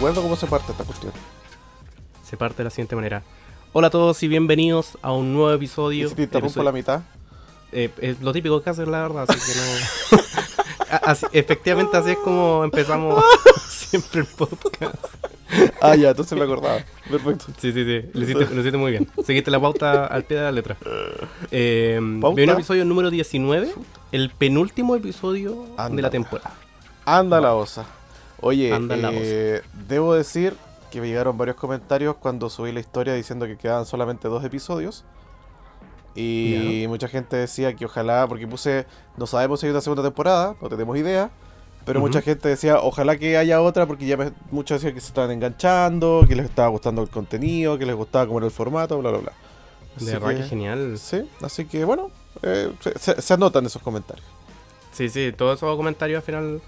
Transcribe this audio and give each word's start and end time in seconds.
acuerdo 0.00 0.22
cómo 0.22 0.36
se 0.36 0.46
parte 0.46 0.72
esta 0.72 0.84
cuestión. 0.84 1.12
Se 2.24 2.36
parte 2.36 2.58
de 2.58 2.64
la 2.64 2.70
siguiente 2.70 2.96
manera. 2.96 3.22
Hola 3.74 3.88
a 3.88 3.90
todos 3.90 4.22
y 4.22 4.28
bienvenidos 4.28 4.96
a 5.02 5.12
un 5.12 5.32
nuevo 5.34 5.52
episodio. 5.52 6.06
¿Y 6.06 6.08
si 6.08 6.14
te 6.14 6.22
interrumpo 6.22 6.46
Episodio- 6.48 6.64
la 6.64 6.72
mitad? 6.72 7.02
Eh, 7.72 7.90
es 8.00 8.20
lo 8.20 8.32
típico 8.32 8.62
que 8.62 8.70
hacen, 8.70 8.90
la 8.90 9.02
verdad, 9.02 9.26
así 9.28 9.38
que 9.52 9.58
no. 10.16 10.20
Así- 11.04 11.26
efectivamente, 11.32 11.96
así 11.96 12.10
es 12.12 12.16
como 12.18 12.64
empezamos 12.64 13.22
siempre 13.68 14.22
el 14.22 14.26
podcast. 14.26 14.96
Ah, 15.80 15.94
ya, 15.94 16.10
entonces 16.10 16.36
me 16.36 16.42
acordaba. 16.44 16.78
Perfecto. 17.08 17.44
Sí, 17.60 17.70
sí, 17.72 17.84
sí. 17.84 18.10
Lo 18.12 18.22
hiciste, 18.24 18.46
lo 18.54 18.60
hiciste 18.60 18.76
muy 18.78 18.90
bien. 18.90 19.08
Seguiste 19.24 19.50
la 19.52 19.60
pauta 19.60 20.06
al 20.06 20.24
pie 20.24 20.38
de 20.38 20.42
la 20.44 20.50
letra. 20.52 20.76
Eh, 21.52 22.00
el 22.36 22.48
episodio 22.50 22.84
número 22.84 23.10
19, 23.10 23.72
el 24.12 24.30
penúltimo 24.30 24.96
episodio 24.96 25.66
de 25.92 26.02
la 26.02 26.10
temporada. 26.10 26.54
Anda 27.04 27.40
la 27.40 27.54
osa. 27.54 27.84
Oye, 28.40 28.72
eh, 29.22 29.62
debo 29.88 30.14
decir 30.14 30.54
que 30.90 31.00
me 31.00 31.08
llegaron 31.08 31.36
varios 31.38 31.56
comentarios 31.56 32.16
cuando 32.16 32.50
subí 32.50 32.72
la 32.72 32.80
historia 32.80 33.14
diciendo 33.14 33.46
que 33.46 33.56
quedaban 33.56 33.86
solamente 33.86 34.28
dos 34.28 34.42
episodios. 34.44 35.04
Y 36.14 36.84
mucha 36.88 37.06
gente 37.08 37.36
decía 37.36 37.74
que 37.74 37.84
ojalá, 37.84 38.26
porque 38.28 38.46
puse, 38.46 38.86
no 39.16 39.26
sabemos 39.26 39.60
si 39.60 39.66
hay 39.66 39.70
una 39.72 39.80
segunda 39.80 40.02
temporada, 40.02 40.56
no 40.60 40.68
tenemos 40.68 40.96
idea. 40.96 41.30
Pero 41.84 41.98
mucha 42.00 42.20
gente 42.20 42.48
decía, 42.48 42.78
ojalá 42.80 43.16
que 43.16 43.38
haya 43.38 43.62
otra, 43.62 43.86
porque 43.86 44.06
ya 44.06 44.16
me- 44.16 44.32
muchos 44.50 44.80
decían 44.80 44.94
que 44.94 45.00
se 45.00 45.06
estaban 45.08 45.30
enganchando, 45.30 46.24
que 46.28 46.34
les 46.36 46.44
estaba 46.44 46.68
gustando 46.68 47.00
el 47.02 47.08
contenido, 47.08 47.78
que 47.78 47.86
les 47.86 47.94
gustaba 47.96 48.26
cómo 48.26 48.38
era 48.38 48.46
el 48.46 48.52
formato, 48.52 48.98
bla, 48.98 49.10
bla, 49.10 49.20
bla. 49.20 49.32
De 49.98 50.12
verdad 50.12 50.28
que 50.30 50.36
que- 50.36 50.42
genial. 50.48 50.98
Sí, 50.98 51.26
así 51.42 51.64
que 51.64 51.84
bueno, 51.84 52.10
eh, 52.42 52.70
se- 52.98 53.20
se 53.22 53.34
anotan 53.34 53.64
esos 53.64 53.80
comentarios. 53.80 54.26
Sí, 54.92 55.08
sí, 55.08 55.32
todos 55.36 55.56
esos 55.58 55.74
comentarios 55.76 56.18
al 56.18 56.22
final 56.22 56.60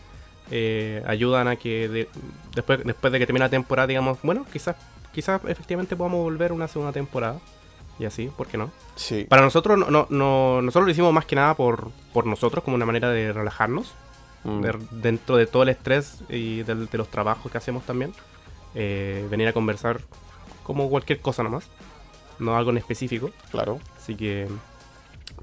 eh, 0.52 1.02
ayudan 1.06 1.48
a 1.48 1.56
que 1.56 1.88
de- 1.88 2.08
después, 2.54 2.84
después 2.84 3.12
de 3.12 3.18
que 3.18 3.26
termine 3.26 3.44
la 3.46 3.50
temporada, 3.50 3.86
digamos, 3.88 4.18
bueno, 4.22 4.46
quizás 4.52 4.76
quizás 5.12 5.40
efectivamente 5.48 5.96
podamos 5.96 6.20
volver 6.22 6.52
una 6.52 6.68
segunda 6.68 6.92
temporada. 6.92 7.38
Y 7.98 8.04
así, 8.06 8.28
¿por 8.36 8.46
qué 8.46 8.56
no? 8.58 8.70
Sí. 8.96 9.24
Para 9.28 9.42
nosotros, 9.42 9.78
no, 9.78 9.90
no, 9.90 10.06
no- 10.10 10.62
nosotros 10.62 10.86
lo 10.86 10.90
hicimos 10.92 11.12
más 11.12 11.24
que 11.26 11.36
nada 11.36 11.54
por, 11.54 11.90
por 12.12 12.26
nosotros, 12.26 12.62
como 12.64 12.74
una 12.76 12.86
manera 12.86 13.10
de 13.10 13.32
relajarnos. 13.32 13.92
Mm. 14.44 14.60
de- 14.60 14.86
dentro 14.90 15.36
de 15.36 15.46
todo 15.46 15.62
el 15.62 15.68
estrés 15.68 16.18
y 16.28 16.62
del- 16.64 16.88
de, 16.88 16.98
los 16.98 17.08
trabajos 17.08 17.50
que 17.52 17.58
hacemos 17.58 17.84
también. 17.84 18.12
eh, 18.74 19.26
venir 19.30 19.46
a 19.48 19.52
conversar 19.52 20.00
como 20.64 20.88
cualquier 20.88 21.20
cosa 21.20 21.42
nomás. 21.42 21.68
No 22.38 22.56
algo 22.56 22.70
en 22.70 22.78
específico. 22.78 23.30
Claro. 23.50 23.78
Así 23.98 24.14
que. 24.16 24.48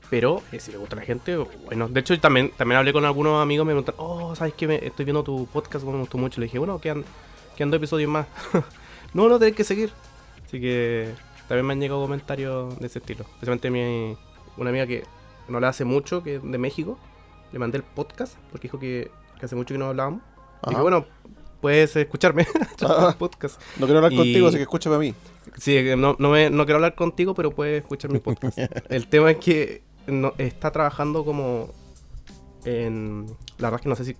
Pero 0.10 0.42
eh, 0.52 0.60
si 0.60 0.72
le 0.72 0.78
gusta 0.80 0.96
a 0.96 1.00
la 1.00 1.06
gente, 1.06 1.38
bueno. 1.66 1.88
De 1.88 2.00
hecho, 2.00 2.20
también, 2.20 2.52
también 2.58 2.80
hablé 2.80 2.92
con 2.94 3.06
algunos 3.06 3.42
amigos. 3.42 3.66
Me 3.66 3.74
preguntaron, 3.74 4.00
oh, 4.04 4.36
¿sabes 4.36 4.54
qué? 4.56 4.68
Me- 4.68 4.86
estoy 4.86 5.06
viendo 5.06 5.24
tu 5.24 5.46
podcast, 5.48 5.86
me 5.86 5.98
gustó 6.00 6.18
mucho. 6.18 6.40
Le 6.42 6.46
dije, 6.48 6.58
bueno, 6.58 6.80
quedan, 6.80 7.04
quedan 7.56 7.70
dos 7.70 7.78
episodios 7.78 8.10
más. 8.10 8.26
no, 9.14 9.30
no, 9.30 9.38
tenés 9.38 9.56
que 9.56 9.64
seguir. 9.64 9.92
Así 10.46 10.60
que 10.60 11.10
también 11.48 11.66
me 11.68 11.74
han 11.74 11.80
llegado 11.80 12.02
comentarios 12.02 12.80
de 12.80 12.88
ese 12.88 13.00
estilo. 13.00 13.24
Especialmente 13.36 13.70
mi, 13.70 14.18
una 14.58 14.70
amiga 14.72 14.88
que 14.88 15.04
no 15.48 15.60
le 15.60 15.68
hace 15.68 15.86
mucho, 15.86 16.24
que 16.24 16.36
es 16.38 16.42
de 16.44 16.58
México. 16.58 16.98
Le 17.52 17.60
mandé 17.60 17.78
el 17.78 17.84
podcast 17.84 18.36
porque 18.52 18.68
dijo 18.68 18.80
que, 18.80 19.12
que 19.40 19.46
hace 19.46 19.56
mucho 19.56 19.76
que 19.76 19.78
no 19.78 19.88
hablábamos. 19.90 20.22
Ajá. 20.62 20.70
Dije, 20.72 20.82
bueno, 20.82 21.06
puedes 21.62 21.96
escucharme. 21.96 22.48
El 23.10 23.16
podcast. 23.16 23.62
No 23.78 23.86
quiero 23.86 24.00
hablar 24.00 24.14
Y- 24.14 24.18
contigo, 24.18 24.48
así 24.48 24.58
que 24.58 24.64
escúchame 24.64 24.96
a 24.96 25.00
mí. 25.00 25.14
Sí, 25.58 25.84
no, 25.98 26.16
no, 26.18 26.30
me- 26.32 26.50
no 26.50 26.66
quiero 26.66 26.78
hablar 26.78 26.96
contigo, 26.96 27.36
pero 27.36 27.52
puedes 27.52 27.82
escuchar 27.84 28.12
mi 28.12 28.18
podcast. 28.20 28.58
El 28.90 29.08
tema 29.08 29.30
es 29.32 29.38
que 29.38 29.84
no, 30.12 30.34
está 30.38 30.72
trabajando 30.72 31.24
como 31.26 31.70
en... 32.66 33.26
La 33.58 33.70
verdad 33.70 33.80
es 33.80 33.84
que 33.84 33.90
no 33.90 33.96
sé 33.96 34.06
si... 34.06 34.16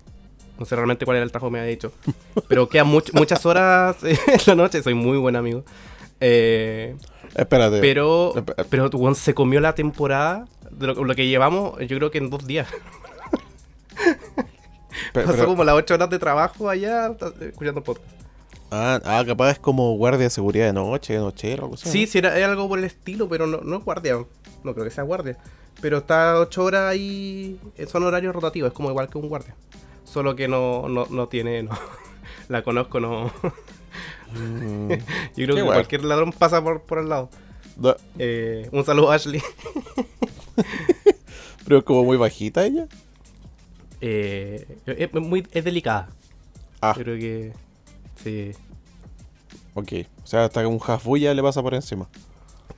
No 0.58 0.66
sé 0.66 0.76
realmente 0.76 1.06
cuál 1.06 1.16
era 1.18 1.24
el 1.24 1.32
trabajo 1.32 1.48
que 1.48 1.54
me 1.54 1.60
había 1.60 1.72
dicho. 1.72 1.92
Pero 2.50 2.68
quedan 2.68 2.88
much- 2.88 3.14
muchas 3.14 3.46
horas 3.46 3.98
en 4.04 4.18
la 4.46 4.56
noche. 4.56 4.84
Soy 4.84 4.94
muy 4.94 5.18
buen 5.18 5.36
amigo. 5.36 5.64
Eh, 6.20 6.98
Espérate. 7.34 7.80
pero 7.80 8.34
Espe- 8.36 8.66
pero 8.70 8.90
weón, 8.90 9.16
se 9.16 9.34
comió 9.34 9.62
la 9.62 9.74
temporada 9.74 10.48
de 10.70 10.88
lo, 10.88 11.06
lo 11.06 11.16
que 11.16 11.28
llevamos, 11.28 11.80
yo 11.80 11.96
creo 11.98 12.12
que 12.12 12.18
en 12.18 12.30
dos 12.30 12.46
días. 12.46 12.68
Pe- 15.14 15.24
Pasó 15.24 15.32
pero- 15.32 15.46
como 15.48 15.64
las 15.64 15.76
ocho 15.76 15.94
horas 15.94 16.10
de 16.10 16.20
trabajo 16.20 16.70
allá 16.70 17.12
escuchando 17.42 17.84
podcast. 17.84 18.06
ah, 18.72 19.00
ah, 19.06 19.24
capaz 19.26 19.52
es 19.52 19.60
como 19.60 19.96
guardia 19.96 20.26
de 20.26 20.30
seguridad 20.30 20.66
de 20.66 20.74
noche, 20.74 21.14
de 21.14 21.20
nochero, 21.20 21.64
algo 21.64 21.76
así. 21.76 21.90
Sí, 21.90 22.08
sí, 22.08 22.18
era, 22.18 22.38
era 22.38 22.48
algo 22.50 22.68
por 22.68 22.80
el 22.80 22.86
estilo, 22.86 23.30
pero 23.30 23.48
no, 23.48 23.62
no 23.62 23.78
es 23.78 23.84
guardia. 23.86 24.18
No 24.64 24.74
creo 24.74 24.84
que 24.84 24.92
sea 24.92 25.04
guardia. 25.04 25.38
Pero 25.82 26.00
está 26.00 26.40
ocho 26.40 26.64
horas 26.66 26.92
ahí. 26.92 27.60
eh, 27.78 27.86
Son 27.88 28.04
horarios 28.04 28.34
rotativos, 28.36 28.68
es 28.70 28.74
como 28.74 28.90
igual 28.90 29.08
que 29.10 29.18
un 29.18 29.30
guardia. 29.30 29.56
Solo 30.04 30.36
que 30.36 30.48
no, 30.48 30.88
no, 30.90 31.06
no 31.10 31.28
tiene. 31.28 31.64
No, 31.64 31.72
la 32.50 32.62
conozco, 32.64 33.00
no. 33.00 33.32
Mm, 34.32 34.92
Yo 34.92 35.46
creo 35.46 35.56
que 35.56 35.62
guay. 35.64 35.74
cualquier 35.78 36.04
ladrón 36.04 36.32
pasa 36.32 36.64
por, 36.64 36.84
por 36.84 37.00
el 37.00 37.10
lado. 37.10 37.32
Eh, 38.20 38.70
un 38.72 38.86
saludo 38.86 39.12
a 39.12 39.16
Ashley. 39.16 39.42
pero 41.64 41.80
es 41.80 41.84
como 41.84 42.04
muy 42.04 42.16
bajita 42.18 42.64
ella. 42.64 42.88
Eh, 44.02 44.78
es, 44.86 45.12
muy, 45.14 45.48
es 45.52 45.64
delicada. 45.64 46.10
Ah, 46.80 46.94
Yo 46.96 47.04
creo 47.04 47.18
que. 47.18 47.54
Sí. 48.24 48.52
ok. 49.74 49.94
O 50.24 50.28
sea, 50.28 50.46
hasta 50.46 50.62
que 50.62 50.68
un 50.68 50.78
jazbulla 50.80 51.34
le 51.34 51.42
pasa 51.42 51.64
por 51.64 51.74
encima. 51.74 52.08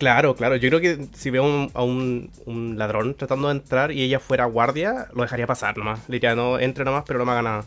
Claro, 0.02 0.36
claro. 0.36 0.56
Yo 0.56 0.68
creo 0.70 0.82
que 0.82 1.06
si 1.14 1.30
veo 1.30 1.44
un- 1.44 1.70
a 1.76 1.84
un, 1.84 2.32
un 2.48 2.76
ladrón 2.76 3.14
tratando 3.14 3.50
de 3.50 3.54
entrar 3.54 3.92
y 3.92 4.02
ella 4.02 4.20
fuera 4.20 4.46
guardia, 4.46 5.06
lo 5.14 5.22
dejaría 5.22 5.46
pasar 5.46 5.78
nomás. 5.78 6.00
Le 6.10 6.14
diría, 6.16 6.34
no, 6.34 6.58
entre 6.58 6.84
nomás, 6.84 7.04
pero 7.06 7.20
no 7.20 7.26
me 7.26 7.34
haga 7.34 7.44
nada. 7.44 7.66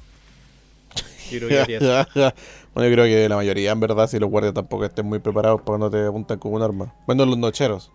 Yo 1.31 1.39
creo 1.39 1.49
que 1.49 1.61
haría 1.61 1.79
eso. 1.79 2.09
bueno, 2.75 2.89
yo 2.89 2.93
creo 2.93 3.05
que 3.05 3.29
la 3.29 3.37
mayoría, 3.37 3.71
en 3.71 3.79
verdad, 3.79 4.09
si 4.09 4.19
los 4.19 4.29
guardias 4.29 4.53
tampoco 4.53 4.85
estén 4.85 5.07
muy 5.07 5.21
preparados 5.21 5.61
para 5.61 5.79
cuando 5.79 5.91
te 5.93 6.05
apuntan 6.05 6.41
con 6.41 6.53
un 6.55 6.63
arma. 6.63 6.93
Bueno, 7.07 7.25
los 7.25 7.39
nocheros. 7.39 7.93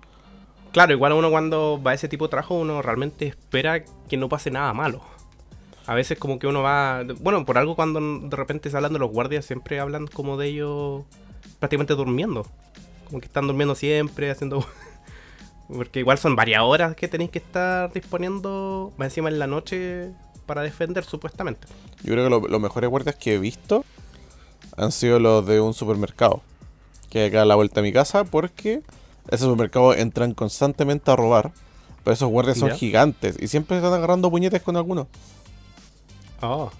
Claro, 0.71 0.93
igual 0.93 1.11
uno 1.11 1.29
cuando 1.29 1.81
va 1.85 1.91
a 1.91 1.93
ese 1.95 2.07
tipo 2.07 2.27
de 2.27 2.29
trabajo, 2.29 2.55
uno 2.55 2.81
realmente 2.81 3.27
espera 3.27 3.83
que 3.83 4.15
no 4.15 4.29
pase 4.29 4.51
nada 4.51 4.71
malo. 4.73 5.01
A 5.85 5.95
veces 5.95 6.17
como 6.17 6.39
que 6.39 6.47
uno 6.47 6.61
va... 6.61 7.03
Bueno, 7.19 7.45
por 7.45 7.57
algo 7.57 7.75
cuando 7.75 7.99
de 7.99 8.37
repente 8.37 8.69
se 8.69 8.77
hablan 8.77 8.93
de 8.93 8.99
los 8.99 9.11
guardias, 9.11 9.43
siempre 9.43 9.81
hablan 9.81 10.07
como 10.07 10.37
de 10.37 10.47
ellos 10.47 11.03
prácticamente 11.59 11.93
durmiendo. 11.95 12.45
Como 13.09 13.19
que 13.21 13.27
están 13.27 13.47
durmiendo 13.47 13.75
siempre, 13.75 14.31
haciendo... 14.31 14.65
Porque 15.67 15.99
igual 15.99 16.17
son 16.17 16.35
varias 16.35 16.61
horas 16.63 16.95
que 16.95 17.07
tenéis 17.07 17.29
que 17.29 17.37
estar 17.39 17.91
disponiendo, 17.93 18.91
más 18.97 19.07
encima 19.09 19.29
en 19.29 19.37
la 19.37 19.45
noche, 19.47 20.09
para 20.47 20.61
defender 20.63 21.03
supuestamente. 21.03 21.67
Yo 22.03 22.13
creo 22.13 22.23
que 22.23 22.29
lo- 22.29 22.47
los 22.47 22.59
mejores 22.61 22.89
guardias 22.89 23.15
que 23.15 23.35
he 23.35 23.37
visto 23.39 23.85
han 24.77 24.91
sido 24.91 25.19
los 25.19 25.45
de 25.45 25.59
un 25.61 25.73
supermercado. 25.75 26.41
Que 27.11 27.25
acá 27.25 27.43
a 27.43 27.45
la 27.45 27.55
vuelta 27.55 27.81
de 27.81 27.87
mi 27.87 27.93
casa 27.93 28.23
porque 28.23 28.81
esos 29.27 29.41
supermercados 29.41 29.97
entran 29.97 30.33
constantemente 30.33 31.11
a 31.11 31.15
robar. 31.15 31.51
Pero 32.03 32.13
esos 32.13 32.29
guardias 32.29 32.57
son 32.57 32.69
Ya. 32.69 32.75
gigantes 32.75 33.35
y 33.39 33.47
siempre 33.47 33.77
están 33.77 33.93
agarrando 33.93 34.31
puñetes 34.31 34.61
con 34.63 34.75
algunos. 34.77 35.05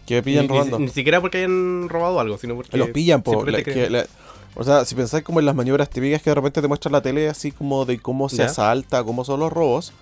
Que 0.05 0.23
pillan 0.23 0.43
Ni- 0.47 0.47
ni- 0.53 0.57
robando. 0.57 0.79
Ni, 0.79 0.87
siquiera 0.87 1.19
porque 1.21 1.39
hayan 1.39 1.89
robado 1.89 2.19
algo, 2.19 2.37
sino 2.37 2.55
porque... 2.55 2.77
los 2.77 2.89
pillan, 2.89 3.21
po. 3.21 3.31
siempre 3.31 3.51
La- 3.51 3.57
te 3.59 3.63
que 3.65 3.71
creen. 3.73 3.91
la- 3.93 4.05
o 4.55 4.63
sea, 4.63 4.85
si 4.85 4.95
pensáis 4.95 5.23
como 5.23 5.39
en 5.39 5.45
las 5.45 5.55
maniobras 5.55 5.89
típicas 5.89 6.21
que 6.21 6.29
de 6.29 6.35
repente 6.35 6.61
te 6.61 6.67
muestran 6.67 6.91
la 6.91 7.01
tele 7.01 7.29
así 7.29 7.51
como 7.51 7.85
de 7.85 7.99
cómo 7.99 8.29
se 8.29 8.43
asalta, 8.43 9.03
cómo 9.03 9.23
son 9.23 9.39
los 9.39 9.51
robos. 9.51 9.93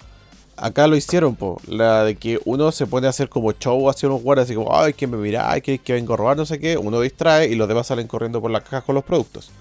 Acá 0.56 0.88
lo 0.88 0.96
hicieron, 0.96 1.36
po. 1.36 1.62
La 1.68 2.04
de 2.04 2.16
que 2.16 2.40
uno 2.46 2.72
se 2.72 2.88
pone 2.88 3.06
a 3.06 3.12
hacer 3.12 3.30
como 3.30 3.52
show 3.52 3.90
hacia 3.90 4.10
unos 4.10 4.24
guardias, 4.24 4.46
así 4.48 4.56
como, 4.56 4.76
ay, 4.76 4.94
que 4.94 5.06
me 5.06 5.16
mira, 5.18 5.52
ay, 5.52 5.62
que, 5.62 5.78
que 5.78 5.94
vengo 5.94 6.16
a 6.16 6.18
robar, 6.18 6.36
no 6.36 6.48
sé 6.48 6.60
qué. 6.60 6.78
Uno 6.78 7.00
distrae 7.00 7.48
y 7.48 7.56
los 7.56 7.68
demás 7.68 7.86
salen 7.86 8.08
corriendo 8.08 8.42
por 8.42 8.50
las 8.50 8.64
cajas 8.64 8.84
con 8.84 8.96
los 8.96 9.04
productos. 9.04 9.52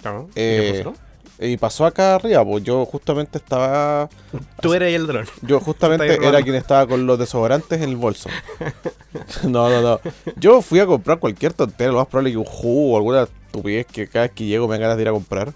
Claro. 0.00 0.28
¿Y 0.30 0.32
Eh? 0.36 0.84
Y 1.40 1.56
pasó 1.56 1.84
acá 1.84 2.14
arriba, 2.14 2.44
pues 2.44 2.62
yo 2.62 2.84
justamente 2.86 3.38
estaba. 3.38 4.08
Tú 4.62 4.72
eres 4.72 4.94
el 4.94 5.06
dron. 5.06 5.26
Yo 5.42 5.58
justamente 5.60 6.14
era 6.26 6.40
quien 6.42 6.54
estaba 6.54 6.86
con 6.86 7.06
los 7.06 7.18
desodorantes 7.18 7.82
en 7.82 7.88
el 7.88 7.96
bolso. 7.96 8.28
no, 9.42 9.68
no, 9.68 9.80
no. 9.82 10.00
Yo 10.36 10.62
fui 10.62 10.78
a 10.78 10.86
comprar 10.86 11.18
cualquier 11.18 11.52
tontera, 11.52 11.90
lo 11.90 11.98
más 11.98 12.06
probable 12.06 12.30
que 12.30 12.36
un 12.38 12.44
jugo 12.44 12.94
o 12.94 12.96
alguna 12.96 13.22
estupidez 13.24 13.86
que 13.86 14.06
cada 14.06 14.26
vez 14.26 14.32
que 14.32 14.44
llego 14.44 14.68
me 14.68 14.74
dan 14.74 14.82
ganas 14.82 14.96
de 14.96 15.02
ir 15.02 15.08
a 15.08 15.12
comprar. 15.12 15.52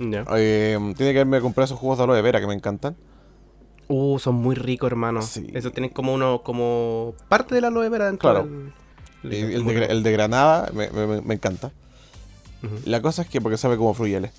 Eh, 0.00 0.78
tiene 0.96 1.12
que 1.12 1.18
haberme 1.20 1.40
comprado 1.40 1.64
esos 1.66 1.78
jugos 1.78 1.98
de 1.98 2.04
aloe 2.04 2.20
vera 2.22 2.40
que 2.40 2.46
me 2.46 2.54
encantan. 2.54 2.96
Uh, 3.88 4.18
son 4.18 4.34
muy 4.34 4.56
ricos, 4.56 4.88
hermano. 4.90 5.22
Sí. 5.22 5.46
Eso 5.54 5.70
tienen 5.70 5.90
como 5.90 6.12
uno, 6.14 6.42
como 6.42 7.14
parte 7.28 7.54
de 7.54 7.60
la 7.60 7.68
aloe 7.68 7.88
vera 7.88 8.06
dentro 8.06 8.28
Claro. 8.30 8.48
del- 9.22 9.52
El, 9.54 9.64
de, 9.64 9.72
rico. 9.72 9.92
el 9.92 10.02
de 10.02 10.12
granada 10.12 10.70
me, 10.74 10.90
me- 10.90 11.22
me 11.22 11.34
encanta. 11.34 11.70
La 12.84 13.00
cosa 13.00 13.22
es 13.22 13.28
que 13.28 13.40
porque 13.40 13.56
sabe 13.56 13.76
como 13.76 13.94
fruyeles. 13.94 14.32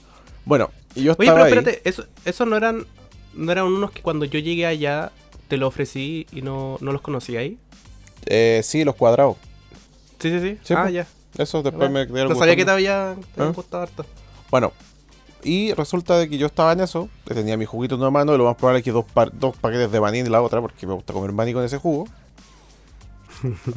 Bueno, 0.48 0.72
y 0.96 1.04
yo 1.04 1.12
Oye, 1.18 1.28
estaba 1.28 1.44
pero 1.46 1.46
ahí. 1.46 1.54
espérate, 1.54 1.82
eso, 1.90 2.06
esos 2.24 2.48
no 2.48 2.56
eran, 2.56 2.86
no 3.34 3.52
eran 3.52 3.66
unos 3.66 3.92
que 3.92 4.02
cuando 4.02 4.24
yo 4.24 4.40
llegué 4.40 4.66
allá 4.66 5.12
te 5.50 5.58
lo 5.58 5.68
ofrecí 5.68 6.26
y 6.32 6.42
no, 6.42 6.78
no 6.80 6.94
los 6.94 7.02
conocí 7.02 7.36
ahí. 7.36 7.58
Eh, 8.26 8.62
sí, 8.64 8.86
los 8.86 8.96
cuadrados. 8.96 9.36
Sí, 10.20 10.30
sí, 10.32 10.40
sí. 10.40 10.58
Sí, 10.64 10.74
ah, 10.74 10.84
pues, 10.84 10.94
ya. 10.94 11.08
Esos 11.38 11.64
después 11.66 11.92
me 11.92 12.06
dieron 12.06 12.30
No 12.32 12.40
sabía 12.40 12.56
que 12.56 12.64
te 12.64 12.72
había, 12.72 13.16
te 13.36 13.46
gustado 13.50 13.84
harto. 13.84 14.06
Bueno, 14.50 14.72
y 15.44 15.74
resulta 15.74 16.18
de 16.18 16.30
que 16.30 16.38
yo 16.38 16.48
estaba 16.48 16.72
en 16.72 16.80
eso, 16.80 17.10
tenía 17.26 17.58
mi 17.58 17.66
juguito 17.66 17.96
en 17.96 18.02
una 18.02 18.10
mano 18.10 18.34
y 18.34 18.38
lo 18.38 18.46
más 18.46 18.56
probable 18.56 18.80
es 18.80 18.86
que 18.86 18.92
dos, 18.92 19.04
pa- 19.06 19.30
dos 19.32 19.56
paquetes 19.58 19.92
de 19.92 20.00
maní 20.00 20.20
en 20.20 20.32
la 20.32 20.42
otra, 20.42 20.62
porque 20.62 20.88
me 20.88 20.94
gusta 20.94 21.12
comer 21.12 21.34
maní 21.34 21.52
con 21.52 21.64
ese 21.66 21.78
jugo. 21.78 22.08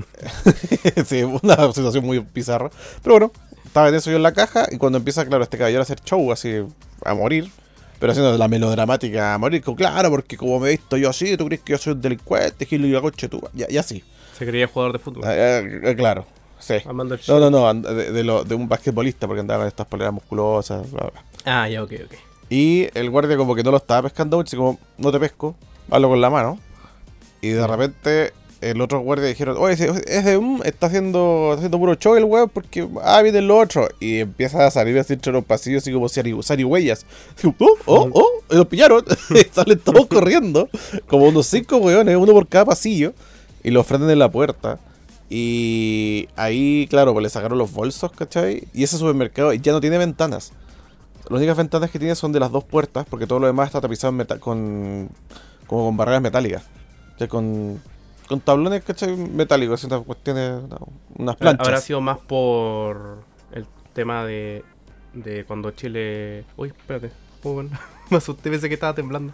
sí, 1.06 1.22
una 1.22 1.72
situación 1.72 2.04
muy 2.04 2.20
bizarra. 2.32 2.70
Pero 3.02 3.14
bueno, 3.14 3.32
estaba 3.70 3.88
en 3.88 3.94
eso 3.94 4.10
yo 4.10 4.16
en 4.16 4.22
la 4.24 4.32
caja 4.32 4.66
y 4.70 4.76
cuando 4.78 4.98
empieza, 4.98 5.24
claro, 5.24 5.44
este 5.44 5.56
caballero 5.56 5.80
a 5.80 5.84
hacer 5.84 6.00
show 6.00 6.32
así, 6.32 6.56
a 7.04 7.14
morir, 7.14 7.48
pero 8.00 8.10
haciendo 8.12 8.36
la 8.36 8.48
melodramática 8.48 9.34
a 9.34 9.38
morir, 9.38 9.62
como, 9.62 9.76
claro, 9.76 10.10
porque 10.10 10.36
como 10.36 10.58
me 10.58 10.68
he 10.68 10.70
visto 10.72 10.96
yo 10.96 11.10
así, 11.10 11.36
tú 11.36 11.46
crees 11.46 11.62
que 11.62 11.72
yo 11.72 11.78
soy 11.78 11.92
un 11.92 12.00
delincuente, 12.00 12.66
Gil 12.66 12.84
y 12.84 13.00
coche 13.00 13.28
tú, 13.28 13.40
ya, 13.54 13.68
ya 13.68 13.82
sí. 13.82 14.02
Se 14.36 14.44
creía 14.46 14.66
jugador 14.66 14.94
de 14.94 14.98
fútbol. 14.98 15.22
Eh, 15.26 15.80
eh, 15.84 15.94
claro, 15.96 16.26
sí. 16.58 16.74
No, 17.28 17.38
no, 17.38 17.50
no, 17.50 17.74
de, 17.74 18.10
de 18.10 18.24
lo- 18.24 18.42
de 18.44 18.54
un 18.54 18.68
basquetbolista 18.68 19.26
porque 19.26 19.40
andaba 19.40 19.62
en 19.64 19.68
estas 19.68 19.86
poleras 19.86 20.12
musculosas, 20.12 20.90
bla, 20.90 21.10
bla. 21.12 21.24
Ah, 21.44 21.68
ya, 21.68 21.82
ok, 21.82 21.92
ok. 22.06 22.14
Y 22.48 22.88
el 22.94 23.10
guardia 23.10 23.36
como 23.36 23.54
que 23.54 23.62
no 23.62 23.70
lo 23.70 23.76
estaba 23.76 24.02
pescando 24.02 24.36
mucho, 24.38 24.56
como, 24.56 24.78
no 24.98 25.12
te 25.12 25.20
pesco, 25.20 25.54
hazlo 25.90 26.08
con 26.08 26.20
la 26.20 26.30
mano. 26.30 26.58
Y 27.42 27.50
de 27.50 27.66
repente 27.66 28.32
el 28.60 28.80
otro 28.80 29.00
guardia 29.00 29.26
dijeron, 29.28 29.56
oye, 29.58 29.74
ese- 29.74 30.02
es 30.06 30.24
de 30.24 30.36
un, 30.36 30.60
está 30.64 30.86
haciendo, 30.86 31.48
está 31.50 31.58
haciendo 31.58 31.78
puro 31.78 31.94
show 31.94 32.14
el 32.16 32.24
weón 32.24 32.48
porque, 32.48 32.88
ah, 33.02 33.22
viene 33.22 33.40
lo 33.42 33.58
otro. 33.58 33.88
Y 34.00 34.18
empieza 34.18 34.66
a 34.66 34.70
salir 34.70 34.98
así 34.98 35.14
entre 35.14 35.32
los 35.32 35.44
pasillos 35.44 35.82
así 35.82 35.92
como 35.92 36.08
sari- 36.08 36.42
zarigüeyas. 36.42 37.06
Oh, 37.44 37.54
oh, 37.86 38.10
oh, 38.12 38.30
y 38.50 38.56
los 38.56 38.66
pillaron. 38.66 39.04
Salen 39.52 39.78
todos 39.78 40.06
corriendo, 40.06 40.68
como 41.06 41.26
unos 41.28 41.46
cinco 41.46 41.78
weones, 41.78 42.16
uno 42.16 42.32
por 42.32 42.46
cada 42.48 42.64
pasillo. 42.66 43.12
Y 43.62 43.70
los 43.70 43.86
frenan 43.86 44.10
en 44.10 44.18
la 44.18 44.30
puerta. 44.30 44.78
Y 45.28 46.28
ahí, 46.34 46.86
claro, 46.90 47.12
pues 47.12 47.22
le 47.22 47.30
sacaron 47.30 47.56
los 47.56 47.72
bolsos, 47.72 48.10
¿cachai? 48.12 48.64
Y 48.74 48.82
ese 48.82 48.98
supermercado 48.98 49.52
ya 49.52 49.72
no 49.72 49.80
tiene 49.80 49.96
ventanas. 49.96 50.52
Las 51.28 51.38
únicas 51.38 51.56
ventanas 51.56 51.90
que 51.90 52.00
tiene 52.00 52.16
son 52.16 52.32
de 52.32 52.40
las 52.40 52.50
dos 52.50 52.64
puertas, 52.64 53.06
porque 53.08 53.26
todo 53.26 53.38
lo 53.38 53.46
demás 53.46 53.68
está 53.68 53.80
tapizado 53.80 54.12
en 54.20 54.26
con 54.40 55.08
como 55.68 55.84
con 55.86 55.96
barreras 55.96 56.20
metálicas. 56.20 56.64
O 57.14 57.18
sea, 57.18 57.28
con, 57.28 57.80
con 58.30 58.40
tablones, 58.40 58.84
¿cachai? 58.84 59.16
Metálicos, 59.16 59.82
unas 59.82 60.02
cuestiones, 60.04 60.62
no, 60.68 60.78
unas 61.18 61.34
planchas. 61.34 61.66
Habrá 61.66 61.80
sido 61.80 62.00
más 62.00 62.16
por 62.18 63.24
el 63.52 63.66
tema 63.92 64.24
de, 64.24 64.64
de 65.12 65.44
cuando 65.44 65.72
Chile. 65.72 66.44
Uy, 66.56 66.68
espérate. 66.68 67.10
Oh, 67.42 67.54
bueno. 67.54 67.70
Me 68.10 68.18
asusté, 68.18 68.48
pensé 68.48 68.68
que 68.68 68.74
estaba 68.74 68.94
temblando. 68.94 69.32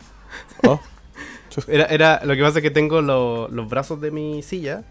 Oh, 0.66 0.80
Era, 1.68 1.84
era, 1.86 2.20
lo 2.24 2.34
que 2.34 2.42
pasa 2.42 2.58
es 2.58 2.62
que 2.62 2.70
tengo 2.70 3.00
lo- 3.02 3.48
los 3.48 3.68
brazos 3.68 4.00
de 4.00 4.10
mi 4.10 4.42
silla, 4.42 4.82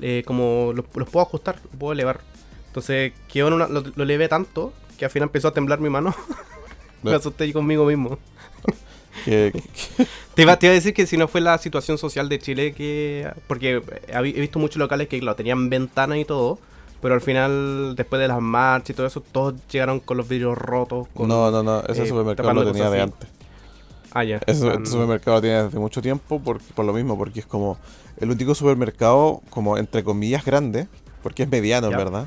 eh, 0.00 0.22
como 0.26 0.72
los, 0.74 0.84
los 0.94 1.08
puedo 1.08 1.24
ajustar, 1.26 1.56
los 1.64 1.74
puedo 1.78 1.92
elevar. 1.94 2.20
Entonces 2.66 3.12
quedó 3.32 3.48
en 3.48 3.54
una, 3.54 3.66
lo, 3.68 3.82
lo 3.94 4.02
elevé 4.04 4.28
tanto 4.28 4.72
que 4.98 5.06
al 5.06 5.10
final 5.10 5.28
empezó 5.28 5.48
a 5.48 5.52
temblar 5.54 5.80
mi 5.80 5.88
mano. 5.88 6.14
Me 7.02 7.14
asusté 7.14 7.46
yo 7.46 7.54
conmigo 7.54 7.86
mismo. 7.86 8.18
Que- 9.24 9.52
que- 9.96 10.06
Te 10.34 10.42
iba, 10.42 10.58
te 10.58 10.66
iba 10.66 10.72
a 10.72 10.74
decir 10.74 10.94
que 10.94 11.06
si 11.06 11.16
no 11.16 11.28
fue 11.28 11.40
la 11.40 11.56
situación 11.58 11.98
social 11.98 12.28
de 12.28 12.38
Chile 12.38 12.72
que... 12.74 13.30
Porque 13.46 13.82
he 14.08 14.22
visto 14.40 14.58
muchos 14.58 14.76
locales 14.78 15.08
que, 15.08 15.20
claro, 15.20 15.36
tenían 15.36 15.70
ventanas 15.70 16.18
y 16.18 16.24
todo, 16.24 16.58
pero 17.00 17.14
al 17.14 17.20
final, 17.20 17.94
después 17.96 18.20
de 18.20 18.28
las 18.28 18.40
marchas 18.40 18.90
y 18.90 18.94
todo 18.94 19.06
eso, 19.06 19.20
todos 19.20 19.54
llegaron 19.70 20.00
con 20.00 20.16
los 20.16 20.26
vidrios 20.28 20.56
rotos. 20.58 21.06
Con, 21.14 21.28
no, 21.28 21.50
no, 21.50 21.62
no, 21.62 21.80
ese 21.86 22.02
eh, 22.02 22.06
supermercado 22.08 22.52
lo 22.54 22.72
tenía 22.72 22.90
de 22.90 23.02
antes. 23.02 23.28
Ah, 24.12 24.24
ya. 24.24 24.40
Ese, 24.46 24.64
Ah, 24.66 24.70
este 24.70 24.78
no. 24.80 24.86
supermercado 24.86 25.36
lo 25.36 25.40
tiene 25.42 25.62
desde 25.64 25.78
mucho 25.78 26.00
tiempo 26.00 26.40
por, 26.40 26.60
por 26.60 26.84
lo 26.84 26.92
mismo, 26.92 27.16
porque 27.18 27.40
es 27.40 27.46
como 27.46 27.78
el 28.20 28.30
único 28.30 28.54
supermercado, 28.54 29.42
como 29.50 29.76
entre 29.76 30.02
comillas, 30.04 30.44
grande, 30.44 30.86
porque 31.22 31.42
es 31.44 31.48
mediano, 31.48 31.88
en 31.90 31.96
verdad, 31.96 32.26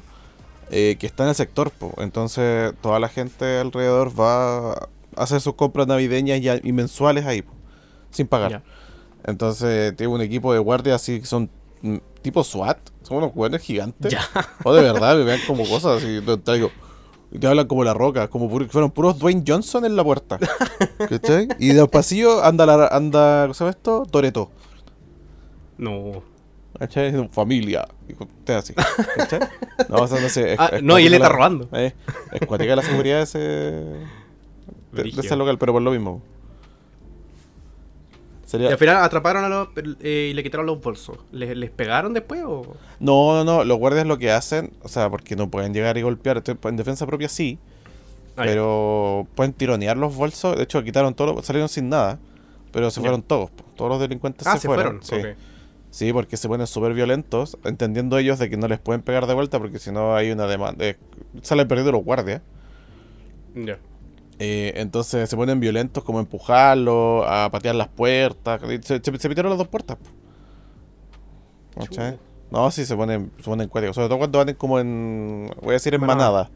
eh, 0.70 0.98
que 1.00 1.08
está 1.08 1.24
en 1.24 1.30
el 1.30 1.36
sector. 1.36 1.72
po. 1.72 1.94
Entonces, 1.98 2.74
toda 2.82 3.00
la 3.00 3.08
gente 3.10 3.60
alrededor 3.60 4.18
va 4.20 4.90
hacer 5.18 5.42
sus 5.42 5.56
compras 5.56 5.88
navideñas 5.88 6.40
y, 6.64 6.72
mensuales 6.72 7.26
ahí, 7.26 7.44
sin 8.12 8.28
pagar. 8.28 8.64
Entonces, 9.26 9.96
tiene 9.96 10.14
un 10.14 10.22
equipo 10.22 10.54
de 10.54 10.60
guardias 10.60 11.02
así 11.02 11.20
que 11.20 11.26
son 11.26 11.50
mm, 11.82 11.98
tipo 12.22 12.44
SWAT, 12.44 12.78
son 13.04 13.18
unos 13.18 13.32
hueones 13.36 13.62
gigantes. 13.62 14.16
O 14.64 14.74
de 14.74 14.82
verdad, 14.82 15.18
me 15.18 15.24
vean 15.24 15.40
como 15.48 15.68
cosas 15.68 16.02
así. 16.04 16.22
traigo. 16.44 16.72
Y 17.30 17.40
te 17.40 17.48
hablan 17.48 17.68
como 17.68 17.84
la 17.84 17.94
roca, 17.94 18.30
como 18.30 18.50
puro- 18.50 18.70
fueron 18.70 18.90
puros 18.92 19.20
Dwayne 19.20 19.44
Johnson 19.46 19.84
en 19.84 19.98
la 19.98 20.04
puerta. 20.04 20.40
¿Cachai? 21.10 21.50
Y 21.60 21.70
de 21.70 21.74
los 21.82 21.90
pasillos 21.90 22.42
anda, 22.42 22.66
la, 22.66 22.88
anda 22.88 23.42
¿cómo 23.44 23.54
se 23.54 23.60
llama 23.66 23.72
esto? 23.72 24.06
Toreto. 24.10 24.50
No. 25.78 26.24
¿Cachai? 26.80 27.28
Familia. 27.32 27.88
Usted 28.20 28.54
así. 28.54 28.74
¿Cachai? 28.74 29.40
No, 29.90 29.98
o 29.98 30.08
sea, 30.08 30.20
no 30.20 30.28
sé. 30.30 30.54
es- 30.54 30.60
Ah, 30.60 30.70
es 30.74 30.82
no, 30.84 30.98
y 30.98 31.06
él 31.06 31.14
está 31.14 31.30
robando. 31.30 31.70
Eh, 31.74 31.94
es 32.32 32.48
cuática 32.48 32.76
la 32.76 32.82
seguridad 32.82 33.18
de 33.18 33.24
ese, 33.24 33.84
de, 34.92 35.04
de 35.04 35.10
ese 35.10 35.36
local, 35.36 35.58
pero 35.58 35.74
por 35.74 35.82
lo 35.82 35.92
mismo. 35.92 36.22
Y 38.54 38.66
al 38.66 38.78
final 38.78 38.98
atraparon 38.98 39.44
a 39.44 39.50
los... 39.50 39.68
eh, 40.00 40.30
y 40.32 40.34
le 40.34 40.42
quitaron 40.42 40.66
los 40.66 40.80
bolsos. 40.80 41.18
¿Les, 41.34 41.56
les 41.58 41.70
pegaron 41.70 42.14
después 42.14 42.42
o...? 42.46 42.78
No, 43.00 43.34
no, 43.36 43.44
no. 43.44 43.66
Los 43.66 43.78
guardias 43.78 44.08
lo 44.08 44.18
que 44.18 44.32
hacen, 44.32 44.72
o 44.84 44.88
sea, 44.88 45.10
porque 45.10 45.36
no 45.36 45.50
pueden 45.52 45.74
llegar 45.74 45.98
y 45.98 46.02
golpear. 46.02 46.42
En 46.64 46.78
defensa 46.78 47.06
propia 47.06 47.28
sí. 47.28 47.60
Ah, 48.38 48.44
pero 48.46 49.28
pueden 49.36 49.52
tironear 49.52 49.98
los 49.98 50.16
bolsos. 50.16 50.56
De 50.56 50.64
hecho, 50.64 50.82
quitaron 50.82 51.14
todos, 51.14 51.46
salieron 51.46 51.68
sin 51.68 51.90
nada. 51.90 52.20
Pero 52.72 52.90
se 52.90 53.02
fueron 53.02 53.22
todos. 53.22 53.50
Todos 53.76 53.90
los 53.92 54.00
delincuentes 54.00 54.48
Ah, 54.48 54.54
se, 54.54 54.60
se 54.60 54.68
fueron. 54.68 55.02
fueron. 55.02 55.04
Sí. 55.04 55.16
ok. 55.32 55.38
sí, 55.90 56.14
porque 56.14 56.38
se 56.38 56.48
ponen 56.48 56.68
súper 56.68 56.94
violentos, 56.94 57.58
entendiendo 57.66 58.18
ellos 58.18 58.40
de 58.40 58.50
que 58.50 58.56
no 58.56 58.70
les 58.70 58.80
pueden 58.80 59.02
pegar 59.02 59.28
de 59.28 59.34
vuelta 59.34 59.60
porque 59.60 59.80
si 59.80 59.92
no 59.92 60.16
hay 60.16 60.32
una 60.32 60.48
demanda. 60.48 60.86
eh, 60.86 60.96
salen 61.42 61.68
perdiendo 61.68 61.92
los 61.92 62.04
guardias. 62.06 62.42
Ya. 63.56 63.78
Eh, 64.40 64.74
entonces 64.76 65.30
se 65.30 65.36
ponen 65.36 65.60
violentos 65.60 66.04
como 66.04 66.20
a 66.20 66.22
empujarlo, 66.22 67.26
a 67.28 67.50
patear 67.50 67.76
las 67.76 67.88
puertas. 67.88 68.62
Se, 68.84 69.00
se, 69.00 69.02
se 69.04 69.30
pitieron 69.30 69.50
las 69.50 69.58
dos 69.58 69.68
puertas. 69.68 69.98
¿Cachai? 71.76 72.20
No, 72.50 72.72
sí, 72.72 72.86
se 72.86 72.96
ponen, 72.96 73.32
se 73.38 73.44
ponen 73.44 73.68
cuáticos. 73.68 73.96
Sobre 73.96 74.08
todo 74.08 74.18
cuando 74.18 74.40
van 74.40 74.54
como 74.54 74.80
en. 74.80 75.50
Voy 75.62 75.72
a 75.72 75.74
decir 75.74 75.94
en 75.94 76.06
Manada. 76.06 76.50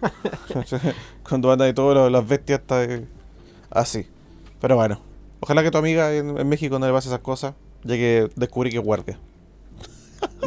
cuando 1.28 1.48
van 1.48 1.60
ahí 1.62 1.72
todas 1.72 2.10
las 2.10 2.26
bestias 2.26 2.60
está 2.60 2.84
eh, 2.84 3.06
así. 3.70 4.06
Pero 4.60 4.76
bueno. 4.76 5.00
Ojalá 5.40 5.62
que 5.62 5.70
tu 5.70 5.78
amiga 5.78 6.12
en, 6.14 6.38
en 6.38 6.48
México 6.48 6.78
no 6.78 6.86
le 6.86 6.92
pase 6.92 7.08
esas 7.08 7.20
cosas. 7.20 7.54
Ya 7.82 7.94
que 7.94 8.28
descubrí 8.36 8.70
que 8.70 8.78
es 8.78 8.84
guardia. 8.84 9.18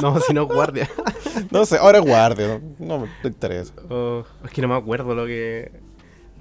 No, 0.01 0.19
si 0.19 0.33
no, 0.33 0.47
guardia. 0.47 0.89
No 1.51 1.65
sé, 1.65 1.77
ahora 1.77 1.99
es 1.99 2.05
guardia. 2.05 2.59
No, 2.79 2.85
no 2.85 2.99
me 2.99 3.29
interesa. 3.29 3.73
Oh, 3.89 4.23
es 4.43 4.51
que 4.51 4.61
no 4.61 4.67
me 4.67 4.75
acuerdo 4.75 5.13
lo 5.15 5.25
que... 5.25 5.71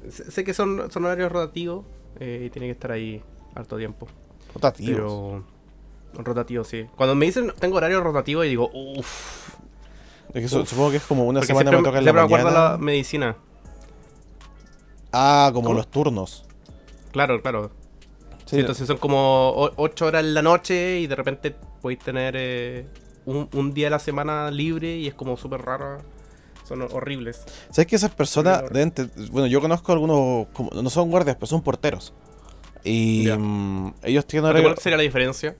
Sé, 0.08 0.44
que 0.44 0.52
son, 0.54 0.90
son 0.90 1.04
horarios 1.04 1.30
rotativos 1.30 1.84
eh, 2.20 2.44
y 2.46 2.50
tiene 2.50 2.66
que 2.68 2.72
estar 2.72 2.92
ahí 2.92 3.22
harto 3.54 3.76
tiempo. 3.76 4.06
Rotativos. 4.54 4.96
Pero... 4.96 5.44
Rotativo, 6.24 6.62
sí. 6.64 6.86
Cuando 6.96 7.14
me 7.14 7.24
dicen 7.26 7.52
tengo 7.58 7.76
horario 7.78 8.00
rotativo 8.02 8.44
y 8.44 8.48
digo, 8.50 8.70
uff. 8.74 9.48
Es 10.34 10.42
que 10.42 10.48
su- 10.48 10.66
supongo 10.66 10.90
que 10.90 10.96
es 10.98 11.04
como 11.04 11.24
una 11.24 11.40
semana 11.42 11.70
siempre, 11.70 11.78
me 11.78 11.84
toca 11.84 11.98
en 11.98 12.04
la 12.04 12.12
mañana. 12.26 12.50
la 12.72 12.78
medicina. 12.78 13.36
Ah, 15.12 15.50
como 15.52 15.68
¿Cómo? 15.68 15.76
los 15.78 15.88
turnos. 15.90 16.44
Claro, 17.12 17.40
claro. 17.42 17.70
Sí, 18.46 18.56
Sí, 18.56 18.60
entonces 18.60 18.86
son 18.86 18.98
como 18.98 19.70
8 19.76 20.06
horas 20.06 20.22
en 20.24 20.34
la 20.34 20.42
noche 20.42 21.00
y 21.00 21.06
de 21.06 21.14
repente 21.14 21.54
podéis 21.80 22.00
tener 22.00 22.34
eh, 22.36 22.86
un, 23.24 23.48
un 23.54 23.72
día 23.72 23.86
a 23.86 23.90
la 23.90 23.98
semana 23.98 24.50
libre 24.50 24.96
y 24.96 25.06
es 25.06 25.14
como 25.14 25.36
súper 25.36 25.62
raro. 25.62 25.98
Son 26.64 26.80
horribles. 26.82 27.42
¿Sabes 27.70 27.86
que 27.86 27.96
esas 27.96 28.10
personas 28.14 28.62
Bueno, 29.30 29.46
yo 29.46 29.60
conozco 29.60 29.92
algunos. 29.92 30.46
como- 30.52 30.70
no 30.70 30.90
son 30.90 31.10
guardias, 31.10 31.36
pero 31.36 31.46
son 31.46 31.62
porteros. 31.62 32.12
Y 32.84 33.28
mm, 33.36 33.94
ellos 34.02 34.26
tienen 34.26 34.44
¿Pero 34.44 34.50
horario. 34.50 34.68
¿Cuál 34.70 34.78
sería 34.78 34.96
la 34.96 35.02
diferencia? 35.02 35.56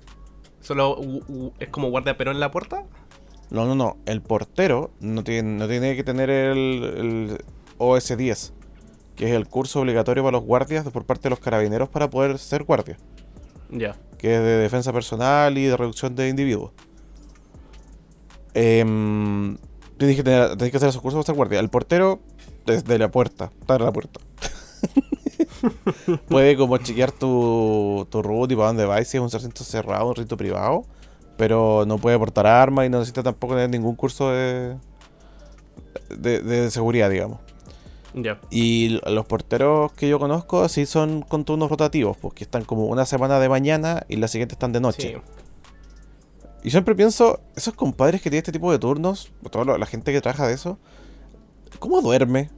¿Solo 0.60 0.96
u- 0.98 1.22
u- 1.28 1.52
es 1.58 1.68
como 1.68 1.90
guardia 1.90 2.16
pero 2.16 2.30
en 2.30 2.40
la 2.40 2.50
puerta? 2.50 2.84
No, 3.50 3.66
no, 3.66 3.74
no. 3.74 3.96
El 4.06 4.22
portero 4.22 4.92
no 5.00 5.22
tiene, 5.24 5.58
no 5.58 5.68
tiene 5.68 5.94
que 5.96 6.04
tener 6.04 6.30
el, 6.30 6.56
el 6.96 7.44
OS10, 7.78 8.52
que 9.16 9.26
es 9.26 9.32
el 9.32 9.46
curso 9.46 9.80
obligatorio 9.80 10.22
para 10.22 10.32
los 10.38 10.44
guardias 10.44 10.88
por 10.88 11.04
parte 11.04 11.24
de 11.24 11.30
los 11.30 11.40
carabineros 11.40 11.88
para 11.88 12.08
poder 12.08 12.38
ser 12.38 12.62
guardia, 12.64 12.96
Ya. 13.70 13.96
que 14.18 14.36
es 14.36 14.40
de 14.40 14.56
defensa 14.58 14.92
personal 14.92 15.58
y 15.58 15.64
de 15.66 15.76
reducción 15.76 16.14
de 16.14 16.28
individuos. 16.28 16.70
Tienes, 18.54 19.58
que 20.16 20.22
tener, 20.22 20.48
tienes 20.56 20.70
que 20.70 20.76
hacer 20.76 20.88
esos 20.88 21.02
cursos 21.02 21.24
para 21.24 21.36
guardia. 21.36 21.60
El 21.60 21.68
portero, 21.68 22.20
desde 22.66 22.98
la 22.98 23.10
puerta, 23.10 23.50
está 23.60 23.76
en 23.76 23.84
la 23.84 23.92
puerta. 23.92 24.20
Puede 26.28 26.56
como 26.56 26.78
chequear 26.78 27.12
tu, 27.12 28.06
tu 28.10 28.22
route 28.22 28.54
y 28.54 28.56
para 28.56 28.68
dónde 28.68 28.84
vas, 28.84 29.06
si 29.06 29.16
es 29.16 29.22
un 29.22 29.30
recinto 29.30 29.64
cerrado, 29.64 30.08
un 30.08 30.14
recinto 30.14 30.36
privado. 30.36 30.84
Pero 31.36 31.84
no 31.86 31.98
puede 31.98 32.18
portar 32.18 32.46
armas 32.46 32.86
y 32.86 32.90
no 32.90 32.98
necesita 32.98 33.22
tampoco 33.22 33.54
tener 33.54 33.70
ningún 33.70 33.96
curso 33.96 34.30
de, 34.30 34.76
de, 36.10 36.40
de 36.40 36.70
seguridad, 36.70 37.08
digamos. 37.10 37.38
Ya. 38.14 38.38
Y 38.50 39.00
los 39.06 39.24
porteros 39.24 39.92
que 39.92 40.08
yo 40.08 40.18
conozco 40.18 40.68
sí 40.68 40.84
son 40.84 41.22
con 41.22 41.44
turnos 41.44 41.70
rotativos, 41.70 42.16
porque 42.18 42.44
están 42.44 42.64
como 42.64 42.86
una 42.86 43.06
semana 43.06 43.40
de 43.40 43.48
mañana 43.48 44.04
y 44.08 44.16
la 44.16 44.28
siguiente 44.28 44.54
están 44.54 44.72
de 44.72 44.80
noche. 44.80 45.14
Sí. 45.14 45.41
Y 46.62 46.70
siempre 46.70 46.94
pienso, 46.94 47.40
esos 47.56 47.74
compadres 47.74 48.20
que 48.22 48.30
tienen 48.30 48.38
este 48.42 48.52
tipo 48.52 48.70
de 48.70 48.78
turnos, 48.78 49.32
toda 49.50 49.76
la 49.78 49.86
gente 49.86 50.12
que 50.12 50.20
trabaja 50.20 50.46
de 50.46 50.54
eso, 50.54 50.78
¿cómo 51.78 52.00
duerme? 52.00 52.50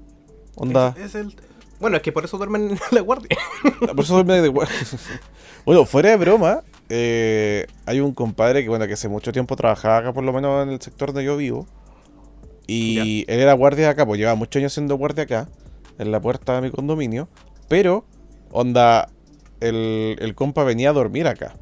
Onda. 0.56 0.94
Es- 0.98 1.06
es 1.06 1.14
el- 1.14 1.34
Bueno, 1.80 1.96
es 1.96 2.02
que 2.02 2.12
por 2.12 2.24
eso 2.24 2.36
duermen 2.38 2.70
en 2.70 2.78
la 2.92 3.00
guardia. 3.00 3.36
Por 3.80 4.00
eso 4.00 4.14
duerme 4.14 4.40
de 4.40 4.50
hue- 4.50 4.68
Bueno, 5.66 5.84
fuera 5.86 6.10
de 6.10 6.16
broma, 6.16 6.62
eh, 6.90 7.66
hay 7.86 8.00
un 8.00 8.12
compadre 8.12 8.62
que, 8.62 8.68
bueno, 8.68 8.86
que 8.86 8.92
hace 8.92 9.08
mucho 9.08 9.32
tiempo 9.32 9.56
trabajaba 9.56 9.98
acá, 9.98 10.12
por 10.12 10.22
lo 10.24 10.32
menos 10.32 10.62
en 10.66 10.72
el 10.72 10.80
sector 10.80 11.08
donde 11.08 11.24
yo 11.24 11.36
vivo. 11.36 11.66
Y 12.66 13.24
él 13.28 13.40
era 13.40 13.52
guardia 13.54 13.90
acá, 13.90 14.06
pues 14.06 14.18
llevaba 14.18 14.36
muchos 14.36 14.60
años 14.60 14.72
siendo 14.72 14.96
guardia 14.96 15.24
acá, 15.24 15.48
en 15.98 16.10
la 16.12 16.20
puerta 16.20 16.54
de 16.54 16.62
mi 16.62 16.70
condominio. 16.70 17.28
Pero, 17.68 18.04
onda, 18.50 19.08
el, 19.60 20.16
el 20.20 20.34
compa 20.34 20.64
venía 20.64 20.90
a 20.90 20.92
dormir 20.92 21.26
acá, 21.26 21.54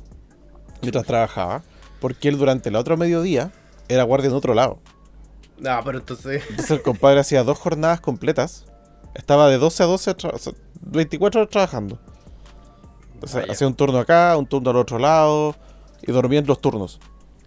mientras 0.81 1.05
trabajaba, 1.07 1.63
porque 2.03 2.29
él 2.29 2.37
durante 2.37 2.69
el 2.69 2.77
otro 2.77 2.99
mediodía 2.99 3.51
era 3.89 4.03
guardia 4.03 4.29
en 4.29 4.35
otro 4.37 4.53
lado. 4.53 4.79
No, 5.59 5.81
pero 5.85 5.99
entonces. 5.99 6.43
Entonces 6.51 6.71
el 6.73 6.83
compadre 6.83 7.21
hacía 7.21 7.43
dos 7.45 7.59
jornadas 7.59 8.01
completas. 8.03 8.67
Estaba 9.15 9.49
de 9.49 9.57
12 9.59 9.83
a 9.83 9.87
12, 9.87 10.17
tra- 10.17 10.35
o 10.35 10.39
sea, 10.39 10.53
24 10.83 11.41
horas 11.41 11.51
trabajando. 11.51 11.99
Entonces 13.15 13.41
Vaya. 13.43 13.53
hacía 13.53 13.67
un 13.69 13.75
turno 13.75 13.99
acá, 13.99 14.37
un 14.37 14.47
turno 14.47 14.71
al 14.71 14.77
otro 14.77 14.99
lado, 14.99 15.55
y 16.03 16.11
dormía 16.13 16.41
en 16.41 16.47
los 16.47 16.61
turnos. 16.61 16.99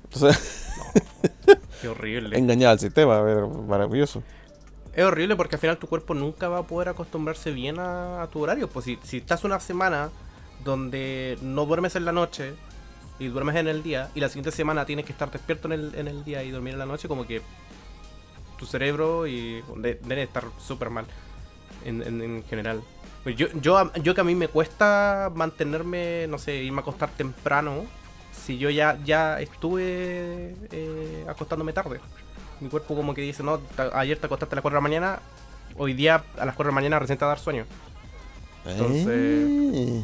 Entonces 0.05 0.63
Qué 1.81 1.87
horrible. 1.89 2.37
engañaba 2.37 2.71
al 2.71 2.79
sistema, 2.79 3.21
maravilloso. 3.67 4.23
Es 4.93 5.03
horrible 5.03 5.35
porque 5.35 5.55
al 5.55 5.59
final 5.59 5.77
tu 5.77 5.87
cuerpo 5.87 6.13
nunca 6.13 6.47
va 6.47 6.59
a 6.59 6.63
poder 6.63 6.87
acostumbrarse 6.89 7.51
bien 7.51 7.79
a, 7.79 8.21
a 8.21 8.27
tu 8.27 8.39
horario. 8.39 8.69
Pues 8.69 8.85
si, 8.85 8.97
si 9.03 9.17
estás 9.17 9.43
una 9.43 9.59
semana 9.59 10.09
donde 10.63 11.37
no 11.41 11.65
duermes 11.65 11.95
en 11.97 12.05
la 12.05 12.13
noche 12.13 12.53
y 13.19 13.27
duermes 13.27 13.55
en 13.55 13.67
el 13.67 13.81
día, 13.83 14.09
y 14.15 14.19
la 14.19 14.27
siguiente 14.29 14.51
semana 14.51 14.85
tienes 14.85 15.05
que 15.05 15.11
estar 15.11 15.31
despierto 15.31 15.67
en 15.67 15.73
el, 15.73 15.95
en 15.95 16.07
el 16.07 16.23
día 16.25 16.43
y 16.43 16.51
dormir 16.51 16.73
en 16.73 16.79
la 16.79 16.85
noche, 16.85 17.07
como 17.07 17.25
que 17.25 17.41
tu 18.57 18.65
cerebro 18.65 19.27
y 19.27 19.61
de- 19.77 19.99
debe 20.03 20.23
estar 20.23 20.43
súper 20.59 20.89
mal 20.89 21.05
en, 21.85 22.01
en- 22.01 22.21
en 22.21 22.43
general. 22.45 22.81
Pues 23.23 23.35
yo, 23.35 23.47
yo, 23.61 23.91
yo 24.03 24.13
que 24.13 24.21
a 24.21 24.23
mí 24.23 24.35
me 24.35 24.47
cuesta 24.49 25.31
mantenerme, 25.33 26.27
no 26.27 26.37
sé, 26.37 26.55
irme 26.57 26.79
a 26.79 26.81
acostar 26.81 27.09
temprano, 27.09 27.85
si 28.45 28.57
yo 28.57 28.69
ya, 28.69 28.99
ya 29.03 29.39
estuve 29.41 30.55
eh, 30.71 31.25
acostándome 31.27 31.73
tarde. 31.73 31.99
Mi 32.59 32.69
cuerpo 32.69 32.95
como 32.95 33.13
que 33.13 33.21
dice, 33.21 33.43
no, 33.43 33.59
ayer 33.93 34.17
te 34.19 34.27
acostaste 34.27 34.53
a 34.53 34.57
las 34.57 34.61
4 34.61 34.75
de 34.75 34.77
la 34.77 34.81
mañana, 34.87 35.19
hoy 35.77 35.93
día 35.93 36.23
a 36.37 36.45
las 36.45 36.55
4 36.55 36.65
de 36.65 36.71
la 36.71 36.75
mañana 36.75 36.99
recién 36.99 37.17
te 37.17 37.25
va 37.25 37.31
a 37.31 37.35
dar 37.35 37.43
sueño. 37.43 37.65
Entonces- 38.65 39.07
Eh. 39.09 40.03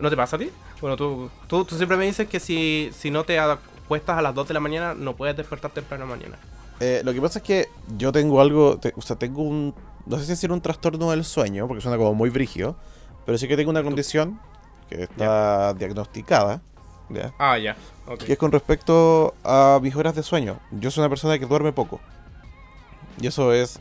¿No 0.00 0.10
te 0.10 0.16
pasa 0.16 0.36
a 0.36 0.38
ti? 0.38 0.50
Bueno, 0.80 0.96
tú, 0.96 1.30
tú, 1.46 1.64
tú 1.64 1.76
siempre 1.76 1.96
me 1.96 2.04
dices 2.06 2.28
que 2.28 2.40
si, 2.40 2.90
si 2.92 3.10
no 3.10 3.24
te 3.24 3.38
acuestas 3.38 4.18
a 4.18 4.22
las 4.22 4.34
2 4.34 4.48
de 4.48 4.54
la 4.54 4.60
mañana, 4.60 4.94
no 4.94 5.16
puedes 5.16 5.36
despertar 5.36 5.70
temprano 5.70 6.06
mañana. 6.06 6.38
Eh, 6.80 7.00
lo 7.04 7.12
que 7.12 7.20
pasa 7.20 7.38
es 7.38 7.44
que 7.44 7.68
yo 7.96 8.12
tengo 8.12 8.40
algo, 8.40 8.78
te- 8.78 8.92
o 8.96 9.00
sea, 9.02 9.16
tengo 9.16 9.42
un, 9.42 9.74
no 10.06 10.16
sé 10.18 10.24
si 10.24 10.30
decir 10.30 10.52
un 10.52 10.60
trastorno 10.60 11.10
del 11.10 11.24
sueño, 11.24 11.66
porque 11.66 11.80
suena 11.80 11.96
como 11.96 12.14
muy 12.14 12.30
brígido, 12.30 12.76
pero 13.26 13.36
sí 13.38 13.48
que 13.48 13.56
tengo 13.56 13.70
una 13.70 13.82
condición 13.82 14.38
que 14.88 15.02
está 15.04 15.74
diagnosticada, 15.74 16.60
¿ya? 17.08 17.32
Ah, 17.38 17.58
ya. 17.58 17.76
ok. 18.06 18.18
que 18.24 18.32
es 18.34 18.38
con 18.38 18.52
respecto 18.52 19.34
a 19.42 19.80
mis 19.82 19.94
horas 19.96 20.14
de 20.14 20.22
sueño. 20.22 20.58
Yo 20.70 20.90
soy 20.90 21.02
una 21.02 21.08
persona 21.10 21.38
que 21.38 21.46
duerme 21.46 21.72
poco. 21.72 22.00
Y 23.20 23.26
eso 23.26 23.52
es 23.52 23.80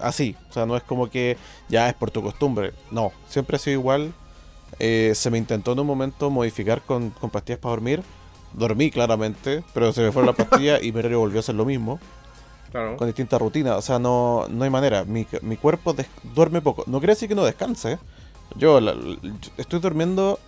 así. 0.00 0.36
O 0.50 0.52
sea, 0.52 0.66
no 0.66 0.76
es 0.76 0.82
como 0.82 1.08
que 1.08 1.36
ya 1.68 1.88
es 1.88 1.94
por 1.94 2.10
tu 2.10 2.22
costumbre. 2.22 2.74
No, 2.90 3.12
siempre 3.28 3.56
ha 3.56 3.58
sido 3.58 3.78
igual. 3.80 4.12
Eh, 4.78 5.12
se 5.14 5.30
me 5.30 5.38
intentó 5.38 5.72
en 5.72 5.80
un 5.80 5.86
momento 5.86 6.30
modificar 6.30 6.82
con, 6.82 7.10
con 7.10 7.30
pastillas 7.30 7.58
para 7.60 7.70
dormir. 7.72 8.02
Dormí 8.52 8.90
claramente, 8.90 9.62
pero 9.74 9.92
se 9.92 10.02
me 10.02 10.12
fueron 10.12 10.34
las 10.36 10.46
pastillas 10.48 10.82
y 10.82 10.92
mi 10.92 10.98
horario 10.98 11.18
volvió 11.20 11.40
a 11.40 11.42
ser 11.42 11.54
lo 11.54 11.64
mismo, 11.64 11.98
Claro. 12.70 12.96
con 12.96 13.06
distintas 13.06 13.40
rutinas. 13.40 13.76
O 13.76 13.82
sea, 13.82 13.98
no, 13.98 14.46
no 14.48 14.64
hay 14.64 14.70
manera. 14.70 15.04
Mi, 15.04 15.26
mi 15.42 15.56
cuerpo 15.56 15.94
duerme 16.34 16.60
poco. 16.60 16.84
No 16.86 16.98
quiere 16.98 17.12
decir 17.14 17.28
que 17.28 17.34
no 17.34 17.44
descanse. 17.44 17.98
Yo, 18.56 18.80
la- 18.80 18.94
la- 18.94 19.16
estoy 19.56 19.80
durmiendo 19.80 20.38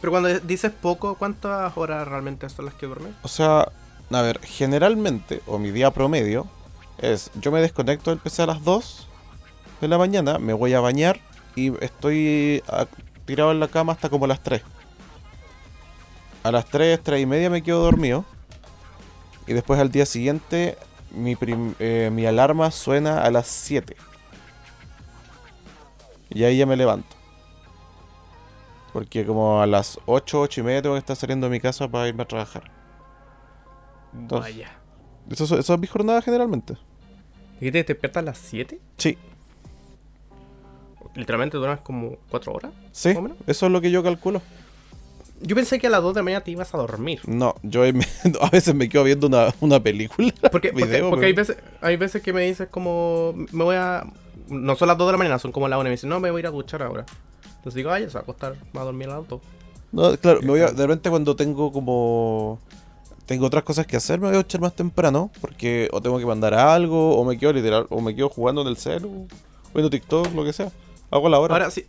Pero 0.00 0.10
cuando 0.12 0.28
dices 0.40 0.72
poco, 0.72 1.14
¿cuántas 1.16 1.76
horas 1.76 2.06
realmente 2.08 2.48
son 2.48 2.66
las 2.66 2.74
que 2.74 2.86
duermes? 2.86 3.12
O 3.22 3.28
sea, 3.28 3.68
a 4.10 4.22
ver, 4.22 4.40
generalmente, 4.42 5.40
o 5.46 5.58
mi 5.58 5.70
día 5.70 5.90
promedio, 5.90 6.46
es 6.98 7.30
yo 7.40 7.50
me 7.52 7.60
desconecto 7.60 8.10
del 8.10 8.18
PC 8.18 8.42
a 8.42 8.46
las 8.46 8.62
2 8.64 9.08
de 9.80 9.88
la 9.88 9.98
mañana, 9.98 10.38
me 10.38 10.52
voy 10.52 10.74
a 10.74 10.80
bañar 10.80 11.20
y 11.56 11.72
estoy 11.84 12.62
ah, 12.68 12.86
tirado 13.26 13.52
en 13.52 13.60
la 13.60 13.68
cama 13.68 13.92
hasta 13.92 14.08
como 14.08 14.26
las 14.26 14.42
3. 14.42 14.62
A 16.42 16.50
las 16.52 16.66
3, 16.66 17.00
3 17.02 17.22
y 17.22 17.26
media 17.26 17.50
me 17.50 17.62
quedo 17.62 17.82
dormido. 17.82 18.24
Y 19.46 19.52
después 19.52 19.78
al 19.80 19.90
día 19.90 20.06
siguiente, 20.06 20.76
mi, 21.10 21.36
prim- 21.36 21.74
eh, 21.78 22.10
mi 22.12 22.26
alarma 22.26 22.70
suena 22.70 23.22
a 23.22 23.30
las 23.30 23.46
7. 23.46 23.96
Y 26.30 26.44
ahí 26.44 26.58
ya 26.58 26.66
me 26.66 26.76
levanto. 26.76 27.14
Porque 28.92 29.26
como 29.26 29.60
a 29.60 29.66
las 29.66 29.98
8, 30.06 30.40
8 30.40 30.60
y 30.60 30.64
media 30.64 30.82
tengo 30.82 30.94
que 30.94 31.00
estar 31.00 31.16
saliendo 31.16 31.46
de 31.46 31.50
mi 31.50 31.60
casa 31.60 31.88
para 31.88 32.08
irme 32.08 32.22
a 32.22 32.28
trabajar. 32.28 32.70
Entonces- 34.14 34.54
Vaya. 34.54 34.70
Eso, 35.30 35.44
eso, 35.44 35.58
eso 35.58 35.74
es 35.74 35.80
mi 35.80 35.86
jornada 35.86 36.20
generalmente. 36.22 36.74
¿Y 37.60 37.70
te 37.70 37.82
despiertas 37.82 38.22
a 38.22 38.26
las 38.26 38.38
7? 38.38 38.78
Sí. 38.98 39.16
Literalmente 41.14 41.56
duermes 41.56 41.80
como 41.80 42.16
4 42.30 42.52
horas. 42.52 42.72
Sí, 42.92 43.14
eso 43.46 43.66
es 43.66 43.72
lo 43.72 43.80
que 43.80 43.90
yo 43.90 44.02
calculo. 44.02 44.42
Yo 45.40 45.54
pensé 45.56 45.78
que 45.78 45.88
a 45.88 45.90
las 45.90 46.02
2 46.02 46.14
de 46.14 46.20
la 46.20 46.24
mañana 46.24 46.44
te 46.44 46.50
ibas 46.52 46.72
a 46.74 46.78
dormir. 46.78 47.20
No, 47.26 47.54
yo 47.62 47.82
me- 47.92 48.06
a 48.40 48.50
veces 48.50 48.74
me 48.74 48.88
quedo 48.88 49.04
viendo 49.04 49.26
una, 49.26 49.54
una 49.60 49.80
película. 49.80 50.32
Porque, 50.52 50.70
Video, 50.70 51.10
porque 51.10 51.20
pero- 51.20 51.26
hay, 51.26 51.32
veces, 51.32 51.56
hay 51.80 51.96
veces 51.96 52.22
que 52.22 52.32
me 52.32 52.42
dices 52.42 52.68
como, 52.70 53.34
me 53.52 53.64
voy 53.64 53.76
a... 53.76 54.04
No 54.48 54.74
son 54.76 54.88
las 54.88 54.98
2 54.98 55.06
de 55.08 55.12
la 55.12 55.18
mañana, 55.18 55.38
son 55.38 55.52
como 55.52 55.68
las 55.68 55.76
1 55.78 55.82
y 55.86 55.90
me 55.90 55.90
dicen, 55.92 56.08
no, 56.10 56.20
me 56.20 56.30
voy 56.30 56.38
a 56.38 56.42
ir 56.42 56.46
a 56.46 56.50
duchar 56.50 56.82
ahora. 56.82 57.04
Entonces 57.56 57.74
digo, 57.74 57.90
ay, 57.90 58.04
se 58.06 58.14
va 58.14 58.20
a 58.20 58.22
acostar, 58.22 58.56
va 58.76 58.82
a 58.82 58.84
dormir 58.84 59.08
al 59.08 59.14
auto. 59.16 59.40
No, 59.92 60.16
claro, 60.18 60.40
me 60.42 60.48
voy 60.48 60.60
a- 60.60 60.68
de 60.72 60.86
repente 60.86 61.10
cuando 61.10 61.36
tengo 61.36 61.70
como... 61.72 62.58
Tengo 63.26 63.46
otras 63.46 63.64
cosas 63.64 63.86
que 63.86 63.96
hacer, 63.96 64.20
me 64.20 64.28
voy 64.28 64.36
a 64.36 64.40
echar 64.40 64.60
más 64.60 64.74
temprano. 64.76 65.30
Porque 65.40 65.88
o 65.92 66.00
tengo 66.02 66.18
que 66.18 66.26
mandar 66.26 66.52
algo, 66.54 67.16
o 67.16 67.24
me 67.24 67.38
quedo 67.38 67.52
literal, 67.54 67.86
o 67.88 68.00
me 68.02 68.14
quedo 68.14 68.28
jugando 68.28 68.60
en 68.62 68.68
el 68.68 68.76
celu, 68.76 69.26
viendo 69.72 69.88
TikTok, 69.88 70.34
lo 70.34 70.44
que 70.44 70.52
sea. 70.52 70.70
Hago 71.10 71.28
la 71.28 71.38
hora. 71.38 71.54
Ahora, 71.54 71.70
si, 71.70 71.86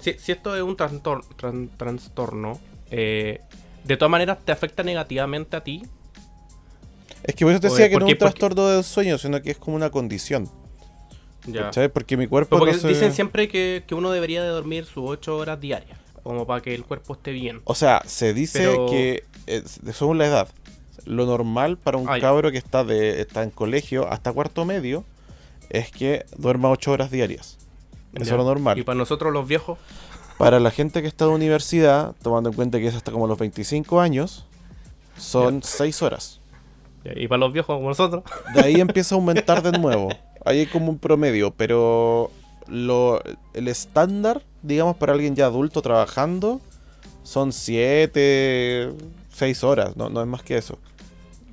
si, 0.00 0.14
si 0.14 0.32
esto 0.32 0.54
es 0.56 0.62
un 0.62 0.76
trastor- 0.76 1.24
tran- 1.36 1.70
trastorno, 1.76 2.58
eh, 2.90 3.40
de 3.84 3.96
todas 3.96 4.10
maneras 4.10 4.38
te 4.44 4.52
afecta 4.52 4.82
negativamente 4.82 5.56
a 5.56 5.62
ti. 5.64 5.82
es 7.22 7.34
que 7.34 7.44
por 7.44 7.52
eso 7.52 7.60
te 7.60 7.68
decía 7.68 7.84
de- 7.84 7.90
que 7.90 7.96
no 7.96 8.00
¿por 8.00 8.08
es 8.08 8.14
un 8.14 8.18
trastorno 8.18 8.66
del 8.68 8.84
sueño, 8.84 9.18
sino 9.18 9.40
que 9.42 9.50
es 9.52 9.56
como 9.58 9.76
una 9.76 9.90
condición. 9.90 10.48
Ya. 11.46 11.62
¿Cachai? 11.64 11.88
Porque 11.88 12.16
mi 12.16 12.26
cuerpo 12.26 12.50
Pero 12.56 12.60
porque 12.60 12.74
no 12.74 12.80
se- 12.80 12.88
dicen 12.88 13.12
siempre 13.12 13.48
que, 13.48 13.84
que 13.86 13.94
uno 13.94 14.10
debería 14.10 14.42
de 14.42 14.48
dormir 14.48 14.84
sus 14.84 15.04
8 15.08 15.36
horas 15.36 15.60
diarias, 15.60 15.98
como 16.22 16.46
para 16.46 16.60
que 16.60 16.74
el 16.74 16.84
cuerpo 16.84 17.14
esté 17.14 17.30
bien. 17.32 17.60
O 17.64 17.74
sea, 17.74 18.02
se 18.06 18.34
dice 18.34 18.58
Pero- 18.60 18.86
que 18.86 19.24
eh, 19.46 19.62
según 19.92 20.18
la 20.18 20.26
edad, 20.26 20.48
lo 21.04 21.24
normal 21.24 21.78
para 21.78 21.98
un 21.98 22.06
cabro 22.06 22.50
que 22.50 22.58
está 22.58 22.82
de 22.82 23.20
está 23.20 23.44
en 23.44 23.50
colegio 23.50 24.08
hasta 24.08 24.32
cuarto 24.32 24.64
medio 24.64 25.04
es 25.70 25.92
que 25.92 26.26
duerma 26.36 26.68
8 26.70 26.90
horas 26.90 27.12
diarias. 27.12 27.58
Eso 28.14 28.24
es 28.24 28.36
lo 28.36 28.44
normal. 28.44 28.78
Y 28.78 28.82
para 28.82 28.96
nosotros 28.98 29.32
los 29.32 29.46
viejos, 29.46 29.78
Para 30.38 30.60
la 30.60 30.70
gente 30.70 31.00
que 31.02 31.08
está 31.08 31.24
de 31.26 31.32
universidad, 31.32 32.14
tomando 32.22 32.50
en 32.50 32.54
cuenta 32.56 32.78
que 32.78 32.86
es 32.86 32.94
hasta 32.94 33.12
como 33.12 33.26
los 33.26 33.38
25 33.38 34.00
años, 34.00 34.44
son 35.16 35.62
6 35.62 36.02
horas. 36.02 36.40
y 37.04 37.28
para 37.28 37.38
los 37.38 37.52
viejos 37.52 37.76
como 37.76 37.88
nosotros, 37.88 38.22
De 38.54 38.60
ahí 38.62 38.80
empieza 38.80 39.14
a 39.14 39.18
aumentar 39.18 39.62
de 39.62 39.72
nuevo. 39.72 40.18
Ahí 40.44 40.60
hay 40.60 40.66
como 40.66 40.90
un 40.90 40.98
promedio, 40.98 41.52
pero 41.52 42.30
lo, 42.68 43.22
el 43.54 43.68
estándar, 43.68 44.42
digamos, 44.62 44.96
para 44.96 45.12
alguien 45.12 45.34
ya 45.36 45.46
adulto 45.46 45.82
trabajando, 45.82 46.60
son 47.22 47.52
7, 47.52 48.92
6 49.32 49.64
horas, 49.64 49.96
no, 49.96 50.08
no 50.10 50.20
es 50.20 50.26
más 50.28 50.42
que 50.42 50.56
eso. 50.56 50.78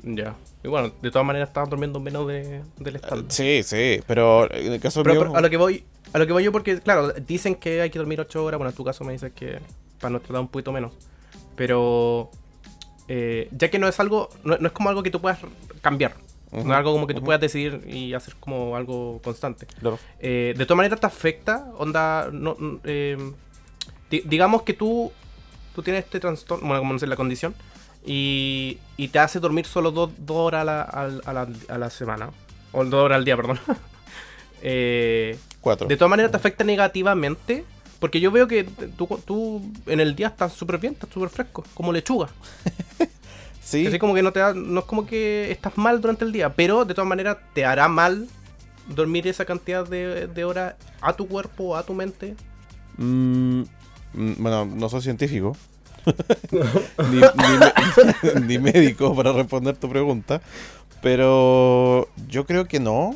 ya. 0.04 0.36
Y 0.64 0.70
bueno, 0.70 0.94
de 1.02 1.12
todas 1.12 1.26
maneras 1.28 1.50
estás 1.50 1.70
durmiendo 1.70 2.00
menos 2.00 2.26
de, 2.28 2.64
del 2.78 2.96
estándar. 2.96 3.26
Sí, 3.28 3.64
sí, 3.64 4.00
pero 4.08 4.50
en 4.54 4.72
el 4.74 4.80
caso 4.80 5.04
Pero, 5.04 5.16
mío... 5.16 5.20
pero 5.20 5.36
a 5.36 5.42
lo 5.42 5.50
que 5.50 5.58
voy, 5.58 5.84
a 6.14 6.20
lo 6.20 6.28
que 6.28 6.34
voy 6.34 6.44
yo 6.44 6.52
porque, 6.52 6.80
claro, 6.80 7.12
dicen 7.14 7.56
que 7.56 7.82
hay 7.82 7.90
que 7.90 7.98
dormir 8.00 8.22
8 8.22 8.44
horas, 8.46 8.58
bueno, 8.60 8.70
en 8.70 8.76
tu 8.76 8.84
caso 8.84 9.04
me 9.04 9.14
dices 9.14 9.32
que 9.34 9.60
para 10.00 10.12
nuestra 10.12 10.32
edad 10.34 10.42
un 10.42 10.48
poquito 10.48 10.72
menos. 10.72 10.92
Pero 11.56 12.30
eh, 13.08 13.48
ya 13.52 13.70
que 13.70 13.80
no 13.80 13.88
es 13.88 14.00
algo, 14.00 14.30
no, 14.44 14.58
no 14.58 14.68
es 14.68 14.74
como 14.74 14.90
algo 14.90 15.04
que 15.04 15.12
tú 15.12 15.20
puedas 15.22 15.40
cambiar. 15.82 16.16
No 16.52 16.60
es 16.62 16.70
algo 16.70 16.92
como 16.94 17.08
que 17.08 17.16
tú 17.16 17.24
puedas 17.24 17.42
decidir 17.42 17.82
y 17.88 18.14
hacer 18.14 18.36
como 18.40 18.76
algo 18.76 19.20
constante. 19.24 19.66
Claro. 19.80 19.98
Eh, 20.20 20.54
de 20.56 20.66
todas 20.68 20.78
maneras 20.78 21.00
te 21.00 21.08
afecta, 21.08 21.66
onda, 21.80 22.30
no, 22.32 22.56
n- 22.60 22.78
eh, 22.84 23.18
di- 24.12 24.22
digamos 24.24 24.62
que 24.62 24.74
tú, 24.74 25.12
tú 25.74 25.82
tienes 25.82 26.04
este 26.06 26.20
trastorno, 26.20 26.68
bueno, 26.68 26.82
como 26.82 26.94
no 26.94 27.00
sé, 27.00 27.08
la 27.08 27.16
condición, 27.16 27.56
y, 28.06 28.78
y 28.98 29.08
te 29.08 29.18
hace 29.18 29.40
dormir 29.40 29.66
solo 29.66 29.90
dos 29.90 30.12
dos 30.20 30.38
horas 30.38 30.62
a 30.62 30.66
la, 30.66 30.82
a 30.84 31.34
la, 31.34 31.48
a 31.70 31.78
la 31.80 31.90
semana, 31.90 32.30
o 32.72 32.86
dos 32.86 33.04
horas 33.04 33.16
al 33.16 33.26
día, 33.26 33.36
perdón. 33.36 33.60
Eh, 34.66 35.38
Cuatro. 35.62 35.88
de 35.88 35.98
todas 35.98 36.10
maneras 36.10 36.32
te 36.32 36.38
afecta 36.38 36.64
negativamente, 36.64 37.66
porque 38.00 38.20
yo 38.22 38.32
veo 38.32 38.48
que 38.48 38.64
tú, 38.98 39.08
tú 39.26 39.62
en 39.88 40.00
el 40.00 40.16
día 40.16 40.28
estás 40.28 40.54
súper 40.54 40.78
bien, 40.78 40.94
estás 40.94 41.10
súper 41.14 41.30
fresco, 41.30 41.64
como 41.74 41.92
lechuga. 41.94 42.30
Sí, 43.62 43.88
Así 43.88 43.98
como 43.98 44.14
que 44.14 44.22
no 44.22 44.34
te 44.34 44.42
da- 44.42 44.54
no 44.54 44.82
es 44.82 44.86
como 44.86 45.06
que 45.08 45.50
estás 45.50 45.78
mal 45.78 46.02
durante 46.02 46.26
el 46.26 46.34
día, 46.34 46.50
pero 46.54 46.84
de 46.84 46.94
todas 46.94 47.08
maneras 47.08 47.38
te 47.54 47.64
hará 47.66 47.88
mal 47.88 48.28
dormir 48.90 49.26
esa 49.26 49.46
cantidad 49.46 49.88
de, 49.88 50.28
de 50.28 50.44
horas 50.44 50.76
a 51.02 51.14
tu 51.14 51.28
cuerpo, 51.30 51.76
a 51.78 51.84
tu 51.84 51.94
mente. 51.94 52.36
mm, 52.98 53.62
mm, 54.14 54.34
bueno, 54.38 54.66
no 54.66 54.90
soy 54.90 55.02
científico. 55.02 55.56
ni, 56.52 57.22
ni 57.22 57.58
me- 57.58 58.42
ni 58.48 58.60
médico 58.60 59.16
para 59.16 59.32
responder 59.32 59.78
tu 59.78 59.88
pregunta. 59.90 60.42
Pero 61.02 62.10
yo 62.28 62.46
creo 62.46 62.66
que 62.68 62.82
no. 62.82 63.16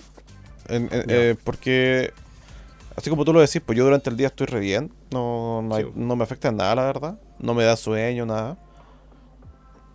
En- 0.67 0.89
en- 0.91 1.07
Ya. 1.07 1.15
eh, 1.15 1.35
porque, 1.43 2.13
así 2.95 3.09
como 3.09 3.23
tú 3.25 3.33
lo 3.33 3.39
decís, 3.41 3.61
pues 3.65 3.77
yo 3.77 3.83
durante 3.85 4.09
el 4.09 4.17
día 4.17 4.27
estoy 4.27 4.47
re 4.47 4.59
bien. 4.59 4.91
No, 5.11 5.61
no, 5.61 5.75
hay- 5.75 5.83
Sí. 5.85 5.91
no 5.95 6.15
me 6.15 6.23
afecta 6.23 6.49
en 6.49 6.57
nada, 6.57 6.75
la 6.75 6.85
verdad. 6.85 7.19
No 7.39 7.53
me 7.53 7.63
da 7.63 7.75
sueño, 7.75 8.25
nada. 8.25 8.57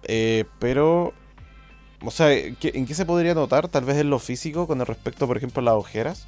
Eh, 0.04 0.44
pero, 0.58 1.12
o 2.04 2.10
sea, 2.10 2.28
¿qué- 2.58 2.72
¿en 2.74 2.86
qué 2.86 2.94
se 2.94 3.04
podría 3.06 3.34
notar? 3.34 3.68
Tal 3.68 3.84
vez 3.84 3.96
en 3.98 4.10
lo 4.10 4.18
físico, 4.18 4.66
con 4.66 4.80
el 4.80 4.86
respecto, 4.86 5.26
por 5.26 5.36
ejemplo, 5.36 5.60
a 5.60 5.64
las 5.64 5.74
ojeras. 5.74 6.26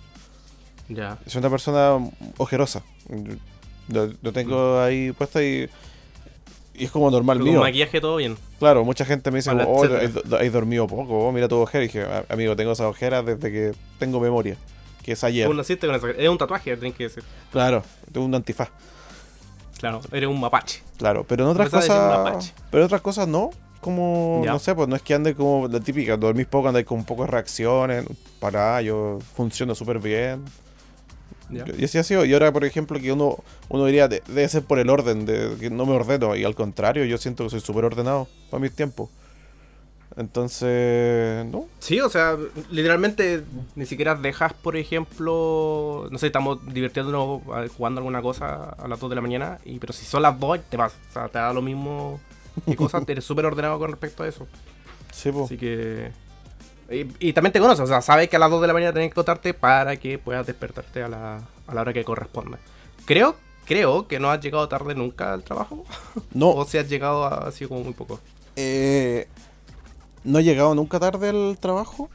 Ya. 0.88 1.18
Soy 1.26 1.40
una 1.40 1.50
persona 1.50 1.98
ojerosa. 2.36 2.82
Lo 3.88 4.32
tengo 4.32 4.80
ahí 4.80 5.12
puesta 5.12 5.42
y, 5.42 5.68
y 6.74 6.84
es 6.84 6.90
como 6.90 7.10
normal 7.10 7.36
Pero 7.38 7.44
con 7.46 7.52
mío. 7.54 7.60
maquillaje 7.62 8.00
todo 8.00 8.16
bien. 8.16 8.36
Claro, 8.58 8.84
mucha 8.84 9.04
gente 9.04 9.30
me 9.30 9.38
dice, 9.38 9.50
Para 9.50 9.66
oh, 9.66 9.84
has, 9.84 10.52
dormido 10.52 10.86
poco, 10.86 11.26
oh, 11.28 11.32
mira 11.32 11.46
tu 11.48 11.56
ojera. 11.56 11.84
Y 11.84 11.86
dije, 11.88 12.02
"A- 12.02 12.24
amigo, 12.28 12.56
tengo 12.56 12.72
esas 12.72 12.86
ojeras 12.86 13.24
desde 13.24 13.50
que 13.52 13.72
tengo 13.98 14.18
memoria, 14.20 14.56
que 15.02 15.12
es 15.12 15.22
ayer. 15.24 15.46
Con 15.46 15.56
eso. 15.60 16.08
Es 16.08 16.28
un 16.28 16.38
tatuaje, 16.38 16.76
tenés 16.76 16.94
que 16.94 17.04
decir. 17.04 17.22
Claro, 17.52 17.82
tengo 18.12 18.26
un 18.26 18.34
antifaz, 18.34 18.68
Claro, 19.78 20.00
eres 20.12 20.28
un 20.28 20.40
mapache. 20.40 20.82
claro. 20.96 21.24
Pero 21.28 21.44
en 21.44 21.50
otras 21.50 21.68
cosas, 21.68 22.52
pero 22.70 22.82
en 22.82 22.86
otras 22.86 23.00
cosas 23.00 23.28
no. 23.28 23.50
Como, 23.80 24.40
Ya. 24.42 24.52
no 24.52 24.58
sé, 24.58 24.74
pues 24.74 24.88
no 24.88 24.96
es 24.96 25.02
que 25.02 25.12
ande 25.12 25.34
como 25.34 25.68
la 25.68 25.78
típica, 25.78 26.16
dormís 26.16 26.46
poco, 26.46 26.68
andáis 26.68 26.86
con 26.86 27.04
de 27.04 27.26
reacciones. 27.26 28.06
Para, 28.40 28.80
yo 28.80 29.18
funciono 29.36 29.74
súper 29.74 29.98
bien. 29.98 30.42
Ya. 31.54 31.64
Y 31.78 31.84
así 31.84 31.98
ha 31.98 32.02
sido. 32.02 32.24
Y 32.24 32.32
ahora, 32.32 32.52
por 32.52 32.64
ejemplo, 32.64 32.98
que 33.00 33.12
uno, 33.12 33.38
uno 33.68 33.86
diría, 33.86 34.08
de- 34.08 34.22
debe 34.26 34.48
ser 34.48 34.62
por 34.64 34.78
el 34.78 34.90
orden, 34.90 35.26
de 35.26 35.56
que 35.60 35.70
no 35.70 35.86
me 35.86 35.92
ordeno. 35.94 36.34
Y 36.36 36.44
al 36.44 36.54
contrario, 36.54 37.04
yo 37.04 37.18
siento 37.18 37.44
que 37.44 37.50
soy 37.50 37.60
súper 37.60 37.84
ordenado 37.84 38.28
para 38.50 38.60
mis 38.60 38.72
tiempos. 38.74 39.10
Entonces, 40.16 41.44
no. 41.46 41.66
Sí, 41.80 42.00
o 42.00 42.08
sea, 42.08 42.36
literalmente 42.70 43.42
ni 43.74 43.84
siquiera 43.84 44.14
dejas, 44.14 44.52
por 44.52 44.76
ejemplo, 44.76 46.06
no 46.10 46.18
sé, 46.18 46.26
estamos 46.28 46.58
divirtiéndonos 46.72 47.42
jugando 47.76 47.98
alguna 47.98 48.22
cosa 48.22 48.70
a 48.78 48.86
las 48.86 49.00
2 49.00 49.10
de 49.10 49.16
la 49.16 49.22
mañana, 49.22 49.58
y 49.64 49.78
pero 49.80 49.92
si 49.92 50.04
son 50.04 50.22
las 50.22 50.38
2 50.38 50.60
te 50.70 50.76
vas, 50.76 50.92
o 51.10 51.12
sea, 51.12 51.28
te 51.28 51.38
da 51.38 51.52
lo 51.52 51.62
mismo 51.62 52.20
y 52.66 52.74
cosas, 52.76 53.02
eres 53.08 53.24
súper 53.24 53.46
ordenado 53.46 53.78
con 53.78 53.90
respecto 53.90 54.22
a 54.22 54.28
eso. 54.28 54.46
Sí, 55.12 55.32
po. 55.32 55.44
Así 55.44 55.56
que... 55.56 56.10
Y, 56.90 57.06
y 57.28 57.32
también 57.32 57.52
te 57.52 57.60
conoces, 57.60 57.80
o 57.80 57.86
sea, 57.86 58.02
sabes 58.02 58.28
que 58.28 58.36
a 58.36 58.38
las 58.38 58.50
2 58.50 58.60
de 58.60 58.66
la 58.66 58.72
mañana 58.74 58.92
tenés 58.92 59.08
que 59.08 59.12
acostarte 59.12 59.54
para 59.54 59.96
que 59.96 60.18
puedas 60.18 60.46
despertarte 60.46 61.02
a 61.02 61.08
la, 61.08 61.42
a 61.66 61.74
la 61.74 61.80
hora 61.80 61.92
que 61.92 62.04
corresponda. 62.04 62.58
Creo, 63.06 63.36
creo 63.64 64.06
que 64.06 64.20
no 64.20 64.30
has 64.30 64.40
llegado 64.40 64.68
tarde 64.68 64.94
nunca 64.94 65.32
al 65.32 65.42
trabajo, 65.42 65.84
No, 66.34 66.50
o 66.50 66.64
si 66.66 66.76
has 66.78 66.88
llegado 66.88 67.24
a- 67.24 67.48
así 67.48 67.66
como 67.66 67.82
muy 67.84 67.94
poco. 67.94 68.20
eh, 68.56 69.26
no 70.24 70.38
he 70.38 70.44
llegado 70.44 70.74
nunca 70.74 70.98
tarde 71.00 71.28
al 71.30 71.58
trabajo, 71.58 72.08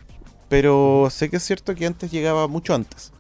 pero 0.49 1.07
sé 1.11 1.29
que 1.29 1.37
es 1.37 1.43
cierto 1.43 1.75
que 1.75 1.85
antes 1.85 2.11
llegaba 2.11 2.47
mucho 2.47 2.73
antes. 2.73 3.11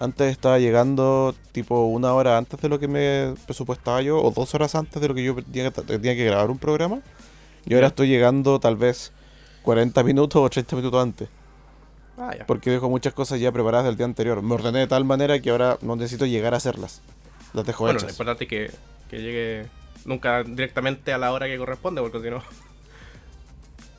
Antes 0.00 0.32
estaba 0.32 0.58
llegando 0.58 1.34
tipo 1.52 1.84
una 1.86 2.12
hora 2.12 2.36
antes 2.36 2.60
de 2.60 2.68
lo 2.68 2.80
que 2.80 2.88
me 2.88 3.34
presupuestaba 3.46 4.02
yo, 4.02 4.20
o 4.20 4.30
dos 4.32 4.52
horas 4.54 4.74
antes 4.74 5.00
de 5.00 5.06
lo 5.08 5.14
que 5.14 5.22
yo 5.22 5.36
tenía 5.36 5.70
que, 5.70 5.82
tenía 5.82 6.16
que 6.16 6.24
grabar 6.24 6.50
un 6.50 6.58
programa. 6.58 7.00
Y 7.64 7.74
ahora 7.74 7.86
estoy 7.88 8.08
llegando 8.08 8.58
tal 8.58 8.74
vez 8.74 9.12
40 9.62 10.02
minutos 10.02 10.42
o 10.42 10.48
30 10.50 10.76
minutos 10.76 11.02
antes. 11.02 11.28
Ah, 12.18 12.34
ya. 12.38 12.46
Porque 12.46 12.70
dejo 12.70 12.88
muchas 12.90 13.14
cosas 13.14 13.40
ya 13.40 13.50
preparadas 13.52 13.86
del 13.86 13.96
día 13.96 14.06
anterior. 14.06 14.42
Me 14.42 14.54
ordené 14.54 14.80
de 14.80 14.86
tal 14.86 15.04
manera 15.04 15.40
que 15.40 15.50
ahora 15.50 15.78
no 15.82 15.96
necesito 15.96 16.26
llegar 16.26 16.54
a 16.54 16.58
hacerlas. 16.58 17.00
Las 17.54 17.64
dejo 17.66 17.84
Bueno, 17.84 17.94
lo 17.98 18.04
hechas. 18.04 18.10
importante 18.12 18.44
es 18.44 18.50
que, 18.50 18.70
que 19.10 19.18
llegue 19.22 19.66
nunca 20.04 20.42
directamente 20.42 21.12
a 21.12 21.18
la 21.18 21.32
hora 21.32 21.46
que 21.46 21.56
corresponde, 21.58 22.00
porque 22.02 22.20
si 22.20 22.30
no, 22.30 22.42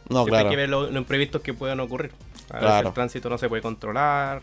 No, 0.10 0.26
claro. 0.26 0.46
hay 0.46 0.50
que 0.52 0.58
ver 0.58 0.70
lo- 0.70 0.88
los 0.88 0.96
imprevistos 0.96 1.42
que 1.42 1.54
puedan 1.54 1.80
ocurrir. 1.80 2.12
A 2.50 2.56
veces 2.56 2.60
Claro. 2.70 2.88
el 2.90 2.94
tránsito 2.94 3.30
no 3.30 3.38
se 3.38 3.48
puede 3.48 3.62
controlar, 3.62 4.42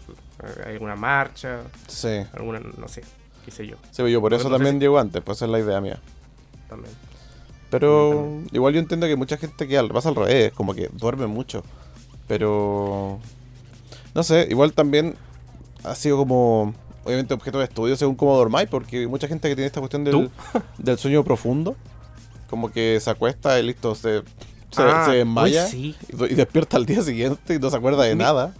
hay 0.66 0.72
alguna 0.72 0.96
marcha, 0.96 1.60
Sí. 1.86 2.22
alguna, 2.32 2.60
no 2.60 2.88
sé, 2.88 3.02
qué 3.44 3.50
sé 3.50 3.66
yo, 3.66 3.76
Sí, 3.90 4.10
yo 4.10 4.20
por 4.20 4.32
eso 4.32 4.42
Entonces- 4.44 4.50
también 4.50 4.80
llego 4.80 4.98
antes, 4.98 5.22
pues 5.22 5.36
esa 5.38 5.44
es 5.44 5.50
la 5.50 5.58
idea 5.60 5.80
mía. 5.80 6.00
también. 6.68 6.92
Pero 7.70 8.40
igual 8.52 8.74
yo 8.74 8.80
entiendo 8.80 9.06
que 9.06 9.16
mucha 9.16 9.36
gente 9.36 9.66
que 9.68 9.78
al- 9.78 9.88
pasa 9.88 10.08
al 10.08 10.16
revés, 10.16 10.52
como 10.52 10.74
que 10.74 10.88
duerme 10.92 11.26
mucho. 11.26 11.62
Pero 12.26 13.18
no 14.14 14.22
sé, 14.22 14.46
igual 14.50 14.72
también 14.72 15.14
ha 15.84 15.94
sido 15.94 16.16
como 16.16 16.74
obviamente 17.04 17.32
objeto 17.34 17.58
de 17.58 17.64
estudio 17.64 17.96
según 17.96 18.14
cómo 18.16 18.36
dormáis, 18.36 18.68
porque 18.68 19.06
mucha 19.06 19.26
gente 19.28 19.48
que 19.48 19.54
tiene 19.56 19.66
esta 19.66 19.80
cuestión 19.80 20.04
del, 20.04 20.30
del 20.78 20.98
sueño 20.98 21.24
profundo, 21.24 21.76
como 22.48 22.70
que 22.70 22.98
se 23.00 23.10
acuesta 23.10 23.58
y 23.58 23.62
listo, 23.64 23.94
se, 23.94 24.22
se, 24.70 24.82
Ah, 24.82 25.04
se 25.06 25.12
desmaya 25.16 25.64
uy, 25.64 25.70
sí. 25.70 25.96
y, 26.30 26.34
despierta 26.34 26.76
al 26.76 26.86
día 26.86 27.02
siguiente 27.02 27.54
y 27.54 27.58
no 27.58 27.70
se 27.70 27.76
acuerda 27.76 28.02
de 28.04 28.14
Mi- 28.14 28.22
nada. 28.22 28.54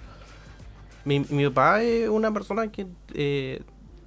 Mi, 1.05 1.21
mi 1.31 1.49
papá 1.49 1.83
es 1.83 2.09
una 2.09 2.33
persona 2.33 2.71
que 2.71 2.87
eh, 3.15 3.63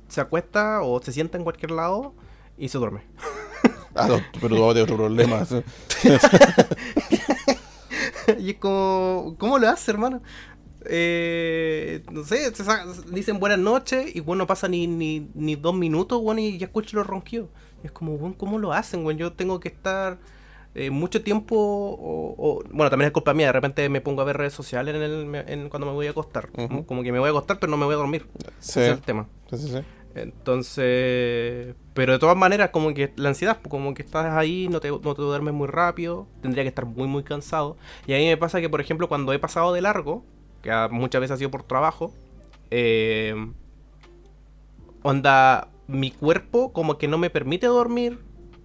se 0.08 0.22
acuesta 0.22 0.82
o 0.82 1.02
se 1.02 1.12
sienta 1.12 1.38
en 1.38 1.44
cualquier 1.44 1.72
lado 1.72 2.13
y 2.58 2.70
se 2.70 2.78
duerme. 2.78 3.02
Ah, 3.96 4.08
no, 4.08 4.20
pero 4.42 4.56
tú 4.56 4.62
vas 4.63 4.72
a 4.72 4.74
tener 4.74 4.84
otro 4.86 4.98
problema. 4.98 5.46
y 8.39 8.50
es 8.50 8.56
como, 8.58 9.36
¿cómo 9.38 9.60
lo 9.60 9.70
hace, 9.70 9.92
hermano? 9.92 10.22
Eh, 10.86 12.04
no 12.12 12.24
sé, 12.24 12.54
se 12.56 12.63
dicen 13.12 13.39
buenas 13.39 13.60
noches 13.60 14.16
y 14.16 14.20
bueno, 14.20 14.44
no 14.44 14.48
pasa 14.48 14.68
ni, 14.68 14.88
ni, 14.88 15.30
ni 15.36 15.56
dos 15.56 15.76
minutos, 15.76 16.20
bueno, 16.22 16.42
y 16.42 16.58
ya 16.58 16.66
escucho 16.66 16.98
los 16.98 17.06
ronquidos. 17.08 17.50
Y 17.84 17.86
es 17.88 17.92
como, 17.92 18.18
bueno, 18.18 18.36
¿cómo 18.38 18.58
lo 18.58 18.74
hacen, 18.74 19.04
bueno? 19.04 19.20
Yo 19.20 19.34
tengo 19.34 19.60
que 19.60 19.70
estar 19.70 20.18
eh, 20.76 20.89
mucho 20.89 21.22
tiempo, 21.24 21.56
o, 21.56 22.36
o- 22.38 22.63
bueno, 22.72 22.89
también 22.89 23.08
es 23.08 23.13
culpa 23.13 23.34
mía, 23.36 23.46
de 23.48 23.54
repente 23.54 23.88
me 23.89 24.02
pongo 24.02 24.22
a 24.22 24.26
ver 24.26 24.38
redes 24.38 24.54
sociales 24.54 24.96
en 24.96 25.02
el, 25.04 25.36
en- 25.48 25.70
cuando 25.70 25.86
me 25.86 25.94
voy 25.94 26.08
a 26.08 26.12
acostar. 26.12 26.50
Como 26.88 27.04
que 27.04 27.12
me 27.12 27.20
voy 27.20 27.28
a 27.28 27.30
acostar, 27.30 27.60
pero 27.60 27.70
no 27.70 27.78
me 27.78 27.86
voy 27.86 27.94
a 27.94 27.98
dormir. 27.98 28.26
Sí, 28.60 28.80
Ese 28.80 28.86
es 28.88 28.98
el 28.98 29.02
tema. 29.02 29.28
sí, 29.52 29.58
sí, 29.58 29.68
sí. 29.70 29.80
Entonces, 30.15 31.76
pero 31.93 32.13
de 32.13 32.19
todas 32.19 32.38
maneras, 32.38 32.69
como 32.69 32.93
que 32.93 33.12
la 33.15 33.30
ansiedad, 33.30 33.58
pues, 33.62 33.69
como 33.71 33.93
que 33.93 34.04
estás 34.04 34.34
ahí, 34.34 34.67
no 34.69 34.80
te, 34.80 34.89
no 34.89 34.99
te 34.99 35.21
duermes 35.21 35.54
muy 35.54 35.67
rápido, 35.67 36.28
tendría 36.41 36.63
que 36.63 36.67
estar 36.69 36.86
muy, 36.86 37.08
muy 37.08 37.23
cansado. 37.23 37.78
Y 38.06 38.13
a 38.13 38.17
mí 38.17 38.28
me 38.28 38.38
pasa 38.38 38.62
que, 38.62 38.69
por 38.69 38.80
ejemplo, 38.82 39.08
cuando 39.08 39.34
he 39.34 39.39
pasado 39.39 39.73
de 39.73 39.82
largo, 39.82 40.23
que 40.62 40.71
muchas 40.91 41.19
veces 41.21 41.34
ha 41.36 41.38
sido 41.38 41.52
por 41.52 41.63
trabajo, 41.63 42.13
eh, 42.69 43.34
onda, 45.02 45.69
mi 45.88 46.12
cuerpo 46.12 46.73
como 46.73 46.97
que 46.97 47.08
no 47.08 47.17
me 47.17 47.30
permite 47.30 47.67
dormir 47.67 48.19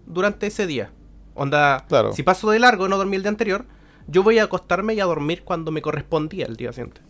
durante 0.06 0.46
ese 0.46 0.66
día. 0.66 0.90
Onda, 1.34 1.84
Claro. 1.88 2.12
si 2.12 2.22
paso 2.22 2.50
de 2.50 2.58
largo, 2.58 2.88
no 2.88 2.96
dormí 2.96 3.16
el 3.16 3.22
día 3.22 3.30
anterior, 3.30 3.64
yo 4.06 4.22
voy 4.22 4.38
a 4.38 4.44
acostarme 4.44 4.94
y 4.94 5.00
a 5.00 5.04
dormir 5.04 5.44
cuando 5.44 5.70
me 5.70 5.82
correspondía 5.82 6.46
el 6.46 6.56
día 6.56 6.72
siguiente. 6.72 7.00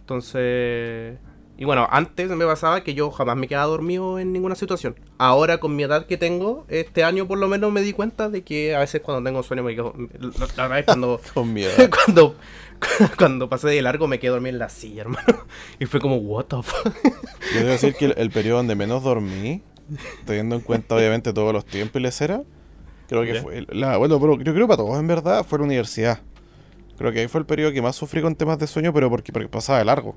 Entonces... 0.00 1.18
Y 1.58 1.64
bueno, 1.64 1.88
antes 1.90 2.28
me 2.30 2.44
pasaba 2.44 2.82
que 2.82 2.92
yo 2.92 3.10
jamás 3.10 3.34
me 3.36 3.48
quedaba 3.48 3.66
dormido 3.66 4.18
en 4.18 4.30
ninguna 4.32 4.54
situación. 4.54 4.94
Ahora, 5.16 5.58
con 5.58 5.74
mi 5.74 5.84
edad 5.84 6.04
que 6.06 6.18
tengo, 6.18 6.66
este 6.68 7.02
año 7.02 7.26
por 7.26 7.38
lo 7.38 7.48
menos 7.48 7.72
me 7.72 7.80
di 7.80 7.94
cuenta 7.94 8.28
de 8.28 8.42
que 8.42 8.74
a 8.74 8.80
veces 8.80 9.00
cuando 9.00 9.24
tengo 9.26 9.42
sueño 9.42 9.62
me 9.62 9.74
quedo... 9.74 9.94
La 10.38 10.44
otra 10.44 10.68
vez 10.68 10.84
cuando, 10.86 11.18
Con 11.32 11.54
miedo. 11.54 11.72
cuando, 12.04 12.36
cuando 13.18 13.48
pasé 13.48 13.68
de 13.68 13.80
largo 13.80 14.06
me 14.06 14.18
quedé 14.18 14.32
dormido 14.32 14.52
en 14.54 14.58
la 14.58 14.68
silla, 14.68 15.02
hermano. 15.02 15.46
Y 15.78 15.86
fue 15.86 15.98
como, 15.98 16.16
what 16.16 16.44
the 16.44 16.62
fuck. 16.62 16.92
Yo 17.54 17.58
debo 17.60 17.70
decir 17.70 17.94
que 17.94 18.04
el, 18.06 18.14
el 18.18 18.30
periodo 18.30 18.58
donde 18.58 18.74
menos 18.74 19.02
dormí, 19.02 19.62
teniendo 20.26 20.56
en 20.56 20.60
cuenta 20.60 20.94
obviamente 20.94 21.32
todos 21.32 21.54
los 21.54 21.64
tiempos 21.64 22.00
y 22.00 22.02
la 22.04 22.10
cera, 22.10 22.42
creo 23.08 23.22
que 23.22 23.32
Ya. 23.32 23.42
fue. 23.42 23.64
La, 23.70 23.96
bueno, 23.96 24.20
pero 24.20 24.36
yo 24.36 24.52
creo 24.52 24.66
que 24.66 24.68
para 24.68 24.76
todos 24.76 24.98
en 25.00 25.06
verdad 25.06 25.42
fue 25.46 25.58
la 25.58 25.64
universidad. 25.64 26.20
Creo 26.98 27.12
que 27.12 27.20
ahí 27.20 27.28
fue 27.28 27.40
el 27.40 27.46
periodo 27.46 27.72
que 27.72 27.80
más 27.80 27.96
sufrí 27.96 28.20
con 28.20 28.34
temas 28.34 28.58
de 28.58 28.66
sueño, 28.66 28.92
pero 28.92 29.08
porque, 29.08 29.32
porque 29.32 29.48
pasaba 29.48 29.78
de 29.78 29.86
largo. 29.86 30.16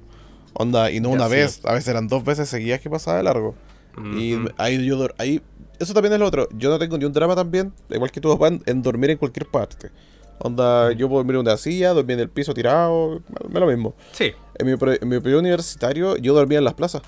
Onda, 0.53 0.91
y 0.91 0.99
no 0.99 1.09
Ya, 1.09 1.15
una 1.15 1.25
sí. 1.25 1.31
vez, 1.35 1.61
a 1.65 1.73
veces 1.73 1.87
eran 1.89 2.07
dos 2.07 2.23
veces 2.23 2.49
seguidas 2.49 2.79
que 2.81 2.89
pasaba 2.89 3.17
de 3.17 3.23
largo. 3.23 3.55
Y 4.15 4.37
ahí 4.57 4.85
yo 4.85 5.07
ahí 5.17 5.41
Eso 5.77 5.93
también 5.93 6.13
es 6.13 6.19
lo 6.19 6.25
otro. 6.25 6.47
Yo 6.53 6.69
no 6.69 6.79
tengo 6.79 6.97
ni 6.97 7.05
un 7.05 7.11
drama 7.13 7.35
también, 7.35 7.73
igual 7.89 8.11
que 8.11 8.21
tu 8.21 8.29
papá, 8.29 8.47
en, 8.47 8.61
en 8.65 8.81
dormir 8.81 9.09
en 9.09 9.17
cualquier 9.17 9.45
parte. 9.47 9.91
Onda, 10.41 10.91
yo 10.93 11.07
puedo 11.09 11.19
dormir 11.19 11.35
en 11.35 11.41
una 11.41 11.57
silla, 11.57 11.93
dormir 11.93 12.13
en 12.13 12.21
el 12.21 12.29
piso 12.29 12.53
tirado, 12.53 13.21
me 13.49 13.59
lo 13.59 13.67
mismo. 13.67 13.93
Sí. 14.13 14.31
En 14.57 14.65
mi, 14.67 14.71
en 14.73 15.09
mi 15.09 15.19
periodo 15.19 15.39
universitario 15.41 16.15
yo 16.17 16.33
dormía 16.33 16.59
en 16.59 16.63
las 16.65 16.73
plazas. 16.75 17.01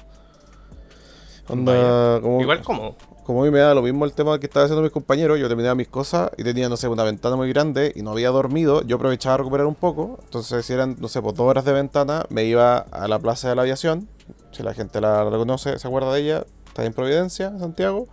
Onda, 1.48 2.20
como, 2.22 2.42
Igual 2.42 2.62
cómodo. 2.62 2.96
Como 3.24 3.42
a 3.42 3.46
mí 3.46 3.52
me 3.52 3.60
da 3.60 3.74
lo 3.74 3.82
mismo 3.82 4.06
el 4.06 4.14
tema 4.14 4.40
que 4.40 4.48
estaban 4.48 4.66
haciendo 4.66 4.82
mis 4.82 4.92
compañeros, 4.92 5.40
yo 5.40 5.48
terminaba 5.48 5.76
mis 5.76 5.88
cosas 5.88 6.32
y 6.38 6.44
tenía, 6.44 6.70
no 6.70 6.78
sé, 6.78 6.88
una 6.88 7.04
ventana 7.04 7.36
muy 7.36 7.50
grande 7.50 7.94
y 7.96 8.02
no 8.02 8.12
había 8.12 8.30
dormido, 8.30 8.82
yo 8.84 8.96
aprovechaba 8.96 9.36
a 9.36 9.38
recuperar 9.38 9.68
un 9.68 9.76
poco, 9.76 10.20
entonces 10.24 10.66
si 10.66 10.74
eran, 10.74 10.96
no 11.00 11.08
sé, 11.08 11.22
pues 11.22 11.36
dos 11.36 11.48
horas 11.48 11.66
de 11.66 11.74
ventana, 11.74 12.26
me 12.30 12.46
iba 12.46 12.78
a 12.78 13.08
la 13.08 13.20
Plaza 13.20 13.50
de 13.50 13.56
la 13.56 13.62
Aviación, 13.62 14.08
si 14.52 14.64
la 14.64 14.74
gente 14.74 15.00
la 15.02 15.24
reconoce, 15.30 15.78
se 15.78 15.88
acuerda 15.88 16.14
de 16.14 16.22
ella, 16.22 16.46
está 16.68 16.84
en 16.84 16.94
Providencia, 16.94 17.58
Santiago, 17.60 18.08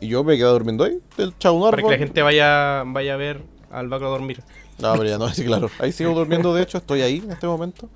y 0.00 0.08
yo 0.08 0.24
me 0.24 0.36
quedaba 0.36 0.52
durmiendo 0.52 0.84
ahí, 0.84 1.00
del 1.16 1.36
chau 1.38 1.60
Para 1.60 1.82
que 1.82 1.90
la 1.90 1.98
gente 1.98 2.22
vaya, 2.22 2.84
vaya 2.86 3.14
a 3.14 3.16
ver 3.16 3.42
al 3.70 3.88
vaco 3.88 4.06
a 4.06 4.08
dormir. 4.08 4.42
No, 4.78 4.92
pero 4.92 5.04
ya 5.04 5.18
no, 5.18 5.28
sí, 5.28 5.44
claro. 5.44 5.70
Ahí 5.78 5.92
sigo 5.92 6.12
durmiendo, 6.14 6.54
de 6.54 6.62
hecho, 6.62 6.78
estoy 6.78 7.02
ahí 7.02 7.22
en 7.24 7.30
este 7.30 7.46
momento. 7.46 7.88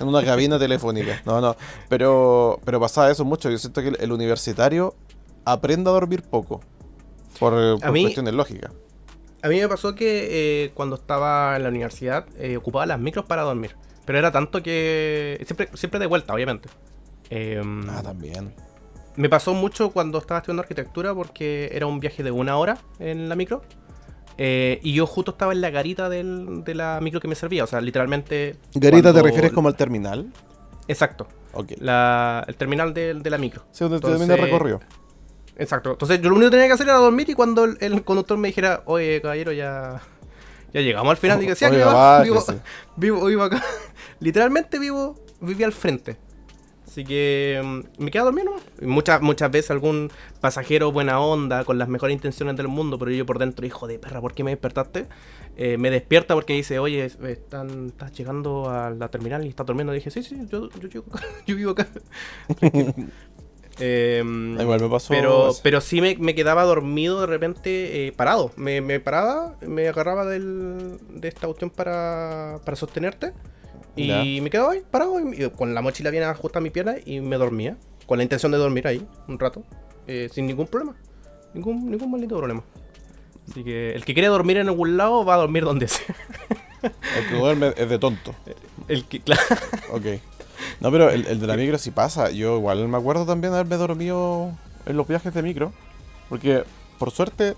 En 0.00 0.08
una 0.08 0.24
cabina 0.24 0.58
telefónica. 0.58 1.20
No, 1.26 1.40
no. 1.40 1.54
Pero, 1.88 2.58
pero 2.64 2.80
pasaba 2.80 3.10
eso 3.10 3.24
mucho. 3.24 3.50
Yo 3.50 3.58
siento 3.58 3.82
que 3.82 3.88
el, 3.88 3.96
el 4.00 4.12
universitario 4.12 4.94
aprende 5.52 5.90
a 5.90 5.92
dormir 5.92 6.22
poco. 6.22 6.60
Por, 7.38 7.78
por 7.80 7.92
mí- 7.92 8.02
cuestiones 8.02 8.34
lógicas. 8.34 8.72
A 9.42 9.48
mí 9.48 9.60
me 9.60 9.68
pasó 9.68 9.94
que 9.94 10.64
eh, 10.64 10.70
cuando 10.74 10.96
estaba 10.96 11.54
en 11.56 11.62
la 11.62 11.68
universidad 11.68 12.26
eh, 12.38 12.56
ocupaba 12.56 12.86
las 12.86 12.98
micros 12.98 13.24
para 13.26 13.42
dormir. 13.42 13.76
Pero 14.04 14.18
era 14.18 14.32
tanto 14.32 14.62
que. 14.62 15.40
Siempre, 15.46 15.68
siempre 15.74 16.00
de 16.00 16.06
vuelta, 16.06 16.32
obviamente. 16.34 16.68
Em, 17.30 17.88
Ah, 17.90 18.02
también. 18.02 18.52
me 19.16 19.28
pasó 19.28 19.52
mucho 19.54 19.90
cuando 19.90 20.18
estaba 20.18 20.38
estudiando 20.38 20.62
arquitectura 20.62 21.14
porque 21.14 21.70
era 21.72 21.86
un 21.86 22.00
viaje 22.00 22.22
de 22.22 22.30
una 22.30 22.56
hora 22.56 22.78
en 22.98 23.28
la 23.28 23.36
micro. 23.36 23.62
Eh, 24.38 24.78
y 24.82 24.92
yo 24.94 25.06
justo 25.06 25.32
estaba 25.32 25.52
en 25.52 25.60
la 25.60 25.70
garita 25.70 26.08
del- 26.08 26.62
de 26.64 26.74
la 26.74 27.00
micro 27.02 27.20
que 27.20 27.28
me 27.28 27.34
servía. 27.34 27.64
O 27.64 27.66
sea, 27.66 27.80
literalmente. 27.80 28.56
¿Garita 28.74 29.12
te 29.12 29.22
refieres 29.22 29.52
como 29.52 29.68
al 29.68 29.76
terminal? 29.76 30.32
Exacto. 30.88 31.26
Ok. 31.52 31.72
La, 31.78 32.44
el 32.48 32.56
terminal 32.56 32.94
de, 32.94 33.14
de 33.14 33.30
la 33.30 33.38
micro. 33.38 33.62
Sí, 33.72 33.80
donde 33.84 33.96
Entonces- 33.96 34.18
termina 34.20 34.34
el 34.34 34.40
recorrido. 34.50 34.80
Exacto. 35.58 35.90
Entonces 35.92 36.20
yo 36.20 36.30
lo 36.30 36.36
único 36.36 36.50
que 36.50 36.56
tenía 36.56 36.66
que 36.68 36.72
hacer 36.74 36.86
era 36.88 36.96
dormir 36.98 37.28
y 37.30 37.34
cuando 37.34 37.64
el, 37.64 37.76
el 37.80 38.02
conductor 38.04 38.38
me 38.38 38.48
dijera, 38.48 38.82
oye, 38.86 39.20
caballero, 39.20 39.52
ya, 39.52 40.00
ya 40.72 40.80
llegamos 40.80 41.10
al 41.10 41.16
final, 41.16 41.40
dije, 41.40 41.54
sí, 41.56 41.64
aquí 41.64 41.76
va, 41.94 42.22
vivo, 42.24 42.36
vivo, 42.96 43.24
vivo 43.26 43.42
acá. 43.42 43.62
Literalmente 44.20 44.78
vivo, 44.78 45.16
viví 45.40 45.64
al 45.64 45.72
frente. 45.72 46.16
Así 46.86 47.04
que 47.04 47.60
mm, 47.62 48.02
me 48.02 48.10
quedé 48.10 48.22
dormido 48.22 48.54
Muchas, 48.80 49.20
muchas 49.20 49.50
veces 49.50 49.70
algún 49.70 50.10
pasajero 50.40 50.90
buena 50.90 51.20
onda, 51.20 51.64
con 51.64 51.76
las 51.76 51.86
mejores 51.88 52.14
intenciones 52.14 52.56
del 52.56 52.68
mundo, 52.68 52.98
pero 52.98 53.10
yo 53.10 53.26
por 53.26 53.38
dentro, 53.38 53.66
hijo 53.66 53.86
de 53.86 53.98
perra, 53.98 54.20
¿por 54.22 54.32
qué 54.34 54.42
me 54.42 54.52
despertaste? 54.52 55.06
Eh, 55.56 55.76
me 55.76 55.90
despierta 55.90 56.34
porque 56.34 56.54
dice, 56.54 56.78
oye, 56.78 57.04
es- 57.04 57.18
están, 57.20 57.88
estás 57.88 58.12
llegando 58.12 58.70
a 58.70 58.90
la 58.90 59.08
terminal 59.10 59.44
y 59.44 59.48
estás 59.48 59.66
durmiendo. 59.66 59.92
Y 59.92 59.96
dije, 59.96 60.10
sí, 60.10 60.22
sí, 60.22 60.38
yo, 60.48 60.70
yo, 60.70 61.00
acá, 61.12 61.26
yo 61.46 61.56
vivo 61.56 61.72
acá. 61.72 61.86
Em, 63.80 64.60
Igual 64.60 64.80
me 64.80 64.88
pasó 64.88 65.08
pero, 65.14 65.50
pero 65.62 65.80
sí 65.80 66.00
me, 66.00 66.16
me 66.18 66.34
quedaba 66.34 66.64
dormido 66.64 67.20
de 67.20 67.26
repente 67.26 68.06
eh, 68.08 68.12
parado. 68.12 68.50
Me, 68.56 68.80
me 68.80 68.98
paraba, 69.00 69.56
me 69.60 69.88
agarraba 69.88 70.24
del, 70.24 70.98
de 71.10 71.28
esta 71.28 71.46
cuestión 71.46 71.70
para, 71.70 72.60
para 72.64 72.76
sostenerte. 72.76 73.32
Y 73.96 74.08
Ya. 74.08 74.42
me 74.42 74.50
quedaba 74.50 74.72
ahí 74.72 74.82
parado 74.90 75.18
y, 75.20 75.44
y 75.44 75.50
con 75.50 75.74
la 75.74 75.82
mochila 75.82 76.10
bien 76.10 76.22
ajustada 76.24 76.58
a 76.60 76.62
mi 76.62 76.70
pierna 76.70 76.96
y 77.04 77.20
me 77.20 77.36
dormía. 77.36 77.76
Con 78.06 78.18
la 78.18 78.22
intención 78.24 78.50
de 78.52 78.58
dormir 78.58 78.86
ahí 78.86 79.06
un 79.28 79.38
rato. 79.38 79.62
eh, 80.06 80.28
sin 80.32 80.46
ningún 80.46 80.66
problema. 80.66 80.96
Ningún, 81.54 81.90
ningún 81.90 82.10
maldito 82.10 82.36
problema. 82.38 82.62
Así 83.50 83.64
que 83.64 83.94
el 83.94 84.04
que 84.04 84.12
quiere 84.14 84.28
dormir 84.28 84.58
en 84.58 84.68
algún 84.68 84.96
lado 84.96 85.24
va 85.24 85.34
a 85.34 85.38
dormir 85.38 85.64
donde 85.64 85.88
sea. 85.88 86.14
El 86.82 87.26
que 87.28 87.34
duerme 87.36 87.72
es 87.76 87.88
de 87.88 87.98
tonto. 87.98 88.34
El 88.88 89.04
que, 89.06 89.20
claro. 89.24 89.42
Ok. 89.92 90.04
No, 90.80 90.90
pero 90.90 91.10
el, 91.10 91.26
el 91.26 91.40
de 91.40 91.46
la 91.46 91.56
micro 91.56 91.78
sí 91.78 91.90
pasa. 91.90 92.30
Yo 92.30 92.56
igual 92.56 92.86
me 92.88 92.96
acuerdo 92.96 93.26
también 93.26 93.52
de 93.52 93.58
haberme 93.58 93.76
dormido 93.76 94.52
en 94.86 94.96
los 94.96 95.06
viajes 95.06 95.32
de 95.32 95.42
micro. 95.42 95.72
Porque, 96.28 96.64
por 96.98 97.10
suerte, 97.10 97.54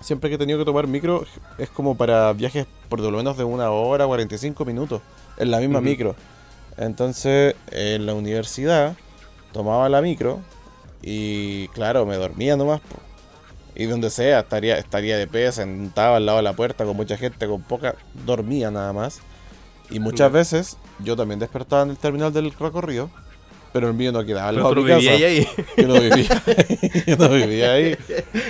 siempre 0.00 0.28
que 0.30 0.36
he 0.36 0.38
tenido 0.38 0.58
que 0.58 0.64
tomar 0.64 0.86
micro 0.86 1.24
es 1.58 1.68
como 1.70 1.96
para 1.96 2.32
viajes 2.32 2.66
por 2.88 3.00
lo 3.00 3.10
menos 3.10 3.36
de 3.36 3.44
una 3.44 3.70
hora, 3.70 4.06
45 4.06 4.64
minutos. 4.64 5.02
En 5.36 5.50
la 5.50 5.58
misma 5.58 5.80
micro. 5.80 6.16
Entonces, 6.76 7.54
en 7.70 8.06
la 8.06 8.14
universidad, 8.14 8.96
tomaba 9.52 9.88
la 9.88 10.02
micro 10.02 10.40
y, 11.02 11.68
claro, 11.68 12.06
me 12.06 12.16
dormía 12.16 12.56
nomás. 12.56 12.80
Y 13.74 13.84
donde 13.84 14.10
sea, 14.10 14.40
estaría, 14.40 14.76
estaría 14.76 15.16
de 15.16 15.26
pie, 15.26 15.52
sentado 15.52 16.16
al 16.16 16.26
lado 16.26 16.38
de 16.38 16.42
la 16.42 16.52
puerta 16.52 16.84
con 16.84 16.96
mucha 16.96 17.16
gente, 17.16 17.46
con 17.46 17.62
poca. 17.62 17.94
Dormía 18.26 18.70
nada 18.70 18.92
más. 18.92 19.20
Y 19.88 20.00
muchas 20.00 20.30
veces 20.30 20.76
yo 21.02 21.16
también 21.16 21.40
despertaba 21.40 21.82
en 21.82 21.90
el 21.90 21.96
terminal 21.96 22.32
del 22.32 22.52
recorrido, 22.52 23.10
pero 23.72 23.88
el 23.88 23.94
mío 23.94 24.12
no 24.12 24.24
quedaba 24.24 24.48
al 24.48 24.56
lado 24.56 24.74
de 24.74 24.96
mi 24.96 25.06
ahí. 25.08 25.46
Yo 25.76 25.86
no 25.86 25.94
vivía 26.00 26.42
ahí. 26.46 27.02
Yo 27.06 27.16
no 27.16 27.28
vivía 27.28 27.72
ahí. 27.72 27.96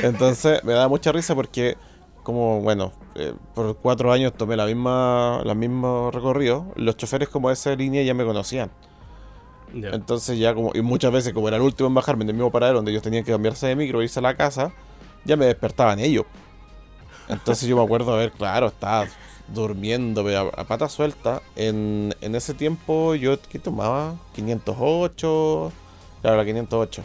Entonces 0.02 0.62
me 0.64 0.72
da 0.72 0.88
mucha 0.88 1.12
risa 1.12 1.34
porque, 1.34 1.76
como, 2.22 2.60
bueno, 2.60 2.92
eh, 3.14 3.34
por 3.54 3.76
cuatro 3.76 4.12
años 4.12 4.32
tomé 4.34 4.56
la 4.56 4.66
misma, 4.66 5.42
la 5.44 5.54
misma 5.54 6.10
recorrido, 6.10 6.72
los 6.76 6.96
choferes 6.96 7.28
como 7.28 7.48
de 7.48 7.54
esa 7.54 7.74
línea 7.74 8.02
ya 8.02 8.14
me 8.14 8.24
conocían. 8.24 8.70
Entonces 9.72 10.38
ya 10.38 10.54
como, 10.54 10.72
y 10.74 10.82
muchas 10.82 11.12
veces 11.12 11.32
como 11.32 11.46
era 11.46 11.56
el 11.56 11.62
último 11.62 11.88
en 11.88 11.94
bajarme 11.94 12.24
en 12.24 12.30
el 12.30 12.34
mismo 12.34 12.50
paradero 12.50 12.78
donde 12.78 12.90
ellos 12.90 13.02
tenían 13.02 13.24
que 13.24 13.30
cambiarse 13.30 13.68
de 13.68 13.76
micro 13.76 14.00
e 14.00 14.04
irse 14.04 14.18
a 14.18 14.22
la 14.22 14.34
casa, 14.36 14.72
ya 15.24 15.36
me 15.36 15.46
despertaban 15.46 16.00
ellos. 16.00 16.24
Entonces 17.28 17.68
yo 17.68 17.76
me 17.76 17.84
acuerdo, 17.84 18.12
a 18.12 18.16
ver, 18.16 18.32
claro, 18.32 18.66
estaba 18.66 19.06
durmiendo 19.54 20.22
pero 20.24 20.52
a, 20.56 20.60
a 20.60 20.64
pata 20.64 20.88
suelta. 20.88 21.42
En, 21.56 22.14
en 22.20 22.34
ese 22.34 22.54
tiempo 22.54 23.14
yo, 23.14 23.38
¿qué 23.50 23.58
tomaba? 23.58 24.16
508. 24.34 25.72
Claro, 26.22 26.36
la 26.36 26.44
508. 26.44 27.02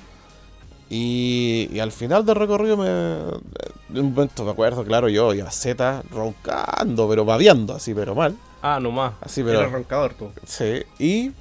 Y, 0.89 1.67
y 1.71 1.79
al 1.79 1.91
final 1.91 2.25
del 2.25 2.35
recorrido 2.35 2.77
me... 2.77 2.85
De 3.89 4.01
un 4.01 4.13
momento 4.13 4.43
me 4.43 4.51
acuerdo, 4.51 4.83
claro, 4.83 5.09
yo 5.09 5.33
iba 5.33 5.47
a 5.47 5.51
Z 5.51 6.03
roncando, 6.11 7.07
pero 7.09 7.25
babeando 7.25 7.73
así, 7.73 7.93
pero 7.93 8.13
mal. 8.13 8.35
Ah, 8.61 8.79
nomás. 8.79 9.13
Así, 9.21 9.43
pero- 9.43 9.61
Era 9.61 9.69
roncador 9.69 10.13
tú. 10.13 10.29
Sí, 10.45 10.83
y 10.99 11.31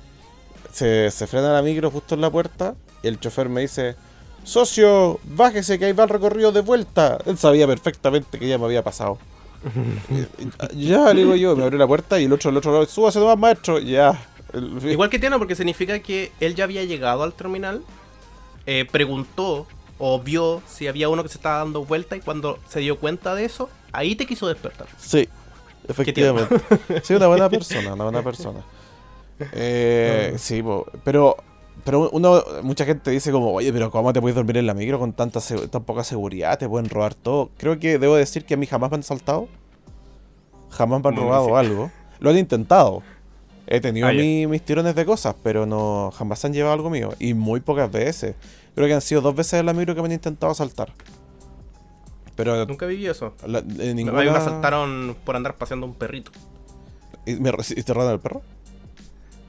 se, 0.72 1.10
se 1.10 1.26
frena 1.26 1.52
la 1.52 1.62
micro 1.62 1.90
justo 1.90 2.14
en 2.14 2.20
la 2.20 2.30
puerta 2.30 2.74
y 3.02 3.08
el 3.08 3.20
chofer 3.20 3.48
me 3.48 3.60
dice, 3.62 3.96
socio, 4.44 5.20
bájese 5.24 5.78
que 5.78 5.86
ahí 5.86 5.92
va 5.92 6.04
el 6.04 6.10
recorrido 6.10 6.52
de 6.52 6.60
vuelta. 6.60 7.18
Él 7.26 7.36
sabía 7.38 7.66
perfectamente 7.66 8.38
que 8.38 8.48
ya 8.48 8.56
me 8.58 8.64
había 8.64 8.82
pasado. 8.82 9.18
Ya, 10.74 11.12
le 11.12 11.22
digo 11.22 11.36
yo, 11.36 11.56
me 11.56 11.64
abrió 11.64 11.78
la 11.78 11.86
puerta 11.86 12.20
y 12.20 12.24
el 12.24 12.32
otro, 12.32 12.50
el 12.50 12.56
otro 12.56 12.72
lado, 12.72 12.86
súbase 12.86 13.18
nomás, 13.18 13.38
maestro, 13.38 13.78
ya. 13.78 14.20
Igual 14.84 15.10
que 15.10 15.18
tiene, 15.18 15.38
porque 15.38 15.56
significa 15.56 15.98
que 15.98 16.32
él 16.40 16.54
ya 16.54 16.64
había 16.64 16.84
llegado 16.84 17.22
al 17.22 17.32
terminal, 17.32 17.82
eh, 18.66 18.86
preguntó 18.90 19.66
o 19.98 20.20
vio 20.20 20.62
si 20.66 20.86
había 20.86 21.08
uno 21.08 21.22
que 21.22 21.28
se 21.28 21.38
estaba 21.38 21.58
dando 21.58 21.84
vuelta 21.84 22.16
y 22.16 22.20
cuando 22.20 22.58
se 22.68 22.80
dio 22.80 22.98
cuenta 22.98 23.34
de 23.34 23.44
eso, 23.44 23.68
ahí 23.92 24.14
te 24.14 24.26
quiso 24.26 24.46
despertar. 24.46 24.86
Sí, 24.98 25.28
efectivamente. 25.88 26.56
Sí, 27.02 27.14
una 27.14 27.26
buena 27.26 27.48
persona, 27.50 27.94
una 27.94 28.04
buena 28.04 28.22
persona. 28.22 28.60
Eh, 29.52 30.36
sí, 30.38 30.62
pero 31.02 31.36
pero 31.82 32.08
uno, 32.10 32.42
mucha 32.62 32.84
gente 32.84 33.10
dice 33.10 33.32
como, 33.32 33.52
oye, 33.52 33.72
pero 33.72 33.90
¿cómo 33.90 34.12
te 34.12 34.20
puedes 34.20 34.36
dormir 34.36 34.56
en 34.58 34.66
la 34.66 34.74
micro 34.74 34.98
con 34.98 35.12
tanta 35.12 35.40
tan 35.70 35.84
poca 35.84 36.04
seguridad? 36.04 36.58
Te 36.58 36.68
pueden 36.68 36.88
robar 36.88 37.14
todo. 37.14 37.50
Creo 37.58 37.78
que 37.78 37.98
debo 37.98 38.16
decir 38.16 38.44
que 38.44 38.54
a 38.54 38.56
mí 38.56 38.66
jamás 38.66 38.90
me 38.90 38.96
han 38.96 39.02
saltado. 39.02 39.48
Jamás 40.70 41.02
me 41.02 41.08
han 41.08 41.16
robado 41.16 41.56
algo. 41.56 41.90
Lo 42.20 42.30
han 42.30 42.38
intentado. 42.38 43.02
He 43.66 43.80
tenido 43.80 44.08
Ah, 44.08 44.12
mi- 44.12 44.46
mis 44.46 44.62
tirones 44.62 44.94
de 44.94 45.04
cosas, 45.06 45.34
pero 45.42 45.66
no 45.66 46.10
jamás 46.16 46.38
se 46.38 46.46
han 46.46 46.52
llevado 46.52 46.74
algo 46.74 46.90
mío. 46.90 47.14
Y 47.18 47.34
muy 47.34 47.60
pocas 47.60 47.90
veces. 47.90 48.34
Creo 48.74 48.86
que 48.86 48.94
han 48.94 49.00
sido 49.00 49.20
dos 49.20 49.34
veces 49.34 49.60
en 49.60 49.66
la 49.66 49.72
micro 49.72 49.94
que 49.94 50.02
me 50.02 50.06
han 50.06 50.12
intentado 50.12 50.52
asaltar. 50.52 50.92
Pero 52.36 52.66
Nunca 52.66 52.86
viví 52.86 53.06
eso. 53.06 53.32
la- 53.46 53.62
mí 53.62 53.94
ninguna... 53.94 54.22
me 54.22 54.28
asaltaron 54.30 55.16
por 55.24 55.36
andar 55.36 55.54
paseando 55.56 55.86
un 55.86 55.94
perrito. 55.94 56.32
¿Y, 57.26 57.36
me, 57.36 57.50
¿y 57.76 57.82
te 57.82 57.94
robaron 57.94 58.14
el 58.14 58.20
perro? 58.20 58.42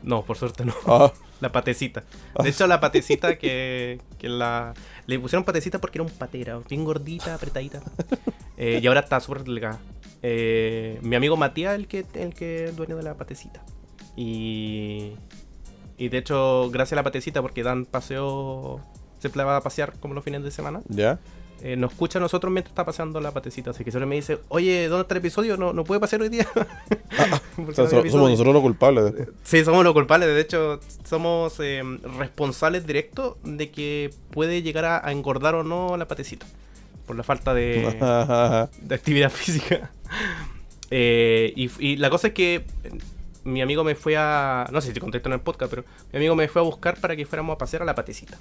No, 0.04 0.22
por 0.24 0.38
suerte 0.38 0.64
no. 0.66 0.74
Ah, 0.86 1.12
La 1.42 1.52
patecita. 1.52 2.04
De 2.44 2.50
hecho, 2.50 2.68
la 2.68 2.80
patecita 2.80 3.38
que, 3.38 4.00
que 4.18 4.30
la... 4.30 4.74
Le 5.06 5.20
pusieron 5.20 5.44
patecita 5.44 5.80
porque 5.80 6.00
era 6.00 6.04
un 6.04 6.10
patera, 6.10 6.60
bien 6.70 6.84
gordita, 6.84 7.36
apretadita. 7.36 7.82
Eh, 8.58 8.80
y 8.82 8.88
ahora 8.88 9.02
está 9.02 9.20
súper 9.20 9.44
delgada. 9.44 9.80
Eh, 10.24 10.98
mi 11.02 11.16
amigo 11.16 11.36
Matías 11.36 11.76
el 11.76 11.88
que 11.88 12.06
el 12.14 12.34
que 12.34 12.64
es 12.64 12.70
el 12.70 12.76
dueño 12.76 12.96
de 12.96 13.04
la 13.04 13.16
patecita. 13.16 13.64
Y... 14.16 15.12
Y 15.98 16.10
de 16.10 16.18
hecho, 16.18 16.70
gracias 16.72 16.94
a 16.94 16.96
la 16.98 17.04
patecita, 17.04 17.42
porque 17.42 17.64
dan 17.64 17.86
paseo... 17.86 18.82
Se 19.20 19.30
va 19.30 19.58
a 19.58 19.62
pasear 19.62 19.94
como 20.00 20.14
los 20.14 20.24
fines 20.24 20.44
de 20.44 20.52
semana. 20.52 20.82
¿Ya? 20.88 21.20
Eh, 21.62 21.76
nos 21.76 21.92
escucha 21.92 22.20
a 22.20 22.22
nosotros 22.22 22.52
mientras 22.52 22.72
está 22.72 22.86
paseando 22.86 23.20
la 23.22 23.32
patecita. 23.32 23.72
Así 23.72 23.84
que 23.84 23.92
siempre 23.92 24.06
me 24.08 24.16
dice, 24.16 24.40
oye, 24.50 24.88
¿dónde 24.88 25.04
está 25.04 25.14
el 25.16 25.20
episodio? 25.20 25.58
No, 25.58 25.74
no 25.74 25.84
puede 25.84 26.00
pasear 26.00 26.22
hoy 26.22 26.30
día. 26.30 26.48
Porque 27.56 27.72
O 27.72 27.74
sea, 27.74 27.84
no 27.84 27.84
hay 27.84 27.90
so- 27.90 28.00
episodio. 28.00 28.12
somos 28.12 28.30
nosotros 28.32 28.54
los 28.54 28.62
culpables. 28.64 29.14
Sí, 29.44 29.64
somos 29.64 29.84
los 29.84 29.94
culpables. 29.94 30.30
De 30.30 30.40
hecho, 30.42 30.80
somos 31.04 31.56
eh, 31.60 31.82
responsables 32.18 32.86
directos 32.86 33.36
de 33.44 33.72
que 33.72 34.12
puede 34.32 34.62
llegar 34.62 34.86
a, 34.86 35.08
a 35.08 35.12
engordar 35.12 35.56
o 35.56 35.64
no 35.64 35.98
la 35.98 36.08
patecita. 36.08 36.46
Por 37.06 37.16
la 37.16 37.24
falta 37.24 37.54
de, 37.54 38.68
de 38.82 38.96
actividad 38.96 39.30
física. 39.32 39.92
Eh, 40.92 41.54
y, 41.56 41.70
y 41.80 41.96
la 41.98 42.10
cosa 42.10 42.28
es 42.28 42.34
que 42.34 42.56
eh, 42.56 42.64
mi 43.44 43.62
amigo 43.62 43.84
me 43.84 43.96
fue 43.96 44.16
a. 44.18 44.68
No 44.72 44.82
sé 44.82 44.88
si 44.90 44.94
te 44.94 45.00
contesto 45.00 45.30
en 45.30 45.34
el 45.34 45.40
podcast, 45.40 45.70
pero 45.70 45.84
mi 46.12 46.18
amigo 46.18 46.36
me 46.36 46.48
fue 46.48 46.62
a 46.62 46.66
buscar 46.66 47.00
para 47.00 47.16
que 47.16 47.26
fuéramos 47.26 47.56
a 47.56 47.58
pasear 47.58 47.82
a 47.82 47.86
la 47.86 47.96
patecita. 47.96 48.38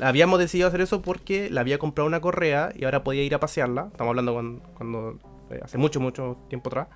Habíamos 0.00 0.38
decidido 0.38 0.68
hacer 0.68 0.80
eso 0.82 1.00
porque 1.02 1.48
le 1.50 1.58
había 1.60 1.78
comprado 1.78 2.06
una 2.06 2.20
correa 2.20 2.72
y 2.76 2.84
ahora 2.84 3.02
podía 3.02 3.22
ir 3.22 3.34
a 3.34 3.40
pasearla. 3.40 3.88
Estamos 3.90 4.10
hablando 4.10 4.34
cuando, 4.34 4.60
cuando, 4.76 5.18
eh, 5.50 5.60
hace 5.62 5.78
mucho, 5.78 6.00
mucho 6.00 6.36
tiempo 6.48 6.68
atrás. 6.68 6.88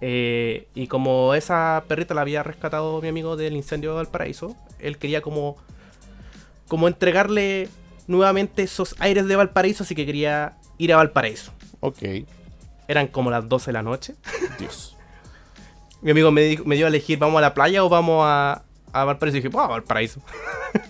Eh, 0.00 0.66
y 0.74 0.86
como 0.86 1.34
esa 1.34 1.84
perrita 1.86 2.14
la 2.14 2.22
había 2.22 2.42
rescatado 2.42 3.00
mi 3.02 3.08
amigo 3.08 3.36
del 3.36 3.54
incendio 3.54 3.90
de 3.90 3.96
Valparaíso, 3.96 4.56
él 4.78 4.96
quería 4.98 5.20
como, 5.20 5.56
como 6.68 6.88
entregarle 6.88 7.68
nuevamente 8.08 8.62
esos 8.62 8.96
aires 8.98 9.26
de 9.28 9.36
Valparaíso, 9.36 9.84
así 9.84 9.94
que 9.94 10.06
quería 10.06 10.56
ir 10.78 10.92
a 10.92 10.96
Valparaíso. 10.96 11.52
ok, 11.80 11.98
Eran 12.88 13.06
como 13.08 13.30
las 13.30 13.48
12 13.48 13.66
de 13.66 13.72
la 13.74 13.82
noche. 13.82 14.14
Dios. 14.58 14.96
Mi 16.02 16.10
amigo 16.12 16.30
me, 16.32 16.40
dijo- 16.42 16.64
me 16.64 16.76
dio 16.76 16.86
a 16.86 16.88
elegir, 16.88 17.18
¿vamos 17.18 17.36
a 17.38 17.42
la 17.42 17.52
playa 17.54 17.84
o 17.84 17.88
vamos 17.90 18.24
a, 18.26 18.62
a 18.92 19.04
Valparaíso? 19.04 19.36
Y 19.36 19.40
dije, 19.42 19.54
vamos 19.54 19.68
a 19.68 19.72
Valparaíso. 19.72 20.20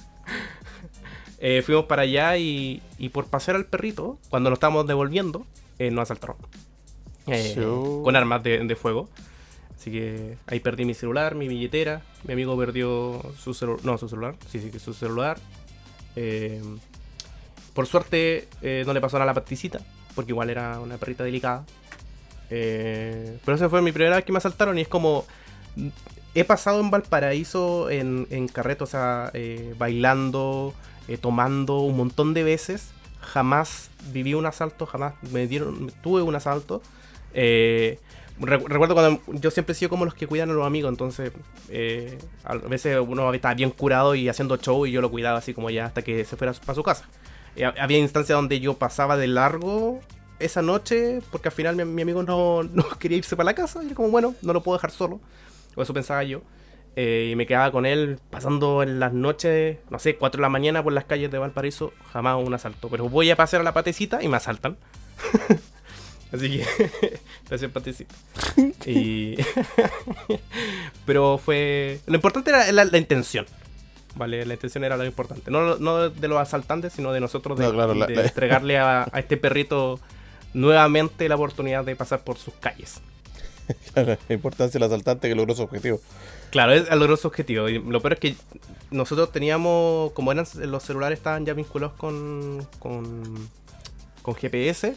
Eh, 1.40 1.62
fuimos 1.62 1.87
para 1.87 2.03
allá 2.03 2.37
y, 2.37 2.83
y 2.98 3.09
por 3.09 3.26
pasear 3.26 3.57
al 3.57 3.64
perrito, 3.64 4.18
cuando 4.29 4.50
nos 4.50 4.59
estábamos 4.59 4.87
devolviendo, 4.87 5.46
eh, 5.79 5.90
nos 5.90 6.03
asaltaron. 6.03 6.37
eh, 7.26 7.55
con 8.05 8.14
armas 8.14 8.42
de, 8.42 8.59
de 8.59 8.76
fuego. 8.76 9.09
Así 9.76 9.90
que 9.90 10.37
ahí 10.46 10.61
perdí 10.61 10.85
mi 10.85 10.92
celular, 10.92 11.35
mi 11.35 11.48
billetera. 11.48 12.03
Mi 12.24 12.35
amigo 12.35 12.57
perdió 12.59 13.22
su 13.42 13.55
celular. 13.55 13.85
No, 13.85 13.96
su 13.96 14.09
celular. 14.09 14.37
Sí, 14.50 14.59
sí, 14.61 14.70
que 14.70 14.79
su 14.79 14.92
celular. 14.92 15.38
Eh, 16.16 16.61
por 17.72 17.87
suerte 17.87 18.48
eh, 18.61 18.83
no 18.85 18.92
le 18.92 19.00
pasó 19.00 19.16
nada 19.16 19.31
a 19.31 19.35
la 19.35 19.40
paticita, 19.40 19.81
porque 20.14 20.33
igual 20.33 20.50
era 20.50 20.79
una 20.81 20.98
perrita 20.98 21.24
delicada. 21.24 21.64
Eh, 22.50 23.38
pero 23.44 23.55
esa 23.55 23.70
fue 23.70 23.81
mi 23.81 23.92
primera 23.92 24.16
vez 24.16 24.24
que 24.24 24.33
me 24.33 24.38
asaltaron 24.38 24.76
y 24.76 24.83
es 24.83 24.88
como... 24.88 25.24
He 26.35 26.44
pasado 26.44 26.81
en 26.81 26.90
Valparaíso 26.90 27.90
en, 27.90 28.26
en 28.31 28.48
carreta, 28.48 28.85
o 28.85 28.87
sea, 28.87 29.31
eh, 29.35 29.74
bailando, 29.79 30.74
eh, 31.11 31.18
tomando 31.18 31.81
un 31.81 31.96
montón 31.99 32.35
de 32.35 32.42
veces. 32.44 32.90
Jamás 33.20 33.90
viví 34.12 34.33
un 34.35 34.46
asalto, 34.46 34.87
jamás 34.87 35.14
me 35.33 35.46
dieron, 35.46 35.92
tuve 36.03 36.23
un 36.23 36.35
asalto. 36.35 36.81
Eh, 37.35 37.99
Recu- 38.40 38.66
Recuerdo 38.68 38.94
cuando 38.94 39.20
yo 39.38 39.51
siempre 39.51 39.73
he 39.73 39.77
sido 39.77 39.90
como 39.90 40.07
los 40.07 40.14
que 40.14 40.27
cuidan 40.27 40.49
a 40.49 40.55
los 40.55 40.66
amigos, 40.66 40.88
entonces 40.90 41.31
eh, 41.68 42.18
a 42.44 42.55
veces 42.57 42.99
uno 43.07 43.33
estaba 43.35 43.53
bien 43.55 43.70
curado 43.70 44.14
y 44.14 44.31
haciendo 44.31 44.57
show 44.57 44.87
y 44.87 44.92
yo 44.92 45.03
lo 45.03 45.11
cuidaba 45.11 45.38
así 45.38 45.53
como 45.53 45.68
ya 45.68 45.85
hasta 45.85 46.01
que 46.03 46.25
se 46.25 46.37
fuera 46.37 46.55
para 46.55 46.75
su 46.75 46.83
casa. 46.83 47.05
Había 47.79 47.99
instancias 47.99 48.37
donde 48.38 48.61
yo 48.61 48.75
pasaba 48.79 49.16
de 49.18 49.27
largo 49.27 50.01
esa 50.38 50.62
noche 50.62 51.20
porque 51.31 51.49
al 51.49 51.53
final 51.55 51.77
mi, 51.77 51.85
mi 51.85 52.03
amigo 52.03 52.23
no, 52.23 52.62
no 52.73 52.88
quería 52.99 53.18
irse 53.18 53.37
para 53.37 53.44
la 53.46 53.55
casa 53.55 53.83
y 53.83 53.87
era 53.87 53.94
como 53.94 54.09
bueno, 54.09 54.35
no 54.40 54.55
lo 54.55 54.62
puedo 54.62 54.79
dejar 54.79 54.90
solo, 54.90 55.20
o 55.75 55.83
eso 55.83 55.92
pensaba 55.92 56.23
yo. 56.25 56.40
Eh, 56.96 57.29
y 57.33 57.37
me 57.37 57.46
quedaba 57.46 57.70
con 57.70 57.87
él 57.87 58.18
pasando 58.31 58.83
en 58.83 58.98
las 59.00 59.12
noches, 59.12 59.79
no 59.90 59.98
sé, 59.98 60.16
4 60.16 60.38
de 60.38 60.42
la 60.42 60.48
mañana 60.48 60.83
por 60.83 60.92
las 60.92 61.05
calles 61.05 61.31
de 61.31 61.38
Valparaíso, 61.38 61.92
jamás 62.12 62.37
un 62.44 62.53
asalto. 62.53 62.88
Pero 62.88 63.09
voy 63.09 63.31
a 63.31 63.37
pasear 63.37 63.61
a 63.61 63.64
la 63.64 63.72
patecita 63.72 64.22
y 64.22 64.29
me 64.29 64.37
asaltan. 64.37 64.76
Así 66.33 66.48
que, 66.59 67.18
gracias 67.48 67.70
patecita. 67.72 68.14
Y... 68.87 69.37
Pero 71.07 71.38
fue... 71.38 72.00
Lo 72.07 72.14
importante 72.14 72.50
era 72.50 72.70
la, 72.72 72.85
la 72.85 72.98
intención. 72.98 73.46
Vale, 74.16 74.44
la 74.44 74.55
intención 74.55 74.85
era 74.85 74.96
lo 74.96 75.05
importante. 75.05 75.50
No, 75.50 75.76
no 75.76 76.11
de 76.11 76.29
los 76.29 76.38
asaltantes, 76.38 76.92
sino 76.92 77.12
de 77.12 77.20
nosotros 77.20 77.59
de, 77.59 77.64
No, 77.64 77.72
claro, 77.72 77.94
la- 77.94 78.07
de 78.07 78.16
la- 78.16 78.22
entregarle 78.22 78.79
a, 78.79 79.09
a 79.11 79.18
este 79.20 79.37
perrito 79.37 80.00
nuevamente 80.53 81.29
la 81.29 81.37
oportunidad 81.37 81.85
de 81.85 81.94
pasar 81.96 82.22
por 82.24 82.37
sus 82.37 82.55
calles. 82.55 83.00
La 83.95 84.35
importancia 84.35 84.79
del 84.79 84.87
asaltante 84.87 85.29
que 85.29 85.35
logró 85.35 85.55
su 85.55 85.63
objetivo. 85.63 86.01
Claro, 86.51 86.73
es 86.73 86.91
logró 86.91 87.17
su 87.17 87.29
objetivo. 87.29 87.69
Lo 87.69 88.01
peor 88.01 88.15
es 88.15 88.21
que 88.21 88.35
nosotros 88.91 89.33
teníamos, 89.33 90.13
como 90.13 90.33
eran 90.33 90.47
los 90.67 90.83
celulares 90.83 91.19
estaban 91.19 91.47
ya 91.47 91.55
vinculados 91.55 91.97
con, 91.97 92.67
con, 92.79 93.49
con 94.23 94.35
GPS, 94.35 94.97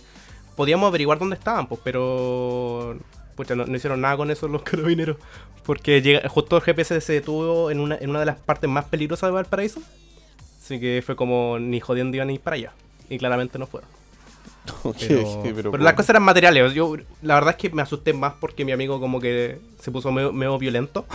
podíamos 0.56 0.88
averiguar 0.88 1.20
dónde 1.20 1.36
estaban, 1.36 1.68
pues, 1.68 1.82
pero 1.84 2.98
pucha, 3.36 3.56
no, 3.56 3.66
no 3.66 3.76
hicieron 3.76 4.02
nada 4.02 4.18
con 4.18 4.32
eso 4.32 4.48
los 4.48 4.64
carabineros. 4.64 5.18
Porque 5.66 6.22
justo 6.30 6.58
el 6.58 6.62
GPS 6.62 7.00
se 7.00 7.14
detuvo 7.14 7.72
en 7.72 7.80
una, 7.80 7.96
en 7.96 8.10
una 8.10 8.20
de 8.20 8.26
las 8.26 8.38
partes 8.38 8.70
más 8.70 8.86
peligrosas 8.86 9.30
de 9.30 9.32
Valparaíso. 9.34 9.82
Así 10.62 10.80
que 10.80 11.02
fue 11.06 11.16
como 11.16 11.58
ni 11.60 11.80
jodiendo 11.80 12.16
iban 12.18 12.30
a 12.30 12.34
ir 12.34 12.40
para 12.42 12.56
allá. 12.56 12.74
Y 13.10 13.18
claramente 13.18 13.58
no 13.60 13.68
fueron. 13.68 13.90
Pero, 15.00 15.42
pero 15.44 15.54
pero 15.56 15.72
¿cómo? 15.72 15.84
las 15.84 15.94
cosas 15.94 16.12
eran 16.12 16.24
materiales. 16.24 16.74
Yo, 16.74 16.96
la 17.22 17.36
verdad 17.36 17.52
es 17.52 17.56
que 17.58 17.70
me 17.76 17.82
asusté 17.82 18.14
más 18.14 18.34
porque 18.40 18.64
mi 18.66 18.72
amigo 18.72 19.00
como 19.00 19.20
que 19.20 19.60
se 19.80 19.92
puso 19.92 20.12
medio, 20.12 20.32
medio 20.32 20.58
violento. 20.58 21.06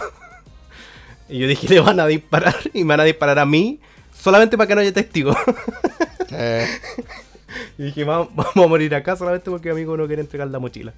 y 1.29 1.39
yo 1.39 1.47
dije, 1.49 1.67
le 1.69 1.81
van 1.81 2.01
a 2.01 2.07
disparar 2.07 2.57
y 2.75 2.85
me 2.85 2.89
van 2.93 3.01
a 3.01 3.05
disparar 3.05 3.39
a 3.39 3.47
mí 3.47 3.81
solamente 4.19 4.57
para 4.57 4.69
que 4.69 4.75
no 4.75 4.81
haya 4.81 4.93
testigo. 4.93 5.35
Eh, 6.31 6.67
y 7.79 7.85
dije, 7.85 8.05
"Va- 8.05 8.29
vamos 8.35 8.55
a 8.55 8.67
morir 8.67 8.95
acá 8.95 9.17
solamente 9.17 9.51
porque 9.51 9.71
mi 9.71 9.77
amigo 9.77 9.97
no 9.97 10.07
quiere 10.07 10.21
entregar 10.21 10.47
la 10.49 10.59
mochila. 10.59 10.93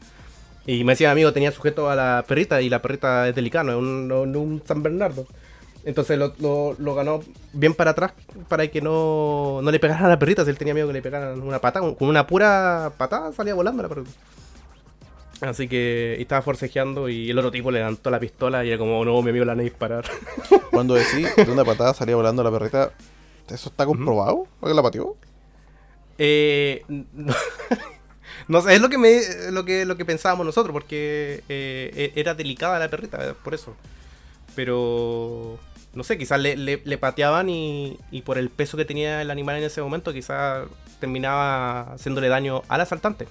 Y 0.66 0.82
me 0.82 0.94
decía, 0.94 1.06
mi 1.10 1.12
amigo 1.12 1.32
tenía 1.32 1.52
sujeto 1.52 1.88
a 1.88 1.94
la 1.94 2.24
perrita 2.26 2.60
y 2.60 2.68
la 2.68 2.82
perrita 2.82 3.28
es 3.28 3.34
delicada, 3.36 3.62
no 3.62 4.24
es 4.24 4.36
un 4.36 4.60
San 4.66 4.82
Bernardo. 4.82 5.28
Entonces 5.84 6.18
lo, 6.18 6.34
lo- 6.38 6.74
lo 6.78 6.94
ganó 6.94 7.20
bien 7.52 7.72
para 7.74 7.92
atrás 7.92 8.12
para 8.48 8.68
que 8.68 8.80
no, 8.82 9.60
no 9.62 9.70
le 9.70 9.80
pegaran 9.80 10.04
a 10.04 10.08
la 10.08 10.18
perrita. 10.18 10.44
Si 10.44 10.50
él 10.50 10.58
tenía 10.58 10.74
miedo 10.74 10.86
que 10.88 10.92
le 10.92 11.02
pegaran 11.02 11.40
una 11.40 11.58
patada, 11.58 11.94
con 11.94 12.08
una 12.08 12.26
pura 12.26 12.92
patada 12.98 13.32
salía 13.32 13.54
volando 13.54 13.82
la 13.82 13.88
perrita. 13.88 14.10
Así 15.40 15.68
que 15.68 16.16
estaba 16.20 16.42
forcejeando 16.42 17.08
y 17.08 17.30
el 17.30 17.38
otro 17.38 17.50
tipo 17.50 17.70
le 17.70 17.78
levantó 17.78 18.10
la 18.10 18.20
pistola 18.20 18.62
y 18.62 18.68
era 18.68 18.76
como, 18.78 19.00
"Oh, 19.00 19.04
no, 19.06 19.22
mi 19.22 19.30
amigo 19.30 19.46
la 19.46 19.52
van 19.52 19.60
a 19.60 19.62
disparar. 19.62 20.04
Cuando 20.70 20.92
decís 20.94 21.34
de 21.34 21.50
una 21.50 21.64
patada 21.64 21.94
salía 21.94 22.14
volando 22.14 22.42
la 22.42 22.50
perrita, 22.50 22.90
¿eso 23.48 23.70
está 23.70 23.86
comprobado? 23.86 24.46
¿Por 24.60 24.68
qué 24.68 24.74
la 24.74 24.82
pateó? 24.82 25.16
Eh, 26.18 26.84
no, 26.88 27.32
no 28.48 28.60
sé, 28.60 28.74
es 28.74 28.82
lo 28.82 28.90
que 28.90 28.98
me 28.98 29.18
lo 29.50 29.64
que 29.64 29.86
lo 29.86 29.96
que 29.96 30.04
pensábamos 30.04 30.44
nosotros, 30.44 30.74
porque 30.74 31.42
eh, 31.48 32.12
e- 32.14 32.20
era 32.20 32.34
delicada 32.34 32.78
la 32.78 32.90
perrita, 32.90 33.34
por 33.42 33.54
eso. 33.54 33.74
Pero 34.54 35.58
no 35.94 36.05
sé, 36.05 36.16
quizás 36.18 36.40
le, 36.40 36.57
le- 36.57 36.83
le 36.85 36.98
pateaban 36.98 37.48
y, 37.48 37.98
y 38.11 38.22
por 38.22 38.38
el 38.38 38.48
peso 38.50 38.76
que 38.76 38.85
tenía 38.85 39.22
el 39.22 39.31
animal 39.31 39.57
en 39.57 39.64
ese 39.64 39.83
momento, 39.83 40.12
quizás 40.12 40.66
terminaba 41.00 41.94
haciéndole 41.94 42.29
daño 42.29 42.62
al 42.68 42.81
asaltante. 42.81 43.26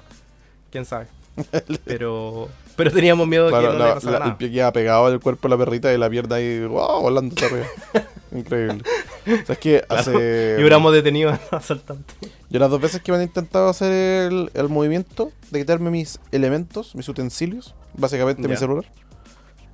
Quién 0.72 0.86
sabe. 0.86 1.08
Pero 1.86 2.50
pero 2.76 2.92
teníamos 2.92 3.28
miedo 3.28 3.46
de 3.48 3.52
que 3.52 3.68
no 3.68 3.74
la- 3.74 3.88
le 3.90 3.94
pasara 3.96 4.12
la- 4.14 4.20
nada. 4.20 4.32
el 4.32 4.38
pie 4.38 4.52
queda 4.52 4.72
pegado 4.72 5.06
al 5.08 5.20
cuerpo 5.20 5.48
de 5.50 5.56
la 5.56 5.58
perrita 5.66 5.94
y 5.94 5.98
la 5.98 6.10
pierna 6.10 6.38
ahí, 6.38 6.62
wow, 6.66 7.02
volando 7.02 7.36
arriba. 7.46 7.66
Increíble. 8.32 8.84
O 9.26 9.46
sea, 9.46 9.54
es 9.54 9.58
que 9.58 9.84
hace. 9.90 10.56
Y 10.58 10.62
hubiéramos 10.62 10.94
detenido 10.94 11.30
al 11.32 11.40
asaltante. 11.52 12.14
Yo 12.50 12.60
las 12.60 12.70
dos 12.70 12.80
veces 12.80 13.02
que 13.02 13.12
me 13.12 13.18
han 13.18 13.24
intentado 13.24 13.68
hacer 13.68 14.32
el, 14.32 14.50
el 14.54 14.70
movimiento 14.70 15.32
de 15.52 15.60
quitarme 15.60 15.90
mis 15.92 16.20
elementos, 16.32 16.96
mis 16.96 17.10
utensilios, 17.10 17.76
básicamente 17.96 18.42
mi 18.44 18.54
Ya. 18.54 18.60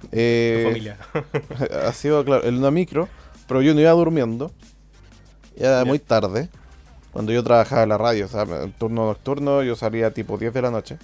Tu 0.10 0.18
eh, 0.20 0.63
familia. 0.68 0.98
ha 1.88 1.91
sido, 1.94 2.24
claro, 2.26 2.46
en 2.46 2.56
una 2.58 2.72
micro, 2.72 3.08
pero 3.48 3.62
yo 3.62 3.74
no 3.74 3.82
iba 3.82 3.91
durmiendo. 3.91 4.52
Ya 5.58 5.80
Ya. 5.80 5.86
muy 5.86 6.00
tarde, 6.00 6.50
cuando 7.12 7.32
yo 7.32 7.44
trabajaba 7.44 7.84
en 7.84 7.89
la 7.89 7.98
radio, 7.98 8.26
o 8.26 8.28
sea, 8.28 8.41
en 8.44 8.72
turno 8.74 9.06
nocturno, 9.06 9.63
yo 9.63 9.76
salía 9.76 10.12
tipo 10.13 10.38
10 10.38 10.54
de 10.54 10.62
la 10.62 10.72
noche. 10.72 10.98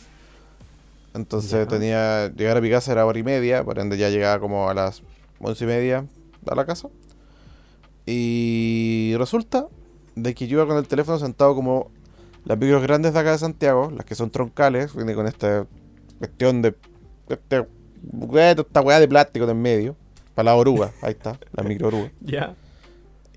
Entonces 1.14 1.52
Ya. 1.52 1.68
tenía, 1.68 2.28
llegar 2.36 2.58
a 2.58 2.62
mi 2.62 2.70
casa 2.70 2.92
era 2.92 3.06
hora 3.06 3.18
y 3.20 3.24
media, 3.24 3.64
por 3.64 3.80
ende 3.80 3.98
ya 3.98 4.10
llegaba 4.10 4.40
como 4.40 4.70
a 4.70 4.74
las 4.74 5.02
once 5.40 5.64
y 5.64 5.68
media 5.68 6.06
a 6.48 6.56
la 6.56 6.66
casa. 6.66 6.90
Y 8.06 9.14
resulta 9.18 9.68
de 10.16 10.34
que 10.34 10.48
yo 10.48 10.58
iba 10.60 10.68
con 10.68 10.78
el 10.78 10.88
teléfono 10.88 11.20
sentado 11.20 11.56
como 11.56 11.92
las 12.46 12.58
micros 12.58 12.82
grandes 12.82 13.14
de 13.14 13.20
acá 13.20 13.32
de 13.32 13.38
Santiago, 13.38 13.92
las 13.96 14.06
que 14.06 14.16
son 14.16 14.32
troncales, 14.32 14.96
viene 14.96 15.14
con 15.14 15.28
esta 15.28 15.66
cuestión 16.18 16.62
de 16.62 16.76
este, 17.30 17.66
esta 18.58 18.82
weá 18.82 19.00
de 19.00 19.08
plástico 19.08 19.50
en 19.50 19.62
medio, 19.62 19.96
para 20.36 20.46
la 20.52 20.56
oruga, 20.56 20.92
ahí 21.02 21.12
está, 21.12 21.40
la 21.54 21.64
micro 21.64 21.88
oruga. 21.90 22.12
ya. 22.22 22.56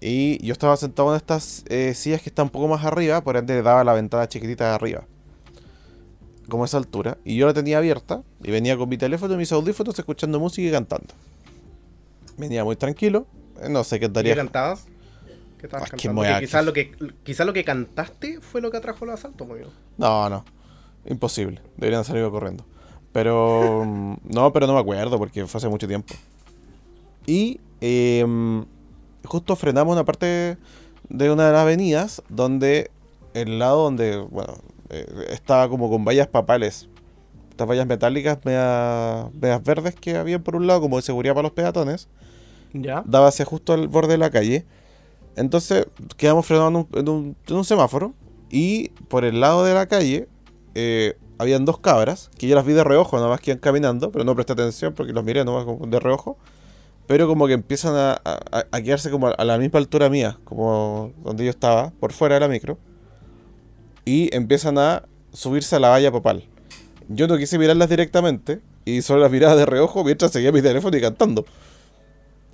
Y 0.01 0.45
yo 0.45 0.53
estaba 0.53 0.77
sentado 0.77 1.11
en 1.11 1.17
estas 1.17 1.65
eh, 1.69 1.95
sillas 1.95 2.21
que 2.21 2.29
están 2.29 2.45
un 2.45 2.51
poco 2.51 2.69
más 2.69 2.85
arriba, 2.85 3.23
por 3.23 3.37
ende 3.37 3.63
daba 3.63 3.85
la 3.85 3.95
ventana 3.95 4.29
chiquitita 4.29 4.69
de 4.69 4.75
arriba. 4.75 5.05
Como 6.49 6.65
a 6.65 6.67
esa 6.67 6.77
altura. 6.77 7.17
Y 7.25 7.37
yo 7.37 7.47
la 7.47 7.55
tenía 7.55 7.79
abierta 7.79 8.23
y 8.43 8.51
venía 8.51 8.77
con 8.77 8.89
mi 8.91 8.99
teléfono 8.99 9.33
y 9.33 9.37
mis 9.39 9.51
audífonos 9.53 9.99
escuchando 9.99 10.39
música 10.39 10.69
y 10.69 10.71
cantando. 10.73 11.15
Venía 12.37 12.65
muy 12.65 12.77
tranquilo. 12.77 13.27
eh, 13.63 13.69
No 13.71 13.83
sé 13.83 13.97
qué 13.97 14.01
¿Qué 14.01 14.07
estaría. 14.07 14.37
cantabas? 14.37 14.85
¿Qué 15.59 15.67
estabas 15.67 15.89
Ah, 15.91 15.97
qué 15.97 16.09
cantando? 16.09 16.41
quizás 16.41 16.65
lo 16.67 16.73
que 16.75 16.93
quizás 17.23 17.47
lo 17.47 17.53
que 17.55 17.65
cantaste 17.65 18.41
fue 18.43 18.61
lo 18.61 18.71
que 18.71 18.77
atrajo 18.77 19.07
el 19.07 19.13
asalto, 19.13 19.47
pues, 19.47 19.63
amigo. 19.63 19.73
No, 19.97 20.29
no. 20.29 20.45
Imposible. 21.07 21.63
Deberían 21.79 22.05
salir 22.05 22.29
corriendo. 22.29 22.67
Pero. 23.15 23.85
mm, 23.87 24.15
no, 24.25 24.53
pero 24.53 24.67
no 24.67 24.75
me 24.75 24.81
acuerdo 24.81 25.17
porque 25.19 25.47
fue 25.47 25.57
hace 25.59 25.69
mucho 25.69 25.89
tiempo. 25.89 26.13
Y 27.27 27.61
em, 27.81 28.65
justo 29.25 29.57
frenamos 29.57 29.95
una 29.95 30.05
parte 30.05 30.59
de 31.09 31.31
una 31.31 31.47
de 31.47 31.53
las 31.53 31.63
avenidas 31.63 32.23
donde 32.29 32.91
el 33.33 33.59
lado 33.59 33.85
donde, 33.85 34.19
bueno, 34.19 34.55
eh, 34.91 35.07
estaba 35.31 35.69
como 35.71 35.89
con 35.89 36.05
vallas 36.05 36.27
papales. 36.27 36.89
Estas 37.51 37.69
vallas 37.69 37.87
metálicas 37.87 38.39
medias, 38.45 39.33
medias 39.41 39.63
verdes 39.63 39.95
que 39.95 40.17
había 40.17 40.39
por 40.41 40.57
un 40.57 40.67
lado 40.67 40.81
como 40.81 40.97
de 40.97 41.03
seguridad 41.03 41.35
para 41.35 41.45
los 41.45 41.53
peatones. 41.53 42.09
Ya. 42.73 43.05
Daba 43.07 43.29
hacia 43.29 43.45
justo 43.45 43.73
al 43.73 43.87
borde 43.89 44.13
de 44.13 44.19
la 44.19 44.31
calle. 44.31 44.67
Entonces 45.37 45.87
quedamos 46.17 46.47
frenados 46.47 46.71
en 46.71 46.77
un, 46.77 46.89
en 46.95 47.09
un- 47.09 47.37
en 47.47 47.57
un 47.57 47.65
semáforo. 47.65 48.13
Y 48.51 48.89
por 49.09 49.25
el 49.25 49.41
lado 49.41 49.65
de 49.65 49.73
la 49.75 49.87
calle 49.87 50.29
eh, 50.75 51.17
habían 51.45 51.65
dos 51.65 51.79
cabras 51.79 52.31
que 52.39 52.49
yo 52.49 52.55
las 52.57 52.67
vi 52.67 52.73
de 52.75 52.85
reojo, 52.85 53.17
nada 53.17 53.29
más 53.29 53.41
que 53.41 53.53
iban 53.53 53.61
caminando, 53.61 54.11
pero 54.13 54.25
no 54.25 54.35
presté 54.35 54.55
atención 54.55 54.95
porque 54.95 55.13
los 55.13 55.25
miré 55.25 55.45
nomás 55.45 55.65
como 55.65 55.87
de 55.87 56.01
reojo. 56.01 56.37
Pero 57.07 57.27
como 57.29 57.47
que 57.47 57.53
empiezan 57.55 57.95
a, 57.97 58.13
a- 58.25 58.67
a 58.73 58.83
quedarse 58.83 59.11
como 59.11 59.29
a 59.29 59.45
la 59.45 59.59
misma 59.59 59.79
altura 59.79 60.09
mía, 60.11 60.39
como 60.45 61.13
donde 61.25 61.45
yo 61.45 61.51
estaba, 61.51 61.91
por 62.01 62.13
fuera 62.13 62.37
de 62.37 62.41
la 62.41 62.49
micro. 62.49 62.79
Y 64.05 64.35
empiezan 64.35 64.79
a 64.79 65.05
subirse 65.33 65.77
a 65.77 65.81
la 65.81 65.89
valla 65.89 66.13
papal. 66.13 66.45
Yo 67.09 67.27
no 67.27 67.37
quise 67.39 67.59
mirarlas 67.59 67.89
directamente 67.89 68.61
y 68.85 69.03
solo 69.03 69.21
las 69.23 69.31
miraba 69.31 69.57
de 69.57 69.67
reojo 69.67 70.05
mientras 70.05 70.33
seguía 70.33 70.53
mi 70.53 70.63
teléfono 70.63 70.97
y 70.97 71.01
cantando. 71.01 71.45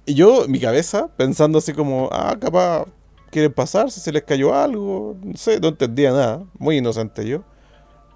Y 0.07 0.14
yo, 0.14 0.46
mi 0.48 0.59
cabeza, 0.59 1.09
pensando 1.16 1.59
así 1.59 1.72
como, 1.72 2.09
ah, 2.12 2.37
capaz 2.40 2.87
quieren 3.31 3.53
pasarse, 3.53 4.00
se 4.00 4.12
les 4.12 4.24
cayó 4.24 4.55
algo, 4.55 5.16
no 5.22 5.37
sé, 5.37 5.61
no 5.61 5.68
entendía 5.68 6.11
nada, 6.11 6.44
muy 6.59 6.79
inocente 6.79 7.26
yo. 7.26 7.44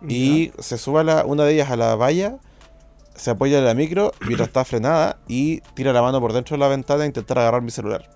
Y 0.08 0.52
se 0.58 0.78
sube 0.78 1.00
a 1.00 1.04
la- 1.04 1.24
una 1.24 1.44
de 1.44 1.54
ellas 1.54 1.70
a 1.70 1.76
la 1.76 1.94
valla, 1.96 2.36
se 3.14 3.30
apoya 3.30 3.58
en 3.58 3.64
la 3.64 3.74
micro 3.74 4.12
mientras 4.26 4.48
está 4.48 4.64
frenada 4.64 5.18
y 5.28 5.60
tira 5.74 5.92
la 5.92 6.02
mano 6.02 6.20
por 6.20 6.32
dentro 6.32 6.54
de 6.56 6.60
la 6.60 6.68
ventana 6.68 7.04
e 7.04 7.06
intentar 7.06 7.38
agarrar 7.38 7.62
mi 7.62 7.70
celular. 7.70 8.08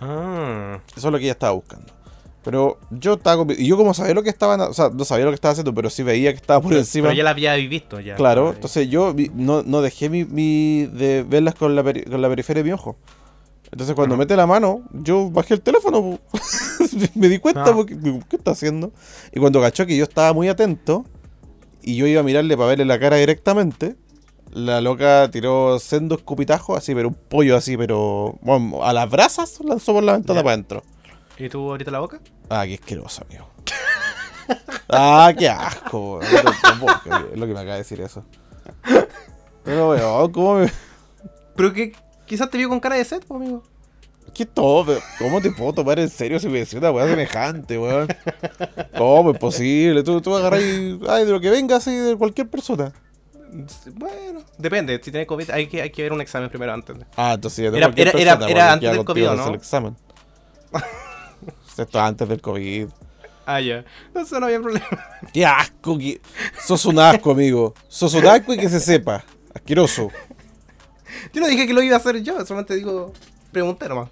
Ah. 0.00 0.78
Eso 0.96 1.08
es 1.08 1.12
lo 1.12 1.18
que 1.18 1.24
ella 1.24 1.32
estaba 1.32 1.52
buscando. 1.52 1.92
Pero 2.44 2.78
yo 2.90 3.14
estaba 3.14 3.44
Y 3.58 3.66
yo 3.66 3.76
como 3.76 3.92
sabía 3.92 4.14
lo 4.14 4.22
que 4.22 4.28
estaban... 4.30 4.60
O 4.60 4.72
sea, 4.72 4.90
no 4.90 5.04
sabía 5.04 5.24
lo 5.24 5.32
que 5.32 5.36
estaba 5.36 5.50
haciendo, 5.52 5.74
pero 5.74 5.90
sí 5.90 6.04
veía 6.04 6.30
que 6.32 6.36
estaba 6.36 6.60
por 6.60 6.72
encima. 6.74 7.08
Pero 7.08 7.16
ya 7.16 7.24
la 7.24 7.30
había 7.30 7.54
visto 7.54 7.98
ya. 7.98 8.14
Claro, 8.14 8.52
entonces 8.52 8.88
yo 8.88 9.14
no, 9.34 9.62
no 9.64 9.82
dejé 9.82 10.08
mi, 10.08 10.24
mi- 10.24 10.86
de 10.86 11.24
verlas 11.24 11.56
con 11.56 11.74
la, 11.74 11.82
peri- 11.82 12.08
con 12.08 12.22
la 12.22 12.28
periferia 12.28 12.62
de 12.62 12.68
mi 12.68 12.72
ojo. 12.72 12.96
Entonces 13.72 13.94
cuando 13.94 14.16
mete 14.16 14.36
la 14.36 14.46
mano, 14.46 14.82
yo 14.92 15.30
bajé 15.30 15.54
el 15.54 15.60
teléfono. 15.60 16.18
me 17.14 17.28
di 17.28 17.38
cuenta 17.38 17.64
Ah. 17.66 17.72
porque 17.74 17.96
¿qué 18.28 18.36
está 18.36 18.52
haciendo? 18.52 18.92
Y 19.32 19.40
cuando 19.40 19.60
cachó 19.60 19.86
que 19.86 19.96
yo 19.96 20.04
estaba 20.04 20.32
muy 20.32 20.48
atento 20.48 21.04
y 21.82 21.96
yo 21.96 22.06
iba 22.06 22.20
a 22.20 22.24
mirarle 22.24 22.56
para 22.56 22.68
verle 22.70 22.84
la 22.84 22.98
cara 22.98 23.16
directamente, 23.16 23.96
la 24.52 24.80
loca 24.80 25.28
tiró 25.30 25.78
sendo 25.78 26.14
escupitajo, 26.14 26.76
así, 26.76 26.94
pero 26.94 27.08
un 27.08 27.14
pollo 27.14 27.56
así, 27.56 27.76
pero 27.76 28.38
bueno, 28.40 28.82
a 28.84 28.92
las 28.92 29.10
brasas 29.10 29.58
lanzó 29.64 29.92
por 29.92 30.04
la 30.04 30.12
ventana 30.12 30.42
para 30.42 30.54
adentro. 30.54 30.82
¿Y 31.38 31.48
tú 31.48 31.68
ahorita 31.70 31.90
la 31.90 31.98
boca? 32.00 32.20
Ah, 32.48 32.64
qué 32.66 32.74
asqueroso, 32.74 33.24
amigo. 33.28 33.46
ah, 34.88 35.32
qué 35.36 35.48
asco. 35.48 36.20
Es 36.22 37.38
lo 37.38 37.46
que 37.46 37.52
me 37.52 37.58
acaba 37.60 37.72
de 37.74 37.78
decir 37.78 38.00
eso. 38.00 38.24
Pero, 39.64 39.90
weón, 39.90 40.32
¿cómo 40.32 40.54
me.? 40.60 40.70
Pero 41.56 41.72
que 41.72 41.92
quizás 42.26 42.50
te 42.50 42.58
vio 42.58 42.68
con 42.68 42.80
cara 42.80 42.96
de 42.96 43.04
set, 43.04 43.24
pues, 43.26 43.40
amigo. 43.40 43.62
¿Qué 44.34 44.44
todo? 44.44 44.98
¿Cómo 45.18 45.40
te 45.40 45.50
puedo 45.50 45.72
tomar 45.72 45.98
en 45.98 46.10
serio 46.10 46.38
si 46.38 46.48
me 46.48 46.58
decís 46.58 46.74
una 46.74 46.90
weá 46.90 47.06
semejante, 47.06 47.78
weón? 47.78 48.08
¿Cómo 48.98 49.30
es 49.30 49.38
posible? 49.38 50.02
Tú, 50.02 50.20
tú 50.20 50.34
agarras 50.36 50.60
y. 50.60 50.98
Ay, 51.08 51.24
de 51.24 51.32
lo 51.32 51.40
que 51.40 51.48
venga 51.50 51.76
así 51.76 51.90
de 51.94 52.16
cualquier 52.16 52.48
persona. 52.48 52.92
Bueno, 53.94 54.42
depende. 54.58 55.00
Si 55.02 55.10
tiene 55.10 55.26
COVID, 55.26 55.50
hay 55.50 55.68
que, 55.68 55.80
hay 55.80 55.90
que 55.90 56.02
ver 56.02 56.12
un 56.12 56.20
examen 56.20 56.50
primero 56.50 56.72
antes. 56.74 56.96
Ah, 57.16 57.32
entonces 57.34 57.58
ya 57.70 57.76
Era- 57.78 57.86
era- 57.96 58.10
era- 58.10 58.12
persona, 58.12 58.20
era 58.20 58.36
porque 58.38 58.60
antes 58.60 58.90
del 58.92 59.04
COVID, 59.04 59.24
¿no? 59.36 59.48
el 59.48 59.54
examen. 59.54 59.96
Esto 61.68 61.82
es 61.82 61.94
antes 61.94 62.28
del 62.28 62.40
COVID. 62.40 62.88
Ah, 63.46 63.60
ya. 63.60 63.84
Entonces 64.08 64.38
no 64.40 64.46
había 64.46 64.60
problema. 64.60 64.86
¡Qué 65.32 65.46
asco! 65.46 65.96
qué- 65.98 66.20
Sos 66.66 66.84
un 66.86 66.98
asco, 66.98 67.30
amigo. 67.30 67.74
Sos 67.88 68.12
un 68.14 68.26
asco 68.26 68.52
y 68.52 68.58
que 68.58 68.68
se 68.68 68.80
sepa. 68.80 69.24
Asqueroso. 69.54 70.10
Yo 71.32 71.40
no 71.40 71.48
dije 71.48 71.66
que 71.66 71.74
lo 71.74 71.82
iba 71.82 71.96
a 71.96 71.98
hacer 71.98 72.22
yo, 72.22 72.34
solamente 72.44 72.74
digo, 72.74 73.12
pregunté 73.52 73.88
nomás. 73.88 74.08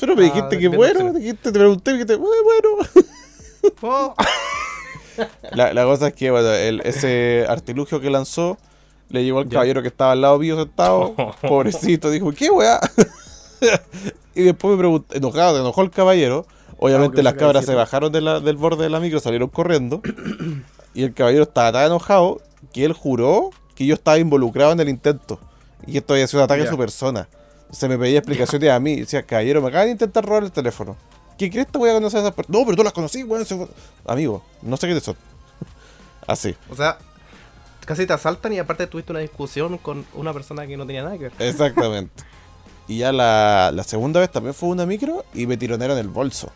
Pero 0.00 0.16
me 0.16 0.22
Ah, 0.22 0.24
dijiste 0.26 0.58
que 0.58 0.68
bueno, 0.68 1.12
dijiste, 1.12 1.52
te 1.52 1.58
pregunté 1.58 1.96
que 1.98 2.04
te. 2.04 2.16
Bueno. 2.16 2.34
Oh. 3.80 4.14
La, 5.52 5.72
la 5.72 5.84
cosa 5.84 6.08
es 6.08 6.14
que, 6.14 6.30
bueno, 6.30 6.50
el- 6.52 6.80
ese 6.82 7.46
artilugio 7.48 7.98
que 8.00 8.10
lanzó 8.10 8.58
le 9.08 9.24
llegó 9.24 9.38
al 9.38 9.44
Ya. 9.46 9.52
caballero 9.52 9.80
que 9.80 9.88
estaba 9.88 10.12
al 10.12 10.20
lado 10.20 10.38
mío 10.38 10.56
sentado. 10.58 11.14
Pobrecito, 11.40 12.10
dijo, 12.10 12.30
¿qué 12.32 12.50
weá? 12.50 12.78
y 14.34 14.42
después 14.42 14.72
me 14.72 14.78
pregunté, 14.78 15.16
enojado, 15.16 15.58
enojó 15.60 15.82
el 15.82 15.90
caballero. 15.90 16.46
Obviamente 16.78 17.16
que 17.16 17.22
las 17.22 17.34
cabras 17.34 17.64
se 17.64 17.74
bajaron 17.74 18.12
de 18.12 18.20
la- 18.20 18.40
del 18.40 18.56
borde 18.56 18.82
de 18.84 18.90
la 18.90 19.00
micro, 19.00 19.20
salieron 19.20 19.48
corriendo. 19.48 20.02
y 20.94 21.04
el 21.04 21.14
caballero 21.14 21.44
estaba 21.44 21.72
tan 21.72 21.86
enojado 21.86 22.40
que 22.72 22.84
él 22.84 22.92
juró 22.92 23.50
que 23.74 23.86
yo 23.86 23.94
estaba 23.94 24.18
involucrado 24.18 24.72
en 24.72 24.80
el 24.80 24.88
intento. 24.88 25.38
Y 25.86 25.96
esto 25.98 26.14
había 26.14 26.26
sido 26.26 26.40
un 26.40 26.44
ataque 26.44 26.62
a 26.62 26.70
su 26.70 26.78
persona. 26.78 27.28
Se 27.70 27.88
me 27.88 27.98
pedía 27.98 28.18
explicaciones 28.18 28.70
a 28.70 28.78
mí. 28.80 28.96
Decía, 29.00 29.22
caballero, 29.24 29.60
me 29.62 29.68
acaban 29.68 29.86
de 29.86 29.92
intentar 29.92 30.24
robar 30.24 30.44
el 30.44 30.52
teléfono. 30.52 30.96
¿Qué 31.38 31.50
crees 31.50 31.66
que 31.66 31.78
voy 31.78 31.90
a 31.90 31.94
conocer 31.94 32.18
a 32.18 32.22
esas 32.22 32.34
personas? 32.34 32.60
No, 32.60 32.64
pero 32.64 32.76
tú 32.76 32.84
las 32.84 32.92
conocí, 32.92 33.22
weón. 33.24 33.44
fue- 33.44 33.68
Amigo, 34.06 34.42
no 34.62 34.76
sé 34.76 34.86
quiénes 34.86 35.02
son. 35.02 35.16
Así, 36.26 36.54
O 36.70 36.76
sea, 36.76 36.98
casi 37.84 38.06
te 38.06 38.12
asaltan 38.12 38.52
y 38.52 38.58
aparte 38.58 38.86
tuviste 38.86 39.12
una 39.12 39.20
discusión 39.20 39.76
con 39.78 40.06
una 40.14 40.32
persona 40.32 40.66
que 40.66 40.76
no 40.76 40.86
tenía 40.86 41.02
nada 41.02 41.18
que 41.18 41.24
ver. 41.24 41.32
exactamente. 41.38 42.22
y 42.88 42.98
ya 42.98 43.12
la, 43.12 43.72
la 43.74 43.82
segunda 43.82 44.20
vez 44.20 44.30
también 44.30 44.54
fue 44.54 44.68
una 44.68 44.86
micro 44.86 45.24
y 45.34 45.46
me 45.46 45.56
tironearon 45.56 45.98
el 45.98 46.08
bolso. 46.08 46.50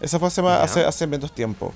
Esa 0.00 0.18
fue 0.18 0.28
hace, 0.28 0.42
más- 0.42 0.58
Ya. 0.58 0.64
hace, 0.64 0.84
hace 0.84 1.06
menos 1.06 1.32
tiempo. 1.32 1.72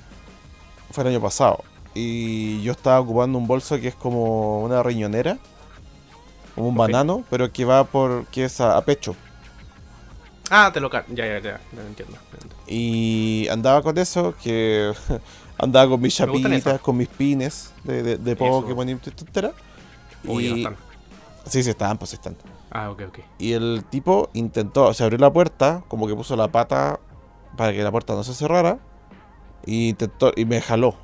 Fue 0.91 1.03
el 1.03 1.09
año 1.11 1.21
pasado. 1.21 1.63
Y 1.95 2.61
yo 2.61 2.71
estaba 2.73 2.99
ocupando 2.99 3.37
un 3.37 3.47
bolso 3.47 3.79
que 3.79 3.87
es 3.87 3.95
como 3.95 4.61
una 4.63 4.83
riñonera. 4.83 5.37
Como 6.59 6.69
un 6.71 6.75
banano, 6.75 7.23
pero 7.29 7.53
que 7.53 7.63
va 7.63 7.85
por. 7.85 8.25
que 8.25 8.43
es 8.43 8.59
a, 8.59 8.75
a 8.75 8.83
pecho. 8.83 9.15
Ah, 10.49 10.71
te 10.73 10.81
lo. 10.81 10.91
Ya, 10.91 11.05
ya, 11.07 11.39
ya, 11.39 11.41
ya 11.41 11.81
entiendo. 11.87 12.17
entiendo. 12.33 12.55
Y 12.67 13.47
andaba 13.49 13.81
con 13.81 13.97
eso, 13.97 14.35
que 14.43 14.91
andaba 15.57 15.89
con 15.89 16.01
mis 16.01 16.17
chapitas, 16.17 16.81
con 16.81 16.97
mis 16.97 17.07
pines 17.07 17.71
de, 17.85 18.03
de, 18.03 18.17
de 18.17 18.35
Pokémon 18.35 18.89
y 18.89 18.95
tontera. 18.95 19.53
Uy, 20.25 20.49
no 20.49 20.55
Y... 20.57 20.59
están. 20.59 20.75
Sí, 21.45 21.63
sí, 21.63 21.69
están, 21.69 21.97
pues 21.97 22.11
están. 22.11 22.35
Ah, 22.71 22.91
ok, 22.91 23.03
ok. 23.07 23.19
Y 23.37 23.53
el 23.53 23.85
tipo 23.89 24.29
intentó, 24.33 24.93
se 24.93 25.05
abrió 25.05 25.17
la 25.17 25.31
puerta, 25.31 25.83
como 25.87 26.07
que 26.07 26.15
puso 26.15 26.35
la 26.35 26.49
pata 26.49 26.99
para 27.55 27.71
que 27.71 27.81
la 27.81 27.91
puerta 27.91 28.15
no 28.15 28.23
se 28.25 28.33
cerrara. 28.33 28.79
Y 29.65 29.87
intentó, 29.89 30.33
y 30.35 30.43
me 30.43 30.59
jaló. 30.59 30.95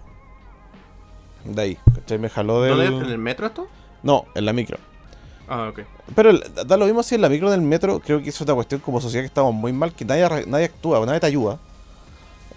De 1.45 1.61
ahí, 1.61 1.77
¿cachai? 1.93 2.19
Me 2.19 2.29
jaló. 2.29 2.59
¿Dónde 2.59 2.87
es? 2.87 2.91
¿En 2.91 3.05
el 3.05 3.17
metro 3.19 3.47
esto? 3.47 3.67
No, 4.03 4.25
en 4.35 4.45
la 4.45 4.51
micro. 4.51 4.77
Ah, 5.47 5.69
ok. 5.69 5.81
Pero 6.15 6.37
da 6.65 6.77
lo 6.77 6.85
mismo 6.85 7.03
si 7.03 7.15
en 7.15 7.21
la 7.21 7.29
micro 7.29 7.51
del 7.51 7.61
metro, 7.61 7.99
creo 7.99 8.21
que 8.21 8.29
es 8.29 8.41
una 8.41 8.53
cuestión 8.55 8.81
como 8.81 8.99
sociedad 9.01 9.23
que 9.23 9.27
estamos 9.27 9.53
muy 9.53 9.71
mal, 9.73 9.93
que 9.93 10.03
nadie, 10.05 10.27
nadie 10.47 10.65
actúa, 10.65 11.05
nadie 11.05 11.19
te 11.19 11.27
ayuda. 11.27 11.59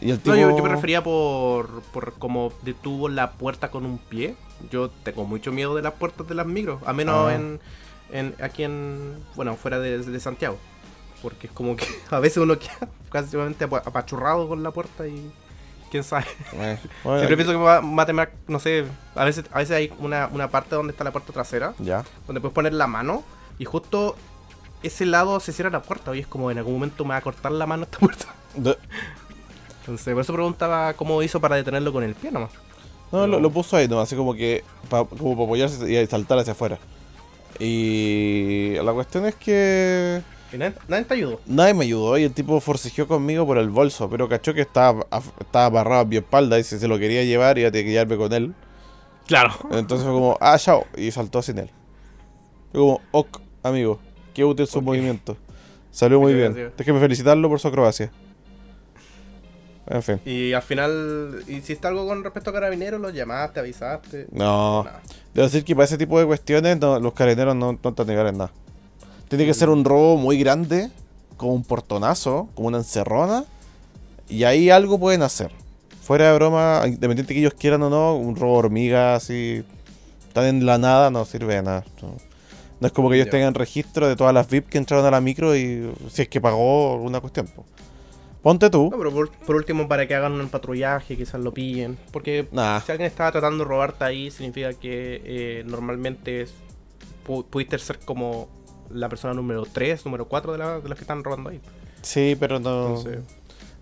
Y 0.01 0.11
el 0.11 0.19
tipo... 0.19 0.31
No, 0.31 0.41
yo, 0.41 0.57
yo 0.57 0.63
me 0.63 0.69
refería 0.71 1.03
por, 1.03 1.83
por 1.93 2.15
como 2.15 2.53
detuvo 2.63 3.09
la 3.09 3.33
puerta 3.33 3.71
con 3.71 3.85
un 3.85 3.99
pie. 3.99 4.37
Yo 4.71 4.91
tengo 5.03 5.25
mucho 5.25 5.53
miedo 5.53 5.75
de 5.75 5.83
las 5.83 5.93
puertas 5.95 6.27
de 6.29 6.35
las 6.35 6.47
micros, 6.47 6.81
a 6.87 6.93
menos 6.93 7.29
Ah. 7.31 7.35
en, 7.35 7.61
en 8.13 8.35
aquí 8.43 8.63
en, 8.65 9.17
bueno, 9.37 9.55
fuera 9.57 9.79
de, 9.81 9.99
de 9.99 10.21
Santiago. 10.21 10.57
Porque 11.21 11.49
es 11.49 11.53
como 11.53 11.75
que 11.77 11.85
a 12.11 12.21
veces 12.21 12.39
uno 12.39 12.59
queda 12.59 12.89
casi 13.11 13.37
apa- 13.37 13.83
apachurrado 13.85 14.49
con 14.49 14.63
la 14.63 14.71
puerta 14.71 15.07
y 15.09 15.31
quién 15.91 16.05
sabe. 16.05 16.25
Eh, 16.55 16.79
bueno, 17.05 17.19
Siempre 17.21 17.37
pienso 17.37 17.53
que 17.53 17.59
va, 17.59 17.79
a 18.03 18.07
temer, 18.07 18.33
no 18.47 18.59
sé, 18.61 18.85
a 19.15 19.25
veces, 19.25 19.45
a 19.53 19.59
veces 19.59 19.77
hay 19.77 19.93
una, 19.99 20.29
una 20.33 20.49
parte 20.51 20.75
donde 20.75 20.93
está 20.93 21.05
la 21.05 21.11
puerta 21.13 21.33
trasera, 21.33 21.75
Ya. 21.79 22.05
donde 22.27 22.41
puedes 22.41 22.55
poner 22.55 22.73
la 22.75 22.87
mano 22.87 23.23
y 23.59 23.65
justo 23.65 24.17
ese 24.83 25.07
lado 25.07 25.41
se 25.41 25.53
cierra 25.53 25.71
la 25.71 25.83
puerta 25.83 26.15
y 26.15 26.21
es 26.21 26.27
como 26.27 26.51
en 26.51 26.59
algún 26.59 26.75
momento 26.75 27.05
me 27.05 27.11
va 27.11 27.17
a 27.17 27.21
cortar 27.21 27.51
la 27.53 27.67
mano 27.67 27.83
esta 27.85 27.99
puerta. 27.99 28.27
De- 28.55 28.79
Entonces, 29.81 30.13
por 30.15 30.21
eso 30.23 30.33
preguntaba 30.33 30.93
cómo 30.95 31.23
hizo 31.23 31.41
para 31.41 31.57
detenerlo 31.57 31.93
con 31.93 32.05
el 32.05 32.15
pie 32.15 32.31
nomás. 32.31 32.51
No, 33.11 33.27
lo, 33.27 33.41
lo 33.41 33.51
puso 33.51 33.77
ahí, 33.77 33.89
¿no? 33.89 34.01
Así 34.01 34.15
como 34.15 34.35
que 34.35 34.63
pa- 34.91 35.05
como 35.05 35.33
para 35.35 35.45
apoyarse 35.45 35.91
y 35.91 36.07
saltar 36.07 36.39
hacia 36.39 36.53
afuera. 36.53 36.79
Y 37.59 38.75
la 38.83 38.93
cuestión 38.93 39.27
es 39.27 39.35
que 39.35 40.23
Y 40.53 40.57
nadie, 40.57 40.75
nadie 40.89 41.05
te 41.05 41.15
ayudó. 41.15 41.41
nadie 41.47 41.75
me 41.75 41.85
ayudó 41.85 42.17
y 42.19 42.25
el 42.25 42.33
tipo 42.33 42.59
forcejeó 42.61 43.07
conmigo 43.07 43.45
por 43.47 43.59
el 43.59 43.69
bolso, 43.69 44.09
pero 44.09 44.29
cachó 44.29 44.55
que 44.55 44.63
estaba, 44.63 45.07
estaba 45.41 45.67
amarrado 45.67 46.01
a 46.03 46.05
mi 46.07 46.17
espalda 46.17 46.59
y 46.59 46.65
si 46.65 46.79
se 46.79 46.89
lo 46.89 46.99
quería 46.99 47.23
llevar 47.25 47.59
iba 47.59 47.69
a 47.69 47.71
tener 47.73 47.85
que 47.87 47.93
llevarme 47.93 48.17
con 48.17 48.33
él. 48.33 48.55
Claro. 49.27 49.53
Entonces 49.73 50.05
fue 50.07 50.15
como, 50.15 50.39
ah, 50.41 50.57
chao, 50.59 50.87
y 50.97 51.11
saltó 51.11 51.43
sin 51.43 51.59
él. 51.59 51.71
Fue 52.73 52.81
como, 52.81 53.01
ok, 53.11 53.41
amigo, 53.63 53.99
qué 54.33 54.43
útil 54.45 54.67
su 54.67 54.79
Ok. 54.79 54.85
movimiento. 54.85 55.37
Salió 55.91 56.19
muy 56.21 56.33
bien. 56.33 56.55
gracia. 56.55 56.73
Déjeme 56.79 57.01
felicitarlo 57.01 57.49
por 57.49 57.61
su 57.61 57.69
acrobacia. 57.69 58.11
En 59.87 60.03
fin. 60.03 60.21
Y 60.27 60.53
al 60.53 60.63
final, 60.63 61.43
¿hiciste 61.49 61.87
algo 61.87 62.07
con 62.07 62.23
respecto 62.23 62.51
a 62.51 62.53
carabineros? 62.53 63.01
¿Los 63.01 63.15
llamaste, 63.15 63.61
avisaste? 63.61 64.27
No. 64.33 64.85
Nada. 64.85 65.01
Debo 65.35 65.47
decir 65.47 65.65
que 65.65 65.75
para 65.75 65.85
ese 65.87 65.97
tipo 65.97 66.19
de 66.21 66.27
cuestiones 66.27 66.79
no- 66.79 67.01
los 67.01 67.13
carabineros 67.15 67.57
no, 67.57 67.79
no 67.83 67.95
te 67.95 68.05
negarán 68.05 68.37
nada. 68.39 68.53
Tiene 69.29 69.45
que 69.47 69.55
ser 69.55 69.69
un 69.69 69.85
robo 69.85 70.17
muy 70.17 70.39
grande, 70.39 70.91
como 71.37 71.53
un 71.53 71.63
portonazo, 71.65 72.49
como 72.55 72.69
una 72.69 72.79
encerrona, 72.79 73.45
y 74.29 74.45
ahí 74.45 74.71
algo 74.71 74.99
pueden 74.99 75.23
hacer. 75.23 75.51
Fuera 76.03 76.29
de 76.31 76.35
broma, 76.35 76.83
independiente 76.87 77.35
que 77.35 77.41
ellos 77.41 77.55
quieran 77.55 77.83
o 77.83 77.91
no, 77.91 78.17
un 78.17 78.35
robo 78.37 78.55
hormiga 78.55 79.15
así, 79.15 79.63
tan 80.33 80.45
en 80.47 80.67
la 80.67 80.79
nada, 80.79 81.11
no 81.11 81.25
sirve 81.27 81.55
de 81.57 81.63
nada. 81.63 81.85
No, 82.03 82.15
No 82.81 82.87
es 82.87 82.93
como 82.93 83.11
que 83.11 83.17
ellos 83.17 83.29
tengan 83.29 83.55
registro 83.55 84.09
de 84.09 84.17
todas 84.17 84.33
las 84.33 84.49
VIP 84.49 84.69
que 84.69 84.79
entraron 84.79 85.05
a 85.05 85.11
la 85.11 85.21
micro 85.21 85.55
y 85.57 85.93
si 86.11 86.23
es 86.23 86.29
que 86.29 86.41
pagó 86.41 86.95
alguna 86.95 87.21
cuestión. 87.21 87.47
po. 87.49 87.65
Ponte 88.43 88.71
tú. 88.71 88.89
No, 88.91 88.97
pero 88.97 89.13
por, 89.13 89.31
por 89.31 89.57
último, 89.57 89.89
para 89.89 90.07
que 90.07 90.15
hagan 90.15 90.33
un 90.41 90.49
patrullaje, 90.49 91.17
quizás 91.17 91.41
lo 91.41 91.53
pillen. 91.53 91.99
Porque 92.13 92.47
Nah. 92.53 92.81
si 92.81 92.93
alguien 92.93 93.09
estaba 93.09 93.33
tratando 93.33 93.65
de 93.65 93.69
robarte 93.69 94.05
ahí, 94.05 94.31
significa 94.31 94.73
que 94.75 95.21
eh, 95.25 95.65
normalmente 95.67 96.43
es- 96.43 96.55
pu- 97.27 97.45
pudiste 97.45 97.79
ser 97.81 97.99
como 97.99 98.49
la 98.91 99.09
persona 99.09 99.35
número 99.35 99.65
3, 99.65 100.05
número 100.05 100.27
4 100.27 100.53
de, 100.53 100.59
la- 100.59 100.81
de 100.81 100.89
los 100.89 100.97
que 100.99 101.03
están 101.05 101.23
robando 101.25 101.51
ahí. 101.51 101.61
Sí, 102.03 102.37
pero 102.39 102.59
no. 102.61 102.89
Entonces, 102.97 103.19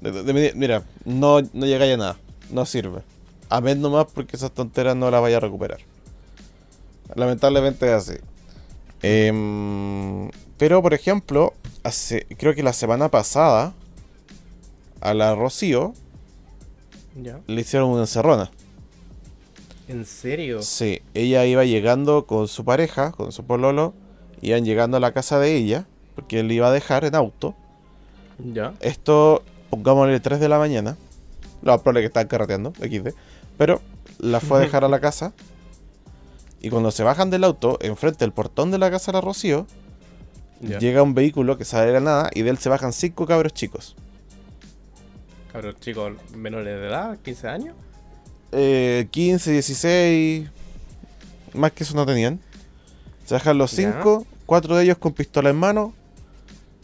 De- 0.01 0.13
de- 0.13 0.23
de- 0.33 0.53
mira, 0.55 0.83
no, 1.05 1.41
no 1.53 1.67
llega 1.67 1.85
a 1.93 1.97
nada. 1.97 2.17
No 2.51 2.67
sirve. 2.67 3.01
A 3.49 3.61
ver 3.61 3.77
nomás 3.79 4.07
porque 4.13 4.37
esas 4.37 4.53
tonteras 4.53 4.95
no 4.97 5.11
las 5.11 5.21
vaya 5.23 5.39
a 5.39 5.41
recuperar. 5.41 5.79
Lamentablemente 7.15 7.87
es 7.87 7.93
así. 7.93 8.15
Em, 9.03 10.31
pero, 10.59 10.83
por 10.83 10.93
ejemplo, 10.95 11.55
hace, 11.85 12.27
creo 12.39 12.55
que 12.55 12.63
la 12.63 12.73
semana 12.73 13.09
pasada 13.11 13.73
a 15.01 15.15
la 15.15 15.35
Rocío 15.35 15.95
ya. 17.23 17.41
le 17.47 17.61
hicieron 17.61 17.91
una 17.91 18.03
encerrona. 18.03 18.51
¿En 19.89 20.05
serio? 20.05 20.63
Sí, 20.63 21.01
ella 21.15 21.45
iba 21.47 21.65
llegando 21.65 22.27
con 22.27 22.49
su 22.49 22.65
pareja, 22.65 23.13
con 23.13 23.31
su 23.33 23.45
pololo, 23.45 23.95
iban 24.43 24.65
llegando 24.65 24.97
a 24.97 25.01
la 25.01 25.13
casa 25.13 25.39
de 25.39 25.55
ella, 25.57 25.87
porque 26.15 26.41
él 26.41 26.51
iba 26.53 26.69
a 26.69 26.73
dejar 26.73 27.05
en 27.05 27.15
auto. 27.15 27.55
Ya. 28.39 28.75
Esto, 28.81 29.43
pongámosle 29.71 30.21
3 30.21 30.41
de 30.41 30.49
la 30.49 30.59
mañana. 30.59 30.97
Lo 31.63 31.73
más 31.73 31.81
probable 31.81 32.01
es 32.01 32.05
que 32.05 32.07
estaban 32.09 32.29
carreteando, 32.29 32.73
XD. 32.79 33.15
Pero 33.59 33.81
la 34.19 34.41
fue 34.41 34.59
a 34.59 34.61
dejar 34.61 34.85
a 34.85 34.89
la 34.89 35.01
casa. 35.01 35.33
Y 36.61 36.71
cuando 36.71 36.91
se 36.91 37.03
bajan 37.03 37.31
del 37.31 37.45
auto, 37.45 37.79
enfrente 37.81 38.19
del 38.25 38.33
portón 38.33 38.71
de 38.71 38.79
la 38.79 38.91
casa 38.91 39.13
de 39.13 39.17
la 39.19 39.21
Rocío, 39.23 39.67
Ya. 40.61 40.79
llega 40.79 41.03
un 41.03 41.15
vehículo 41.15 41.59
que 41.59 41.65
sale 41.65 41.87
de 41.89 41.93
la 41.95 42.01
nada 42.01 42.31
y 42.35 42.43
de 42.43 42.51
él 42.51 42.59
se 42.59 42.69
bajan 42.69 42.93
cinco 42.93 43.27
cabros 43.27 43.53
chicos. 43.53 43.95
Cabros 45.53 45.79
chicos 45.81 46.13
menores 46.35 46.79
de 46.81 46.87
edad, 46.87 47.19
15 47.23 47.49
años. 47.49 47.77
Eh, 48.53 49.07
15, 49.11 49.53
16. 49.53 50.49
Más 51.55 51.73
que 51.73 51.85
eso 51.85 51.95
no 51.95 52.05
tenían. 52.07 52.41
Se 53.27 53.35
bajan 53.35 53.59
los 53.59 53.73
Ya. 53.73 53.93
cinco, 53.93 54.27
cuatro 54.47 54.77
de 54.77 54.85
ellos 54.85 54.97
con 54.99 55.13
pistola 55.13 55.51
en 55.51 55.57
mano. 55.57 55.93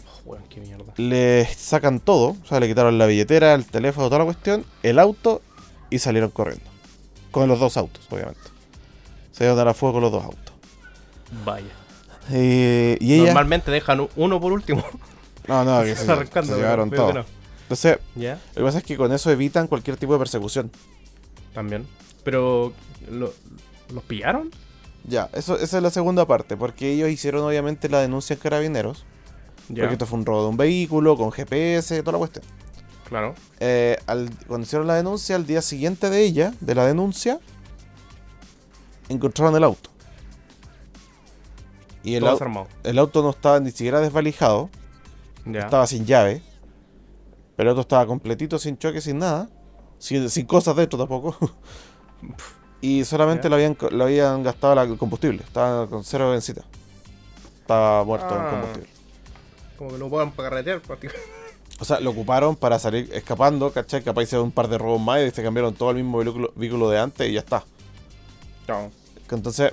Oh, 0.06 0.30
weón, 0.30 0.42
qué 0.50 0.60
mierda. 0.60 0.92
Les 0.98 1.56
sacan 1.56 1.98
todo. 2.00 2.36
O 2.42 2.46
sea, 2.46 2.60
le 2.60 2.68
quitaron 2.68 2.98
la 2.98 3.06
billetera, 3.06 3.54
el 3.54 3.64
teléfono, 3.64 4.08
toda 4.08 4.18
la 4.20 4.24
cuestión, 4.26 4.64
el 4.82 4.98
auto 4.98 5.40
y 5.88 5.98
salieron 5.98 6.30
corriendo. 6.30 6.64
Con 7.30 7.48
los 7.48 7.58
dos 7.58 7.76
autos, 7.78 8.06
obviamente. 8.10 8.40
Se 9.30 9.44
dieron 9.44 9.58
a 9.58 9.64
la 9.64 9.72
fuego 9.72 9.94
con 9.94 10.02
los 10.02 10.12
dos 10.12 10.24
autos. 10.24 10.54
Vaya. 11.44 11.64
Eh, 12.30 12.98
y 13.00 13.14
ella. 13.14 13.24
Normalmente 13.26 13.70
dejan 13.70 14.06
uno 14.16 14.40
por 14.40 14.52
último. 14.52 14.84
No, 15.48 15.64
no, 15.64 15.80
que 15.84 15.96
se, 15.96 16.04
se 16.06 16.54
llevaron 16.56 16.90
todo. 16.90 17.04
bueno. 17.06 17.24
Entonces, 17.62 17.98
Ya, 18.16 18.34
lo 18.54 18.60
que 18.60 18.62
pasa 18.64 18.78
es 18.78 18.84
que 18.84 18.96
con 18.98 19.12
eso 19.12 19.30
evitan 19.30 19.66
cualquier 19.66 19.96
tipo 19.96 20.12
de 20.12 20.18
persecución. 20.18 20.70
también. 21.54 21.86
Pero, 22.24 22.72
¿lo- 23.10 23.32
¿los 23.92 24.02
pillaron? 24.04 24.50
Ya, 25.04 25.28
eso, 25.32 25.58
esa 25.58 25.76
es 25.78 25.82
la 25.82 25.90
segunda 25.90 26.26
parte, 26.26 26.56
porque 26.56 26.92
ellos 26.92 27.10
hicieron 27.10 27.42
obviamente 27.44 27.88
la 27.88 28.00
denuncia 28.00 28.34
en 28.34 28.40
carabineros, 28.40 29.04
Ya, 29.68 29.82
porque 29.82 29.94
esto 29.94 30.06
fue 30.06 30.18
un 30.18 30.26
robo 30.26 30.42
de 30.44 30.48
un 30.50 30.56
vehículo, 30.56 31.16
con 31.16 31.32
GPS, 31.32 32.00
toda 32.02 32.12
la 32.12 32.18
cuestión. 32.18 32.44
claro. 33.08 33.34
Eh, 33.60 33.98
al, 34.06 34.30
cuando 34.46 34.64
hicieron 34.64 34.86
la 34.86 34.94
denuncia, 34.94 35.34
al 35.36 35.46
día 35.46 35.60
siguiente 35.62 36.08
de 36.08 36.22
ella, 36.22 36.54
de 36.60 36.74
la 36.74 36.86
denuncia, 36.86 37.40
encontraron 39.08 39.56
el 39.56 39.64
auto. 39.64 39.90
Y 42.04 42.14
el, 42.16 42.24
au- 42.24 42.40
armados. 42.40 42.68
el 42.84 42.98
auto 42.98 43.22
no 43.22 43.30
estaba 43.30 43.60
ni 43.60 43.70
siquiera 43.70 44.00
desvalijado, 44.00 44.70
Ya. 45.46 45.60
estaba 45.60 45.86
sin 45.86 46.04
llave, 46.06 46.42
pero 47.56 47.70
el 47.70 47.76
auto 47.76 47.82
estaba 47.82 48.06
completito, 48.06 48.58
sin 48.58 48.78
choque, 48.78 49.00
sin 49.00 49.18
nada, 49.18 49.48
sin, 49.98 50.28
sin 50.30 50.46
cosas 50.46 50.74
dentro 50.76 50.98
tampoco. 50.98 51.36
Y 52.82 53.04
solamente 53.06 53.48
le 53.48 53.54
habían, 53.54 53.76
le 53.90 54.04
habían 54.04 54.42
gastado 54.42 54.74
la- 54.74 54.82
el 54.82 54.98
combustible, 54.98 55.42
estaba 55.42 55.86
con 55.86 56.04
cero 56.04 56.30
bencita. 56.30 56.62
Estaba 57.60 58.04
muerto 58.04 58.28
en 58.34 58.40
Ah. 58.42 58.50
combustible. 58.50 58.88
Como 59.78 59.90
que 59.92 59.98
no 59.98 60.08
puedan 60.10 60.30
carretear 60.32 60.80
prácticamente. 60.82 61.26
O 61.80 61.84
sea, 61.84 61.98
lo 62.00 62.10
ocuparon 62.10 62.54
para 62.54 62.78
salir 62.78 63.08
escapando, 63.12 63.72
¿cachai? 63.72 64.02
Capaz 64.02 64.22
hicieron 64.24 64.46
un 64.46 64.52
par 64.52 64.68
de 64.68 64.76
robos 64.78 65.00
más 65.00 65.20
y 65.22 65.30
se 65.30 65.42
cambiaron 65.42 65.74
todo 65.74 65.90
el 65.90 65.96
mismo 65.96 66.18
vehículo, 66.18 66.52
vehículo 66.54 66.90
de 66.90 66.98
antes 67.00 67.28
y 67.28 67.32
ya 67.32 67.40
está. 67.40 67.64
No. 68.68 68.90
Entonces, 69.30 69.72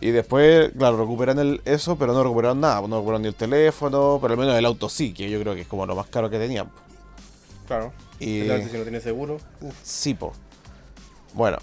y 0.00 0.10
después, 0.10 0.70
claro, 0.76 0.98
recuperan 0.98 1.38
el, 1.38 1.60
eso, 1.64 1.96
pero 1.96 2.12
no 2.12 2.22
recuperaron 2.22 2.60
nada. 2.60 2.80
No 2.82 2.96
recuperaron 2.96 3.22
ni 3.22 3.28
el 3.28 3.34
teléfono, 3.34 4.18
pero 4.20 4.34
al 4.34 4.38
menos 4.38 4.54
el 4.56 4.66
auto 4.66 4.88
sí, 4.88 5.12
que 5.14 5.30
yo 5.30 5.40
creo 5.40 5.54
que 5.54 5.62
es 5.62 5.66
como 5.68 5.86
lo 5.86 5.96
más 5.96 6.06
caro 6.08 6.28
que 6.28 6.38
tenían. 6.38 6.66
po. 6.68 6.74
Claro. 7.66 7.92
Y 8.20 8.42
Si 8.42 8.48
no 8.76 8.82
tiene 8.82 9.00
seguro. 9.00 9.38
Uf. 9.60 9.74
sí, 9.82 10.14
po. 10.14 10.32
Bueno, 11.34 11.56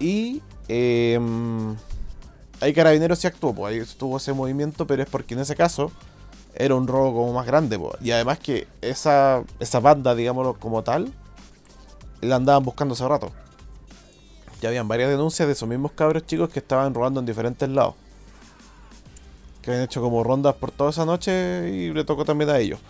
y 0.00 0.42
em, 0.68 1.76
ahí 2.60 2.72
Carabineros 2.72 3.18
sí 3.18 3.26
actuó, 3.26 3.54
pues 3.54 3.74
ahí 3.74 3.80
estuvo 3.80 4.16
ese 4.16 4.32
movimiento, 4.32 4.86
pero 4.86 5.02
es 5.02 5.08
porque 5.08 5.34
en 5.34 5.40
ese 5.40 5.54
caso 5.54 5.92
era 6.54 6.74
un 6.74 6.88
robo 6.88 7.12
como 7.14 7.34
más 7.34 7.46
grande. 7.46 7.78
Y 8.00 8.10
además 8.10 8.38
que 8.38 8.66
esa, 8.80 9.44
esa 9.60 9.78
banda, 9.78 10.14
digámoslo 10.14 10.54
como 10.54 10.82
tal, 10.82 11.12
la 12.22 12.36
andaban 12.36 12.64
buscando 12.64 12.94
hace 12.94 13.06
rato. 13.06 13.30
Ya 14.60 14.68
habían 14.68 14.88
varias 14.88 15.10
denuncias 15.10 15.46
de 15.46 15.52
esos 15.52 15.68
mismos 15.68 15.92
cabros 15.92 16.26
chicos 16.26 16.50
que 16.50 16.58
estaban 16.58 16.94
robando 16.94 17.20
en 17.20 17.26
diferentes 17.26 17.68
lados. 17.68 17.94
Que 19.62 19.70
habían 19.70 19.84
hecho 19.84 20.00
como 20.00 20.24
rondas 20.24 20.54
por 20.54 20.70
toda 20.70 20.90
esa 20.90 21.04
noche 21.04 21.70
y 21.70 21.92
le 21.92 22.04
tocó 22.04 22.24
también 22.24 22.50
a 22.50 22.58
ellos. 22.58 22.80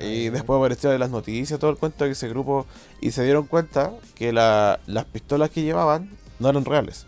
Y 0.00 0.28
después 0.30 0.56
apareció 0.58 0.92
en 0.92 1.00
las 1.00 1.10
noticias 1.10 1.58
todo 1.60 1.70
el 1.70 1.76
cuento 1.76 2.04
de 2.04 2.12
ese 2.12 2.28
grupo. 2.28 2.66
Y 3.00 3.10
se 3.10 3.22
dieron 3.24 3.46
cuenta 3.46 3.92
que 4.14 4.32
la- 4.32 4.80
las 4.86 5.04
pistolas 5.04 5.50
que 5.50 5.62
llevaban 5.62 6.10
no 6.38 6.48
eran 6.48 6.64
reales. 6.64 7.06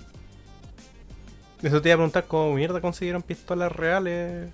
Eso 1.62 1.80
te 1.80 1.88
iba 1.88 1.94
a 1.94 1.98
preguntar 1.98 2.26
cómo 2.26 2.52
mierda 2.54 2.80
consiguieron 2.80 3.22
pistolas 3.22 3.70
reales 3.72 4.50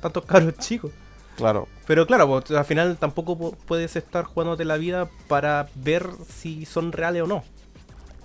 tantos 0.00 0.24
caros 0.24 0.54
chicos. 0.58 0.92
Claro, 1.36 1.68
Pero 1.86 2.06
claro, 2.06 2.28
pues, 2.28 2.50
al 2.50 2.64
final 2.66 2.98
tampoco 2.98 3.38
pu- 3.38 3.56
puedes 3.66 3.96
estar 3.96 4.24
jugándote 4.24 4.64
la 4.66 4.76
vida 4.76 5.08
para 5.26 5.68
ver 5.74 6.06
si 6.28 6.66
son 6.66 6.92
reales 6.92 7.22
o 7.22 7.26
no. 7.26 7.42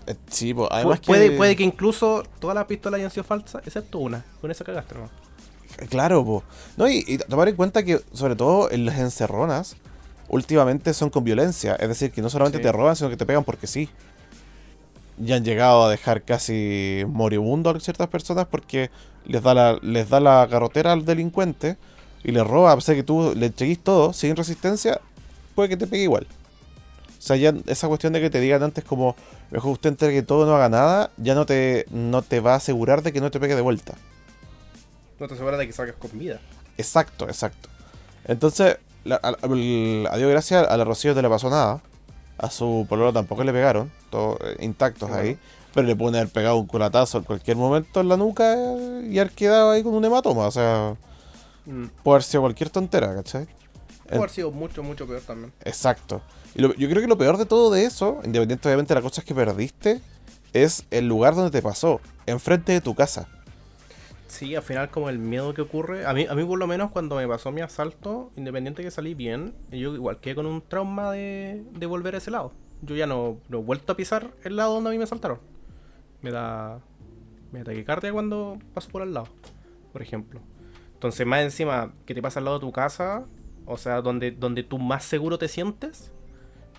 eh, 0.08 0.16
sí, 0.28 0.54
pues, 0.54 0.68
Pu- 0.70 0.74
además 0.74 1.00
puede, 1.00 1.30
que. 1.32 1.38
puede 1.38 1.56
que 1.56 1.64
incluso 1.64 2.24
todas 2.40 2.56
las 2.56 2.66
pistolas 2.66 2.98
hayan 2.98 3.12
sido 3.12 3.24
falsas, 3.24 3.66
excepto 3.66 4.00
una. 4.00 4.26
Con 4.42 4.52
esa 4.52 4.66
cagaste, 4.66 4.96
¿no? 4.96 5.10
Claro, 5.90 6.24
po. 6.26 6.44
No, 6.78 6.88
y, 6.90 7.04
y 7.08 7.18
tomar 7.18 7.48
en 7.50 7.56
cuenta 7.56 7.84
que, 7.84 8.02
sobre 8.14 8.36
todo 8.36 8.72
en 8.72 8.86
las 8.86 8.98
encerronas, 9.00 9.76
últimamente 10.30 10.94
son 10.94 11.10
con 11.10 11.24
violencia. 11.24 11.76
Es 11.76 11.88
decir, 11.90 12.12
que 12.12 12.22
no 12.22 12.30
solamente 12.30 12.60
Sí. 12.60 12.64
te 12.64 12.72
roban, 12.72 12.96
sino 12.96 13.10
que 13.10 13.18
te 13.18 13.26
pegan 13.26 13.44
porque 13.44 13.68
sí. 13.68 13.90
Ya 15.18 15.36
han 15.36 15.46
llegado 15.46 15.84
a 15.86 15.90
dejar 15.90 16.24
casi 16.24 17.04
moribundo 17.08 17.70
a 17.70 17.80
ciertas 17.80 18.08
personas 18.10 18.48
porque 18.48 18.90
les 19.26 19.42
da 19.42 19.54
la, 19.54 19.80
les 19.82 20.10
da 20.10 20.20
la 20.20 20.46
garrotera 20.46 20.92
al 20.92 21.06
delincuente 21.06 21.78
y 22.24 22.32
le 22.32 22.44
roba, 22.44 22.72
a 22.72 22.76
pesar 22.76 22.96
de 22.96 23.02
que 23.02 23.06
tú 23.06 23.34
le 23.36 23.46
entreguís 23.46 23.80
todo 23.80 24.12
sin 24.14 24.36
resistencia, 24.36 25.00
puede 25.56 25.70
que 25.70 25.78
te 25.78 25.88
pegue 25.88 26.04
igual. 26.04 26.28
O 27.18 27.22
sea, 27.22 27.38
ya 27.38 27.54
esa 27.68 27.88
cuestión 27.88 28.14
de 28.14 28.22
que 28.22 28.30
te 28.30 28.40
digan 28.40 28.62
antes 28.62 28.84
como 28.84 29.16
mejor 29.52 29.72
usted 29.72 29.90
entregue 29.92 30.22
todo 30.22 30.46
no 30.46 30.56
haga 30.56 30.70
nada, 30.70 31.12
ya 31.18 31.34
no 31.34 31.46
te, 31.46 31.86
no 31.92 32.22
te 32.22 32.40
va 32.40 32.54
a 32.54 32.58
asegurar 32.58 33.02
de 33.02 33.14
que 33.14 33.22
no 33.22 33.32
te 33.32 33.40
pegue 33.40 33.56
de 33.56 33.62
vuelta. 33.62 33.96
No 35.20 35.28
te 35.28 35.34
aseguras 35.34 35.60
de 35.60 35.68
que 35.68 35.74
salgas 35.74 35.96
con 35.96 36.18
vida. 36.18 36.40
Exacto, 36.78 37.26
exacto. 37.28 37.70
Entonces, 38.26 38.78
la- 39.04 39.20
a 39.24 40.18
Dios 40.18 40.30
gracias, 40.32 40.68
a 40.68 40.78
la 40.78 40.84
Rocío 40.84 41.14
no 41.14 41.22
le 41.22 41.30
pasó 41.30 41.50
nada. 41.50 41.82
A 42.38 42.50
su 42.50 42.86
pololo 42.90 43.14
tampoco 43.14 43.44
le 43.46 43.54
pegaron, 43.54 43.90
todos 44.10 44.38
eh, 44.44 44.58
intactos 44.60 45.10
ahí. 45.12 45.34
bueno. 45.36 45.40
Pero 45.74 45.88
le 45.88 45.96
pueden 45.96 46.16
haber 46.16 46.30
pegado 46.30 46.58
un 46.58 46.68
culatazo 46.68 47.18
en 47.20 47.24
cualquier 47.26 47.58
momento 47.58 48.00
en 48.02 48.10
la 48.10 48.18
nuca 48.18 48.56
eh, 48.58 49.08
y 49.12 49.20
haber 49.20 49.32
quedado 49.34 49.72
ahí 49.72 49.84
con 49.84 49.94
un 49.94 50.04
hematoma. 50.06 50.48
O 50.48 50.52
sea, 50.52 50.96
Mm. 51.66 51.86
puede 52.04 52.16
haber 52.16 52.24
sido 52.24 52.42
cualquier 52.42 52.70
tontera, 52.70 53.14
¿cachai? 53.16 53.48
Puede 54.06 54.18
haber 54.18 54.30
sido 54.30 54.52
mucho, 54.52 54.84
mucho 54.84 55.08
peor 55.08 55.22
también. 55.22 55.52
Exacto. 55.64 56.22
Y 56.56 56.62
lo- 56.62 56.74
yo 56.76 56.88
creo 56.90 57.02
que 57.02 57.08
lo 57.08 57.18
peor 57.18 57.38
de 57.38 57.46
todo 57.46 57.72
de 57.72 57.86
eso, 57.86 58.20
independientemente 58.24 58.68
obviamente 58.70 58.94
de 58.94 59.02
las 59.02 59.10
cosas 59.12 59.24
que 59.26 59.34
perdiste, 59.36 60.02
es 60.54 60.84
el 60.92 61.08
lugar 61.08 61.36
donde 61.36 61.52
te 61.52 61.62
pasó, 61.62 62.00
enfrente 62.26 62.72
de 62.72 62.82
tu 62.82 62.96
casa. 62.96 63.28
Sí, 64.36 64.54
al 64.54 64.64
final 64.64 64.90
como 64.90 65.08
el 65.08 65.18
miedo 65.18 65.54
que 65.54 65.62
ocurre. 65.62 66.06
A 66.06 66.14
mí, 66.14 66.26
a 66.30 66.36
mí 66.36 66.44
por 66.44 66.60
lo 66.60 66.68
menos 66.68 66.92
cuando 66.92 67.16
me 67.16 67.26
pasó 67.26 67.54
mi 67.54 67.62
asalto, 67.62 68.32
independiente 68.36 68.84
que 68.84 68.92
salí 68.92 69.14
bien, 69.14 69.54
yo 69.72 69.96
igual 69.96 70.20
quedé 70.20 70.36
con 70.36 70.46
un 70.46 70.62
trauma 70.62 71.10
de, 71.10 71.64
de 71.72 71.86
volver 71.86 72.16
a 72.16 72.18
ese 72.18 72.32
lado. 72.32 72.52
Yo 72.82 72.98
ya 72.98 73.08
no, 73.08 73.38
no 73.48 73.60
he 73.60 73.62
vuelto 73.62 73.94
a 73.94 73.96
pisar 73.96 74.32
el 74.44 74.58
lado 74.58 74.74
donde 74.74 74.90
a 74.90 74.92
mí 74.92 74.98
me 74.98 75.06
asaltaron. 75.06 75.40
Me 76.22 76.32
da, 76.32 76.82
me 77.54 77.60
da 77.60 77.66
taquicardia 77.66 78.12
cuando 78.12 78.60
paso 78.74 78.90
por 78.90 79.04
al 79.04 79.14
lado, 79.14 79.30
por 79.94 80.02
ejemplo. 80.02 80.42
Entonces 80.96 81.26
más 81.26 81.42
encima 81.42 81.94
que 82.06 82.14
te 82.14 82.22
pasa 82.22 82.40
al 82.40 82.46
lado 82.46 82.60
de 82.60 82.66
tu 82.66 82.74
casa, 82.74 83.24
o 83.66 83.78
sea, 83.78 84.02
donde, 84.02 84.32
donde 84.32 84.64
tú 84.64 84.80
más 84.80 85.06
seguro 85.06 85.38
te 85.38 85.48
sientes, 85.48 86.12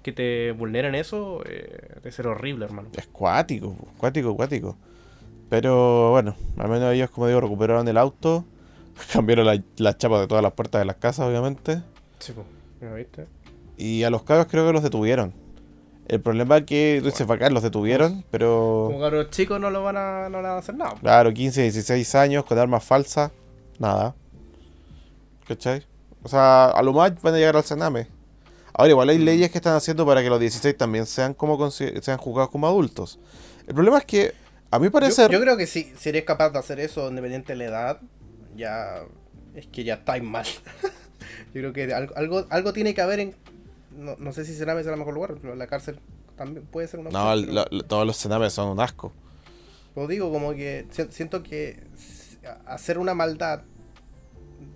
que 0.02 0.12
te 0.12 0.52
vulneren 0.52 0.94
eso, 0.94 1.42
eh, 1.46 1.94
debe 1.94 2.12
ser 2.12 2.26
horrible, 2.26 2.66
hermano. 2.66 2.90
Es 2.98 3.06
cuático, 3.06 3.74
cuático, 3.96 4.36
cuático. 4.36 4.76
Pero 5.48 6.10
bueno, 6.10 6.34
al 6.56 6.68
menos 6.68 6.92
ellos, 6.92 7.10
como 7.10 7.28
digo, 7.28 7.40
recuperaron 7.40 7.86
el 7.88 7.96
auto, 7.96 8.44
cambiaron 9.12 9.46
la, 9.46 9.62
la 9.76 9.96
chapa 9.96 10.20
de 10.20 10.26
todas 10.26 10.42
las 10.42 10.52
puertas 10.52 10.80
de 10.80 10.84
las 10.84 10.96
casas, 10.96 11.26
obviamente. 11.26 11.82
Sí, 12.18 12.32
pues, 12.32 12.46
¿me 12.80 12.96
viste? 12.96 13.26
Y 13.76 14.02
a 14.04 14.10
los 14.10 14.22
cabros 14.22 14.46
creo 14.46 14.66
que 14.66 14.72
los 14.72 14.82
detuvieron. 14.82 15.32
El 16.08 16.20
problema 16.20 16.58
es 16.58 16.64
que, 16.64 16.98
tú 17.00 17.06
dices, 17.06 17.26
bacán, 17.26 17.52
los 17.52 17.64
detuvieron, 17.64 18.24
pero... 18.30 18.86
Como 18.88 19.00
cabros 19.00 19.30
chicos 19.30 19.60
no 19.60 19.70
lo 19.70 19.82
van 19.82 19.96
a, 19.96 20.28
no 20.28 20.40
le 20.40 20.48
van 20.48 20.56
a 20.56 20.58
hacer 20.58 20.76
nada. 20.76 20.94
Claro, 21.00 21.34
15, 21.34 21.62
16 21.62 22.14
años 22.14 22.44
con 22.44 22.58
armas 22.58 22.84
falsas, 22.84 23.32
nada. 23.78 24.14
¿Cachai? 25.48 25.84
O 26.22 26.28
sea, 26.28 26.66
a 26.66 26.82
lo 26.82 26.92
más 26.92 27.20
van 27.22 27.34
a 27.34 27.38
llegar 27.38 27.56
al 27.56 27.64
Sename. 27.64 28.08
Ahora, 28.72 28.90
igual 28.90 29.08
hay 29.08 29.18
leyes 29.18 29.50
que 29.50 29.58
están 29.58 29.74
haciendo 29.74 30.06
para 30.06 30.22
que 30.22 30.28
los 30.28 30.38
16 30.38 30.76
también 30.76 31.06
sean 31.06 31.34
como 31.34 31.70
sean 31.70 32.18
juzgados 32.18 32.50
como 32.50 32.66
adultos. 32.66 33.18
El 33.66 33.74
problema 33.74 33.98
es 33.98 34.04
que, 34.04 34.34
a 34.70 34.78
mi 34.78 34.90
parecer, 34.90 35.30
Yo, 35.30 35.38
yo 35.38 35.42
creo 35.42 35.56
que 35.56 35.66
si, 35.66 35.84
si 35.96 36.08
eres 36.08 36.24
capaz 36.24 36.50
de 36.50 36.58
hacer 36.58 36.80
eso 36.80 37.08
independiente 37.08 37.52
de 37.52 37.58
la 37.58 37.64
edad, 37.64 38.00
ya 38.56 39.02
es 39.54 39.66
que 39.66 39.84
ya 39.84 39.94
estáis 39.94 40.22
mal. 40.22 40.44
yo 41.54 41.60
creo 41.60 41.72
que 41.72 41.92
algo, 41.94 42.46
algo, 42.50 42.72
tiene 42.72 42.94
que 42.94 43.00
haber 43.02 43.20
en. 43.20 43.36
No, 43.96 44.16
no 44.18 44.32
sé 44.32 44.44
si 44.44 44.54
será 44.54 44.78
ese 44.78 44.90
el 44.90 44.96
mejor 44.96 45.14
lugar, 45.14 45.34
pero 45.40 45.54
la 45.54 45.66
cárcel 45.66 45.98
también 46.36 46.66
puede 46.66 46.86
ser 46.88 47.00
una 47.00 47.10
No, 47.10 47.32
opción, 47.32 47.64
pero- 47.70 47.84
todos 47.84 48.06
los 48.06 48.18
cenames 48.18 48.52
son 48.52 48.68
un 48.68 48.80
asco. 48.80 49.12
Lo 49.94 50.06
digo 50.06 50.30
como 50.30 50.52
que 50.52 50.86
si- 50.90 51.06
siento 51.10 51.42
que 51.42 51.82
hacer 52.66 52.98
una 52.98 53.14
maldad 53.14 53.62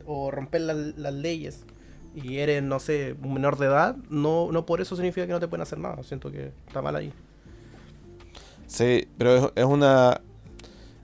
o 0.06 0.30
romper 0.30 0.62
las, 0.62 0.76
las 0.96 1.12
leyes 1.14 1.64
y 2.14 2.38
eres, 2.38 2.62
no 2.62 2.80
sé, 2.80 3.14
un 3.22 3.34
menor 3.34 3.58
de 3.58 3.66
edad, 3.66 3.96
no, 4.08 4.50
no 4.50 4.64
por 4.66 4.80
eso 4.80 4.96
significa 4.96 5.26
que 5.26 5.32
no 5.32 5.40
te 5.40 5.48
pueden 5.48 5.62
hacer 5.62 5.78
nada. 5.78 6.02
Siento 6.02 6.30
que 6.32 6.52
está 6.66 6.80
mal 6.80 6.96
ahí. 6.96 7.12
Sí, 8.70 9.08
pero 9.18 9.52
es, 9.56 9.64
una. 9.64 10.20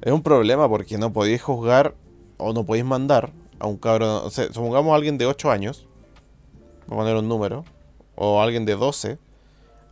Es 0.00 0.12
un 0.12 0.22
problema 0.22 0.68
porque 0.68 0.98
no 0.98 1.12
podéis 1.12 1.42
juzgar 1.42 1.94
o 2.36 2.52
no 2.52 2.64
podéis 2.64 2.84
mandar 2.84 3.32
a 3.58 3.66
un 3.66 3.76
cabrón. 3.76 4.20
O 4.24 4.30
sea, 4.30 4.46
supongamos 4.52 4.92
a 4.92 4.94
alguien 4.94 5.18
de 5.18 5.26
8 5.26 5.50
años, 5.50 5.88
voy 6.86 6.98
a 6.98 7.00
poner 7.00 7.16
un 7.16 7.28
número, 7.28 7.64
o 8.14 8.40
alguien 8.40 8.66
de 8.66 8.76
12, 8.76 9.18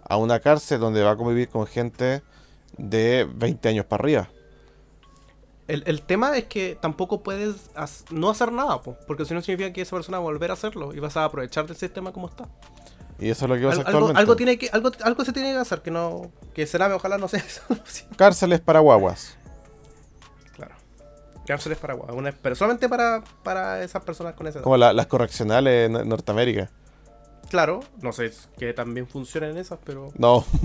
a 0.09 0.16
una 0.16 0.39
cárcel 0.39 0.79
donde 0.79 1.03
va 1.03 1.11
a 1.11 1.16
convivir 1.16 1.49
con 1.49 1.66
gente 1.66 2.22
de 2.79 3.29
20 3.35 3.68
años 3.68 3.87
para 3.87 4.03
arriba. 4.03 4.29
El, 5.66 5.83
el 5.87 6.03
tema 6.03 6.37
es 6.39 6.45
que 6.45 6.79
tampoco 6.81 7.25
puedes 7.25 7.70
no 8.12 8.31
hacer 8.31 8.53
nada, 8.53 8.83
po, 8.83 8.97
porque 9.09 9.25
si 9.25 9.35
no 9.35 9.43
significa 9.43 9.72
que 9.72 9.81
esa 9.81 9.97
persona 9.97 10.18
va 10.18 10.22
a 10.22 10.31
volver 10.31 10.51
a 10.51 10.55
hacerlo 10.55 10.95
y 10.95 11.01
vas 11.01 11.16
a 11.16 11.25
aprovechar 11.25 11.66
del 11.66 11.77
sistema 11.77 12.12
como 12.12 12.29
está. 12.29 12.49
Y 13.25 13.31
eso 13.31 13.45
es 13.47 13.49
lo 13.49 13.57
que 13.57 13.62
pasa 13.66 13.81
Al- 13.81 13.87
actualmente. 13.87 14.18
algo 14.20 14.37
tiene 14.37 14.59
que 14.59 14.68
algo, 14.72 14.91
algo 15.03 15.25
se 15.25 15.33
tiene 15.33 15.53
que 15.53 15.59
hacer 15.59 15.81
que 15.83 15.91
no 15.91 16.31
que 16.55 16.66
Sename 16.66 16.95
ojalá 16.95 17.16
no 17.18 17.29
sea 17.29 17.41
eso. 17.41 17.62
Cárceles 18.16 18.61
para 18.61 18.81
guaguas. 18.81 19.37
claro. 20.55 20.75
Cárceles 21.47 21.79
para 21.79 21.95
una- 21.95 22.33
pero 22.33 22.55
solamente 22.55 22.89
para, 22.89 23.22
para 23.43 23.83
esas 23.83 24.03
personas 24.05 24.35
con 24.35 24.47
esa 24.47 24.59
edad. 24.59 24.64
Como 24.64 24.77
la- 24.77 24.93
las 24.93 25.07
correccionales 25.07 25.87
en 25.91 26.09
Norteamérica. 26.09 26.70
Claro, 27.51 27.81
no 28.01 28.12
sé 28.12 28.33
que 28.59 28.72
también 28.72 29.07
funcionen 29.07 29.57
esas, 29.59 29.79
pero 29.85 30.11
No, 30.16 30.45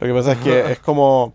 lo 0.00 0.06
que 0.06 0.12
pasa 0.14 0.32
es 0.32 0.38
que 0.38 0.72
es 0.72 0.78
como. 0.80 1.34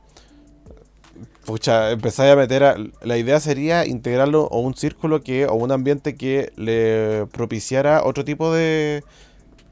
Pucha, 1.46 1.92
empezáis 1.92 2.34
a 2.34 2.36
meter 2.36 2.64
a. 2.64 2.76
La 3.02 3.18
idea 3.18 3.40
sería 3.40 3.86
integrarlo 3.88 4.48
a 4.52 4.58
un 4.60 4.76
círculo 4.76 5.22
que. 5.24 5.48
o 5.48 5.54
un 5.56 5.72
ambiente 5.72 6.16
que 6.16 6.52
le 6.58 7.26
propiciara 7.32 8.04
otro 8.04 8.24
tipo 8.26 8.54
de. 8.54 9.04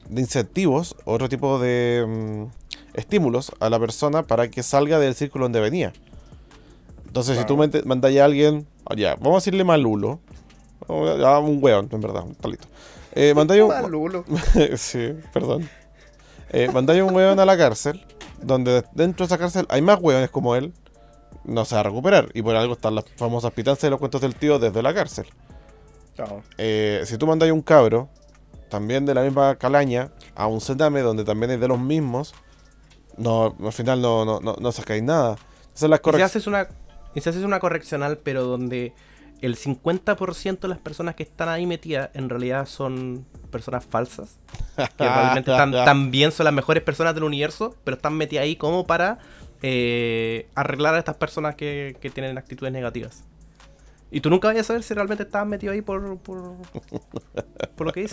De 0.10 0.22
incentivos, 0.22 0.96
otro 1.06 1.30
tipo 1.30 1.60
de. 1.60 2.06
mm, 2.08 2.98
estímulos 2.98 3.52
a 3.60 3.70
la 3.70 3.80
persona 3.80 4.24
para 4.24 4.50
que 4.50 4.64
salga 4.64 5.00
del 5.00 5.16
círculo 5.16 5.46
donde 5.46 5.60
venía. 5.60 5.94
Entonces, 7.06 7.38
si 7.38 7.46
tú 7.46 7.58
mandáis 7.86 8.20
a 8.20 8.26
alguien. 8.26 8.68
ah, 8.86 8.96
Ya, 8.96 9.16
vamos 9.16 9.36
a 9.36 9.38
decirle 9.38 9.64
malulo. 9.64 10.20
o, 10.88 11.18
ya, 11.18 11.40
un 11.40 11.64
weón, 11.64 11.90
en 11.92 12.02
verdad, 12.02 12.24
un 12.24 12.36
talito. 12.36 12.68
Eh, 13.14 13.34
mandáis 13.36 13.62
un, 13.64 13.70
Malulo. 13.70 14.24
sí, 14.78 15.14
perdón. 15.34 15.68
Eh, 16.50 16.70
mandáis 16.72 17.02
un 17.02 17.14
weón 17.16 17.40
a 17.40 17.46
la 17.46 17.58
cárcel, 17.58 18.06
donde 18.42 18.84
dentro 18.94 19.26
de 19.26 19.34
esa 19.34 19.38
cárcel 19.38 19.66
hay 19.70 19.82
más 19.82 20.00
weones 20.02 20.30
como 20.30 20.56
él, 20.56 20.74
no 21.44 21.66
se 21.66 21.76
va 21.76 21.82
a 21.82 21.84
recuperar. 21.84 22.30
Y 22.34 22.42
por 22.42 22.56
algo 22.56 22.74
están 22.74 22.96
las 22.96 23.06
famosas 23.16 23.52
pitanzas 23.54 23.82
de 23.84 23.90
los 23.90 24.00
cuentos 24.00 24.22
del 24.22 24.36
tío 24.36 24.60
desde 24.60 24.82
la 24.84 24.94
cárcel. 24.94 25.26
Claro. 26.16 26.44
Eh, 26.58 27.02
si 27.06 27.18
tú 27.18 27.26
mandáis 27.28 27.52
un 27.52 27.62
cabro, 27.62 28.10
también 28.70 29.06
de 29.06 29.14
la 29.14 29.22
misma 29.24 29.56
calaña, 29.56 30.12
a 30.36 30.48
un 30.48 30.62
cename 30.62 31.02
donde 31.02 31.24
también 31.24 31.52
es 31.52 31.60
de 31.60 31.68
los 31.68 31.80
mismos, 31.80 32.34
no, 33.18 33.56
al 33.64 33.74
final 33.74 34.02
no, 34.02 34.26
no, 34.26 34.40
no, 34.40 34.56
no 34.60 34.72
sacáis 34.72 35.04
nada. 35.04 35.38
Esas 35.76 35.90
las 35.90 36.00
Y 36.00 36.00
si 36.00 36.04
correcciones. 36.04 36.32
haces 36.32 36.48
una 36.48 36.68
si 37.16 37.28
haces 37.30 37.44
una 37.44 37.60
correccional, 37.60 38.18
pero 38.20 38.44
donde 38.44 38.94
el 39.42 39.56
50% 39.56 40.60
de 40.60 40.68
las 40.68 40.78
personas 40.78 41.16
que 41.16 41.24
están 41.24 41.50
ahí 41.50 41.66
metidas 41.66 42.10
en 42.14 42.30
realidad 42.30 42.68
son 42.68 43.26
personas 43.52 43.86
falsas, 43.86 44.38
que 44.76 44.84
realmente 45.04 45.52
están- 45.52 45.72
también 45.72 46.32
son 46.32 46.44
las 46.44 46.54
mejores 46.54 46.84
personas 46.84 47.16
del 47.16 47.24
universo, 47.24 47.76
pero 47.84 47.98
están 47.98 48.14
metidas 48.16 48.44
ahí 48.44 48.56
como 48.56 48.86
para 48.86 49.18
eh, 49.64 50.48
arreglar 50.54 50.94
a 50.96 51.00
estas 51.00 51.16
personas 51.18 51.56
que, 51.56 51.98
que 52.02 52.10
tienen 52.12 52.38
actitudes 52.38 52.72
negativas. 52.72 53.24
Y 54.10 54.22
tú 54.22 54.30
nunca 54.30 54.48
vayas 54.48 54.66
a 54.66 54.68
saber 54.68 54.84
si 54.84 54.94
realmente 54.94 55.24
estaban 55.24 55.50
metidos 55.50 55.74
ahí 55.74 55.82
por, 55.82 56.18
por, 56.20 56.56
por 57.76 57.88
lo 57.88 57.92
que. 57.94 58.06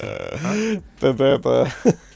¿ah? 0.44 0.54
Está, 1.00 1.34
está- 1.34 1.64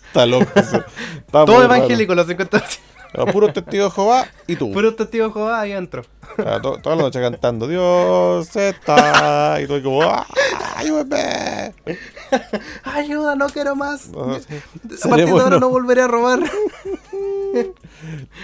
está 0.07 0.27
loco. 0.27 0.51
eso. 0.57 0.83
Todo 1.31 1.63
evangélico, 1.65 2.15
los 2.15 2.27
50%. 2.29 2.79
Ah, 3.15 3.25
Puro 3.27 3.53
testigo 3.53 3.85
de 3.85 3.91
Jehová 3.91 4.27
y 4.47 4.57
tú. 4.57 4.73
Puro 4.73 4.95
testigo 4.95 5.27
de 5.29 5.33
Jehová 5.33 5.61
ahí 5.61 5.73
adentro. 5.73 6.05
Ah, 6.45 6.59
to- 6.63 6.79
toda 6.79 6.95
la 6.97 7.03
noche 7.03 7.21
cantando 7.21 7.67
Dios 7.67 8.55
está 8.55 9.59
y 9.63 9.67
tú 9.67 9.83
como 9.83 10.03
¡Ah, 10.03 10.27
ayúdame 10.77 11.73
Ayuda, 12.85 13.35
no 13.35 13.49
quiero 13.49 13.75
más. 13.75 14.09
No. 14.09 14.35
A 14.35 15.09
partir 15.09 15.27
de 15.27 15.31
ahora 15.41 15.59
no 15.59 15.71
volveré 15.71 16.03
a 16.03 16.09
robar. 16.09 16.41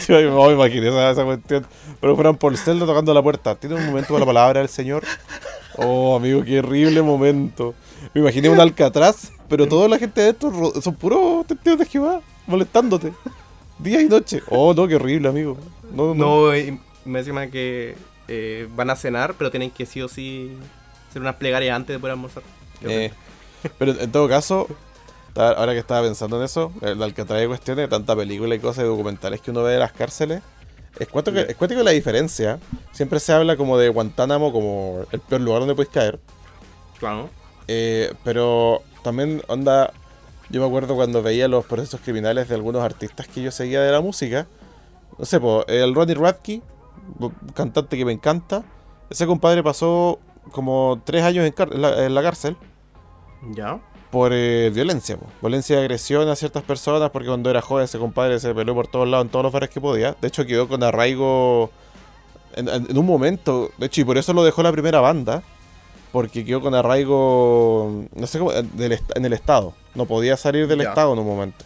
Tío, 0.07 0.21
yo 0.21 0.47
me 0.47 0.53
imaginé 0.55 0.89
esa, 0.89 1.11
esa 1.11 1.25
cuestión 1.25 1.67
pero 2.01 2.15
fueran 2.17 2.37
por 2.37 2.57
Zelda 2.57 2.87
tocando 2.87 3.15
la 3.15 3.23
puerta 3.23 3.55
tiene 3.55 3.77
un 3.77 3.87
momento 3.87 4.09
con 4.09 4.21
la 4.21 4.27
palabra 4.27 4.61
del 4.61 4.69
señor 4.69 5.05
oh 5.77 6.17
amigo 6.17 6.43
qué 6.43 6.59
horrible 6.59 7.03
momento 7.03 7.75
me 8.13 8.21
imaginé 8.23 8.49
un 8.49 8.61
alcatraz 8.61 9.31
pero 9.49 9.69
toda 9.69 9.89
la 9.89 9.99
gente 9.99 10.21
de 10.23 10.31
estos 10.31 10.83
son 10.83 10.95
puros 10.95 11.47
testigos 11.47 11.79
de 11.79 11.87
Jehová 11.87 12.21
molestándote 12.47 13.13
día 13.79 14.01
y 14.01 14.07
noche 14.07 14.43
oh 14.51 14.75
no 14.75 14.87
qué 14.87 14.97
horrible 14.97 15.29
amigo 15.29 15.57
no, 15.95 16.15
no. 16.15 16.47
No, 16.47 16.57
y 16.57 16.79
me 17.05 17.21
encima 17.21 17.47
que 17.49 17.95
eh, 18.29 18.69
van 18.75 18.91
a 18.91 18.97
cenar, 18.97 19.35
pero 19.35 19.51
tienen 19.51 19.71
que 19.71 19.87
sí 19.87 20.03
o 20.03 20.09
sí 20.09 20.57
hacer 21.09 21.23
unas 21.23 21.37
plegarias 21.37 21.77
antes 21.77 21.95
de 21.95 22.01
poder 22.01 22.13
almorzar. 22.13 22.43
Eh, 22.83 23.13
pero 23.79 23.93
en 23.93 24.11
todo 24.11 24.29
caso, 24.29 24.67
ahora 25.35 25.73
que 25.73 25.79
estaba 25.79 26.03
pensando 26.03 26.39
en 26.39 26.45
eso, 26.45 26.73
el 26.81 27.03
Alcatraz 27.03 27.41
de 27.41 27.47
cuestiones 27.47 27.85
de 27.85 27.89
tanta 27.89 28.17
película 28.17 28.55
y 28.55 28.59
cosas 28.59 28.85
y 28.85 28.87
documentales 28.87 29.41
que 29.41 29.51
uno 29.51 29.63
ve 29.63 29.73
de 29.73 29.79
las 29.79 29.93
cárceles, 29.93 30.43
es 30.99 31.09
cuático 31.09 31.35
que, 31.35 31.75
es 31.75 31.85
la 31.85 31.91
diferencia. 31.91 32.61
Siempre 32.93 33.21
se 33.21 33.33
habla 33.33 33.57
como 33.57 33.79
de 33.79 33.89
Guantánamo 33.89 34.53
como 34.53 35.05
el 35.11 35.21
peor 35.21 35.41
lugar 35.41 35.61
donde 35.61 35.75
puedes 35.75 35.93
caer. 35.93 36.21
Claro. 36.99 37.29
eh, 37.69 38.13
pero 38.23 38.83
también, 39.03 39.43
onda, 39.49 39.93
yo 40.51 40.61
me 40.61 40.67
acuerdo 40.67 40.95
cuando 40.95 41.23
veía 41.23 41.49
los 41.49 41.65
procesos 41.67 42.01
criminales 42.01 42.49
de 42.49 42.55
algunos 42.55 42.83
artistas 42.83 43.27
que 43.29 43.43
yo 43.43 43.51
seguía 43.51 43.81
de 43.81 43.91
la 43.93 44.01
música. 44.01 44.47
No 45.19 45.25
sé, 45.25 45.41
po, 45.41 45.65
el 45.67 45.95
Ronnie 45.95 46.15
Radke, 46.15 46.61
cantante 47.55 47.97
que 47.97 48.05
me 48.05 48.13
encanta, 48.13 48.63
ese 49.11 49.27
compadre 49.27 49.63
pasó 49.63 50.19
como 50.53 51.01
tres 51.05 51.23
años 51.23 51.45
en, 51.47 51.81
la- 51.81 52.05
en 52.05 52.15
la 52.15 52.23
cárcel 52.23 52.57
Ya. 53.55 53.81
por 54.11 54.33
eh, 54.33 54.71
violencia, 54.75 55.17
po. 55.17 55.27
violencia 55.41 55.77
y 55.77 55.81
agresión 55.81 56.29
a 56.29 56.37
ciertas 56.37 56.63
personas, 56.63 57.11
porque 57.11 57.29
cuando 57.29 57.51
era 57.51 57.61
joven 57.63 57.85
ese 57.85 57.99
compadre 57.99 58.39
se 58.41 58.55
peleó 58.55 58.75
por 58.75 58.87
todos 58.89 59.09
lados, 59.09 59.25
en 59.27 59.31
todos 59.31 59.45
los 59.45 59.53
bares 59.53 59.71
que 59.71 59.81
podía. 59.81 60.17
De 60.21 60.29
hecho, 60.29 60.45
quedó 60.47 60.69
con 60.69 60.83
arraigo 60.83 61.71
en, 62.57 62.69
en- 62.69 62.91
en 62.91 62.99
un 62.99 63.07
momento, 63.07 63.71
de 63.79 63.87
hecho, 63.87 64.01
y 64.01 64.05
por 64.05 64.19
eso 64.19 64.33
lo 64.33 64.45
dejó 64.45 64.63
la 64.63 64.73
primera 64.73 65.01
banda, 65.01 65.43
porque 66.15 66.45
quedó 66.45 66.61
con 66.61 66.77
arraigo, 66.77 68.05
no 68.15 68.27
sé 68.29 68.39
cómo, 68.39 68.53
en 68.53 68.71
del 68.77 69.01
en 69.17 69.25
el 69.25 69.33
Estado. 69.33 69.75
No 69.97 70.07
podía 70.07 70.37
salir 70.37 70.69
del 70.69 70.81
Ya. 70.81 70.91
Estado 70.91 71.13
en 71.13 71.19
un 71.19 71.27
momento. 71.27 71.65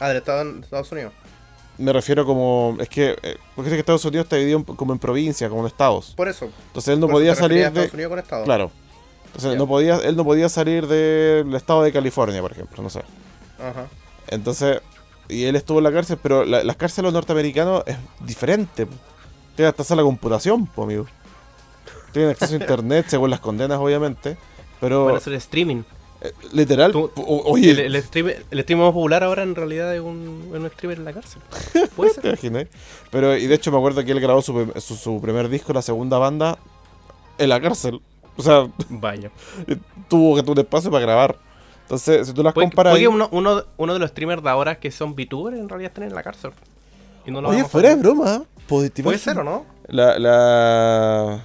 Ah, 0.00 0.08
del 0.08 0.16
Estado 0.16 0.40
en 0.40 0.62
Estados 0.64 0.90
Unidos. 0.92 1.12
Me 1.76 1.92
refiero 1.92 2.24
como, 2.24 2.76
es 2.80 2.88
que, 2.88 3.16
eh, 3.22 3.36
porque 3.54 3.68
sé 3.68 3.76
que 3.76 3.80
Estados 3.80 4.02
Unidos 4.06 4.24
está 4.24 4.36
dividido 4.36 4.64
como 4.64 4.94
en 4.94 4.98
provincias, 4.98 5.50
como 5.50 5.60
en 5.60 5.66
estados. 5.66 6.14
Por 6.16 6.26
eso. 6.28 6.48
Entonces 6.68 6.94
él 6.94 7.00
no 7.00 7.06
podía 7.06 7.34
salir 7.34 7.58
de... 7.58 7.66
Estados 7.66 7.92
Unidos 7.92 8.10
con 8.10 8.18
Estado. 8.18 8.44
Claro. 8.44 8.70
Entonces 9.26 9.52
Ya. 9.52 9.58
no 9.58 9.66
podía, 9.66 9.96
él 9.96 10.16
no 10.16 10.24
podía 10.24 10.48
salir 10.48 10.86
del 10.86 11.54
estado 11.54 11.82
de 11.82 11.92
California, 11.92 12.40
por 12.40 12.52
ejemplo, 12.52 12.82
no 12.82 12.88
sé. 12.88 13.00
Ajá. 13.58 13.88
Entonces, 14.28 14.80
y 15.28 15.44
él 15.44 15.56
estuvo 15.56 15.78
en 15.78 15.84
la 15.84 15.92
cárcel, 15.92 16.18
pero 16.22 16.46
la- 16.46 16.64
las 16.64 16.76
cárceles 16.76 17.12
norteamericanos 17.12 17.82
es 17.86 17.96
diferente. 18.20 18.86
po. 18.86 18.94
Tienen 19.54 19.74
hasta 19.78 19.94
de 19.96 20.02
computación, 20.02 20.66
po, 20.66 20.84
amigo. 20.84 21.06
Tienen 22.14 22.30
acceso 22.30 22.54
a 22.54 22.56
internet, 22.60 23.04
según 23.08 23.28
las 23.28 23.40
condenas, 23.40 23.78
obviamente. 23.78 24.38
Pero, 24.80 25.04
Van 25.04 25.14
a 25.16 25.18
hacer 25.18 25.34
streaming. 25.34 25.82
eh, 26.22 26.32
literal, 26.52 26.92
Tú- 26.92 27.10
po- 27.14 27.20
o- 27.22 27.52
oye, 27.52 27.70
El, 27.72 27.80
el, 27.94 28.02
streamer, 28.02 28.44
el 28.50 28.62
streamer 28.62 28.86
más 28.86 28.94
popular 28.94 29.22
ahora 29.24 29.42
en 29.42 29.54
realidad 29.54 29.94
es 29.94 30.00
un, 30.00 30.50
un 30.52 30.70
streamer 30.70 30.98
en 30.98 31.04
la 31.04 31.12
cárcel. 31.12 31.42
Puede 31.96 32.10
¿te 32.12 32.14
ser. 32.22 32.24
imaginas? 32.26 32.66
Pero, 33.10 33.36
y 33.36 33.46
de 33.46 33.54
hecho 33.54 33.70
me 33.70 33.76
acuerdo 33.76 34.02
que 34.04 34.12
él 34.12 34.20
grabó 34.20 34.40
su, 34.40 34.72
su, 34.78 34.96
su 34.96 35.20
primer 35.20 35.48
disco, 35.50 35.72
la 35.74 35.82
segunda 35.82 36.16
banda, 36.18 36.58
en 37.38 37.48
la 37.50 37.60
cárcel. 37.60 38.00
O 38.36 38.42
sea, 38.42 38.66
Vaya. 38.88 39.30
tuvo 40.08 40.36
que 40.36 40.42
tener 40.42 40.58
un 40.58 40.64
espacio 40.64 40.90
para 40.90 41.02
grabar. 41.04 41.36
Entonces, 41.82 42.26
si 42.26 42.32
tú 42.32 42.42
las 42.42 42.54
comparas... 42.54 42.94
ahí- 42.94 43.06
uno, 43.06 43.28
uno, 43.30 43.62
uno 43.76 43.92
de 43.92 43.98
los 43.98 44.10
streamers 44.10 44.42
de 44.42 44.48
ahora 44.50 44.76
que 44.80 44.90
son 44.90 45.14
VTubers 45.14 45.58
en 45.58 45.68
realidad 45.68 45.90
están 45.90 46.04
en 46.04 46.14
la 46.14 46.22
cárcel. 46.22 46.52
Y 47.26 47.30
no 47.30 47.40
lo 47.42 47.48
Oye, 47.50 47.64
fuera 47.64 47.90
de 47.90 47.96
broma, 47.96 48.36
¿eh? 48.36 48.40
¿Puede 48.66 48.90
Puede 48.90 49.18
ser 49.18 49.38
o 49.38 49.44
no. 49.44 49.64
La, 49.88 50.18
la, 50.18 51.42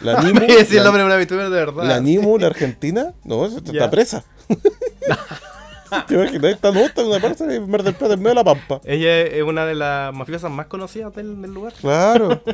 la 0.00 0.20
Nimu, 0.22 0.40
decir 0.40 0.76
el 0.76 0.76
la- 0.78 0.84
nombre 0.84 1.02
de 1.02 1.06
una 1.06 1.16
VTuber 1.16 1.44
de 1.50 1.50
verdad. 1.50 1.84
La 1.84 2.00
Nimu, 2.00 2.38
la 2.38 2.46
argentina, 2.48 3.12
no, 3.24 3.46
está 3.46 3.72
Ya. 3.72 3.90
presa. 3.90 4.24
¿Te 6.06 6.14
imaginas? 6.14 6.52
Está, 6.52 6.68
en 6.68 7.06
una 7.06 7.18
parte 7.20 7.46
de 7.46 7.60
Mar 7.60 7.82
del 7.82 7.94
Plata, 7.94 8.14
en 8.14 8.20
medio 8.20 8.30
de 8.30 8.34
la 8.36 8.44
pampa. 8.44 8.80
Ella 8.84 9.22
es 9.22 9.42
una 9.42 9.66
de 9.66 9.74
las 9.74 10.14
mafiosas 10.14 10.50
más 10.50 10.66
conocidas 10.66 11.12
del, 11.14 11.40
del 11.42 11.52
lugar. 11.52 11.72
Claro. 11.80 12.40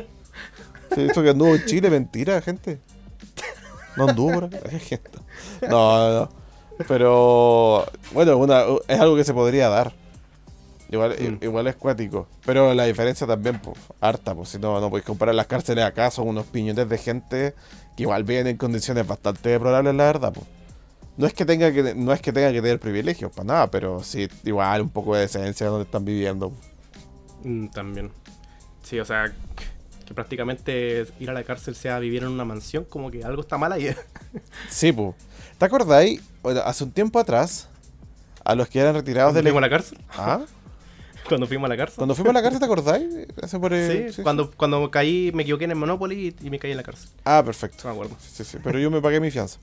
Sí, 0.95 1.01
esto 1.01 1.21
que 1.21 1.31
anduvo 1.31 1.53
en 1.53 1.65
Chile, 1.65 1.89
mentira, 1.89 2.41
gente. 2.41 2.79
No 3.97 4.07
anduvo 4.07 4.31
por 4.35 4.43
acá. 4.45 4.57
gente. 4.79 5.11
No, 5.69 5.69
no, 6.09 6.19
no. 6.21 6.29
Pero, 6.87 7.85
bueno, 8.13 8.37
una, 8.37 8.63
es 8.87 8.97
algo 8.97 9.17
que 9.17 9.25
se 9.25 9.33
podría 9.33 9.67
dar. 9.67 9.91
Igual, 10.89 11.15
Mm. 11.19 11.43
igual 11.43 11.67
es 11.67 11.75
cuático. 11.75 12.27
Pero 12.45 12.73
la 12.73 12.85
diferencia 12.85 13.27
también, 13.27 13.59
pues, 13.59 13.77
harta, 13.99 14.33
pues 14.33 14.49
si 14.49 14.57
no, 14.59 14.79
no 14.79 14.89
podéis 14.89 15.05
comparar 15.05 15.35
las 15.35 15.47
cárceles 15.47 15.83
acá, 15.83 16.09
son 16.11 16.27
unos 16.29 16.45
piñones 16.45 16.87
de 16.87 16.97
gente 16.97 17.53
que 17.95 18.03
igual 18.03 18.23
viven 18.23 18.47
en 18.47 18.57
condiciones 18.57 19.05
bastante 19.05 19.49
deplorables, 19.49 19.93
la 19.95 20.03
verdad, 20.05 20.31
pues. 20.33 20.45
No 21.17 21.25
es 21.25 21.33
que 21.33 21.45
tenga 21.45 21.71
que, 21.73 21.95
no 21.95 22.13
es 22.13 22.21
que 22.21 22.31
tenga 22.31 22.51
que 22.51 22.61
tener 22.61 22.79
privilegios, 22.79 23.31
para 23.31 23.43
nada, 23.45 23.71
pero 23.71 24.03
sí, 24.03 24.27
igual 24.45 24.81
un 24.83 24.89
poco 24.89 25.15
de 25.15 25.21
decencia 25.21 25.65
donde 25.67 25.83
están 25.85 26.05
viviendo. 26.05 26.53
Mm, 27.43 27.67
también. 27.69 28.11
Sí, 28.83 28.99
o 28.99 29.03
sea, 29.05 29.33
que 30.05 30.13
prácticamente 30.13 31.05
ir 31.19 31.29
a 31.29 31.33
la 31.33 31.43
cárcel 31.43 31.75
sea 31.75 31.99
vivir 31.99 32.21
en 32.23 32.29
una 32.29 32.45
mansión, 32.45 32.85
como 32.85 33.11
que 33.11 33.23
algo 33.25 33.41
está 33.41 33.57
mal 33.57 33.71
ahí. 33.73 33.93
Sí, 34.69 34.91
pues. 34.91 35.15
¿Te 35.57 35.65
acordáis? 35.65 36.21
Hace 36.63 36.83
un 36.83 36.91
tiempo 36.91 37.17
atrás, 37.19 37.67
a 38.45 38.53
los 38.55 38.67
que 38.69 38.79
eran 38.79 38.93
retirados 38.93 39.31
¿Cuando 39.33 39.37
del... 39.41 39.51
fuimos 39.51 39.57
a 39.57 39.61
la 39.65 39.69
cárcel? 39.69 39.97
¿Ah? 40.15 40.41
Cuando 41.27 41.47
fuimos 41.47 41.65
a 41.65 41.69
la 41.69 41.77
cárcel. 41.77 41.97
Cuando 41.97 42.15
fuimos 42.15 42.31
a 42.31 42.33
la 42.33 42.41
cárcel, 42.41 42.59
¿te 42.59 42.65
acordáis? 42.65 43.07
Hace 43.41 43.59
por, 43.59 43.73
eh, 43.73 44.11
Sí, 44.13 44.21
cuando, 44.23 44.51
cuando 44.51 44.89
caí, 44.91 45.31
me 45.33 45.43
equivoqué 45.43 45.65
en 45.65 45.71
el 45.71 45.77
Monopoly 45.77 46.35
y, 46.41 46.47
y 46.47 46.49
me 46.49 46.59
caí 46.59 46.71
en 46.71 46.77
la 46.77 46.83
cárcel. 46.83 47.09
Ah, 47.25 47.41
perfecto. 47.45 47.83
No 47.83 47.89
me 47.89 47.95
acuerdo. 47.95 48.15
Sí, 48.19 48.43
sí, 48.43 48.57
pero 48.63 48.79
yo 48.79 48.89
me 48.91 49.01
pagué 49.01 49.19
mi 49.19 49.31
fianza. 49.31 49.59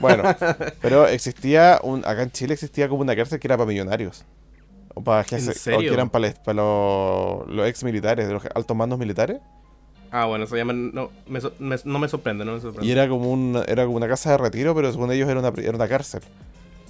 Bueno, 0.00 0.22
pero 0.80 1.06
existía 1.06 1.80
un. 1.82 2.04
Acá 2.06 2.22
en 2.22 2.30
Chile 2.30 2.54
existía 2.54 2.88
como 2.88 3.02
una 3.02 3.14
cárcel 3.14 3.38
que 3.38 3.46
era 3.46 3.56
para 3.56 3.66
millonarios. 3.68 4.24
O 4.94 5.02
para 5.02 5.24
que, 5.24 5.34
¿En 5.36 5.40
se- 5.42 5.74
o 5.74 5.80
que 5.80 5.88
eran 5.88 6.08
para, 6.08 6.32
para 6.34 6.54
los, 6.54 7.48
los 7.48 7.66
ex 7.68 7.82
militares, 7.84 8.26
de 8.28 8.32
los 8.32 8.42
altos 8.54 8.76
mandos 8.76 8.98
militares. 8.98 9.40
Ah, 10.10 10.26
bueno, 10.26 10.44
eso 10.44 10.56
ya 10.56 10.64
me, 10.64 10.72
no, 10.72 11.10
me, 11.26 11.40
me- 11.58 11.76
no 11.84 11.98
me 11.98 12.08
sorprende, 12.08 12.44
no 12.44 12.52
me 12.52 12.60
sorprende. 12.60 12.86
Y 12.86 12.92
era 12.92 13.08
como, 13.08 13.30
un, 13.32 13.60
era 13.66 13.84
como 13.84 13.96
una 13.96 14.06
casa 14.06 14.30
de 14.30 14.38
retiro, 14.38 14.72
pero 14.74 14.92
según 14.92 15.10
ellos 15.10 15.28
era 15.28 15.40
una, 15.40 15.52
era 15.60 15.72
una 15.76 15.88
cárcel. 15.88 16.22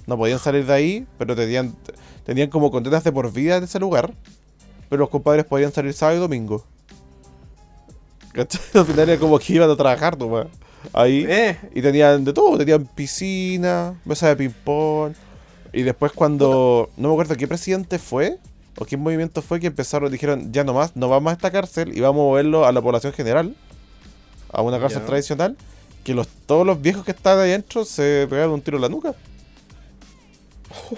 No 0.07 0.17
podían 0.17 0.39
salir 0.39 0.65
de 0.65 0.73
ahí, 0.73 1.07
pero 1.17 1.35
tenían, 1.35 1.75
tenían 2.25 2.49
como 2.49 2.71
condenas 2.71 3.03
de 3.03 3.11
por 3.11 3.31
vida 3.31 3.57
en 3.57 3.63
ese 3.63 3.79
lugar. 3.79 4.13
Pero 4.89 4.99
los 4.99 5.09
compadres 5.09 5.45
podían 5.45 5.71
salir 5.71 5.93
sábado 5.93 6.17
y 6.17 6.21
domingo. 6.21 6.63
¿Cachai? 8.33 8.61
Al 8.73 8.85
final 8.85 9.09
era 9.09 9.19
como 9.19 9.39
que 9.39 9.53
iban 9.53 9.69
a 9.69 9.75
trabajar 9.75 10.17
nomás. 10.17 10.47
Ahí. 10.93 11.25
Eh, 11.27 11.57
Y 11.73 11.81
tenían 11.81 12.23
de 12.23 12.33
todo, 12.33 12.57
tenían 12.57 12.85
piscina, 12.85 13.99
mesa 14.05 14.27
de 14.27 14.35
ping-pong. 14.35 15.13
Y 15.73 15.83
después 15.83 16.11
cuando, 16.11 16.89
no 16.95 17.09
me 17.09 17.13
acuerdo 17.15 17.35
qué 17.35 17.47
presidente 17.47 17.99
fue, 17.99 18.37
o 18.77 18.85
qué 18.85 18.97
movimiento 18.97 19.41
fue 19.41 19.59
que 19.59 19.67
empezaron, 19.67 20.11
dijeron, 20.11 20.51
ya 20.51 20.63
no 20.63 20.73
más, 20.73 20.95
no 20.95 21.09
vamos 21.09 21.31
a 21.31 21.33
esta 21.33 21.51
cárcel 21.51 21.97
y 21.97 22.01
vamos 22.01 22.21
a 22.21 22.25
moverlo 22.25 22.65
a 22.65 22.71
la 22.71 22.81
población 22.81 23.13
general, 23.13 23.55
a 24.51 24.61
una 24.61 24.79
cárcel 24.79 25.03
tradicional, 25.05 25.57
que 26.03 26.13
los, 26.13 26.27
todos 26.27 26.65
los 26.65 26.81
viejos 26.81 27.03
que 27.03 27.11
estaban 27.11 27.43
ahí 27.43 27.49
adentro 27.49 27.83
se 27.83 28.27
pegaron 28.29 28.53
un 28.53 28.61
tiro 28.61 28.77
en 28.77 28.81
la 28.83 28.89
nuca. 28.89 29.15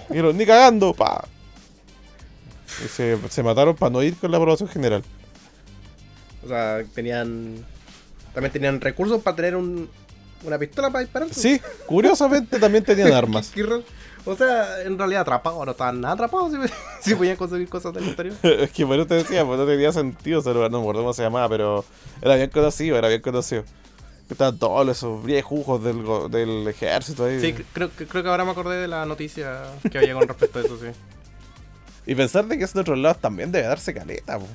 Y 0.09 0.13
dijeron, 0.13 0.37
ni 0.37 0.45
cagando, 0.45 0.93
pa. 0.93 1.27
Y 2.83 2.87
se, 2.87 3.17
se 3.29 3.43
mataron 3.43 3.75
para 3.75 3.89
no 3.89 4.03
ir 4.03 4.15
con 4.15 4.31
la 4.31 4.37
población 4.37 4.69
general. 4.69 5.03
o 6.43 6.47
sea, 6.47 6.83
tenían. 6.93 7.65
También 8.33 8.51
tenían 8.53 8.79
recursos 8.81 9.21
para 9.23 9.35
tener 9.35 9.55
un, 9.55 9.89
una 10.43 10.59
pistola 10.59 10.89
para 10.89 11.03
disparar. 11.03 11.29
Sí, 11.33 11.59
curiosamente 11.85 12.59
también 12.59 12.83
tenían 12.83 13.11
armas. 13.13 13.51
O 14.25 14.35
sea, 14.35 14.81
en 14.81 14.97
realidad 14.97 15.21
atrapados, 15.21 15.65
no 15.65 15.71
estaban 15.71 16.01
nada 16.01 16.13
atrapados 16.13 16.51
si, 16.51 16.57
si 17.09 17.15
podían 17.15 17.37
conseguir 17.37 17.69
cosas 17.69 17.93
del 17.93 18.05
interior. 18.07 18.35
Es 18.43 18.71
que 18.71 18.83
bueno 18.83 19.07
te 19.07 19.15
decía, 19.15 19.45
pues 19.45 19.57
no 19.57 19.65
tenía 19.65 19.91
sentido 19.91 20.41
ese 20.41 20.53
lugar, 20.53 20.69
no 20.69 20.79
me 20.79 20.83
acuerdo 20.83 21.01
cómo 21.01 21.13
se 21.13 21.23
llamaba, 21.23 21.47
pero 21.49 21.85
era 22.21 22.35
bien 22.35 22.49
conocido, 22.49 22.97
era 22.97 23.07
bien 23.07 23.21
conocido. 23.21 23.63
Estaban 24.29 24.57
todos 24.57 24.87
esos 24.89 25.23
viejujos 25.23 25.81
del, 25.83 26.03
del 26.29 26.67
ejército 26.67 27.25
ahí. 27.25 27.39
Sí, 27.39 27.53
cre- 27.53 27.65
creo, 27.73 27.95
que- 27.95 28.07
creo 28.07 28.23
que 28.23 28.29
ahora 28.29 28.43
me 28.43 28.51
acordé 28.51 28.75
de 28.77 28.87
la 28.87 29.05
noticia 29.05 29.61
que 29.89 29.97
había 29.97 30.13
con 30.15 30.27
respecto 30.27 30.59
a 30.59 30.63
eso, 30.63 30.77
sí. 30.77 30.87
Y 32.05 32.15
pensar 32.15 32.45
de 32.45 32.57
que 32.57 32.63
esos 32.65 32.73
de 32.75 32.81
otros 32.81 32.97
lados 32.97 33.19
también 33.19 33.51
debe 33.51 33.67
darse 33.67 33.93
caleta, 33.93 34.37
po. 34.39 34.47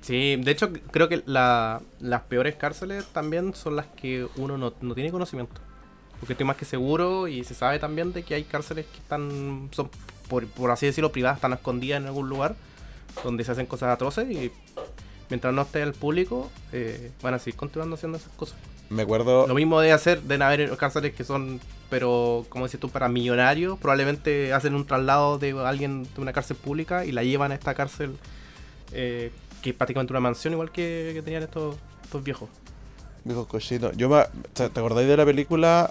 Sí, 0.00 0.36
de 0.36 0.50
hecho 0.50 0.70
creo 0.90 1.08
que 1.08 1.22
la- 1.26 1.80
las 2.00 2.22
peores 2.22 2.54
cárceles 2.56 3.04
también 3.06 3.54
son 3.54 3.76
las 3.76 3.86
que 3.86 4.26
uno 4.36 4.56
no, 4.58 4.72
no 4.80 4.94
tiene 4.94 5.10
conocimiento. 5.12 5.60
Porque 6.20 6.32
estoy 6.32 6.46
más 6.46 6.56
que 6.56 6.64
seguro 6.64 7.28
y 7.28 7.44
se 7.44 7.54
sabe 7.54 7.78
también 7.78 8.12
de 8.12 8.22
que 8.22 8.34
hay 8.34 8.44
cárceles 8.44 8.86
que 8.86 8.98
están, 8.98 9.68
son 9.72 9.90
por, 10.28 10.46
por 10.48 10.70
así 10.70 10.86
decirlo, 10.86 11.12
privadas, 11.12 11.36
están 11.38 11.52
escondidas 11.52 12.00
en 12.00 12.06
algún 12.06 12.28
lugar 12.28 12.56
donde 13.22 13.44
se 13.44 13.52
hacen 13.52 13.66
cosas 13.66 13.90
atroces 13.90 14.28
y 14.30 14.50
mientras 15.28 15.52
no 15.52 15.62
esté 15.62 15.82
el 15.82 15.92
público 15.92 16.50
eh, 16.72 17.10
van 17.22 17.34
a 17.34 17.38
seguir 17.38 17.56
continuando 17.56 17.94
haciendo 17.96 18.18
esas 18.18 18.32
cosas. 18.32 18.56
Me 18.88 19.02
acuerdo. 19.02 19.46
Lo 19.46 19.54
mismo 19.54 19.80
de 19.80 19.92
hacer, 19.92 20.22
de 20.22 20.42
haber 20.42 20.76
cárceles 20.76 21.14
que 21.14 21.24
son, 21.24 21.60
pero 21.90 22.46
como 22.48 22.66
dices 22.66 22.78
tú, 22.78 22.88
para 22.88 23.08
millonarios, 23.08 23.78
probablemente 23.78 24.52
hacen 24.52 24.74
un 24.74 24.86
traslado 24.86 25.38
de 25.38 25.52
alguien 25.64 26.04
de 26.04 26.20
una 26.20 26.32
cárcel 26.32 26.56
pública 26.56 27.04
y 27.04 27.12
la 27.12 27.24
llevan 27.24 27.52
a 27.52 27.54
esta 27.54 27.74
cárcel 27.74 28.16
eh, 28.92 29.32
que 29.62 29.70
es 29.70 29.76
prácticamente 29.76 30.12
una 30.12 30.20
mansión 30.20 30.52
igual 30.52 30.70
que, 30.70 31.10
que 31.14 31.22
tenían 31.22 31.42
estos, 31.42 31.76
estos 32.04 32.22
viejos. 32.22 32.48
Viejos 33.24 33.46
cochinos. 33.48 33.96
Yo 33.96 34.08
me, 34.08 34.22
¿te 34.52 34.68
te 34.68 34.80
acordáis 34.80 35.08
de 35.08 35.16
la 35.16 35.24
película 35.24 35.90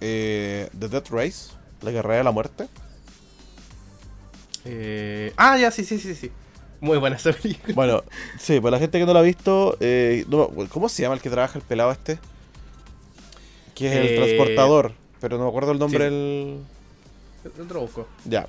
eh, 0.00 0.70
The 0.78 0.88
Death 0.88 1.10
Race? 1.10 1.52
La 1.82 1.92
carrera 1.92 2.18
de 2.18 2.24
la 2.24 2.30
muerte. 2.30 2.68
Eh, 4.64 5.32
ah, 5.36 5.58
ya, 5.58 5.70
sí, 5.70 5.84
sí, 5.84 5.98
sí, 5.98 6.14
sí. 6.14 6.30
Muy 6.82 6.98
buena 6.98 7.14
esa 7.16 7.32
película. 7.32 7.74
Bueno, 7.74 8.02
sí, 8.38 8.60
para 8.60 8.72
la 8.72 8.78
gente 8.80 8.98
que 8.98 9.06
no 9.06 9.14
la 9.14 9.20
ha 9.20 9.22
visto, 9.22 9.76
eh, 9.80 10.24
no 10.28 10.48
¿cómo 10.68 10.88
se 10.88 11.00
llama 11.02 11.14
el 11.14 11.20
que 11.20 11.30
trabaja 11.30 11.56
el 11.58 11.64
pelado 11.64 11.92
este? 11.92 12.18
Que 13.76 13.86
es 13.86 13.92
el 13.94 14.06
Eh, 14.08 14.16
transportador, 14.16 14.92
pero 15.20 15.38
no 15.38 15.44
me 15.44 15.48
acuerdo 15.48 15.70
el 15.72 15.78
nombre 15.78 16.04
del... 16.04 16.58
Te 17.44 17.72
lo 17.74 17.80
busco. 17.82 18.06
Ya. 18.24 18.46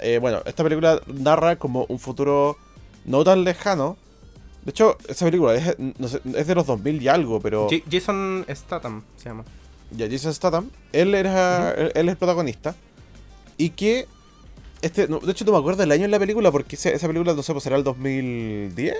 Eh, 0.00 0.18
bueno, 0.20 0.40
esta 0.46 0.62
película 0.62 1.00
narra 1.06 1.56
como 1.56 1.84
un 1.88 1.98
futuro 1.98 2.56
no 3.04 3.24
tan 3.24 3.42
lejano. 3.44 3.96
De 4.64 4.70
hecho, 4.70 4.96
esa 5.08 5.24
película 5.26 5.54
es, 5.54 5.76
no 5.78 6.08
sé, 6.08 6.20
es 6.36 6.46
de 6.46 6.54
los 6.54 6.66
2000 6.66 7.02
y 7.02 7.08
algo, 7.08 7.40
pero... 7.40 7.68
Ja- 7.68 7.82
Jason 7.90 8.46
Statham 8.48 9.02
se 9.16 9.28
llama. 9.28 9.44
Ya, 9.90 10.08
Jason 10.10 10.32
Statham, 10.32 10.70
él 10.92 11.14
era 11.14 11.72
él, 11.72 11.92
él 11.94 12.08
es 12.08 12.12
el 12.12 12.16
protagonista. 12.16 12.74
Y 13.58 13.70
que... 13.70 14.06
Este, 14.84 15.08
no, 15.08 15.18
de 15.18 15.32
hecho, 15.32 15.44
no 15.44 15.52
me 15.52 15.58
acuerdo 15.58 15.80
del 15.80 15.92
año 15.92 16.04
en 16.04 16.10
la 16.10 16.18
película, 16.18 16.52
porque 16.52 16.76
esa, 16.76 16.90
esa 16.90 17.06
película, 17.06 17.32
no 17.34 17.42
sé, 17.42 17.52
pues 17.52 17.64
será 17.64 17.76
el 17.76 17.84
2010. 17.84 18.94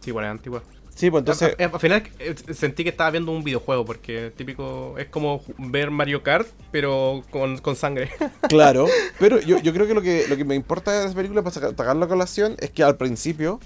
Sí, 0.00 0.10
bueno, 0.12 0.28
es 0.28 0.32
antigua. 0.32 0.62
Sí, 0.94 1.10
pues 1.10 1.20
entonces... 1.20 1.54
Al- 1.58 1.64
al- 1.66 1.74
al 1.74 1.80
final 1.80 2.02
eh, 2.20 2.34
sentí 2.54 2.82
que 2.82 2.88
estaba 2.88 3.10
viendo 3.10 3.30
un 3.30 3.44
videojuego 3.44 3.84
porque 3.84 4.32
típico 4.34 4.94
es 4.96 5.08
como 5.08 5.42
ver 5.58 5.90
Mario 5.90 6.22
Kart 6.22 6.48
pero 6.72 7.22
con, 7.30 7.58
con 7.58 7.76
sangre. 7.76 8.08
Claro, 8.48 8.86
pero 9.18 9.38
yo, 9.40 9.58
yo 9.58 9.74
creo 9.74 9.86
que 9.86 9.92
lo 9.92 10.00
que 10.00 10.26
lo 10.26 10.38
que 10.38 10.44
me 10.46 10.54
importa 10.54 10.92
de 11.00 11.04
esa 11.06 11.14
película 11.14 11.42
para 11.42 11.54
saca- 11.54 11.76
sacarlo 11.76 12.06
a 12.06 12.08
colación 12.08 12.56
es 12.60 12.70
que 12.70 12.82
al 12.82 12.96
principio 12.96 13.60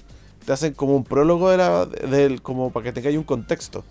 te 0.44 0.52
hacen 0.52 0.74
como 0.74 0.96
un 0.96 1.04
prólogo 1.04 1.50
de 1.50 1.58
la, 1.58 1.86
del 1.86 2.42
como 2.42 2.72
para 2.72 2.84
que 2.84 2.92
tengáis 2.92 3.16
un 3.16 3.22
contexto. 3.22 3.84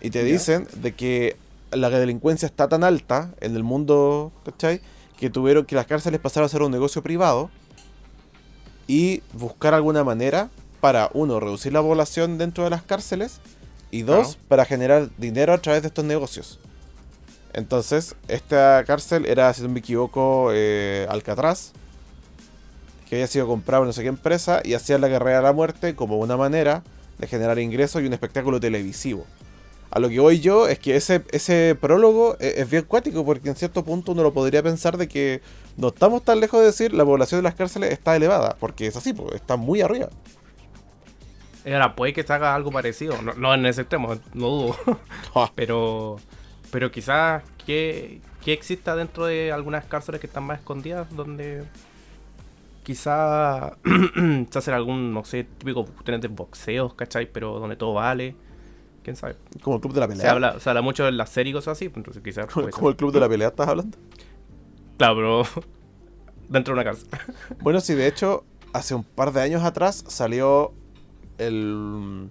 Y 0.00 0.10
te 0.10 0.22
dicen 0.22 0.68
de 0.76 0.92
que 0.94 1.36
la 1.72 1.90
delincuencia 1.90 2.46
está 2.46 2.68
tan 2.68 2.84
alta 2.84 3.34
en 3.40 3.56
el 3.56 3.64
mundo, 3.64 4.30
¿cachai? 4.44 4.80
Que 5.18 5.30
tuvieron 5.30 5.64
que 5.64 5.74
las 5.74 5.86
cárceles 5.86 6.20
pasaron 6.20 6.46
a 6.46 6.48
ser 6.48 6.62
un 6.62 6.70
negocio 6.70 7.02
privado 7.02 7.50
y 8.86 9.22
buscar 9.32 9.74
alguna 9.74 10.04
manera 10.04 10.50
para, 10.80 11.10
uno, 11.14 11.40
reducir 11.40 11.72
la 11.72 11.80
población 11.82 12.38
dentro 12.38 12.64
de 12.64 12.70
las 12.70 12.82
cárceles 12.82 13.40
y 13.90 14.02
dos, 14.02 14.34
Claro. 14.34 14.40
para 14.48 14.64
generar 14.64 15.08
dinero 15.16 15.52
a 15.52 15.58
través 15.58 15.82
de 15.82 15.88
estos 15.88 16.04
negocios. 16.04 16.60
Entonces, 17.54 18.14
esta 18.28 18.84
cárcel 18.86 19.24
era, 19.26 19.52
si 19.54 19.62
no 19.62 19.68
me 19.70 19.78
equivoco, 19.80 20.50
eh, 20.52 21.06
Alcatraz, 21.08 21.72
que 23.08 23.16
había 23.16 23.26
sido 23.26 23.46
comprado 23.46 23.84
en 23.84 23.88
no 23.88 23.92
sé 23.92 24.02
qué 24.02 24.08
empresa 24.08 24.60
y 24.64 24.74
hacían 24.74 25.00
la 25.00 25.08
carrera 25.08 25.38
de 25.38 25.42
la 25.44 25.52
muerte 25.52 25.94
como 25.94 26.18
una 26.18 26.36
manera 26.36 26.82
de 27.18 27.26
generar 27.26 27.58
ingresos 27.58 28.02
y 28.02 28.06
un 28.06 28.12
espectáculo 28.12 28.60
televisivo. 28.60 29.24
A 29.90 29.98
lo 30.00 30.08
que 30.08 30.18
voy 30.20 30.40
yo 30.40 30.68
es 30.68 30.78
que 30.78 30.96
ese, 30.96 31.22
ese 31.30 31.76
prólogo 31.80 32.36
e- 32.40 32.54
es, 32.58 32.70
bien 32.70 32.84
cuático 32.84 33.24
porque 33.24 33.48
en 33.48 33.56
cierto 33.56 33.84
punto 33.84 34.12
uno 34.12 34.22
lo 34.22 34.32
podría 34.32 34.62
pensar 34.62 34.96
de 34.96 35.08
que 35.08 35.40
no 35.76 35.88
estamos 35.88 36.22
tan 36.24 36.40
lejos 36.40 36.60
de 36.60 36.66
decir 36.66 36.92
la 36.92 37.04
población 37.04 37.38
de 37.38 37.44
las 37.44 37.54
cárceles 37.54 37.92
está 37.92 38.16
elevada, 38.16 38.56
porque 38.58 38.86
es 38.86 38.96
así, 38.96 39.12
pues, 39.12 39.34
está 39.34 39.56
muy 39.56 39.80
arriba. 39.80 40.08
Ahora, 41.64 41.96
puede 41.96 42.12
que 42.12 42.22
se 42.22 42.32
haga 42.32 42.54
algo 42.54 42.70
parecido. 42.70 43.20
No, 43.22 43.34
no 43.34 43.52
en 43.54 43.66
ese 43.66 43.82
extremo, 43.82 44.14
no 44.34 44.48
dudo. 44.48 44.76
Ja. 45.34 45.50
pero 45.56 46.18
pero 46.70 46.90
quizás 46.90 47.42
que, 47.64 48.20
que 48.44 48.52
exista 48.52 48.96
dentro 48.96 49.26
de 49.26 49.52
algunas 49.52 49.84
cárceles 49.84 50.20
que 50.20 50.26
están 50.26 50.44
más 50.44 50.58
escondidas 50.58 51.08
donde 51.14 51.64
quizá 52.82 53.76
se 54.50 54.58
hace 54.58 54.72
algún, 54.72 55.14
no 55.14 55.24
sé, 55.24 55.44
típico 55.44 55.86
boxeos, 56.30 56.94
¿cachai? 56.94 57.32
Pero 57.32 57.58
donde 57.58 57.76
todo 57.76 57.94
vale. 57.94 58.36
¿Quién 59.06 59.14
sabe? 59.14 59.36
Como 59.62 59.76
el 59.76 59.80
club 59.82 59.94
de 59.94 60.00
la 60.00 60.06
Se 60.08 60.12
pelea. 60.14 60.32
habla, 60.32 60.58
se 60.58 60.68
habla 60.68 60.82
mucho 60.82 61.04
de 61.04 61.12
las 61.12 61.30
series 61.30 61.52
y 61.52 61.54
cosas 61.54 61.72
así, 61.78 61.88
pues 61.88 61.98
entonces 61.98 62.24
quizás... 62.24 62.46
Como, 62.46 62.66
ser. 62.68 62.84
el 62.88 62.96
club 62.96 63.12
de 63.12 63.20
la 63.20 63.28
pelea, 63.28 63.46
¿estás 63.48 63.68
hablando? 63.68 63.96
Claro, 64.98 65.14
pero 65.14 65.62
dentro 66.48 66.74
de 66.74 66.80
una 66.80 66.84
cárcel. 66.90 67.06
Bueno, 67.62 67.80
sí, 67.80 67.94
de 67.94 68.08
hecho, 68.08 68.42
hace 68.72 68.96
un 68.96 69.04
par 69.04 69.32
de 69.32 69.42
años 69.42 69.62
atrás 69.62 70.02
salió 70.08 70.72
el. 71.38 72.30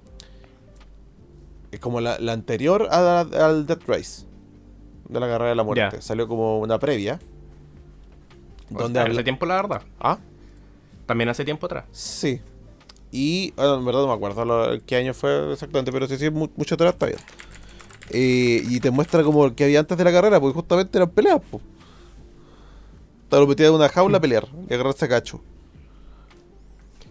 eh, 1.71 1.79
Como 1.79 2.01
la, 2.01 2.19
la 2.19 2.33
anterior 2.33 2.89
a 2.91 2.99
la- 3.23 3.45
al 3.45 3.65
Death 3.65 3.83
Race. 3.87 4.25
De 5.07 5.17
la 5.21 5.27
carrera 5.27 5.51
de 5.51 5.55
la 5.55 5.63
muerte. 5.63 6.01
Salió 6.01 6.27
como 6.27 6.59
una 6.59 6.77
previa. 6.77 7.19
Donde 8.69 8.99
hace 8.99 9.09
habla- 9.11 9.23
tiempo, 9.23 9.45
la 9.45 9.55
verdad. 9.55 9.81
Ah, 9.99 10.17
También 11.05 11.29
hace 11.29 11.45
tiempo 11.45 11.67
atrás. 11.67 11.85
Sí. 11.93 12.41
Y, 13.17 13.51
bueno, 13.55 13.75
en 13.75 13.85
verdad 13.85 14.01
no 14.01 14.07
me 14.07 14.13
acuerdo 14.13 14.43
lo- 14.43 14.85
qué 14.85 14.97
año 14.97 15.13
fue 15.13 15.53
exactamente, 15.53 15.89
pero 15.89 16.05
sí, 16.05 16.17
sí, 16.17 16.29
mu- 16.29 16.49
mucho 16.57 16.75
atrás 16.75 16.95
bien. 16.99 17.15
Eh, 18.09 18.61
y 18.67 18.79
te 18.81 18.91
muestra 18.91 19.23
como 19.23 19.45
el 19.45 19.55
que 19.55 19.63
había 19.63 19.79
antes 19.79 19.97
de 19.97 20.03
la 20.03 20.11
carrera, 20.11 20.39
porque 20.41 20.53
justamente 20.55 20.97
eran 20.97 21.09
peleas, 21.09 21.41
pues. 21.49 21.63
Te 23.29 23.37
lo 23.37 23.47
metían 23.47 23.69
en 23.69 23.75
una 23.75 23.87
jaula 23.87 24.17
a 24.17 24.21
pelear 24.21 24.45
y 24.69 24.73
agarrarse 24.73 25.05
a 25.05 25.07
cacho. 25.07 25.39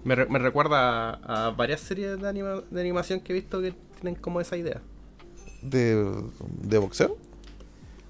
Me, 0.04 0.14
re- 0.14 0.26
me 0.26 0.38
recuerda 0.38 1.10
a, 1.24 1.46
a 1.46 1.50
varias 1.52 1.80
series 1.80 2.20
de, 2.20 2.28
anima- 2.28 2.62
de 2.70 2.80
animación 2.82 3.20
que 3.20 3.32
he 3.32 3.34
visto 3.36 3.62
que 3.62 3.72
tienen 4.00 4.20
como 4.20 4.42
esa 4.42 4.58
idea. 4.58 4.82
¿De, 5.62 5.94
de 6.60 6.78
boxeo? 6.78 7.16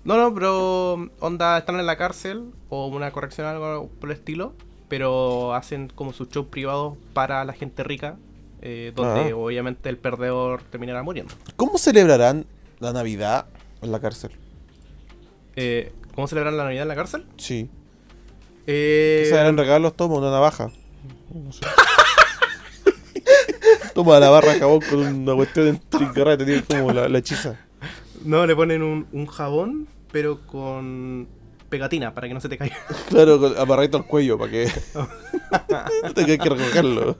No, 0.04 0.16
no, 0.16 0.34
pero 0.34 0.94
onda, 1.20 1.58
están 1.58 1.78
en 1.78 1.86
la 1.86 1.96
cárcel 1.96 2.50
o 2.68 2.88
una 2.88 3.12
corrección 3.12 3.46
algo 3.46 3.88
por 4.00 4.10
el 4.10 4.16
estilo, 4.16 4.52
pero 4.88 5.54
hacen 5.54 5.90
como 5.94 6.12
sus 6.12 6.28
shows 6.28 6.46
privados 6.48 6.96
para 7.12 7.44
la 7.44 7.52
gente 7.52 7.82
rica, 7.84 8.16
eh, 8.62 8.92
donde 8.94 9.30
Ah. 9.32 9.36
obviamente 9.36 9.88
el 9.88 9.98
perdedor 9.98 10.62
terminará 10.70 11.02
muriendo. 11.02 11.34
¿Cómo 11.56 11.78
celebrarán 11.78 12.46
la 12.80 12.92
Navidad 12.92 13.46
en 13.82 13.92
la 13.92 14.00
cárcel? 14.00 14.30
Eh, 15.56 15.92
¿Cómo 16.14 16.26
celebran 16.28 16.56
la 16.56 16.64
Navidad 16.64 16.82
en 16.82 16.88
la 16.88 16.94
cárcel? 16.94 17.26
Sí. 17.36 17.68
Eh, 18.66 19.26
¿Se 19.28 19.34
darán 19.34 19.56
regalos? 19.56 19.94
Toma 19.94 20.14
una 20.16 20.30
navaja. 20.30 20.70
No 21.32 21.52
sé. 21.52 21.60
Toma 23.94 24.18
la 24.18 24.28
barra 24.30 24.54
de 24.54 24.60
jabón 24.60 24.80
con 24.88 24.98
una 25.00 25.34
cuestión 25.34 25.68
entrincarada 25.68 26.36
que 26.36 26.44
tiene 26.44 26.62
como 26.64 26.92
la, 26.92 27.08
la 27.08 27.18
hechiza. 27.18 27.56
no, 28.24 28.44
le 28.46 28.56
ponen 28.56 28.82
un, 28.82 29.06
un 29.12 29.26
jabón, 29.26 29.86
pero 30.10 30.44
con 30.46 31.28
pegatina 31.74 32.14
para 32.14 32.28
que 32.28 32.34
no 32.34 32.40
se 32.40 32.48
te 32.48 32.56
caiga. 32.56 32.76
Claro, 33.08 33.38
con 33.40 33.58
amarradito 33.58 33.96
al 33.96 34.06
cuello 34.06 34.38
para 34.38 34.50
que 34.50 34.66
tengas 36.14 36.38
que 36.38 36.48
recogerlo. 36.48 37.16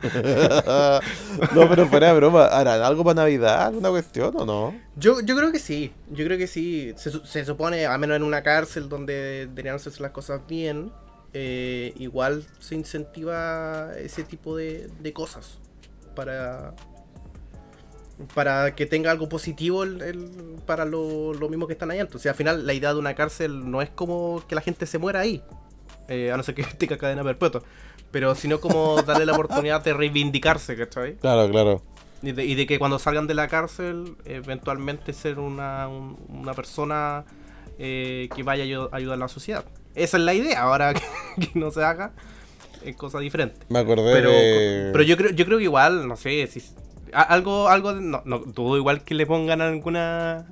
no, 1.55 1.69
pero 1.69 1.87
fuera 1.89 2.09
de 2.09 2.15
broma, 2.15 2.47
¿harán 2.47 2.83
algo 2.83 3.05
para 3.05 3.23
Navidad? 3.23 3.67
¿Alguna 3.67 3.91
cuestión 3.91 4.33
o 4.37 4.47
no? 4.47 4.75
Yo, 4.97 5.21
yo 5.21 5.37
creo 5.37 5.51
que 5.53 5.59
sí, 5.59 5.93
yo 6.11 6.25
creo 6.25 6.39
que 6.39 6.47
sí. 6.47 6.93
Se, 6.97 7.11
se 7.11 7.45
supone, 7.45 7.87
al 7.87 7.99
menos 7.99 8.17
en 8.17 8.23
una 8.23 8.43
cárcel 8.43 8.89
donde 8.89 9.47
deberían 9.47 9.77
hacerse 9.77 10.03
las 10.03 10.13
cosas 10.13 10.41
bien, 10.49 10.93
eh, 11.33 11.93
igual 11.97 12.45
se 12.61 12.77
incentiva 12.77 13.91
ese 13.99 14.23
tipo 14.23 14.57
de, 14.57 14.89
de 15.01 15.13
cosas 15.13 15.59
para 16.15 16.75
para 18.35 18.75
que 18.75 18.87
tenga 18.87 19.11
algo 19.11 19.29
positivo 19.29 19.83
el- 19.83 20.01
el- 20.03 20.31
para 20.67 20.85
lo- 20.85 21.35
los 21.35 21.51
mismos 21.51 21.67
que 21.67 21.73
están 21.73 21.91
ahí. 21.91 21.99
Entonces, 22.01 22.31
al 22.31 22.37
final, 22.37 22.67
la 22.67 22.73
idea 22.75 22.93
de 22.93 22.99
una 22.99 23.15
cárcel 23.15 23.71
no 23.71 23.83
es 23.83 23.91
como 23.91 24.43
que 24.49 24.55
la 24.55 24.61
gente 24.61 24.87
se 24.87 24.99
muera 24.99 25.21
ahí, 25.21 25.43
eh, 26.09 26.31
a 26.33 26.37
no 26.37 26.43
ser 26.43 26.55
que 26.55 26.63
tenga 26.79 26.97
cadena 26.99 27.25
perpetua, 27.25 27.63
pero 28.11 28.35
sino 28.35 28.61
como 28.61 29.03
darle 29.03 29.27
la 29.27 29.33
oportunidad 29.33 29.83
de 29.83 29.93
reivindicarse, 29.95 30.77
¿cachai? 30.77 31.17
Claro, 31.17 31.51
claro. 31.51 31.83
Y 32.23 32.33
de, 32.33 32.45
y 32.45 32.55
de 32.55 32.67
que 32.67 32.79
cuando 32.79 32.99
salgan 32.99 33.27
de 33.27 33.35
la 33.35 33.49
cárcel, 33.49 34.17
eventualmente 34.25 35.13
ser 35.13 35.39
una, 35.39 35.89
un- 35.89 36.17
una 36.29 36.55
persona 36.55 37.25
eh, 37.79 38.29
que 38.35 38.43
vaya 38.45 38.63
a 38.63 38.67
ayu- 38.67 38.89
a 38.93 38.97
ayudar 38.97 39.15
a 39.17 39.19
la 39.21 39.29
sociedad. 39.29 39.65
Esa 39.97 40.17
es 40.17 40.23
la 40.23 40.33
idea, 40.35 40.63
ahora 40.63 40.95
que, 41.39 41.49
que 41.49 41.59
no 41.59 41.71
se 41.73 41.83
haga, 41.83 42.13
es 42.85 42.95
cosa 42.97 43.19
diferente. 43.19 43.61
Me 43.69 43.81
acordé 43.81 44.13
Pero, 44.13 44.31
de... 44.31 44.91
pero 44.93 45.03
yo 45.05 45.17
creo 45.17 45.31
yo 45.33 45.45
creo 45.45 45.59
que 45.59 45.65
igual, 45.65 46.07
no 46.07 46.17
sé, 46.17 46.47
si 46.47 46.63
algo, 47.23 47.69
algo 47.69 47.95
de- 47.95 48.01
no, 48.01 48.23
no, 48.25 48.39
dudo 48.41 48.77
igual 48.77 49.03
que 49.05 49.15
le 49.15 49.27
pongan 49.27 49.61
alguna 49.61 50.47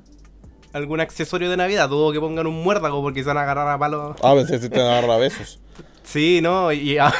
algún 0.72 1.00
accesorio 1.00 1.50
de 1.50 1.56
Navidad, 1.58 1.88
dudo 1.90 2.12
que 2.12 2.20
pongan 2.20 2.46
un 2.46 2.62
muérdago 2.62 3.02
porque 3.02 3.20
se 3.20 3.26
van 3.28 3.36
a 3.38 3.42
agarrar 3.42 3.68
a 3.68 3.78
palos. 3.78 4.16
Ah, 4.22 4.32
pensé 4.34 4.58
que 4.58 4.70
te 4.70 4.78
van 4.78 4.88
a 4.88 4.92
agarrar 4.98 5.10
a 5.12 5.16
besos. 5.18 5.58
Sí, 6.04 6.40
no, 6.42 6.72
y, 6.72 6.98
a- 6.98 7.12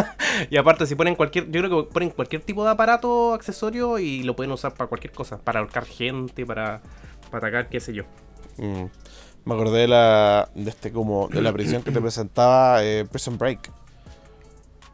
y 0.50 0.56
aparte 0.56 0.86
si 0.86 0.94
ponen 0.94 1.16
cualquier, 1.16 1.50
yo 1.50 1.60
creo 1.60 1.84
que 1.86 1.92
ponen 1.92 2.10
cualquier 2.10 2.40
tipo 2.42 2.64
de 2.64 2.70
aparato, 2.70 3.34
accesorio 3.34 3.98
y 3.98 4.22
lo 4.22 4.36
pueden 4.36 4.52
usar 4.52 4.74
para 4.74 4.86
cualquier 4.88 5.12
cosa, 5.12 5.38
para 5.38 5.58
ahorcar 5.58 5.84
gente, 5.84 6.46
para, 6.46 6.80
para 7.32 7.48
atacar, 7.48 7.68
qué 7.68 7.80
sé 7.80 7.92
yo. 7.94 8.04
Mm. 8.58 8.84
Me 9.44 9.54
acordé 9.54 9.80
de 9.80 9.88
la, 9.88 10.48
de 10.54 10.70
este 10.70 10.92
como, 10.92 11.26
de 11.28 11.42
la 11.42 11.52
prisión 11.52 11.82
que 11.82 11.90
te 11.90 12.00
presentaba 12.00 12.84
eh, 12.84 13.04
Prison 13.10 13.36
Break. 13.38 13.72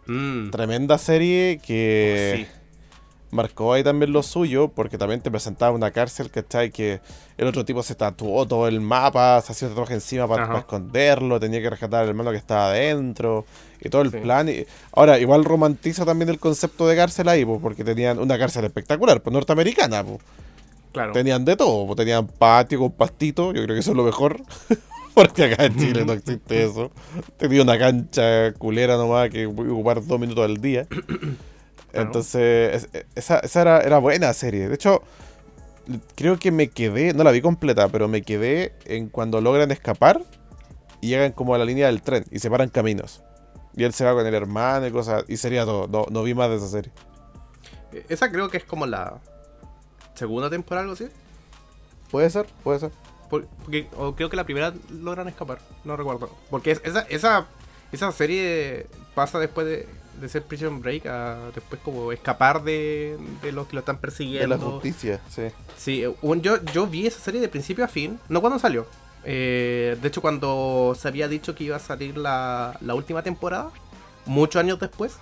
Mm, 0.07 0.50
Tremenda 0.50 0.96
serie 0.96 1.61
que... 1.64 2.46
sí. 2.50 2.61
Marcó 3.35 3.72
ahí 3.72 3.82
también 3.85 4.12
lo 4.12 4.22
suyo, 4.22 4.68
porque 4.68 4.97
también 4.97 5.20
te 5.20 5.30
presentaba 5.30 5.72
una 5.72 5.91
cárcel, 5.91 6.30
¿cachai? 6.30 6.70
Que 6.70 7.01
el 7.37 7.47
otro 7.47 7.64
tipo 7.64 7.82
se 7.82 7.95
tatuó 7.95 8.47
todo 8.47 8.66
el 8.68 8.80
mapa, 8.80 9.41
se 9.43 9.53
hacía 9.53 9.68
un 9.68 9.74
tatuaje 9.74 9.95
encima 9.95 10.26
para, 10.26 10.59
esconderlo, 10.59 11.39
tenía 11.41 11.61
que 11.61 11.68
rescatar 11.70 12.03
al 12.03 12.09
hermano 12.09 12.30
que 12.30 12.37
estaba 12.39 12.68
adentro, 12.68 13.45
y 13.80 13.89
todo 13.91 14.03
el 14.03 14.11
Sí. 14.11 14.18
plan. 14.18 14.49
Y... 14.49 14.64
Ahora, 14.93 15.18
igual 15.18 15.45
romantiza 15.45 16.05
también 16.07 16.28
el 16.30 16.39
concepto 16.39 16.87
de 16.87 16.97
cárcel 16.97 17.28
ahí, 17.28 17.45
porque 17.45 17.85
tenían 17.85 18.18
una 18.18 18.39
cárcel 18.39 18.64
espectacular, 18.64 19.20
pues 19.22 19.32
norteamericana, 19.35 20.03
pues. 20.05 20.18
Claro. 20.93 21.12
Tenían 21.12 21.45
de 21.45 21.57
todo, 21.57 21.93
tenían 21.97 22.26
patio 22.28 22.78
con 22.78 22.93
pastito, 22.93 23.53
yo 23.53 23.62
creo 23.64 23.74
que 23.74 23.80
eso 23.80 23.91
es 23.91 23.97
lo 23.97 24.05
mejor. 24.05 24.41
Porque 25.14 25.45
acá 25.45 25.66
en 25.66 25.76
Chile 25.76 26.05
no 26.05 26.12
existe 26.12 26.64
eso. 26.64 26.91
Tenía 27.37 27.62
una 27.62 27.78
cancha 27.78 28.53
culera 28.55 28.97
nomás 28.97 29.30
que 29.30 29.47
voy 29.47 29.68
a 29.68 29.72
ocupar 29.72 30.05
dos 30.05 30.18
minutos 30.18 30.45
al 30.45 30.57
día. 30.57 30.89
Entonces, 32.03 32.88
es- 32.92 33.05
esa, 33.14 33.38
esa 33.40 33.61
era, 33.62 33.80
era 33.80 33.99
buena 33.99 34.32
serie. 34.32 34.68
De 34.68 34.74
hecho, 34.74 35.03
creo 36.14 36.38
que 36.38 36.51
me 36.51 36.68
quedé, 36.68 37.12
no 37.14 37.24
la 37.24 37.30
vi 37.30 37.40
completa, 37.40 37.88
pero 37.88 38.09
me 38.09 38.22
quedé 38.22 38.74
en 38.86 39.09
cuando 39.09 39.40
logran 39.40 39.70
escapar 39.70 40.22
y 41.01 41.09
llegan 41.09 41.32
como 41.32 41.55
a 41.55 41.59
la 41.59 41.64
línea 41.64 41.86
del 41.86 42.03
tren 42.03 42.24
y 42.30 42.38
separan 42.38 42.68
caminos. 42.70 43.22
Y 43.76 43.84
él 43.84 43.92
se 43.92 44.05
va 44.05 44.14
con 44.14 44.26
el 44.26 44.34
hermano 44.34 44.86
y 44.86 44.90
cosas. 44.92 45.24
Y 45.28 45.36
sería 45.36 45.64
todo. 45.64 45.88
No, 45.88 46.07
no 46.11 46.22
vi 46.22 46.32
más 46.34 46.49
de 46.49 46.57
esa 46.57 46.68
serie. 46.68 46.92
Eh, 47.92 48.07
Esa 48.09 48.30
creo 48.30 48.49
que 48.49 48.57
es 48.59 48.64
como 48.64 48.86
la 48.86 49.20
segunda 50.14 50.49
temporada, 50.49 50.82
algo 50.82 50.95
así. 50.95 51.09
Puede 52.11 52.30
ser, 52.30 52.47
puede 52.62 52.78
ser. 52.78 52.90
Por- 53.28 53.47
Porque, 53.47 53.88
o 53.97 54.14
creo 54.14 54.30
que 54.30 54.36
la 54.36 54.45
primera 54.45 54.72
logran 54.90 55.26
escapar, 55.28 55.59
no 55.84 55.97
recuerdo. 55.97 56.30
Porque 56.51 56.70
es- 56.70 56.80
esa, 56.84 57.01
esa, 57.03 57.47
esa 57.90 58.12
serie 58.12 58.86
pasa 59.16 59.38
después 59.40 59.66
de, 59.66 59.88
de 60.21 60.29
ser 60.29 60.43
Prison 60.45 60.81
Break 60.81 61.07
a 61.07 61.51
después 61.55 61.81
como 61.85 62.12
escapar 62.12 62.62
de, 62.62 63.19
de 63.43 63.53
los 63.53 63.67
que 63.67 63.75
lo 63.75 63.81
están 63.81 63.97
De 63.97 64.01
persiguiendo. 64.03 64.57
la 64.57 64.62
justicia, 64.62 65.21
sí. 65.29 65.43
Sí, 65.77 66.05
un- 66.23 66.41
yo, 66.43 66.62
yo 66.73 66.87
vi 66.87 67.07
esa 67.07 67.21
serie 67.21 67.41
de 67.41 67.49
principio 67.49 67.85
a 67.85 67.89
fin, 67.89 68.19
no 68.29 68.41
cuando 68.41 68.59
salió. 68.59 68.87
Eh, 69.25 69.97
de 70.01 70.09
hecho, 70.09 70.21
cuando 70.21 70.95
se 70.99 71.09
había 71.09 71.29
dicho 71.29 71.55
que 71.55 71.65
iba 71.65 71.77
a 71.77 71.81
salir 71.81 72.17
la, 72.19 72.77
la 72.81 72.95
última 72.95 73.23
temporada, 73.23 73.71
muchos 74.27 74.61
años 74.61 74.79
después, 74.79 75.17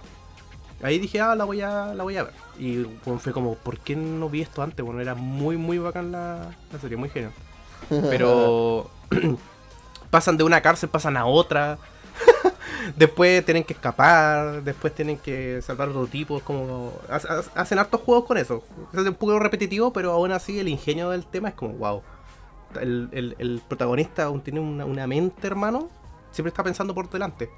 ahí 0.83 0.99
dije, 0.99 1.21
ah, 1.21 1.35
la 1.35 1.45
voy 1.45 1.61
a, 1.61 1.95
la 1.95 2.03
voy 2.03 2.17
a 2.17 2.25
ver. 2.25 2.35
Y 2.59 2.83
bueno, 3.05 3.19
fue 3.21 3.33
como, 3.33 3.55
¿por 3.55 3.79
qué 3.79 3.95
no 3.97 4.29
vi 4.29 4.43
esto 4.43 4.63
antes? 4.63 4.85
Bueno, 4.85 5.01
era 5.01 5.15
muy, 5.15 5.57
muy 5.57 5.79
bacán 5.79 6.13
la, 6.13 6.55
la 6.73 6.79
serie, 6.81 6.97
muy 6.97 7.09
genial. 7.11 7.33
Pero 7.89 8.91
pasan 10.11 10.37
de 10.37 10.45
una 10.45 10.61
cárcel, 10.61 10.89
pasan 10.89 11.17
a 11.17 11.27
otra. 11.27 11.79
después 12.97 13.45
tienen 13.45 13.65
que 13.65 13.73
escapar, 13.75 14.63
después 14.63 14.95
tienen 14.95 15.19
que 15.19 15.61
salvar 15.63 15.89
a 15.89 15.91
otro 15.93 16.07
tipo. 16.07 16.37
Es 16.39 16.43
como. 16.43 16.93
ha- 17.09 17.17
ha- 17.17 17.61
Hacen 17.61 17.79
hartos 17.79 18.01
juegos 18.01 18.25
con 18.25 18.39
eso. 18.39 18.63
Es 18.93 19.01
un 19.01 19.15
poco 19.15 19.39
repetitivo, 19.39 19.93
pero 19.93 20.13
aún 20.13 20.33
así 20.33 20.59
el 20.59 20.69
ingenio 20.69 21.11
del 21.11 21.25
tema 21.27 21.49
es 21.51 21.55
como, 21.55 21.75
wow. 21.75 22.03
El, 22.81 23.09
el- 23.13 23.37
el 23.39 23.63
protagonista 23.69 24.25
aún 24.25 24.41
tiene 24.41 24.61
una, 24.61 24.85
una 24.85 25.07
mente, 25.07 25.47
hermano. 25.47 25.89
Siempre 26.31 26.49
está 26.49 26.63
pensando 26.65 26.95
por 26.95 27.11
delante. 27.11 27.51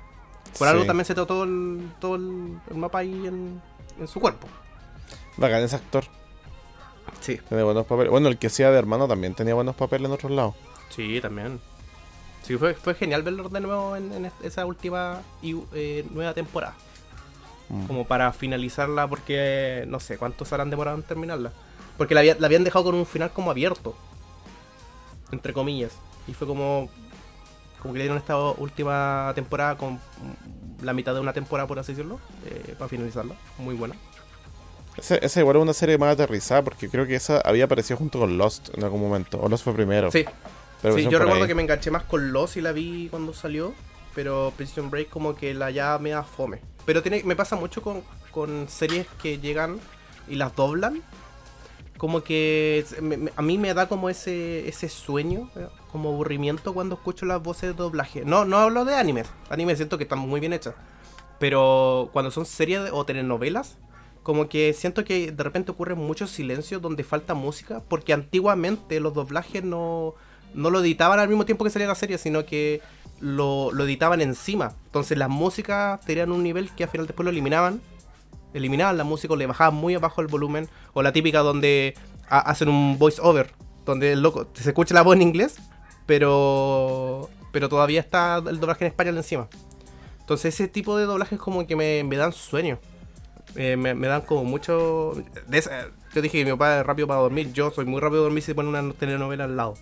Por 0.59 0.69
algo 0.69 0.85
también 0.85 1.05
se 1.07 1.15
todo 1.15 1.45
el, 1.45 1.91
todo 2.01 2.17
el, 2.17 2.59
el 2.71 2.77
mapa 2.77 2.99
ahí 2.99 3.27
en, 3.27 3.61
en 3.99 4.09
su 4.09 4.21
cuerpo. 4.21 4.47
Bacán 5.37 5.63
ese 5.63 5.77
actor. 5.77 6.05
Sí. 7.21 7.41
Tiene 7.49 7.63
buenos 7.63 7.87
papeles. 7.87 8.11
Bueno, 8.11 8.29
el 8.29 8.39
que 8.39 8.49
hacía 8.49 8.71
de 8.71 8.79
hermano 8.79 9.09
también 9.09 9.35
tenía 9.35 9.55
buenos 9.55 9.75
papeles 9.75 10.07
en 10.07 10.13
otros 10.13 10.33
lados. 10.33 10.55
Sí, 10.91 11.21
también. 11.21 11.61
Sí, 12.47 12.57
fue, 12.57 12.75
fue 12.75 12.95
genial 12.95 13.23
verlo 13.23 13.49
de 13.49 13.61
nuevo 13.61 13.97
en, 13.97 14.13
en 14.13 14.31
esa 14.43 14.67
última 14.67 15.23
y, 15.43 15.57
eh, 15.73 16.05
nueva 16.11 16.35
temporada. 16.35 16.75
Mm. 17.71 17.87
Como 17.87 18.07
para 18.07 18.33
finalizarla, 18.33 19.09
porque 19.09 19.85
no 19.89 19.99
sé 19.99 20.19
cuántos 20.19 20.53
habrán 20.53 20.69
demorado 20.71 20.97
en 20.97 21.03
terminarla. 21.03 21.53
Porque 21.97 22.15
la, 22.15 22.21
había- 22.21 22.37
la 22.39 22.47
habían 22.47 22.65
dejado 22.65 22.85
con 22.87 22.95
un 22.95 23.07
final 23.07 23.31
como 23.31 23.51
abierto. 23.51 23.97
Entre 25.33 25.53
comillas. 25.53 25.93
Y 26.27 26.35
fue 26.35 26.47
como. 26.47 26.89
Como 27.81 27.93
que 27.95 27.99
le 27.99 28.05
dieron 28.05 28.19
esta 28.19 28.37
última 28.39 29.33
temporada 29.35 29.77
con 29.77 30.01
la 30.83 30.93
mitad 30.95 31.13
de 31.15 31.21
una 31.21 31.33
temporada, 31.35 31.67
por 31.67 31.79
así 31.79 31.93
decirlo. 31.93 32.19
eh, 32.47 32.75
para 32.79 32.89
finalizarla. 32.89 33.35
Muy 33.59 33.75
buena. 33.75 33.95
Ese, 34.97 35.19
ese 35.25 35.41
igual 35.41 35.57
es 35.57 35.63
una 35.63 35.73
serie 35.73 35.99
más 35.99 36.13
aterrizada 36.15 36.63
porque 36.63 36.89
creo 36.89 37.07
que 37.07 37.15
esa 37.17 37.41
había 37.41 37.65
aparecido 37.65 37.97
junto 37.97 38.21
con 38.21 38.39
Lost 38.39 38.69
en 38.77 38.85
algún 38.85 39.01
momento. 39.01 39.41
O 39.41 39.49
Lost 39.49 39.65
fue 39.65 39.75
primero. 39.75 40.11
Sí, 40.11 40.25
Pero 40.85 40.97
sí, 40.97 41.05
yo 41.05 41.19
recuerdo 41.19 41.43
ahí. 41.43 41.49
que 41.49 41.55
me 41.55 41.63
enganché 41.63 41.91
más 41.91 42.05
con 42.05 42.33
Lost 42.33 42.57
y 42.57 42.61
la 42.61 42.73
vi 42.73 43.09
cuando 43.11 43.33
salió, 43.35 43.75
pero 44.15 44.53
Prison 44.57 44.91
Break 44.91 45.09
como 45.09 45.35
que 45.35 45.55
la 45.55 45.71
ya 45.71 45.99
me 45.99 46.11
da 46.11 46.23
fome. 46.23 46.61
Pero 46.85 47.03
tiene, 47.03 47.23
me 47.25 47.35
pasa 47.37 47.57
mucho 47.57 47.83
con, 47.83 48.03
con 48.31 48.69
series 48.69 49.07
que 49.23 49.39
llegan 49.39 49.81
y 50.29 50.37
las 50.37 50.55
doblan. 50.55 51.03
Como 51.97 52.23
que 52.23 52.85
me- 53.01 53.17
me- 53.17 53.33
a 53.37 53.41
mí 53.43 53.57
me 53.57 53.73
da 53.73 53.89
como 53.89 54.11
ese, 54.11 54.69
ese 54.69 54.89
sueño, 54.89 55.49
eh, 55.57 55.69
como 55.93 56.11
aburrimiento 56.11 56.75
cuando 56.75 56.97
escucho 56.97 57.25
las 57.25 57.43
voces 57.43 57.71
de 57.71 57.75
doblaje. 57.75 58.25
No, 58.25 58.45
no 58.45 58.59
hablo 58.59 58.85
de 58.85 58.95
animes, 58.97 59.29
animes 59.49 59.79
siento 59.79 59.97
que 59.97 60.05
están 60.05 60.19
muy 60.19 60.41
bien 60.41 60.53
hechas. 60.53 60.75
Pero 61.39 62.11
cuando 62.13 62.31
son 62.31 62.47
series 62.47 62.91
o 62.93 63.05
telenovelas, 63.05 63.79
como 64.23 64.49
que 64.49 64.73
siento 64.73 65.05
que 65.05 65.31
de 65.33 65.43
repente 65.43 65.71
ocurre 65.71 65.95
mucho 65.95 66.27
silencio 66.27 66.81
donde 66.81 67.05
falta 67.05 67.35
música, 67.35 67.83
porque 67.89 68.13
antiguamente 68.13 68.99
los 69.01 69.15
doblajes 69.15 69.63
no, 69.63 70.15
no 70.55 70.71
lo 70.71 70.81
editaban 70.81 71.19
al 71.19 71.29
mismo 71.29 71.45
tiempo 71.45 71.65
que 71.65 71.71
salía 71.71 71.89
la 71.89 71.95
serie, 71.95 72.19
sino 72.19 72.45
que 72.45 72.81
lo, 73.21 73.73
lo 73.73 73.85
editaban 73.85 74.21
encima. 74.21 74.75
Entonces 74.87 75.19
las 75.19 75.29
músicas 75.29 76.01
tenían 76.01 76.33
un 76.33 76.43
nivel 76.43 76.71
que 76.75 76.85
al 76.85 76.91
final 76.91 77.07
después 77.07 77.25
lo 77.25 77.31
eliminaban. 77.31 77.81
Eliminaban 78.53 78.97
la 78.97 79.05
música 79.05 79.35
o 79.35 79.37
le 79.37 79.47
bajaban 79.47 79.75
muy 79.75 79.95
abajo 79.95 80.21
el 80.21 80.29
volumen. 80.29 80.69
O 80.93 81.03
la 81.03 81.13
típica 81.13 81.41
donde 81.41 81.95
hacen 82.29 82.69
un 82.69 82.99
voice 82.99 83.21
over, 83.23 83.53
donde 83.85 84.13
el 84.13 84.23
loco 84.23 84.49
se 84.55 84.69
escucha 84.69 84.95
la 84.95 85.03
voz 85.03 85.17
en 85.17 85.23
inglés, 85.23 85.57
pero, 86.07 87.29
pero 87.53 87.69
todavía 87.69 88.01
está 88.01 88.43
el 88.47 88.61
doblaje 88.61 88.85
en 88.85 88.91
español 88.91 89.17
encima. 89.17 89.49
Entonces 90.21 90.55
ese 90.55 90.69
tipo 90.69 90.97
de 90.97 91.05
doblajes 91.05 91.39
como 91.39 91.67
que 91.67 91.77
me, 91.77 92.03
me 92.05 92.17
dan 92.17 92.33
sueño. 92.33 92.79
Eh, 93.57 93.77
me, 93.77 93.95
dan 93.95 94.23
como 94.23 94.45
mucho... 94.45 95.15
yo 95.15 96.23
dije 96.23 96.39
que 96.39 96.45
mi 96.45 96.51
papá 96.53 96.81
es 96.81 96.87
rápido 96.87 97.07
para 97.07 97.21
dormir. 97.21 97.53
Yo 97.53 97.71
soy 97.71 97.85
muy 97.85 98.01
rápido 98.01 98.23
para 98.23 98.25
dormir 98.25 98.43
si 98.43 98.55
pone 98.55 98.69
una 98.69 98.93
telenovela 98.95 99.45
al 99.45 99.57
lado. 99.57 99.75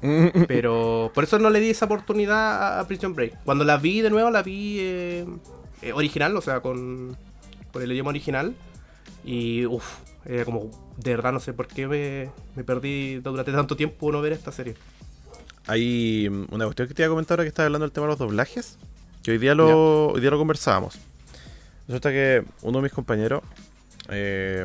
Pero 0.48 1.10
por 1.14 1.24
eso 1.24 1.38
no 1.38 1.50
le 1.50 1.60
di 1.60 1.70
esa 1.70 1.86
oportunidad 1.86 2.80
a, 2.80 2.86
Prison 2.86 3.14
Break. 3.14 3.44
Cuando 3.44 3.64
la 3.64 3.76
vi 3.76 4.00
de 4.00 4.10
nuevo, 4.10 4.30
la 4.30 4.42
vi 4.42 4.78
eh, 4.80 5.26
eh, 5.82 5.92
original, 5.92 6.36
o 6.36 6.40
sea, 6.40 6.60
con, 6.60 7.16
con 7.72 7.82
el 7.82 7.92
idioma 7.92 8.10
original. 8.10 8.54
Y 9.24 9.66
uff, 9.66 9.98
como 10.44 10.70
de 10.96 11.10
verdad 11.10 11.32
no 11.32 11.40
sé 11.40 11.52
por 11.52 11.66
qué 11.66 11.86
me, 11.86 12.30
me, 12.56 12.64
perdí 12.64 13.16
durante 13.16 13.52
tanto 13.52 13.76
tiempo 13.76 14.10
no 14.10 14.20
ver 14.22 14.32
esta 14.32 14.52
serie. 14.52 14.74
Hay 15.66 16.26
una 16.50 16.64
cuestión 16.64 16.88
que 16.88 16.94
te 16.94 17.02
iba 17.02 17.08
a 17.08 17.10
comentar 17.10 17.36
ahora 17.36 17.44
que 17.44 17.48
estaba 17.48 17.66
hablando 17.66 17.86
del 17.86 17.92
tema 17.92 18.06
de 18.06 18.12
los 18.12 18.18
doblajes. 18.18 18.78
Que 19.22 19.32
hoy 19.32 19.38
día 19.38 19.54
lo, 19.54 20.08
hoy 20.08 20.20
día 20.20 20.30
lo 20.30 20.38
conversábamos. 20.38 20.98
Resulta 21.86 22.10
que 22.10 22.44
uno 22.62 22.78
de 22.78 22.82
mis 22.82 22.92
compañeros 22.92 23.42
eh, 24.08 24.64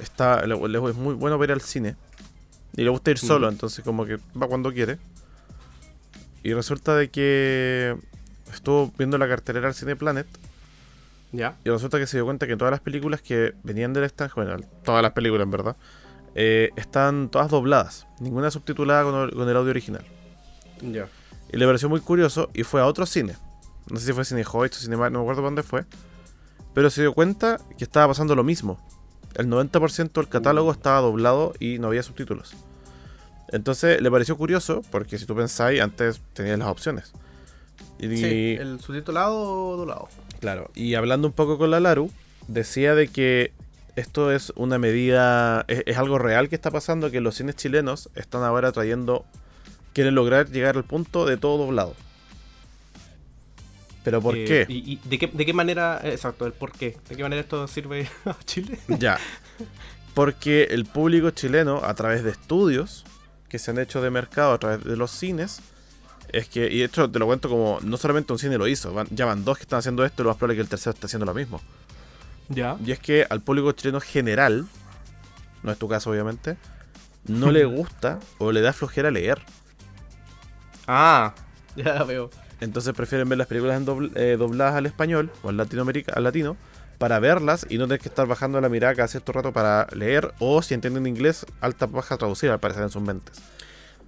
está, 0.00 0.40
es 0.40 0.94
muy 0.96 1.14
bueno 1.14 1.38
ver 1.38 1.52
al 1.52 1.60
cine 1.60 1.96
y 2.76 2.82
le 2.82 2.90
gusta 2.90 3.10
ir 3.10 3.18
solo, 3.18 3.48
entonces 3.48 3.84
como 3.84 4.04
que 4.04 4.18
va 4.40 4.46
cuando 4.46 4.72
quiere. 4.72 4.98
Y 6.42 6.52
resulta 6.52 6.94
de 6.94 7.08
que 7.08 7.96
estuvo 8.52 8.92
viendo 8.98 9.18
la 9.18 9.28
cartelera 9.28 9.66
del 9.66 9.74
Cine 9.74 9.96
Planet. 9.96 10.26
Ya. 11.32 11.56
Y 11.64 11.70
resulta 11.70 11.98
que 11.98 12.06
se 12.06 12.18
dio 12.18 12.24
cuenta 12.24 12.46
que 12.46 12.56
todas 12.56 12.70
las 12.70 12.80
películas 12.80 13.20
que 13.20 13.54
venían 13.62 13.92
del 13.92 14.04
extranjero, 14.04 14.46
bueno, 14.46 14.66
todas 14.84 15.02
las 15.02 15.12
películas 15.12 15.44
en 15.44 15.50
verdad, 15.50 15.76
eh, 16.34 16.70
están 16.76 17.30
todas 17.30 17.50
dobladas. 17.50 18.06
Ninguna 18.20 18.50
subtitulada 18.50 19.04
con 19.32 19.48
el, 19.48 19.56
audio 19.56 19.70
original. 19.70 20.04
Ya. 20.82 21.08
Y 21.50 21.56
le 21.56 21.66
pareció 21.66 21.88
muy 21.88 22.00
curioso 22.00 22.50
y 22.52 22.62
fue 22.62 22.80
a 22.80 22.86
otro 22.86 23.06
cine. 23.06 23.34
No 23.90 23.98
sé 23.98 24.06
si 24.06 24.12
fue 24.12 24.24
Cine 24.24 24.44
Hoyt 24.50 24.72
o 24.72 24.76
Cine 24.76 24.96
no 24.96 25.10
me 25.10 25.18
acuerdo 25.18 25.42
dónde 25.42 25.62
fue. 25.62 25.84
Pero 26.74 26.90
se 26.90 27.00
dio 27.00 27.14
cuenta 27.14 27.58
que 27.78 27.84
estaba 27.84 28.08
pasando 28.08 28.34
lo 28.34 28.44
mismo. 28.44 28.78
El 29.34 29.48
90% 29.48 30.12
del 30.12 30.28
catálogo 30.28 30.72
estaba 30.72 31.00
doblado 31.00 31.54
y 31.58 31.78
no 31.78 31.88
había 31.88 32.02
subtítulos. 32.02 32.54
Entonces 33.48 34.00
le 34.00 34.10
pareció 34.10 34.36
curioso, 34.36 34.82
porque 34.90 35.18
si 35.18 35.26
tú 35.26 35.34
pensáis, 35.34 35.80
antes 35.80 36.20
tenías 36.32 36.58
las 36.58 36.68
opciones. 36.68 37.12
Y, 37.98 38.16
sí, 38.16 38.56
el 38.58 38.80
subtitulado 38.80 39.36
o 39.36 39.76
doblado. 39.76 40.08
Claro, 40.40 40.70
y 40.74 40.94
hablando 40.94 41.28
un 41.28 41.32
poco 41.32 41.56
con 41.56 41.70
la 41.70 41.80
Laru, 41.80 42.10
decía 42.48 42.94
de 42.94 43.08
que 43.08 43.52
esto 43.94 44.30
es 44.30 44.52
una 44.56 44.78
medida, 44.78 45.64
es, 45.68 45.82
es, 45.86 45.96
algo 45.96 46.18
real 46.18 46.48
que 46.48 46.54
está 46.54 46.70
pasando, 46.70 47.10
que 47.10 47.20
los 47.20 47.36
cines 47.36 47.56
chilenos 47.56 48.10
están 48.14 48.42
ahora 48.42 48.72
trayendo, 48.72 49.24
quieren 49.94 50.14
lograr 50.14 50.50
llegar 50.50 50.76
al 50.76 50.84
punto 50.84 51.24
de 51.24 51.38
todo 51.38 51.56
doblado. 51.56 51.94
¿Pero 54.06 54.22
por 54.22 54.36
eh, 54.36 54.44
qué? 54.44 54.66
¿Y, 54.68 55.00
de, 55.02 55.18
qué, 55.18 55.52
manera, 55.52 56.00
exacto, 56.04 56.46
el 56.46 56.52
por 56.52 56.70
qué? 56.70 56.96
¿De 57.08 57.16
qué 57.16 57.24
manera 57.24 57.40
esto 57.40 57.66
sirve 57.66 58.08
a 58.24 58.36
Chile? 58.44 58.78
Ya. 58.86 59.18
Porque 60.14 60.68
el 60.70 60.84
público 60.84 61.30
chileno, 61.30 61.80
a 61.82 61.92
través 61.94 62.22
de 62.22 62.30
estudios 62.30 63.04
que 63.48 63.58
se 63.58 63.70
han 63.70 63.78
hecho 63.78 64.00
de 64.00 64.10
mercado, 64.10 64.52
a 64.52 64.58
través 64.58 64.84
de 64.84 64.96
los 64.96 65.10
cines, 65.10 65.60
es 66.32 66.48
que, 66.48 66.66
y 66.66 66.78
de 66.78 66.84
hecho 66.84 67.10
te 67.10 67.18
lo 67.18 67.26
cuento 67.26 67.48
como, 67.48 67.78
no 67.82 67.96
solamente 67.96 68.32
un 68.32 68.38
cine 68.38 68.58
lo 68.58 68.66
hizo, 68.66 68.94
ya 69.10 69.26
van 69.26 69.44
dos 69.44 69.58
que 69.58 69.62
están 69.62 69.78
haciendo 69.78 70.04
esto 70.04 70.22
y 70.22 70.24
lo 70.24 70.30
más 70.30 70.36
probable 70.36 70.54
es 70.54 70.56
que 70.58 70.62
el 70.62 70.68
tercero 70.68 70.94
esté 70.94 71.06
haciendo 71.06 71.26
lo 71.26 71.34
mismo. 71.34 71.60
Ya. 72.48 72.76
Y 72.84 72.92
es 72.92 72.98
que 72.98 73.26
al 73.28 73.40
público 73.40 73.72
chileno 73.72 74.00
general, 74.00 74.66
no 75.62 75.72
es 75.72 75.78
tu 75.78 75.88
caso 75.88 76.10
obviamente, 76.10 76.56
no 77.26 77.50
le 77.50 77.64
gusta 77.64 78.20
o 78.38 78.52
le 78.52 78.60
da 78.60 78.72
flojera 78.72 79.10
leer. 79.10 79.40
Ah, 80.86 81.34
ya 81.76 82.02
veo. 82.04 82.30
Entonces 82.60 82.94
prefieren 82.94 83.28
ver 83.28 83.38
las 83.38 83.46
películas 83.46 83.82
eh, 84.14 84.36
dobladas 84.38 84.76
al 84.76 84.86
español 84.86 85.30
o 85.42 85.50
al, 85.50 85.56
Latinoamérica, 85.56 86.12
al 86.14 86.24
latino 86.24 86.56
para 86.98 87.18
verlas 87.18 87.66
y 87.68 87.78
no 87.78 87.86
tener 87.86 88.00
que 88.00 88.08
estar 88.08 88.26
bajando 88.26 88.60
la 88.60 88.68
mirada 88.68 88.94
cada 88.94 89.08
cierto 89.08 89.32
rato 89.32 89.52
para 89.52 89.86
leer 89.92 90.32
o 90.38 90.62
si 90.62 90.74
entienden 90.74 91.06
inglés, 91.06 91.46
alta 91.60 91.86
baja 91.86 92.16
traducir 92.16 92.50
al 92.50 92.60
parecer 92.60 92.82
en 92.82 92.90
sus 92.90 93.02
mentes. 93.02 93.38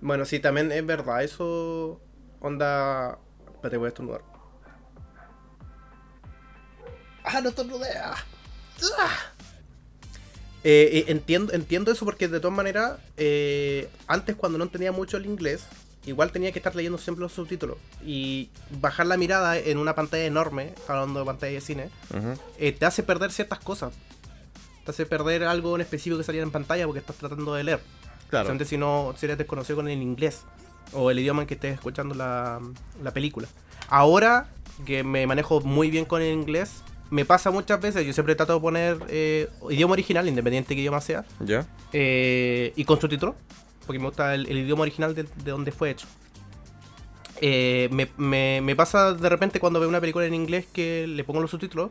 Bueno, 0.01 0.25
sí, 0.25 0.39
también 0.39 0.73
es 0.73 0.85
verdad, 0.87 1.23
eso 1.23 2.01
onda... 2.41 3.19
Espérate, 3.55 3.77
voy 3.77 3.87
a 3.87 3.89
estornudar. 3.89 4.23
¡Ah, 7.25 7.41
no 7.41 7.49
estornudé! 7.49 7.89
¡Ah! 7.99 8.17
Eh, 10.65 10.91
eh, 10.93 11.05
entiendo, 11.09 11.53
entiendo 11.53 11.91
eso 11.91 12.05
porque 12.05 12.29
de 12.29 12.41
todas 12.41 12.57
maneras, 12.57 12.99
antes 14.07 14.37
cuando 14.37 14.59
no 14.59 14.65
entendía 14.65 14.93
mucho 14.93 15.17
el 15.17 15.27
inglés, 15.27 15.65
igual 16.09 16.33
tenía 16.33 16.53
que 16.53 16.59
estar 16.59 16.75
leyendo 16.75 16.99
siempre 16.99 17.23
los 17.23 17.33
subtítulos. 17.33 17.77
Y 18.05 18.51
bajar 18.81 19.07
la 19.07 19.17
mirada 19.17 19.59
en 19.59 19.79
una 19.79 19.95
pantalla 19.95 20.25
enorme, 20.25 20.75
hablando 20.89 21.21
de 21.21 21.27
pantalla 21.27 21.53
de 21.53 21.61
cine, 21.61 21.91
eh, 22.59 22.73
te 22.73 22.87
hace 22.87 23.03
perder 23.03 23.31
ciertas 23.31 23.59
cosas. 23.59 23.93
Te 24.85 24.91
hace 24.91 25.07
perder 25.07 25.45
algo 25.45 25.75
en 25.75 25.83
específico 25.83 26.17
que 26.17 26.25
saliera 26.25 26.45
en 26.45 26.51
pantalla 26.51 26.87
porque 26.87 27.01
estás 27.01 27.17
tratando 27.17 27.55
de 27.55 27.65
leer. 27.65 27.81
Claro. 28.31 28.59
si 28.65 28.77
no, 28.77 29.15
si 29.17 29.27
eres 29.27 29.39
desconocido 29.39 29.77
con 29.77 29.89
el 29.89 30.03
inglés 30.03 30.43
o 30.93 31.11
el 31.11 31.19
idioma 31.19 31.43
en 31.43 31.49
que 31.49 31.55
estés 31.55 31.75
escuchando 31.75 32.15
la, 32.15 32.61
película. 33.13 33.49
Ahora 33.89 34.49
que 34.87 35.03
me 35.03 35.27
manejo 35.27 35.61
muy 35.61 35.91
bien 35.91 36.05
con 36.05 36.23
el 36.23 36.33
inglés, 36.33 36.83
me 37.11 37.25
pasa 37.25 37.51
muchas 37.51 37.81
veces, 37.81 38.07
yo 38.07 38.13
siempre 38.13 38.35
trato 38.35 38.55
de 38.55 38.61
poner 38.61 38.99
eh, 39.09 39.49
idioma 39.71 39.93
original, 39.93 40.29
independiente 40.29 40.69
de 40.69 40.75
qué 40.77 40.81
idioma 40.83 41.01
sea, 41.01 41.25
¿Ya? 41.41 41.67
Eh, 41.93 42.73
y 42.77 42.85
con 42.85 43.01
subtítulos 43.01 43.35
porque 43.89 44.01
me 44.01 44.05
gusta 44.05 44.35
el, 44.35 44.47
idioma 44.47 44.83
original 44.83 45.15
de, 45.15 45.25
donde 45.47 45.73
fue 45.73 45.89
hecho. 45.89 46.07
Eh, 47.41 47.89
me, 48.19 48.77
pasa 48.77 49.15
de 49.15 49.29
repente 49.31 49.61
cuando 49.61 49.81
veo 49.81 49.89
una 49.89 49.99
película 49.99 50.27
en 50.27 50.35
inglés 50.35 50.67
que 50.71 51.07
le 51.07 51.25
pongo 51.25 51.41
los 51.41 51.51
subtítulos. 51.51 51.91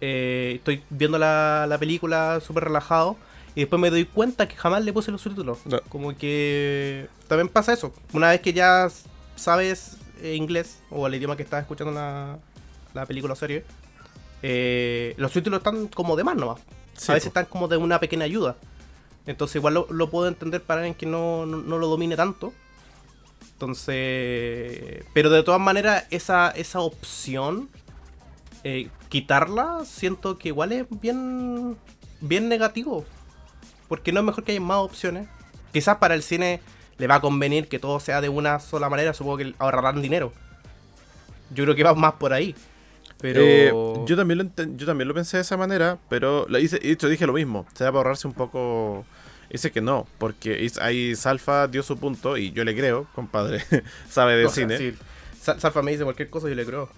Eh, 0.00 0.52
estoy 0.54 0.84
viendo 0.88 1.18
la, 1.18 1.76
película 1.80 2.38
súper 2.40 2.62
relajado 2.64 3.16
y 3.56 3.60
después 3.62 3.82
me 3.82 3.90
doy 3.90 4.04
cuenta 4.04 4.46
que 4.46 4.54
jamás 4.54 4.84
le 4.84 4.92
puse 4.92 5.10
los 5.10 5.20
subtítulos. 5.20 5.58
Como 5.88 6.16
que 6.16 7.08
también 7.26 7.48
pasa 7.48 7.72
eso. 7.72 7.92
Una 8.12 8.30
vez 8.30 8.40
que 8.40 8.52
ya 8.52 8.88
sabes 9.34 9.96
eh, 10.22 10.36
inglés 10.36 10.80
o 10.90 11.08
el 11.08 11.16
idioma 11.16 11.36
que 11.36 11.42
estás 11.42 11.62
escuchando 11.62 11.92
la, 11.92 12.38
la 12.94 13.04
película 13.04 13.32
o 13.32 13.36
serie, 13.36 13.64
los 15.16 15.32
subtítulos 15.32 15.58
están 15.58 15.88
como 15.88 16.14
de 16.14 16.22
más 16.22 16.36
nomás. 16.36 16.60
a 17.08 17.14
veces 17.14 17.26
están 17.26 17.46
como 17.46 17.66
de 17.66 17.78
una 17.78 17.98
pequeña 17.98 18.26
ayuda. 18.26 18.54
Entonces 19.26 19.56
igual 19.56 19.86
lo, 19.88 20.10
puedo 20.10 20.28
entender 20.28 20.62
para 20.62 20.80
alguien 20.80 20.94
que 20.94 21.06
no, 21.06 21.44
lo 21.46 21.86
domine 21.86 22.16
tanto. 22.16 22.52
Entonces, 23.52 25.04
pero 25.14 25.30
de 25.30 25.42
todas 25.42 25.60
maneras, 25.60 26.04
esa, 26.10 26.50
esa 26.50 26.80
opción, 26.80 27.68
eh, 28.64 28.88
quitarla, 29.08 29.84
siento 29.84 30.38
que 30.38 30.48
igual 30.48 30.72
es 30.72 30.86
bien, 31.00 31.76
bien 32.20 32.48
negativo. 32.48 33.04
Porque 33.88 34.12
no 34.12 34.20
es 34.20 34.26
mejor 34.26 34.44
que 34.44 34.52
haya 34.52 34.60
más 34.60 34.78
opciones. 34.78 35.28
Quizás 35.72 35.96
para 35.96 36.14
el 36.14 36.22
cine 36.22 36.60
le 36.98 37.06
va 37.06 37.16
a 37.16 37.20
convenir 37.20 37.68
que 37.68 37.78
todo 37.78 38.00
sea 38.00 38.20
de 38.20 38.28
una 38.28 38.60
sola 38.60 38.88
manera, 38.88 39.14
supongo 39.14 39.38
que 39.38 39.54
ahorrarán 39.58 40.02
dinero. 40.02 40.32
Yo 41.50 41.64
creo 41.64 41.76
que 41.76 41.84
va 41.84 41.94
más 41.94 42.14
por 42.14 42.32
ahí. 42.32 42.54
Pero 43.18 43.40
eh, 43.40 43.72
yo 44.06 44.16
también 44.16 44.38
lo 44.38 44.64
yo 44.76 44.86
también 44.86 45.08
lo 45.08 45.14
pensé 45.14 45.38
de 45.38 45.42
esa 45.42 45.56
manera, 45.56 45.98
pero 46.08 46.46
lo 46.48 46.58
hice, 46.58 46.78
de 46.78 47.08
dije 47.08 47.26
lo 47.26 47.32
mismo, 47.32 47.66
se 47.74 47.84
va 47.84 47.90
para 47.90 47.98
ahorrarse 48.00 48.28
un 48.28 48.34
poco 48.34 49.06
Dice 49.50 49.70
que 49.70 49.80
no, 49.80 50.06
porque 50.18 50.70
ahí 50.80 51.14
Salfa 51.14 51.68
dio 51.68 51.82
su 51.82 51.96
punto 51.96 52.36
y 52.36 52.50
yo 52.52 52.64
le 52.64 52.74
creo, 52.74 53.06
compadre, 53.14 53.62
sabe 54.10 54.36
de 54.36 54.48
cine. 54.48 54.94
Salfa 55.40 55.82
me 55.82 55.92
dice 55.92 56.04
cualquier 56.04 56.28
cosa 56.28 56.48
y 56.48 56.50
yo 56.50 56.56
le 56.56 56.66
creo. 56.66 56.88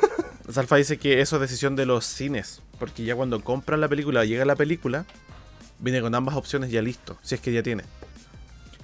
Salfa 0.50 0.76
dice 0.76 0.96
que 0.96 1.20
eso 1.20 1.36
es 1.36 1.42
decisión 1.42 1.76
de 1.76 1.84
los 1.84 2.06
cines, 2.06 2.62
porque 2.78 3.04
ya 3.04 3.14
cuando 3.14 3.42
compran 3.44 3.80
la 3.80 3.88
película, 3.88 4.24
llega 4.24 4.46
la 4.46 4.56
película, 4.56 5.04
viene 5.78 6.00
con 6.00 6.14
ambas 6.14 6.34
opciones 6.34 6.70
ya 6.70 6.80
listo, 6.80 7.18
si 7.22 7.34
es 7.34 7.40
que 7.42 7.52
ya 7.52 7.62
tiene. 7.62 7.84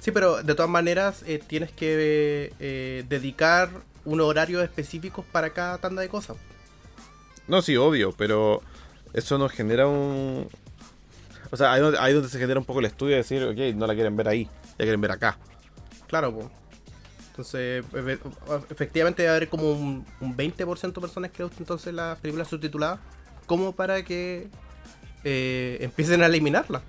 Sí, 0.00 0.12
pero 0.12 0.42
de 0.42 0.54
todas 0.54 0.70
maneras 0.70 1.24
eh, 1.26 1.40
tienes 1.44 1.72
que 1.72 2.52
eh, 2.60 3.04
dedicar 3.08 3.70
un 4.04 4.20
horario 4.20 4.62
específico 4.62 5.24
para 5.32 5.54
cada 5.54 5.78
tanda 5.78 6.02
de 6.02 6.08
cosas. 6.10 6.36
No, 7.48 7.62
sí, 7.62 7.76
obvio, 7.76 8.12
pero 8.12 8.62
eso 9.12 9.38
nos 9.38 9.52
genera 9.52 9.86
un, 9.86 10.48
o 11.50 11.56
sea, 11.56 11.72
ahí, 11.72 12.12
donde 12.12 12.28
se 12.28 12.38
genera 12.38 12.58
un 12.58 12.66
poco 12.66 12.80
el 12.80 12.86
estudio 12.86 13.12
de 13.12 13.18
decir, 13.18 13.42
ok, 13.44 13.76
no 13.76 13.86
la 13.86 13.94
quieren 13.94 14.16
ver 14.16 14.28
ahí, 14.28 14.48
la 14.76 14.84
quieren 14.84 15.00
ver 15.00 15.12
acá. 15.12 15.38
Claro, 16.08 16.34
pues. 16.34 16.46
Entonces, 17.30 17.84
efectivamente 18.70 19.22
debe 19.22 19.36
haber 19.36 19.48
como 19.48 19.70
un, 19.72 20.04
20% 20.20 20.92
de 20.94 21.00
personas 21.00 21.30
que 21.30 21.42
gustan 21.42 21.62
entonces 21.62 21.94
las 21.94 22.18
películas 22.18 22.48
subtituladas, 22.48 22.98
como 23.46 23.72
para 23.72 24.04
que 24.04 24.48
eh, 25.22 25.78
empiecen 25.80 26.22
a 26.22 26.26
eliminarla. 26.26 26.82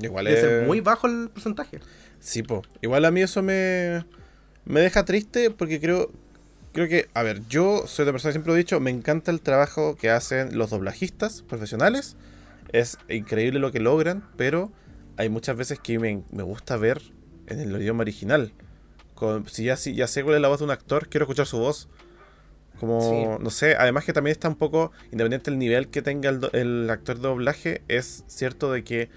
Igual 0.00 0.28
es... 0.28 0.44
es 0.44 0.66
muy 0.66 0.80
bajo 0.80 1.06
el 1.06 1.28
porcentaje. 1.30 1.80
Sí, 2.20 2.42
po. 2.42 2.62
Igual 2.80 3.04
a 3.04 3.10
mí 3.10 3.22
eso 3.22 3.42
me, 3.42 4.04
me 4.64 4.80
deja 4.80 5.04
triste 5.04 5.50
porque 5.50 5.80
creo, 5.80 6.10
creo 6.76 6.88
que, 6.88 7.08
a 7.14 7.22
ver, 7.22 7.40
yo 7.48 7.86
soy 7.86 8.04
de 8.04 8.12
persona, 8.12 8.32
siempre 8.32 8.50
lo 8.50 8.54
he 8.54 8.58
dicho, 8.58 8.80
me 8.80 8.90
encanta 8.90 9.30
el 9.30 9.40
trabajo 9.40 9.96
que 9.96 10.10
hacen 10.10 10.58
los 10.58 10.68
doblajistas 10.68 11.40
profesionales. 11.40 12.16
Es 12.70 12.98
increíble 13.08 13.60
lo 13.60 13.72
que 13.72 13.80
logran, 13.80 14.28
pero 14.36 14.70
hay 15.16 15.30
muchas 15.30 15.56
veces 15.56 15.78
que 15.78 15.98
me, 15.98 16.22
gusta 16.42 16.76
ver 16.76 17.00
en 17.46 17.60
el 17.60 17.80
idioma 17.80 18.02
original. 18.02 18.52
si 19.46 19.64
ya, 19.64 19.78
si 19.78 19.94
ya 19.94 20.06
sé 20.06 20.22
cuál 20.22 20.36
es 20.36 20.42
la 20.42 20.48
voz 20.48 20.58
de 20.58 20.66
un 20.66 20.70
actor, 20.70 21.08
quiero 21.08 21.24
escuchar 21.24 21.46
su 21.46 21.58
voz. 21.58 21.88
Como, 22.78 23.38
no 23.40 23.48
sé, 23.48 23.74
además 23.76 24.04
que 24.04 24.12
también 24.12 24.32
está 24.32 24.48
un 24.48 24.56
poco, 24.56 24.92
independiente 25.10 25.50
del 25.50 25.58
nivel 25.58 25.88
que 25.88 26.02
tenga 26.02 26.28
el, 26.28 26.50
el 26.52 26.90
actor 26.90 27.16
de 27.16 27.22
doblaje, 27.22 27.82
es 27.88 28.22
cierto 28.26 28.70
de 28.70 28.84
que 28.84 29.08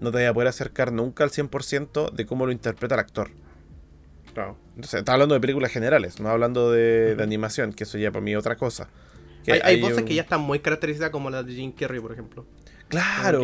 no 0.00 0.10
te 0.10 0.16
voy 0.16 0.24
a 0.24 0.32
poder 0.32 0.48
acercar 0.48 0.90
nunca 0.90 1.22
al 1.22 1.30
100% 1.30 2.12
de 2.12 2.24
cómo 2.24 2.46
lo 2.46 2.52
interpreta 2.52 2.94
el 2.94 3.00
actor. 3.02 3.30
Claro. 4.34 4.56
Entonces, 4.70 4.98
está 4.98 5.14
hablando 5.14 5.34
de 5.34 5.40
películas 5.40 5.70
generales, 5.70 6.20
no 6.20 6.28
hablando 6.28 6.70
de, 6.70 7.16
animación, 7.20 7.72
que 7.72 7.84
eso 7.84 7.96
ya 7.96 8.10
para 8.10 8.22
mí 8.22 8.32
es 8.32 8.38
otra 8.38 8.56
cosa. 8.56 8.88
hay, 9.46 9.80
voces 9.80 10.02
que 10.02 10.14
ya 10.14 10.22
están 10.22 10.40
muy 10.40 10.58
caracterizadas 10.58 11.10
como 11.10 11.30
la 11.30 11.42
de 11.42 11.54
Jim 11.54 11.72
Carrey, 11.72 12.00
por 12.00 12.12
ejemplo. 12.12 12.44
Claro. 12.88 13.40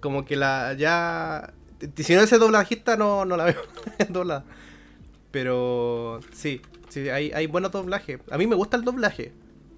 Como 0.00 0.24
que, 0.24 0.36
la 0.36 0.74
ya... 0.74 1.52
Si 1.96 2.14
no 2.14 2.20
es 2.20 2.30
doblajista, 2.30 2.96
no, 2.96 3.24
no 3.24 3.36
la 3.36 3.44
veo 3.44 3.62
doblada. 4.08 4.44
Pero 5.30 6.20
sí, 6.32 6.62
sí 6.88 7.08
hay, 7.08 7.32
hay 7.32 7.46
buenos 7.46 7.72
doblajes. 7.72 8.20
A 8.30 8.38
mí 8.38 8.46
me 8.46 8.54
gusta 8.54 8.76
el 8.76 8.84
doblaje. 8.84 9.32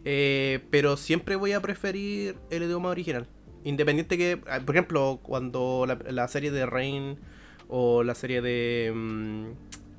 Eh, 0.08 0.60
pero 0.70 0.96
siempre 0.96 1.34
voy 1.34 1.50
a 1.50 1.60
preferir 1.60 2.36
el 2.50 2.62
idioma 2.62 2.90
original. 2.90 3.26
Independiente 3.64 4.16
que, 4.16 4.40
ah, 4.48 4.60
por 4.64 4.76
ejemplo, 4.76 5.18
cuando 5.20 5.84
la, 5.84 6.28
serie 6.28 6.52
de 6.52 6.64
Rain 6.64 7.18
o 7.66 8.04
la 8.04 8.14
serie 8.14 8.40
de 8.40 8.92
mm, 8.94 9.46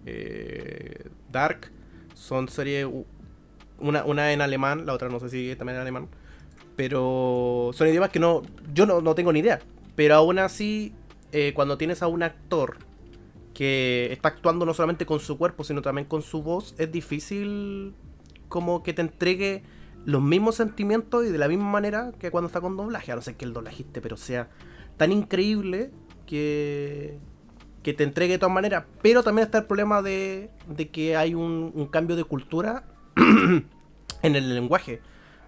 eh, 0.07 1.09
Dark 1.31 1.71
son 2.13 2.47
series, 2.47 2.87
una, 3.79 4.05
una 4.05 4.31
en 4.31 4.41
alemán, 4.41 4.85
la 4.85 4.93
otra 4.93 5.09
no 5.09 5.19
sé 5.19 5.29
si 5.29 5.55
también 5.55 5.75
en 5.75 5.81
alemán, 5.81 6.07
pero 6.75 7.71
son 7.73 7.87
idiomas 7.87 8.09
que 8.09 8.19
no, 8.19 8.43
yo 8.73 8.85
no, 8.85 9.15
tengo 9.15 9.33
ni 9.33 9.39
idea. 9.39 9.59
Pero 9.95 10.15
aún 10.15 10.39
así, 10.39 10.93
eh, 11.31 11.51
cuando 11.55 11.77
tienes 11.77 12.01
a 12.01 12.07
un 12.07 12.23
actor 12.23 12.77
que 13.53 14.09
está 14.11 14.29
actuando 14.29 14.65
no 14.65 14.73
solamente 14.73 15.05
con 15.05 15.19
su 15.19 15.37
cuerpo, 15.37 15.63
sino 15.63 15.81
también 15.81 16.07
con 16.07 16.21
su 16.21 16.43
voz, 16.43 16.75
es 16.77 16.91
difícil 16.91 17.95
como 18.47 18.83
que 18.83 18.93
te 18.93 19.01
entregue 19.01 19.63
los 20.05 20.21
mismos 20.21 20.55
sentimientos 20.55 21.25
y 21.25 21.29
de 21.29 21.37
la 21.37 21.47
misma 21.47 21.69
manera 21.69 22.11
que 22.19 22.31
cuando 22.31 22.47
está 22.47 22.61
con 22.61 22.77
doblaje. 22.77 23.11
A 23.11 23.15
no 23.15 23.21
ser 23.21 23.35
que 23.35 23.45
el 23.45 23.53
doblajiste, 23.53 23.99
pero 23.99 24.15
sea 24.15 24.49
tan 24.95 25.11
increíble 25.11 25.91
que, 26.27 27.17
que 27.87 27.93
te 27.93 28.03
entregue 28.03 28.33
de 28.33 28.39
todas 28.39 28.53
maneras. 28.53 28.83
Pero 29.01 29.23
también 29.23 29.45
está 29.45 29.59
el 29.59 29.63
problema 29.63 30.01
de, 30.01 30.49
de 30.67 30.89
que 30.89 31.15
hay 31.15 31.33
un, 31.33 31.87
cambio 31.89 32.17
de 32.17 32.25
cultura 32.25 32.83
en 33.15 34.35
el 34.35 34.53
lenguaje. 34.53 34.99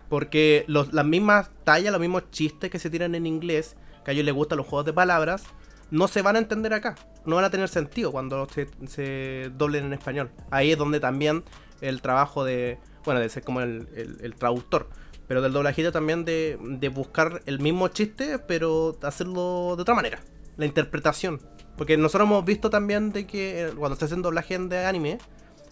Porque 0.08 0.64
las 0.70 1.04
mismas 1.04 1.52
tallas, 1.66 1.92
los 1.92 2.00
mismos 2.00 2.32
chistes 2.32 2.72
que 2.72 2.80
se 2.80 2.90
tiran 2.90 3.14
en 3.14 3.26
inglés, 3.26 3.76
que 4.06 4.12
a 4.12 4.14
ellos 4.14 4.24
les 4.24 4.34
gustan 4.34 4.58
los 4.58 4.68
juegos 4.68 4.86
de 4.86 4.94
palabras, 4.94 5.44
no 5.92 6.08
se 6.08 6.22
van 6.22 6.38
a 6.38 6.40
entender 6.40 6.74
acá. 6.74 6.96
No 7.26 7.36
van 7.36 7.44
a 7.44 7.50
tener 7.50 7.68
sentido 7.68 8.14
cuando 8.14 8.48
se, 8.88 9.52
doblen 9.58 9.88
en 9.88 9.92
español. 9.92 10.32
Ahí 10.50 10.72
es 10.72 10.78
donde 10.78 11.02
también 11.02 11.44
el 11.82 12.02
trabajo 12.02 12.46
de, 12.46 12.80
bueno, 13.04 13.20
de 13.20 13.28
ser 13.28 13.44
como 13.44 13.60
el, 13.60 14.34
traductor, 14.38 14.88
pero 15.28 15.42
del 15.42 15.52
doblajito 15.52 15.92
también 15.92 16.24
de, 16.24 16.90
buscar 16.96 17.42
el 17.48 17.60
mismo 17.60 17.90
chiste, 17.90 18.40
pero 18.40 18.98
hacerlo 19.02 19.74
de 19.76 19.82
otra 19.82 19.94
manera. 19.94 20.22
La 20.56 20.66
interpretación. 20.66 21.42
Porque 21.80 21.96
nosotros 21.96 22.28
hemos 22.28 22.44
visto 22.44 22.70
también 22.70 23.14
de 23.14 23.26
que 23.26 23.68
eh, 23.68 23.72
cuando 23.72 23.96
se 23.96 24.04
hacen 24.04 24.22
doblaje 24.22 24.60
de 24.60 24.86
anime, 24.86 25.18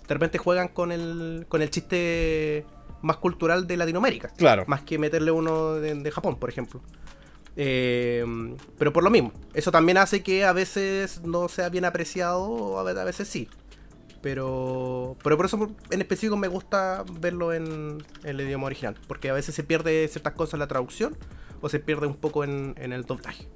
de 0.07 0.13
repente 0.13 0.37
juegan 0.37 0.69
con 0.69 0.93
el, 0.93 1.45
con 1.49 1.61
el 1.61 1.69
chiste 1.69 2.65
más 3.01 3.17
cultural 3.17 3.67
de 3.67 3.75
Latinoamérica. 3.75 4.29
Claro. 4.37 4.63
Más 4.67 4.83
que 4.83 4.97
meterle 4.97 5.31
uno 5.31 5.73
de, 5.73 6.09
Japón, 6.09 6.37
por 6.37 6.49
ejemplo. 6.49 6.81
Eh, 7.57 8.23
pero 8.77 8.93
por 8.93 9.03
lo 9.03 9.09
mismo, 9.09 9.33
eso 9.53 9.69
también 9.69 9.97
hace 9.97 10.23
que 10.23 10.45
a 10.45 10.53
veces 10.53 11.23
no 11.25 11.49
sea 11.49 11.67
bien 11.67 11.83
apreciado, 11.83 12.41
o 12.41 12.79
a 12.79 13.03
veces 13.03 13.27
sí. 13.27 13.49
Pero, 14.21 15.17
pero 15.21 15.35
por 15.35 15.45
eso 15.45 15.75
en 15.89 15.99
específico 15.99 16.37
me 16.37 16.47
gusta 16.47 17.03
verlo 17.19 17.51
en, 17.51 18.01
el 18.23 18.39
idioma 18.39 18.67
original. 18.67 18.95
Porque 19.09 19.29
a 19.29 19.33
veces 19.33 19.55
se 19.55 19.63
pierde 19.65 20.07
ciertas 20.07 20.31
cosas 20.35 20.53
en 20.53 20.59
la 20.61 20.67
traducción 20.67 21.17
o 21.59 21.67
se 21.67 21.79
pierde 21.79 22.07
un 22.07 22.15
poco 22.15 22.45
en, 22.45 22.75
el 22.77 23.03
doblaje. 23.03 23.49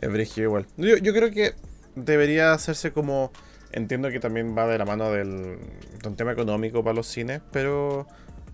Es 0.00 0.12
brígido 0.12 0.48
igual. 0.48 0.66
Yo, 0.76 1.12
creo 1.12 1.30
que 1.30 1.54
debería 1.94 2.52
hacerse 2.52 2.92
como. 2.92 3.32
Entiendo 3.72 4.10
que 4.10 4.18
también 4.18 4.56
va 4.56 4.66
de 4.66 4.78
la 4.78 4.86
mano 4.86 5.10
del, 5.10 5.58
de 6.02 6.08
un 6.08 6.16
tema 6.16 6.32
económico 6.32 6.82
para 6.82 6.94
los 6.94 7.06
cines, 7.06 7.42
pero 7.52 8.06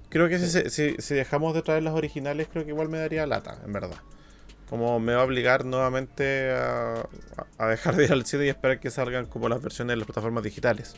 creo 0.09 0.29
que 0.29 0.41
si, 0.41 0.71
si, 0.71 0.97
si, 0.99 1.15
dejamos 1.15 1.55
de 1.55 1.63
traer 1.63 1.85
las 1.85 1.95
originales, 1.95 2.49
creo 2.51 2.65
que 2.65 2.71
igual 2.71 2.89
me 2.89 2.99
daría 2.99 3.25
lata, 3.25 3.59
en 3.65 3.73
verdad 3.73 4.01
como 4.69 4.99
me 4.99 5.15
va 5.15 5.23
a 5.23 5.25
obligar 5.25 5.65
nuevamente 5.65 6.53
a, 6.53 7.07
dejar 7.69 7.97
de 7.97 8.05
ir 8.07 8.13
al 8.13 8.25
cine 8.27 8.47
y 8.47 8.49
esperar 8.49 8.81
que 8.81 8.91
salgan 8.91 9.27
como 9.27 9.49
las 9.49 9.63
versiones 9.63 9.93
de 9.93 9.97
las 9.99 10.07
plataformas 10.07 10.43
digitales. 10.43 10.95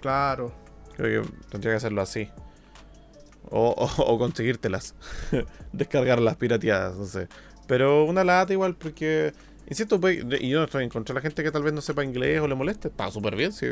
Claro. 0.00 0.52
Creo 0.96 1.22
que 1.22 1.28
tendría 1.50 1.72
que 1.72 1.76
hacerlo 1.78 2.02
así. 2.02 2.28
O, 3.50 3.70
o, 3.98 4.18
conseguírtelas. 4.18 4.94
Descargarlas 5.72 6.36
pirateadas, 6.36 6.96
no 6.96 7.04
sé. 7.04 7.28
Pero 7.66 8.04
una 8.04 8.22
lata 8.24 8.52
igual 8.52 8.76
porque... 8.76 9.32
Insisto, 9.68 10.00
pues, 10.00 10.18
y 10.40 10.48
yo 10.48 10.58
no 10.58 10.64
estoy 10.64 10.84
en 10.84 10.90
contra 10.90 11.14
la 11.14 11.20
gente 11.20 11.42
que 11.42 11.50
tal 11.50 11.62
vez 11.62 11.72
no 11.72 11.80
sepa 11.80 12.04
inglés 12.04 12.40
o 12.40 12.48
le 12.48 12.54
moleste. 12.54 12.88
Está 12.88 13.10
súper 13.10 13.36
bien, 13.36 13.52
si, 13.52 13.66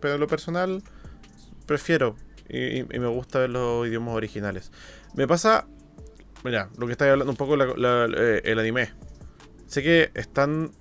pero 0.00 0.14
en 0.14 0.20
lo 0.20 0.26
personal 0.26 0.82
prefiero 1.66 2.16
y, 2.48 2.82
me 2.84 3.06
gusta 3.06 3.40
ver 3.40 3.50
los 3.50 3.86
idiomas 3.86 4.14
originales. 4.14 4.70
Me 5.14 5.26
pasa 5.26 5.66
Mira, 6.44 6.68
lo 6.76 6.86
que 6.86 6.92
está 6.92 7.10
hablando 7.10 7.30
un 7.30 7.36
poco 7.36 7.54
eh, 7.56 8.40
el 8.44 8.58
anime. 8.58 8.92
Sé 9.66 9.82
que 9.82 10.10
están 10.14 10.72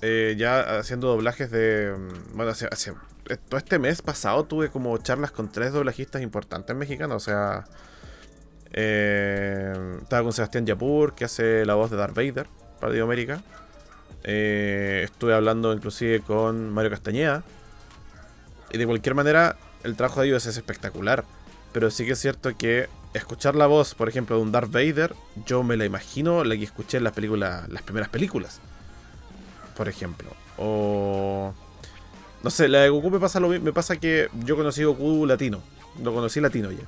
eh, 0.00 0.36
ya 0.38 0.78
haciendo 0.78 1.08
doblajes 1.08 1.50
de. 1.50 1.94
Mm, 1.96 2.36
bueno, 2.36 2.52
hace, 2.52 2.66
eh, 3.28 3.36
todo 3.48 3.58
este 3.58 3.78
mes 3.78 4.00
pasado 4.00 4.44
tuve 4.44 4.70
como 4.70 4.96
charlas 4.98 5.32
con 5.32 5.50
tres 5.50 5.72
doblajistas 5.72 6.22
importantes 6.22 6.74
mexicanos. 6.76 7.16
O 7.16 7.24
sea, 7.24 7.64
estaba 8.70 10.22
con 10.22 10.32
Sebastián 10.32 10.66
Yapur, 10.66 11.14
que 11.14 11.24
hace 11.24 11.64
la 11.66 11.74
voz 11.74 11.90
de 11.90 11.96
Darth 11.96 12.14
Vader 12.14 12.46
para 12.80 13.02
América. 13.02 13.42
Estuve 14.24 15.34
hablando 15.34 15.72
inclusive 15.72 16.20
con 16.20 16.70
Mario 16.70 16.90
Castañeda. 16.90 17.44
Y 18.70 18.78
de 18.78 18.86
cualquier 18.86 19.14
manera, 19.14 19.56
el 19.82 19.96
trabajo 19.96 20.20
de 20.20 20.28
ellos 20.28 20.46
es 20.46 20.56
espectacular. 20.56 21.24
Pero 21.72 21.90
sí 21.90 22.06
que 22.06 22.12
es 22.12 22.18
cierto 22.18 22.56
que 22.56 22.88
escuchar 23.14 23.54
la 23.54 23.66
voz, 23.66 23.94
por 23.94 24.08
ejemplo, 24.08 24.36
de 24.36 24.42
un 24.42 24.52
Darth 24.52 24.70
Vader, 24.70 25.14
yo 25.46 25.62
me 25.62 25.76
la 25.76 25.84
imagino 25.84 26.44
la 26.44 26.56
que 26.56 26.64
escuché 26.64 26.98
en 26.98 27.04
las 27.04 27.12
películas, 27.12 27.68
las 27.68 27.82
primeras 27.82 28.08
películas. 28.08 28.60
Por 29.76 29.88
ejemplo. 29.88 30.28
O. 30.56 31.54
No 32.42 32.50
sé, 32.50 32.68
la 32.68 32.80
de 32.80 32.88
Goku 32.88 33.10
me 33.10 33.18
pasa 33.18 33.40
lo 33.40 33.48
Me 33.48 33.72
pasa 33.72 33.96
que 33.96 34.28
yo 34.44 34.56
conocí 34.56 34.84
Goku 34.84 35.26
latino. 35.26 35.62
Lo 36.02 36.12
conocí 36.14 36.40
latino 36.40 36.70
ya. 36.70 36.84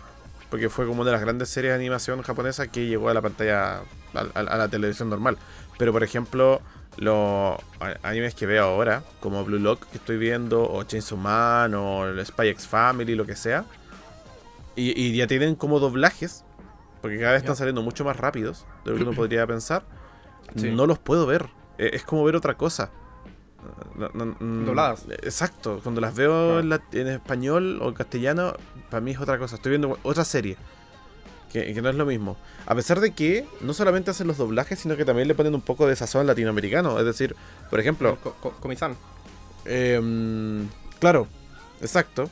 Porque 0.49 0.69
fue 0.69 0.87
como 0.87 1.03
una 1.03 1.11
de 1.11 1.17
las 1.17 1.23
grandes 1.23 1.49
series 1.49 1.73
de 1.73 1.77
animación 1.77 2.23
japonesa 2.23 2.69
que 2.69 2.87
llegó 2.87 3.09
a 3.09 3.15
la 3.15 3.23
pantalla. 3.23 3.83
A, 4.15 4.43
la 4.43 4.69
televisión 4.69 5.09
normal. 5.09 5.39
Pero 5.79 5.93
por 5.93 6.03
ejemplo, 6.03 6.61
los 6.97 7.57
animes 8.03 8.35
que 8.35 8.47
veo 8.47 8.65
ahora, 8.65 9.03
como 9.21 9.45
Blue 9.45 9.59
Lock 9.59 9.87
que 9.87 9.99
estoy 9.99 10.19
viendo, 10.19 10.71
o 10.71 10.83
Chainsaw 10.83 11.19
Man, 11.19 11.75
o 11.75 12.07
el 12.07 12.25
Spy 12.27 12.49
X 12.49 12.67
Family, 12.67 13.15
lo 13.15 13.25
que 13.27 13.37
sea 13.37 13.65
y, 14.81 15.17
ya 15.17 15.27
tienen 15.27 15.55
como 15.55 15.81
doblajes, 15.81 16.45
porque 17.03 17.19
cada 17.19 17.33
vez 17.33 17.43
están 17.43 17.57
saliendo 17.57 17.83
mucho 17.83 18.05
más 18.05 18.17
rápidos 18.17 18.67
de 18.85 18.93
lo 18.93 18.97
que 18.97 19.03
uno 19.03 19.13
podría 19.13 19.47
pensar. 19.47 19.85
No 20.55 20.87
los 20.87 20.99
puedo 20.99 21.27
ver. 21.27 21.47
E, 21.79 21.91
es 21.93 22.03
como 22.03 22.25
ver 22.25 22.35
otra 22.35 22.57
cosa. 22.57 22.91
Mm, 24.41 24.65
Dobladas. 24.65 25.07
Exacto. 25.23 25.79
Cuando 25.81 26.01
las 26.01 26.17
veo 26.17 26.59
en, 26.59 26.73
español 27.07 27.79
o 27.81 27.89
en 27.89 27.95
castellano, 27.95 28.55
para 28.91 29.01
mí 29.01 29.13
es 29.13 29.21
otra 29.21 29.39
cosa. 29.39 29.55
Estoy 29.55 29.71
viendo 29.71 29.97
otra 30.03 30.25
serie. 30.25 30.57
Que, 31.53 31.75
no 31.81 31.89
es 31.91 31.97
lo 31.97 32.07
mismo. 32.07 32.37
A 32.67 32.75
pesar 32.75 33.01
de 33.01 33.13
que 33.13 33.45
no 33.61 33.75
solamente 33.75 34.11
hacen 34.11 34.27
los 34.27 34.39
doblajes, 34.39 34.79
sino 34.79 34.97
que 34.97 35.05
también 35.05 35.27
le 35.27 35.35
ponen 35.35 35.55
un 35.55 35.61
poco 35.61 35.87
de 35.87 35.97
sazón 35.97 36.27
latinoamericano. 36.27 36.99
Es 36.99 37.05
decir, 37.05 37.35
por 37.69 37.81
ejemplo. 37.81 38.17
Comisan. 38.61 38.97
Em, 39.65 40.69
claro, 41.01 41.27
exacto. 41.81 42.31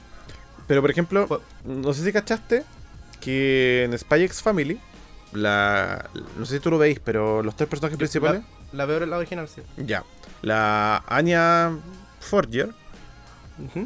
Pero 0.67 0.81
por 0.81 0.91
ejemplo, 0.91 1.43
no 1.65 1.93
sé 1.95 2.05
si 2.05 2.13
cachaste 2.13 2.65
que 3.21 3.85
en 3.85 3.99
Spy 3.99 4.25
X 4.25 4.43
Family, 4.43 4.79
la, 5.33 6.09
no 6.37 6.47
sé 6.47 6.57
si 6.57 6.61
tú 6.61 6.71
lo 6.71 6.79
veis, 6.79 7.01
pero 7.01 7.43
los 7.43 7.57
tres 7.57 7.69
personajes 7.69 7.99
principales. 7.99 8.43
La, 8.73 8.85
veo 8.87 9.03
en 9.03 9.11
la 9.11 9.19
original, 9.19 9.49
sí. 9.49 9.63
Ya. 9.79 10.05
La 10.43 11.03
Anya 11.09 11.73
Forger 12.21 12.71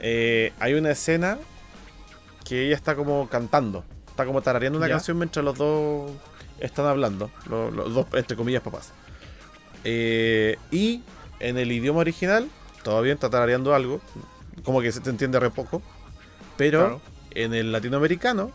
eh, 0.01 0.53
hay 0.59 0.75
una 0.75 0.91
escena 0.91 1.39
que 2.45 2.67
ella 2.67 2.77
está 2.77 2.95
como 2.95 3.29
cantando. 3.29 3.85
Está 4.13 4.25
como 4.27 4.43
tarareando 4.43 4.79
una 4.79 4.87
Ya. 4.89 4.95
canción 4.95 5.17
mientras 5.19 5.45
los 5.45 5.57
dos 5.59 6.11
están 6.61 6.87
hablando. 6.87 7.31
lo- 7.49 7.71
Los, 7.71 7.93
dos, 7.95 8.07
entre 8.13 8.37
comillas, 8.37 8.63
papás. 8.63 8.93
Eh, 9.85 10.57
y 10.71 11.03
en 11.41 11.59
el 11.59 11.73
idioma 11.73 12.01
original, 12.01 12.49
todavía 12.85 13.15
está 13.15 13.29
tarareando 13.31 13.75
algo. 13.75 14.01
Como 14.65 14.81
que 14.83 14.93
se 14.93 15.01
te 15.01 15.11
entiende 15.11 15.41
re 15.41 15.51
poco. 15.51 15.83
Pero 16.57 16.79
Claro. 16.81 17.01
en 17.33 17.55
el 17.55 17.73
latinoamericano 17.73 18.53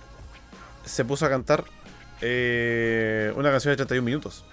se 0.86 1.04
puso 1.04 1.26
a 1.26 1.30
cantar 1.30 1.66
eh, 2.22 3.32
una 3.36 3.52
canción 3.52 3.72
de 3.74 3.76
31 3.78 4.04
minutos. 4.06 4.46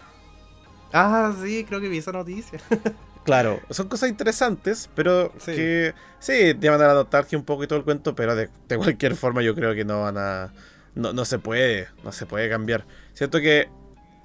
Ah, 0.92 1.32
sí, 1.42 1.64
creo 1.68 1.80
que 1.80 1.88
vi 1.88 1.98
esa 1.98 2.12
noticia. 2.12 2.59
Claro, 3.24 3.59
son 3.70 3.88
cosas 3.88 4.11
interesantes, 4.11 4.90
pero 4.94 5.32
Sí. 5.38 5.52
que 5.57 5.94
sí, 6.18 6.52
llaman 6.61 6.82
a 6.82 6.88
la 6.88 6.92
nostalgia 6.92 7.38
un 7.38 7.44
poco 7.46 7.64
y 7.64 7.66
todo 7.66 7.78
el 7.78 7.84
cuento, 7.86 8.14
pero 8.14 8.36
de, 8.36 8.50
de 8.68 8.76
cualquier 8.76 9.16
forma 9.16 9.40
yo 9.40 9.55
creo 9.55 9.74
que 9.74 9.82
no 9.82 10.02
van 10.02 10.18
a... 10.18 10.52
No, 10.95 11.12
no 11.12 11.24
se 11.24 11.38
puede, 11.38 11.88
no 12.05 12.12
se 12.12 12.26
puede 12.26 12.49
cambiar. 12.49 12.86
Siento 13.14 13.40
que 13.40 13.68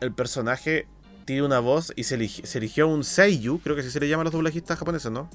el 0.01 0.13
personaje 0.13 0.87
tiene 1.25 1.43
una 1.43 1.59
voz 1.59 1.91
y 1.95 2.03
se, 2.03 2.17
eligi- 2.17 2.43
se 2.45 2.57
eligió 2.59 2.87
un 2.87 3.03
Seiyu, 3.03 3.59
creo 3.59 3.75
que 3.75 3.81
así 3.81 3.91
se 3.91 3.99
le 3.99 4.07
llama 4.07 4.21
a 4.21 4.23
los 4.25 4.33
doblajistas 4.33 4.77
japoneses, 4.79 5.11
¿no? 5.11 5.29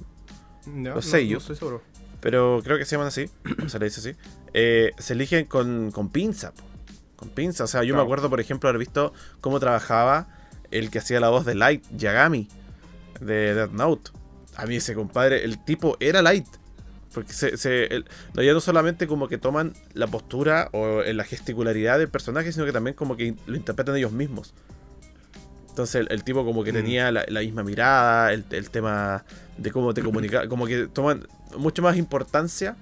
No, 0.66 0.94
Los 0.94 1.04
no- 1.06 1.10
sellos. 1.10 1.32
No 1.32 1.38
estoy 1.38 1.56
seguro. 1.56 1.82
Pero 2.20 2.60
creo 2.64 2.78
que 2.78 2.84
se 2.84 2.92
llaman 2.92 3.08
así, 3.08 3.28
se 3.66 3.78
le 3.78 3.84
dice 3.86 4.00
así. 4.00 4.16
Eh, 4.54 4.92
se 4.98 5.12
eligen 5.12 5.44
con, 5.46 5.90
con 5.90 6.08
pinza, 6.08 6.52
po. 6.52 6.62
con 7.16 7.28
pinza. 7.28 7.64
O 7.64 7.66
sea, 7.66 7.82
yo 7.84 7.94
me 7.94 8.00
acuerdo, 8.02 8.30
por 8.30 8.40
ejemplo, 8.40 8.68
haber 8.68 8.78
visto 8.78 9.12
cómo 9.40 9.60
trabajaba 9.60 10.28
el 10.70 10.90
que 10.90 10.98
hacía 11.00 11.20
la 11.20 11.28
voz 11.28 11.44
de 11.44 11.54
Light, 11.54 11.84
Yagami, 11.96 12.48
de 13.20 13.54
Death 13.54 13.72
Note. 13.72 14.10
A 14.56 14.64
mí 14.66 14.76
ese 14.76 14.94
compadre, 14.94 15.44
el 15.44 15.62
tipo 15.64 15.96
era 16.00 16.22
Light. 16.22 16.46
Porque 17.14 17.32
se, 17.32 17.56
se- 17.56 17.86
el- 17.86 18.04
ya 18.34 18.52
no 18.52 18.60
solamente 18.60 19.06
como 19.06 19.28
que 19.28 19.38
toman 19.38 19.72
la 19.94 20.06
postura 20.08 20.68
o 20.72 21.02
en 21.02 21.16
la 21.16 21.24
gesticularidad 21.24 21.98
del 21.98 22.08
personaje, 22.08 22.52
sino 22.52 22.66
que 22.66 22.72
también 22.72 22.94
como 22.94 23.16
que 23.16 23.34
lo 23.46 23.56
interpretan 23.56 23.96
ellos 23.96 24.12
mismos. 24.12 24.52
Entonces 25.68 25.96
el, 25.96 26.08
el 26.10 26.22
tipo 26.24 26.44
como 26.44 26.62
que 26.64 26.72
Mm. 26.72 26.76
tenía 26.76 27.12
la, 27.12 27.24
la 27.28 27.40
misma 27.40 27.62
mirada, 27.64 28.32
el, 28.32 28.44
el 28.50 28.70
tema 28.70 29.24
de 29.58 29.70
cómo 29.70 29.92
te 29.94 30.02
comunica, 30.02 30.48
como 30.48 30.66
que 30.66 30.86
toman 30.86 31.26
mucho 31.56 31.82
más 31.82 31.96
importancia 31.96 32.76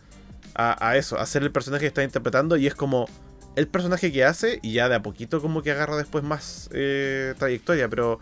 a, 0.55 0.89
a 0.89 0.97
eso, 0.97 1.19
a 1.19 1.25
ser 1.27 1.43
el 1.43 1.51
personaje 1.53 1.83
que 1.83 1.87
está 1.89 2.03
interpretando 2.03 2.57
y 2.57 2.67
es 2.67 2.75
como 2.75 3.09
el 3.57 3.67
personaje 3.69 4.11
que 4.13 4.25
hace 4.25 4.59
y 4.63 4.73
ya 4.75 4.89
de 4.89 4.95
a 4.95 5.03
poquito 5.03 5.41
como 5.43 5.63
que 5.63 5.71
agarra 5.73 5.97
después 5.97 6.25
más 6.25 6.69
eh, 6.73 7.35
trayectoria, 7.39 7.89
pero 7.89 8.19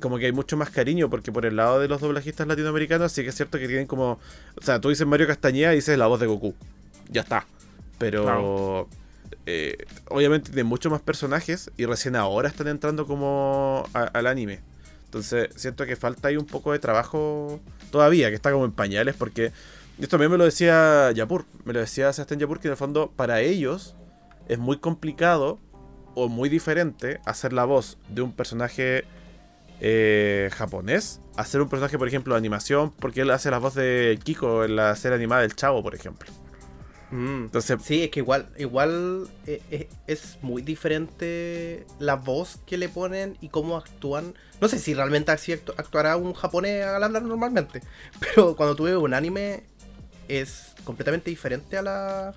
como 0.00 0.18
que 0.18 0.26
hay 0.26 0.32
mucho 0.32 0.56
más 0.56 0.70
cariño 0.70 1.10
porque 1.10 1.30
por 1.32 1.44
el 1.46 1.56
lado 1.56 1.78
de 1.80 1.88
los 1.88 2.00
doblajistas 2.00 2.46
latinoamericanos 2.46 3.12
sí 3.12 3.22
que 3.22 3.28
es 3.28 3.34
cierto 3.34 3.58
que 3.58 3.66
tienen 3.68 3.86
como, 3.86 4.18
o 4.56 4.62
sea, 4.62 4.80
tú 4.80 4.88
dices 4.88 5.06
Mario 5.06 5.26
Castañeda 5.26 5.72
y 5.72 5.76
dices 5.76 5.98
la 5.98 6.06
voz 6.06 6.18
de 6.20 6.26
Goku, 6.26 6.54
ya 7.10 7.20
está, 7.22 7.46
pero 7.98 8.22
Claro. 8.24 8.88
eh, 9.46 9.76
obviamente 10.08 10.48
tienen 10.50 10.66
muchos 10.66 10.90
más 10.90 11.02
personajes 11.02 11.70
y 11.76 11.84
recién 11.86 12.16
ahora 12.16 12.48
están 12.48 12.68
entrando 12.68 13.06
como 13.06 13.84
a- 13.94 14.04
al 14.04 14.26
anime. 14.26 14.60
Entonces 15.04 15.50
siento 15.56 15.84
que 15.84 15.94
falta 15.96 16.28
ahí 16.28 16.36
un 16.38 16.46
poco 16.46 16.72
de 16.72 16.78
trabajo 16.78 17.60
todavía, 17.90 18.30
que 18.30 18.34
está 18.36 18.50
como 18.50 18.64
en 18.64 18.72
pañales, 18.72 19.14
porque 19.14 19.52
esto 19.98 20.08
también 20.08 20.30
me 20.32 20.38
lo 20.38 20.44
decía 20.44 21.12
Yapur, 21.12 21.44
me 21.66 21.74
lo 21.74 21.80
decía 21.80 22.10
Sebastián 22.14 22.40
Yapur, 22.40 22.60
que 22.60 22.68
en 22.68 22.72
el 22.72 22.76
fondo 22.78 23.12
para 23.14 23.42
ellos 23.42 23.94
es 24.48 24.58
muy 24.58 24.78
complicado 24.78 25.58
o 26.14 26.28
muy 26.28 26.48
diferente 26.48 27.20
hacer 27.26 27.52
la 27.52 27.64
voz 27.66 27.98
de 28.08 28.22
un 28.22 28.32
personaje 28.32 29.04
eh, 29.84 30.48
japonés, 30.52 31.20
hacer 31.36 31.60
un 31.60 31.68
personaje, 31.68 31.98
por 31.98 32.06
ejemplo, 32.06 32.34
de 32.34 32.38
animación, 32.38 32.92
porque 32.92 33.22
él 33.22 33.30
hace 33.32 33.50
la 33.50 33.58
voz 33.58 33.74
de 33.74 34.16
Kiko 34.22 34.64
en 34.64 34.76
la 34.76 34.94
serie 34.94 35.16
animada 35.16 35.42
del 35.42 35.56
Chavo, 35.56 35.82
por 35.82 35.96
ejemplo. 35.96 36.30
Mm. 37.10 37.44
Entonces, 37.46 37.78
Sí, 37.82 38.04
es 38.04 38.10
que 38.10 38.20
igual, 38.20 38.48
igual 38.58 39.28
eh, 39.46 39.60
eh, 39.72 39.88
es 40.06 40.38
muy 40.40 40.62
diferente 40.62 41.84
la 41.98 42.14
voz 42.14 42.60
que 42.64 42.78
le 42.78 42.88
ponen 42.88 43.36
y 43.40 43.48
cómo 43.48 43.76
actúan. 43.76 44.34
No 44.60 44.68
sé 44.68 44.78
si 44.78 44.94
realmente 44.94 45.32
así 45.32 45.50
actu- 45.52 45.74
actuará 45.76 46.16
un 46.16 46.32
japonés 46.32 46.84
al 46.86 47.02
hablar 47.02 47.24
normalmente, 47.24 47.82
pero 48.20 48.54
cuando 48.56 48.76
tú 48.76 48.84
ves 48.84 48.94
un 48.94 49.14
anime 49.14 49.64
es 50.28 50.74
completamente 50.84 51.28
diferente 51.28 51.76
a 51.76 51.82
la, 51.82 52.34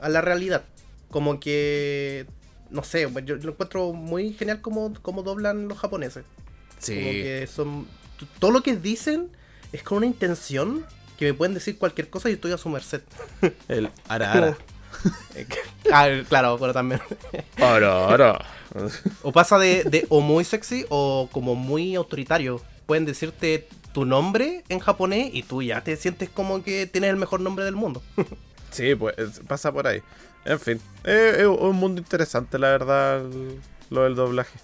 a 0.00 0.08
la 0.10 0.20
realidad. 0.20 0.64
Como 1.10 1.40
que, 1.40 2.26
no 2.70 2.84
sé, 2.84 3.08
yo, 3.10 3.20
yo 3.20 3.36
lo 3.36 3.52
encuentro 3.52 3.92
muy 3.94 4.34
genial 4.34 4.60
como, 4.60 4.92
como 5.00 5.22
doblan 5.22 5.66
los 5.66 5.78
japoneses. 5.78 6.24
Como 6.92 7.10
que 7.10 7.48
son. 7.52 7.86
Todo 8.38 8.50
lo 8.50 8.62
que 8.62 8.76
dicen 8.76 9.28
es 9.72 9.82
con 9.82 9.98
una 9.98 10.06
intención 10.06 10.84
que 11.18 11.26
me 11.26 11.34
pueden 11.34 11.54
decir 11.54 11.78
cualquier 11.78 12.10
cosa 12.10 12.28
y 12.30 12.34
estoy 12.34 12.52
a 12.52 12.58
su 12.58 12.68
merced. 12.68 13.02
el 13.68 13.90
ara 14.08 14.32
ara. 14.32 14.56
ah, 15.92 16.08
claro, 16.28 16.56
pero 16.58 16.72
también. 16.72 17.00
Ara 17.58 18.08
ara. 18.08 18.44
O 19.22 19.32
pasa 19.32 19.58
de, 19.58 19.84
de 19.84 20.06
o 20.08 20.20
muy 20.20 20.44
sexy 20.44 20.86
o 20.88 21.28
como 21.32 21.54
muy 21.54 21.94
autoritario. 21.96 22.60
Pueden 22.86 23.04
decirte 23.04 23.68
tu 23.92 24.04
nombre 24.04 24.64
en 24.68 24.78
japonés 24.80 25.30
y 25.32 25.42
tú 25.42 25.62
ya 25.62 25.82
te 25.82 25.96
sientes 25.96 26.28
como 26.28 26.62
que 26.62 26.86
tienes 26.86 27.10
el 27.10 27.16
mejor 27.16 27.40
nombre 27.40 27.64
del 27.64 27.76
mundo. 27.76 28.02
Sí, 28.70 28.94
pues 28.94 29.16
es- 29.18 29.40
pasa 29.46 29.72
por 29.72 29.86
ahí. 29.86 30.02
En 30.44 30.60
fin, 30.60 30.80
es 31.04 31.46
un 31.46 31.76
mundo 31.76 32.00
interesante, 32.00 32.58
la 32.58 32.68
verdad, 32.70 33.22
lo 33.90 34.02
del 34.04 34.14
doblaje. 34.14 34.58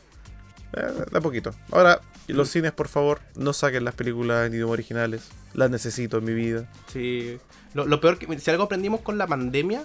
Eh, 0.75 1.05
de 1.11 1.19
a 1.19 1.21
poquito. 1.21 1.55
Ahora, 1.73 2.01
y 2.31 2.33
los 2.33 2.49
cines, 2.49 2.71
por 2.73 2.87
favor, 2.87 3.21
no 3.35 3.53
saquen 3.53 3.85
las 3.85 3.95
películas 3.95 4.47
en 4.47 4.55
idioma 4.55 4.73
originales. 4.73 5.29
Las 5.53 5.69
necesito 5.69 6.19
en 6.19 6.25
mi 6.25 6.33
vida. 6.33 6.71
Sí. 6.87 7.39
Lo, 7.75 8.01
peor 8.01 8.19
que 8.19 8.39
si 8.39 8.51
algo 8.51 8.65
aprendimos 8.65 9.01
con 9.01 9.19
la 9.19 9.27
pandemia, 9.27 9.85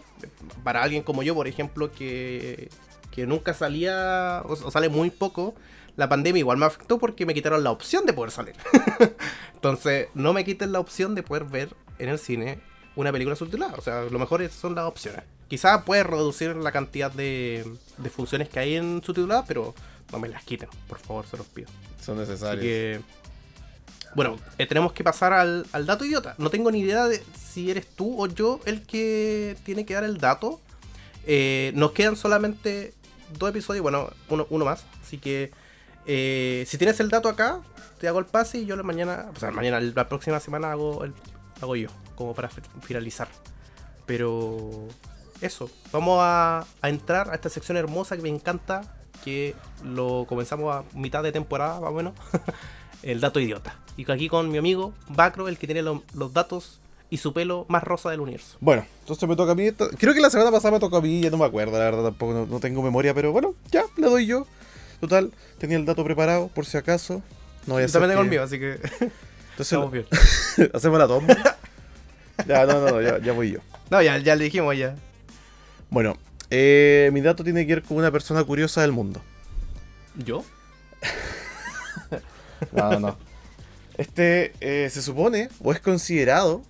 para 0.63 0.83
alguien 0.83 1.01
como 1.01 1.23
yo, 1.23 1.33
por 1.33 1.47
ejemplo, 1.47 1.91
que, 1.91 2.69
que 3.11 3.25
nunca 3.25 3.53
salía 3.53 4.43
o, 4.45 4.71
sale 4.71 4.89
muy 4.89 5.09
poco, 5.09 5.55
la 5.95 6.07
pandemia 6.07 6.39
igual 6.39 6.57
me 6.57 6.65
afectó 6.65 6.99
porque 6.99 7.25
me 7.25 7.33
quitaron 7.33 7.63
la 7.63 7.71
opción 7.71 8.05
de 8.05 8.13
poder 8.13 8.31
salir. 8.31 8.55
Entonces, 9.55 10.09
no 10.13 10.33
me 10.33 10.45
quiten 10.45 10.71
la 10.71 10.79
opción 10.79 11.15
de 11.15 11.23
poder 11.23 11.45
ver 11.45 11.69
en 11.97 12.09
el 12.09 12.19
cine 12.19 12.59
una 12.95 13.11
película 13.11 13.35
subtitulada. 13.35 13.73
O 13.75 13.81
sea, 13.81 14.03
lo 14.03 14.19
mejor 14.19 14.47
son 14.49 14.75
las 14.75 14.85
opciones. 14.85 15.23
Quizás 15.47 15.83
puedes 15.83 16.05
reducir 16.05 16.55
la 16.55 16.71
cantidad 16.71 17.11
de, 17.11 17.65
de 17.97 18.09
funciones 18.09 18.49
que 18.49 18.59
hay 18.59 18.75
en 18.75 19.01
subtitulada, 19.03 19.45
pero 19.47 19.73
no 20.11 20.19
me 20.19 20.27
las 20.27 20.43
quiten, 20.43 20.69
por 20.87 20.99
favor, 20.99 21.25
se 21.25 21.37
los 21.37 21.47
pido. 21.47 21.69
Son 22.05 22.19
Así 22.19 22.29
necesarios. 22.29 22.61
que. 22.63 23.01
Bueno, 24.15 24.37
eh, 24.57 24.65
tenemos 24.65 24.93
que 24.93 25.03
pasar 25.03 25.33
al, 25.33 25.65
al 25.73 25.85
dato 25.85 26.05
idiota. 26.05 26.35
No 26.37 26.49
tengo 26.49 26.71
ni 26.71 26.79
idea 26.79 27.05
de 27.07 27.21
si 27.37 27.69
eres 27.71 27.87
tú 27.87 28.21
o 28.23 28.27
yo 28.27 28.61
el 28.65 28.83
que 28.83 29.57
tiene 29.65 29.85
que 29.85 29.93
dar 29.93 30.03
el 30.05 30.17
dato. 30.19 30.61
Eh, 31.27 31.71
nos 31.75 31.91
quedan 31.91 32.15
solamente 32.15 32.93
dos 33.37 33.49
episodios, 33.49 33.81
bueno, 33.83 34.09
uno, 34.29 34.47
uno 34.49 34.63
más. 34.63 34.85
Así 35.03 35.17
que 35.17 35.51
eh, 36.05 36.63
si 36.67 36.77
tienes 36.77 36.99
el 37.01 37.09
dato 37.09 37.27
acá, 37.27 37.59
te 37.99 38.07
hago 38.07 38.19
el 38.19 38.25
pase 38.25 38.59
y 38.59 38.65
yo 38.65 38.75
la 38.77 38.83
mañana, 38.83 39.31
o 39.35 39.39
sea, 39.39 39.51
mañana, 39.51 39.81
la 39.81 40.07
próxima 40.07 40.39
semana 40.39 40.71
hago, 40.71 41.03
el, 41.03 41.13
hago 41.61 41.75
yo, 41.75 41.89
como 42.15 42.33
para 42.35 42.47
fi- 42.49 42.61
finalizar. 42.83 43.27
Pero 44.05 44.87
eso, 45.41 45.69
vamos 45.91 46.19
a, 46.21 46.65
a 46.81 46.89
entrar 46.89 47.29
a 47.31 47.35
esta 47.35 47.49
sección 47.49 47.75
hermosa 47.77 48.15
que 48.15 48.21
me 48.21 48.29
encanta, 48.29 48.95
que 49.25 49.55
lo 49.83 50.25
comenzamos 50.29 50.73
a 50.73 50.83
mitad 50.97 51.21
de 51.23 51.33
temporada, 51.33 51.81
más 51.81 51.89
o 51.89 51.93
menos, 51.93 52.13
el 53.03 53.19
dato 53.19 53.41
idiota. 53.41 53.75
Y 53.97 54.09
aquí 54.09 54.29
con 54.29 54.49
mi 54.51 54.57
amigo 54.57 54.93
Bacro, 55.09 55.47
el 55.49 55.57
que 55.57 55.67
tiene 55.67 55.81
lo- 55.81 56.03
los 56.13 56.31
datos 56.33 56.79
y 57.09 57.17
su 57.17 57.33
pelo 57.33 57.65
más 57.67 57.83
rosa 57.83 58.09
del 58.11 58.19
universo. 58.21 58.57
Bueno, 58.61 58.85
entonces 59.01 59.27
me 59.27 59.35
toca 59.35 59.51
a 59.51 59.55
mí. 59.55 59.71
Creo 59.71 60.13
que 60.13 60.19
la 60.21 60.29
semana 60.29 60.51
pasada 60.51 60.71
me 60.73 60.79
tocó 60.79 60.97
a 60.97 61.01
mí, 61.01 61.21
ya 61.21 61.29
no 61.29 61.37
me 61.37 61.45
acuerdo, 61.45 61.73
la 61.73 61.85
verdad, 61.85 62.03
tampoco 62.03 62.33
no, 62.33 62.45
no 62.45 62.59
tengo 62.59 62.81
memoria, 62.81 63.13
pero 63.13 63.31
bueno, 63.31 63.53
ya, 63.71 63.83
le 63.97 64.07
doy 64.07 64.25
yo. 64.25 64.45
Total, 65.01 65.31
tenía 65.57 65.77
el 65.77 65.85
dato 65.85 66.03
preparado, 66.03 66.47
por 66.49 66.65
si 66.65 66.77
acaso. 66.77 67.21
No 67.67 67.73
voy 67.75 67.83
a 67.83 67.87
también 67.87 68.11
tengo 68.11 68.21
el 68.23 68.29
mío, 68.29 68.43
así 68.43 68.59
que 68.59 68.73
Entonces, 68.79 69.11
estamos 69.57 69.91
bien. 69.91 70.05
hacemos 70.73 70.99
la 70.99 71.07
toma. 71.07 71.27
ya, 72.47 72.65
no, 72.65 72.79
no, 72.81 72.89
no, 72.91 73.01
ya, 73.01 73.17
ya 73.19 73.33
voy 73.33 73.51
yo. 73.51 73.59
No, 73.89 74.01
ya, 74.01 74.17
ya 74.17 74.35
le 74.35 74.45
dijimos 74.45 74.75
ya. 74.77 74.95
Bueno, 75.89 76.17
eh, 76.57 77.09
mi 77.11 77.19
dato 77.19 77.43
tiene 77.43 77.67
que 77.67 77.75
ver 77.75 77.83
con 77.83 77.97
una 77.97 78.11
persona 78.11 78.41
curiosa 78.45 78.79
del 78.79 78.93
mundo. 78.93 79.21
¿Yo? 80.15 80.45
No, 82.71 82.99
no. 83.01 83.17
Este 83.97 84.53
eh, 84.61 84.89
se 84.89 85.01
supone, 85.01 85.49
o 85.61 85.73
es 85.73 85.81
considerado, 85.81 86.61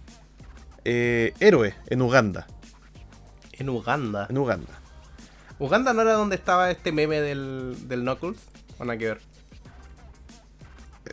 eh, 0.84 1.34
héroe 1.40 1.76
en 1.86 2.02
Uganda. 2.02 2.48
En 3.52 3.70
Uganda. 3.70 4.26
En 4.28 4.40
Uganda. 4.40 4.74
¿Uganda 5.60 5.94
no 5.94 6.02
era 6.02 6.14
donde 6.14 6.36
estaba 6.36 6.72
este 6.72 6.92
meme 6.92 7.22
del, 7.22 7.78
del 7.88 8.02
Knuckles? 8.02 8.40
Van 8.80 8.90
a 8.90 8.98
que 8.98 9.06
ver. 9.06 9.22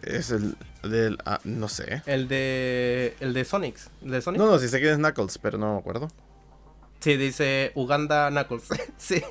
Es 0.03 0.31
el 0.31 0.57
del... 0.82 1.19
ah, 1.27 1.40
no 1.44 1.69
sé. 1.69 2.03
El 2.07 2.27
de. 2.27 3.15
El 3.20 3.35
de 3.35 3.44
Sonics. 3.44 3.90
¿El 4.03 4.12
de 4.12 4.23
Sonic? 4.23 4.40
No, 4.40 4.47
no, 4.47 4.59
si 4.59 4.69
sé 4.69 4.81
quién 4.81 4.93
es 4.93 4.99
Knuckles, 4.99 5.36
pero 5.36 5.59
no 5.59 5.74
me 5.74 5.78
acuerdo. 5.78 6.09
Sí, 7.02 7.16
dice 7.16 7.72
Uganda 7.74 8.30
Knuckles. 8.30 8.64
sí. 8.96 9.22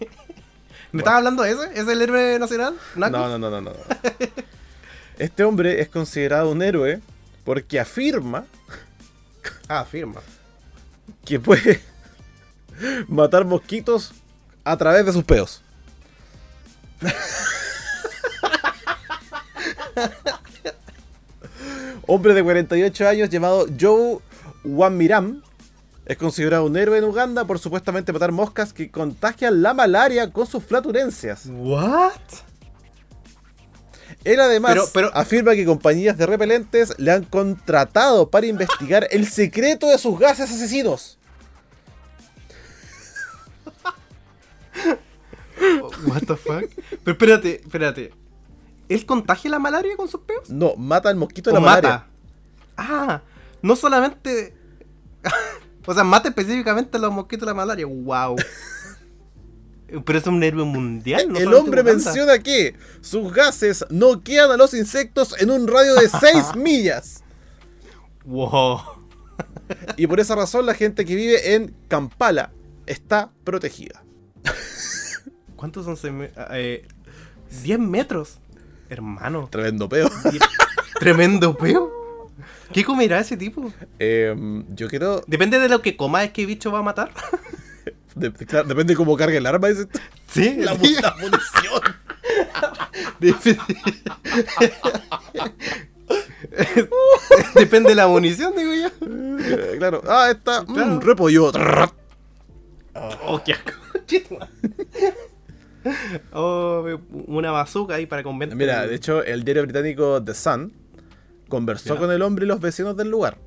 ¿Me 0.91 0.99
estás 0.99 1.15
hablando 1.15 1.43
de 1.43 1.52
ese? 1.52 1.80
¿Es 1.80 1.88
el 1.88 2.02
héroe 2.02 2.38
nacional? 2.38 2.76
¿Knuckles? 2.95 3.11
No, 3.11 3.30
no, 3.30 3.38
no, 3.39 3.49
no, 3.49 3.61
no. 3.61 3.72
Este 5.18 5.43
hombre 5.43 5.81
es 5.81 5.88
considerado 5.89 6.49
un 6.52 6.61
héroe 6.64 6.99
porque 7.45 7.80
afirma, 7.80 8.45
Ah, 9.68 9.85
firma. 9.85 10.19
que 11.26 11.39
puede 11.39 11.81
matar 13.07 13.45
mosquitos 13.45 14.14
a 14.64 14.76
través 14.77 15.06
de 15.06 15.14
sus 15.14 15.23
peos. 15.23 15.61
Hombre 22.07 22.34
de 22.34 22.43
48 22.43 23.07
años 23.07 23.30
llamado 23.30 23.65
Joe 23.80 24.19
Wamiram 24.64 25.41
es 26.12 26.18
considerado 26.18 26.66
un 26.66 26.76
héroe 26.76 26.98
en 26.98 27.04
Uganda 27.06 27.46
por 27.46 27.58
supuestamente 27.60 28.12
matar 28.12 28.32
moscas 28.32 28.74
que 28.74 28.92
contagian 28.92 29.62
la 29.62 29.74
malaria 29.74 30.32
con 30.32 30.46
sus 30.46 30.64
flatulencias. 30.64 31.46
¿What? 31.50 32.12
Él 34.24 34.40
además 34.40 34.74
Pero- 34.74 34.86
pero- 34.94 35.12
afirma 35.16 35.56
que 35.56 35.66
compañías 35.66 36.18
de 36.18 36.26
repelentes 36.26 36.94
le 37.00 37.12
han 37.12 37.24
contratado 37.24 38.30
para 38.30 38.46
investigar 38.46 39.08
el 39.12 39.26
secreto 39.28 39.88
de 39.88 39.98
sus 39.98 40.20
gases 40.20 40.52
asesinos. 40.52 41.18
What 46.08 46.22
the 46.28 46.36
fuck? 46.36 46.70
Pero 47.04 47.12
espérate, 47.12 47.62
espérate. 47.62 48.14
¿Él 48.90 49.06
contagia 49.06 49.50
la 49.50 49.60
malaria 49.60 49.96
con 49.96 50.10
sus 50.10 50.22
peos? 50.22 50.50
No, 50.50 50.76
mata 50.76 51.10
al 51.10 51.16
mosquito 51.16 51.50
de 51.52 51.58
¿O 51.58 51.60
la 51.60 51.66
malaria. 51.66 51.90
mata? 51.90 52.08
Ah, 52.78 53.22
no 53.62 53.76
solamente. 53.76 54.56
O 55.86 55.94
sea, 55.94 56.03
mata 56.03 56.30
específicamente 56.30 56.98
a 56.98 56.99
los 56.99 57.12
mosquitos 57.12 57.41
de 57.45 57.52
la 57.52 57.53
malaria. 57.56 57.86
Wow. 57.86 58.36
Pero 60.06 60.20
es 60.20 60.26
un 60.28 60.41
héroe 60.41 60.64
mundial. 60.64 61.28
no 61.30 61.38
el 61.38 61.53
hombre 61.53 61.84
menciona 61.84 62.40
que 62.40 62.76
sus 63.02 63.34
gases 63.34 63.86
noquean 63.90 64.49
a 64.52 64.56
los 64.58 64.74
insectos 64.74 65.36
en 65.41 65.52
un 65.52 65.68
radio 65.68 65.95
de 65.95 66.08
6 66.08 66.56
millas. 66.56 67.24
Wow. 68.24 68.80
Y 69.98 70.08
por 70.08 70.20
esa 70.20 70.36
razón 70.36 70.66
la 70.66 70.76
gente 70.76 71.03
que 71.03 71.16
vive 71.16 71.56
en 71.56 71.76
Kampala 71.90 72.52
está 72.86 73.32
protegida. 73.44 74.03
¿Cuántos 75.56 75.86
son? 75.86 75.98
seis 75.98 76.14
me- 76.14 76.32
eh, 76.52 76.88
10 77.64 77.80
metros. 77.80 78.40
Hermano. 78.90 79.48
Tremendo 79.52 79.88
peo. 79.90 80.10
Tremendo 80.99 81.56
peo. 81.58 81.91
¿Qué 82.73 82.84
comerá 82.84 83.19
ese 83.19 83.38
tipo? 83.38 83.72
Em, 83.99 84.65
yo 84.76 84.88
quiero... 84.88 85.23
Depende 85.27 85.60
de 85.60 85.69
lo 85.69 85.81
que 85.81 85.95
coma, 85.98 86.23
es 86.23 86.31
que 86.31 86.45
bicho 86.45 86.72
va 86.72 86.80
a 86.80 86.84
matar. 86.84 87.11
de- 88.15 88.31
claro, 88.34 88.68
depende 88.68 88.93
de 88.93 88.98
cómo 88.98 89.15
cargue 89.18 89.38
el 89.38 89.45
arma. 89.45 89.68
dice. 89.69 89.88
Sí, 90.27 90.56
La, 90.60 90.73
la 90.73 90.77
munición. 91.19 91.81
Depende 97.56 97.89
de 97.89 97.95
la 97.95 98.07
munición, 98.07 98.53
digo 98.56 98.73
yo. 98.73 98.88
Eh, 99.39 99.76
claro. 99.77 100.02
Ah, 100.07 100.30
está. 100.31 100.64
mm, 100.64 100.73
Claro. 100.73 100.99
repollo. 100.99 101.52
Oh, 103.26 103.41
qué 103.43 103.53
asco. 103.53 103.72
oh, 106.34 106.85
una 107.27 107.52
bazooka 107.52 107.95
ahí 107.95 108.06
para 108.06 108.23
convencer. 108.23 108.57
Mira, 108.57 108.85
de 108.85 108.95
hecho, 108.95 109.23
el 109.23 109.43
diario 109.43 109.64
británico 109.64 110.22
The 110.23 110.34
Sun 110.34 110.73
conversó 111.52 111.94
Ya. 111.94 111.99
con 111.99 112.11
el 112.11 112.23
hombre 112.23 112.45
y 112.45 112.48
los 112.48 112.60
vecinos 112.60 112.98
del 112.98 113.11
lugar. 113.11 113.38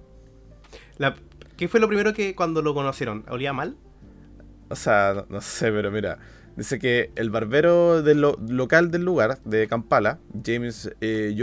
La- 0.98 1.16
¿Qué 1.56 1.66
fue 1.66 1.80
lo 1.80 1.88
primero 1.88 2.12
que 2.14 2.36
cuando 2.36 2.62
lo 2.62 2.74
conocieron? 2.74 3.24
¿Olía 3.28 3.52
mal? 3.52 3.76
O 4.68 4.76
sea, 4.76 5.12
no, 5.14 5.26
no 5.28 5.40
sé, 5.40 5.72
pero 5.72 5.90
mira. 5.90 6.18
Dice 6.56 6.78
que 6.78 7.10
el 7.16 7.30
barbero 7.30 8.02
del 8.02 8.20
lo- 8.20 8.38
local 8.48 8.90
del 8.92 9.04
lugar, 9.04 9.38
de 9.44 9.66
Kampala, 9.66 10.18
James 10.44 10.90
eh, 11.00 11.34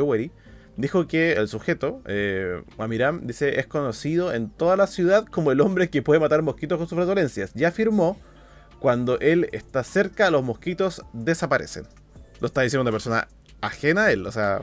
dijo 0.78 1.08
que 1.08 1.34
el 1.34 1.48
sujeto, 1.50 2.02
eh, 2.06 2.64
Wamiram, 2.78 3.28
dice, 3.28 3.60
es 3.60 3.68
conocido 3.68 4.34
en 4.34 4.50
toda 4.50 4.78
la 4.78 4.88
ciudad 4.88 5.26
como 5.26 5.52
el 5.52 5.60
hombre 5.60 5.90
que 5.90 6.02
puede 6.02 6.20
matar 6.22 6.42
mosquitos 6.44 6.78
con 6.78 6.88
sus 6.88 6.96
flatulencias. 6.96 7.52
Y 7.56 7.66
afirmó, 7.66 8.18
cuando 8.80 9.20
él 9.20 9.50
está 9.52 9.84
cerca, 9.84 10.32
los 10.32 10.44
mosquitos 10.44 11.04
desaparecen. 11.14 11.86
Lo 12.40 12.48
está 12.48 12.62
diciendo 12.62 12.82
una 12.82 12.92
persona 12.92 13.28
ajena 13.62 14.06
a 14.06 14.12
él, 14.12 14.26
o 14.26 14.32
sea... 14.32 14.62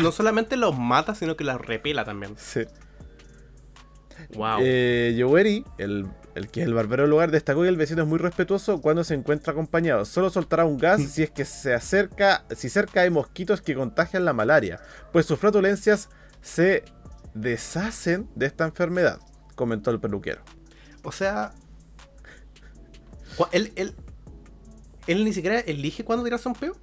No 0.00 0.12
solamente 0.12 0.56
los 0.56 0.78
mata, 0.78 1.14
sino 1.14 1.36
que 1.36 1.44
los 1.44 1.60
repela 1.60 2.04
también. 2.04 2.34
Sí. 2.36 2.62
Wow. 4.34 4.58
Eh, 4.60 5.14
Yoweri, 5.16 5.64
el, 5.78 6.06
el 6.34 6.50
que 6.50 6.62
es 6.62 6.66
el 6.66 6.74
barbero 6.74 7.04
del 7.04 7.10
lugar, 7.10 7.30
destacó 7.30 7.62
que 7.62 7.68
el 7.68 7.76
vecino 7.76 8.02
es 8.02 8.08
muy 8.08 8.18
respetuoso 8.18 8.80
cuando 8.80 9.04
se 9.04 9.14
encuentra 9.14 9.52
acompañado. 9.52 10.04
Solo 10.04 10.30
soltará 10.30 10.64
un 10.64 10.78
gas 10.78 11.02
si 11.10 11.22
es 11.22 11.30
que 11.30 11.44
se 11.44 11.74
acerca, 11.74 12.44
si 12.54 12.68
cerca 12.68 13.02
hay 13.02 13.10
mosquitos 13.10 13.60
que 13.60 13.74
contagian 13.74 14.24
la 14.24 14.32
malaria, 14.32 14.80
pues 15.12 15.26
sus 15.26 15.38
flatulencias 15.38 16.08
se 16.40 16.84
deshacen 17.34 18.28
de 18.34 18.46
esta 18.46 18.64
enfermedad, 18.64 19.20
comentó 19.54 19.90
el 19.90 20.00
peluquero. 20.00 20.42
O 21.02 21.12
sea. 21.12 21.52
Él, 23.52 23.72
él, 23.76 23.94
él 25.06 25.24
ni 25.24 25.32
siquiera 25.32 25.60
elige 25.60 26.04
cuándo 26.04 26.24
tirarse 26.24 26.48
un 26.48 26.54
peo. 26.54 26.74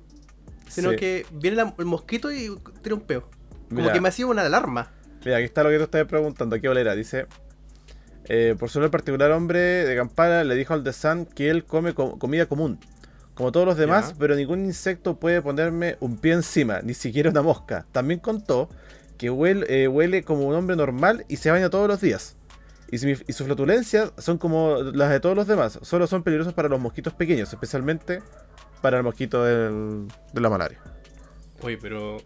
Sino 0.68 0.92
Sí. 0.92 0.96
que 0.98 1.26
viene 1.32 1.58
la- 1.58 1.74
el 1.78 1.86
mosquito 1.86 2.32
y 2.32 2.50
tira 2.82 2.96
un 2.96 3.02
peo. 3.02 3.30
Como 3.70 3.82
Mira. 3.82 3.94
que 3.94 4.02
me 4.02 4.10
hacía 4.10 4.26
una 4.28 4.44
alarma. 4.46 4.92
Mira, 5.24 5.38
aquí 5.38 5.46
está 5.46 5.64
lo 5.64 5.70
que 5.70 5.78
tú 5.78 5.84
estás 5.84 6.06
preguntando. 6.06 6.60
¿Qué 6.60 6.70
olera? 6.70 6.96
Dice. 6.96 7.28
eh, 8.28 8.56
por 8.58 8.72
solo 8.72 8.86
el 8.86 8.92
particular 8.92 9.30
hombre 9.32 9.60
de 9.60 9.96
Kampala 9.96 10.44
le 10.44 10.56
dijo 10.56 10.74
al 10.74 10.84
The 10.84 10.94
Sun 10.94 11.28
que 11.28 11.52
él 11.52 11.64
come 11.64 11.94
co- 11.94 12.18
comida 12.18 12.48
común, 12.48 12.80
como 13.36 13.52
todos 13.52 13.68
los 13.68 13.78
demás, 13.78 14.16
pero 14.18 14.36
ningún 14.36 14.66
insecto 14.66 15.20
puede 15.20 15.44
ponerme 15.44 15.98
un 16.00 16.18
pie 16.18 16.34
encima, 16.34 16.80
ni 16.82 16.96
siquiera 16.96 17.30
una 17.30 17.44
mosca. 17.44 17.86
También 17.92 18.20
contó 18.20 18.68
que 19.20 19.30
huele, 19.30 19.66
eh, 19.84 19.88
huele 19.88 20.24
como 20.24 20.48
un 20.48 20.56
hombre 20.56 20.76
normal 20.76 21.24
y 21.28 21.36
se 21.38 21.52
baña 21.52 21.70
todos 21.70 21.88
los 21.88 22.02
días. 22.02 22.36
Y, 22.90 22.98
si- 22.98 23.12
y 23.28 23.34
sus 23.34 23.46
flatulencias 23.46 24.12
son 24.18 24.40
como 24.40 24.78
las 24.82 25.12
de 25.12 25.20
todos 25.20 25.36
los 25.36 25.46
demás, 25.46 25.78
solo 25.84 26.08
son 26.08 26.24
peligrosos 26.24 26.54
para 26.56 26.68
los 26.68 26.80
mosquitos 26.80 27.14
pequeños, 27.14 27.54
especialmente 27.54 28.24
para 28.81 28.97
el 28.97 29.03
mosquito 29.03 29.43
del- 29.43 30.07
de 30.34 30.41
la 30.41 30.49
malaria. 30.49 30.80
Oye, 31.61 31.77
pero 31.77 32.18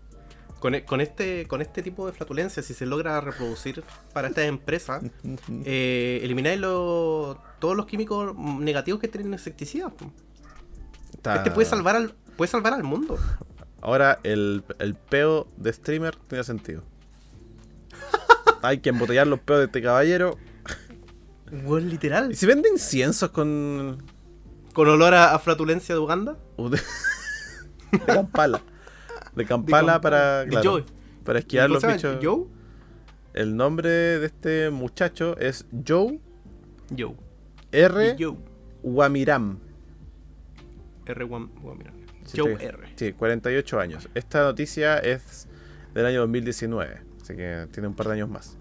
con, 0.60 0.76
e- 0.76 0.84
con 0.86 1.00
este 1.02 1.48
con 1.48 1.62
este 1.62 1.82
tipo 1.82 2.06
de 2.08 2.14
flatulencia, 2.14 2.62
si 2.64 2.74
se 2.74 2.86
logra 2.86 3.22
reproducir 3.22 3.84
para 4.14 4.28
esta 4.28 4.44
empresa, 4.46 5.00
eh, 5.66 6.20
elimináis 6.24 6.60
todos 6.62 7.76
los 7.76 7.86
químicos 7.86 8.36
negativos 8.36 9.00
que 9.00 9.08
tienen 9.08 9.32
insecticidas. 9.34 9.94
Está- 11.14 11.36
Este 11.38 11.52
puede 11.52 11.68
salvar 11.68 11.96
al 11.96 12.14
puede 12.38 12.50
salvar 12.52 12.74
al 12.74 12.84
mundo. 12.84 13.18
Ahora 13.82 14.20
el, 14.24 14.64
el 14.80 14.96
peo 14.96 15.48
de 15.56 15.72
streamer 15.72 16.16
tiene 16.28 16.44
sentido. 16.44 16.84
Hay 18.62 18.80
que 18.80 18.90
embotellar 18.90 19.26
los 19.28 19.40
peos 19.40 19.60
de 19.60 19.66
este 19.66 19.82
caballero. 19.82 20.38
Weón, 21.52 21.90
literal. 21.90 22.32
¿Y 22.32 22.36
si 22.36 22.46
vende 22.46 22.70
inciensos 22.70 23.30
con. 23.32 24.04
Con 24.74 24.88
olor 24.88 25.14
a, 25.14 25.34
a 25.34 25.40
flatulencia 25.40 25.96
de 25.96 26.00
Uganda. 26.02 26.38
de, 27.92 28.00
Kampala? 28.06 28.62
De 29.36 29.46
Kampala 29.46 30.00
para. 30.02 30.44
De 30.46 30.50
claro, 30.50 30.72
Joe. 30.72 30.86
para 31.24 31.40
esquivar 31.40 31.68
¿Cómo 31.70 31.80
los 31.80 31.94
bichos. 31.94 32.18
¿Joe? 32.22 32.46
El 33.34 33.56
nombre 33.56 33.90
de 33.90 34.26
este 34.26 34.70
muchacho 34.70 35.38
es 35.38 35.66
Joe 35.88 36.20
Joe. 36.98 37.16
R. 37.72 38.16
Joe. 38.20 38.38
Wamiram. 38.84 39.60
R. 41.06 41.26
Wam- 41.26 41.50
Wam- 41.62 41.78
mira. 41.78 41.94
Sí, 42.26 42.40
Joe 42.40 42.58
sí. 42.58 42.66
R. 42.66 42.94
Sí, 42.96 43.14
48 43.14 43.80
años. 43.80 44.10
Esta 44.14 44.44
noticia 44.44 44.98
es 45.00 45.48
del 45.94 46.06
año 46.06 46.22
2019, 46.22 47.02
así 47.22 47.36
que 47.36 47.68
tiene 47.72 47.88
un 47.88 47.96
par 47.96 48.08
de 48.08 48.14
años 48.14 48.30
más. 48.30 48.58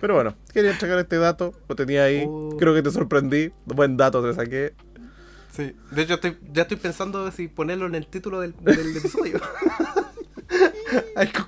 Pero 0.00 0.14
bueno, 0.14 0.34
quería 0.52 0.70
entregar 0.70 0.98
este 0.98 1.16
dato, 1.18 1.52
lo 1.68 1.76
tenía 1.76 2.04
ahí, 2.04 2.24
Oh. 2.26 2.56
creo 2.58 2.74
que 2.74 2.82
te 2.82 2.90
sorprendí, 2.90 3.50
buen 3.66 3.96
dato 3.96 4.22
te 4.22 4.34
saqué. 4.34 4.74
Sí. 5.52 5.74
De 5.90 6.02
hecho, 6.02 6.14
estoy, 6.14 6.38
ya 6.52 6.62
estoy 6.62 6.76
pensando 6.78 7.30
si 7.32 7.48
ponerlo 7.48 7.86
en 7.86 7.96
el 7.96 8.06
título 8.06 8.40
del, 8.40 8.54
del 8.60 8.96
episodio. 8.96 9.40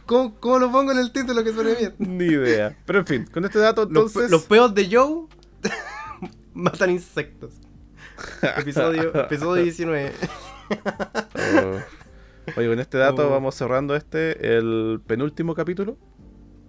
¿cómo, 0.07 0.35
¿Cómo 0.41 0.59
lo 0.59 0.71
pongo 0.73 0.93
en 0.93 0.99
el 0.99 1.13
título 1.13 1.43
que 1.43 1.53
suene 1.53 1.75
bien? 1.75 1.95
Ni 1.99 2.27
idea. 2.27 2.77
Pero 2.85 3.01
en 3.01 3.07
fin, 3.07 3.27
con 3.33 3.45
este 3.45 3.59
dato 3.59 3.85
entonces... 3.85 4.31
los 4.31 4.45
peos 4.45 4.75
de 4.75 4.89
Joe 4.91 5.27
matan 6.55 6.91
insectos. 6.91 7.55
Episodio, 8.59 9.15
episodio 9.15 9.63
19. 9.65 10.13
Oh. 10.71 11.81
Oye, 12.57 12.69
con 12.69 12.81
este 12.81 12.99
dato 12.99 13.27
Oh. 13.27 13.31
vamos 13.31 13.55
cerrando 13.55 13.97
este, 13.97 14.57
el 14.57 15.01
penúltimo 15.07 15.55
capítulo. 15.55 15.97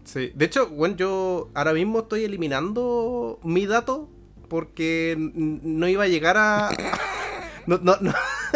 Sí. 0.05 0.31
De 0.35 0.45
hecho, 0.45 0.67
bueno, 0.69 0.95
yo 0.95 1.49
ahora 1.53 1.73
mismo 1.73 1.99
estoy 2.01 2.25
eliminando 2.25 3.39
mi 3.43 3.65
dato 3.65 4.09
porque 4.49 5.15
no 5.17 5.88
iba 5.88 6.03
a 6.03 6.07
llegar 6.07 6.38
a... 6.38 6.69
No, 7.65 7.80
no, 7.81 7.95
no. 8.01 8.13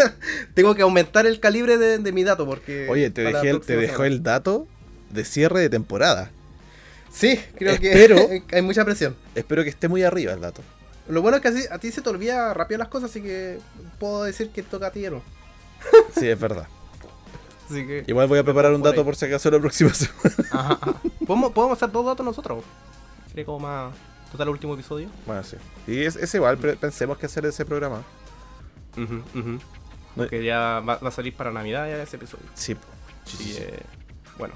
Tengo 0.53 0.75
que 0.75 0.81
aumentar 0.81 1.25
el 1.25 1.39
calibre 1.39 1.77
de, 1.77 1.97
de 1.99 2.11
mi 2.11 2.25
dato 2.25 2.45
porque... 2.45 2.87
Oye, 2.89 3.09
te, 3.09 3.21
dejé 3.23 3.51
el- 3.51 3.61
te 3.61 3.77
dejó 3.77 3.93
semana. 4.03 4.07
el 4.15 4.21
dato 4.23 4.67
de 5.11 5.23
cierre 5.23 5.61
de 5.61 5.69
temporada. 5.69 6.29
Sí, 7.09 7.39
creo 7.57 7.75
Espero- 7.75 8.27
que 8.47 8.55
hay 8.57 8.61
mucha 8.61 8.83
presión. 8.83 9.15
Espero 9.33 9.63
que 9.63 9.69
esté 9.69 9.87
muy 9.87 10.03
arriba 10.03 10.33
el 10.33 10.41
dato. 10.41 10.61
Lo 11.07 11.21
bueno 11.21 11.37
es 11.37 11.41
que 11.41 11.47
así, 11.47 11.63
a 11.71 11.77
ti 11.79 11.89
se 11.91 12.01
te 12.01 12.09
olvida 12.09 12.53
rápido 12.53 12.79
las 12.79 12.89
cosas, 12.89 13.09
así 13.09 13.21
que 13.21 13.59
puedo 13.97 14.25
decir 14.25 14.49
que 14.49 14.61
toca 14.61 14.87
a 14.87 14.91
ti, 14.91 15.03
¿no? 15.09 15.21
Sí, 16.19 16.27
es 16.27 16.37
verdad. 16.37 16.67
Así 17.69 17.85
que... 17.85 18.03
Igual 18.07 18.27
voy 18.27 18.39
a 18.39 18.44
preparar 18.44 18.73
un 18.73 18.81
dato 18.81 19.03
por 19.03 19.15
si 19.15 19.26
acaso 19.26 19.52
la 19.52 19.60
próxima 19.60 19.89
semana. 19.94 20.35
Ajá, 20.52 20.77
ajá. 20.81 20.95
¿Podemos, 21.26 21.52
podemos 21.52 21.77
hacer 21.77 21.91
dos 21.91 22.06
datos 22.06 22.26
nosotros. 22.26 22.64
Sería 23.30 23.45
como 23.45 23.60
más... 23.60 23.94
Total, 24.31 24.49
último 24.49 24.73
episodio. 24.73 25.07
Bueno, 25.26 25.41
sí. 25.44 25.56
Y 25.88 26.03
es, 26.03 26.15
es 26.18 26.34
igual, 26.35 26.57
pero 26.57 26.77
pensemos 26.77 27.18
que 27.18 27.26
hacer 27.27 27.45
ese 27.45 27.64
programa. 27.65 28.03
No- 28.95 29.60
Porque 30.15 30.44
ya 30.44 30.81
va, 30.81 30.98
va 30.98 31.07
a 31.10 31.11
salir 31.11 31.34
para 31.35 31.52
Navidad 31.52 31.88
ya 31.88 32.02
ese 32.02 32.15
episodio. 32.18 32.45
Sí. 32.53 32.76
Así 33.26 33.53
que, 33.56 33.80
bueno. 34.38 34.53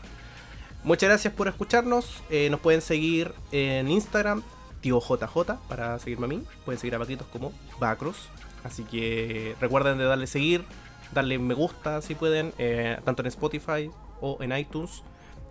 Muchas 0.83 1.09
gracias 1.09 1.33
por 1.33 1.47
escucharnos. 1.47 2.23
Eh, 2.29 2.49
nos 2.49 2.59
pueden 2.59 2.81
seguir 2.81 3.33
en 3.51 3.89
Instagram, 3.89 4.41
tío 4.81 4.99
JJ, 4.99 5.53
para 5.69 5.99
seguirme 5.99 6.25
a 6.25 6.29
mí. 6.29 6.43
Pueden 6.65 6.79
seguir 6.79 6.95
a 6.95 6.99
Paquitos 6.99 7.27
como 7.27 7.53
Bacros. 7.79 8.29
Así 8.63 8.83
que 8.83 9.55
recuerden 9.61 9.97
de 9.99 10.05
darle 10.05 10.27
seguir, 10.27 10.65
darle 11.13 11.37
me 11.39 11.53
gusta 11.53 12.01
si 12.01 12.15
pueden, 12.15 12.53
eh, 12.57 12.99
tanto 13.03 13.21
en 13.21 13.27
Spotify 13.27 13.89
o 14.21 14.37
en 14.41 14.55
iTunes. 14.57 15.03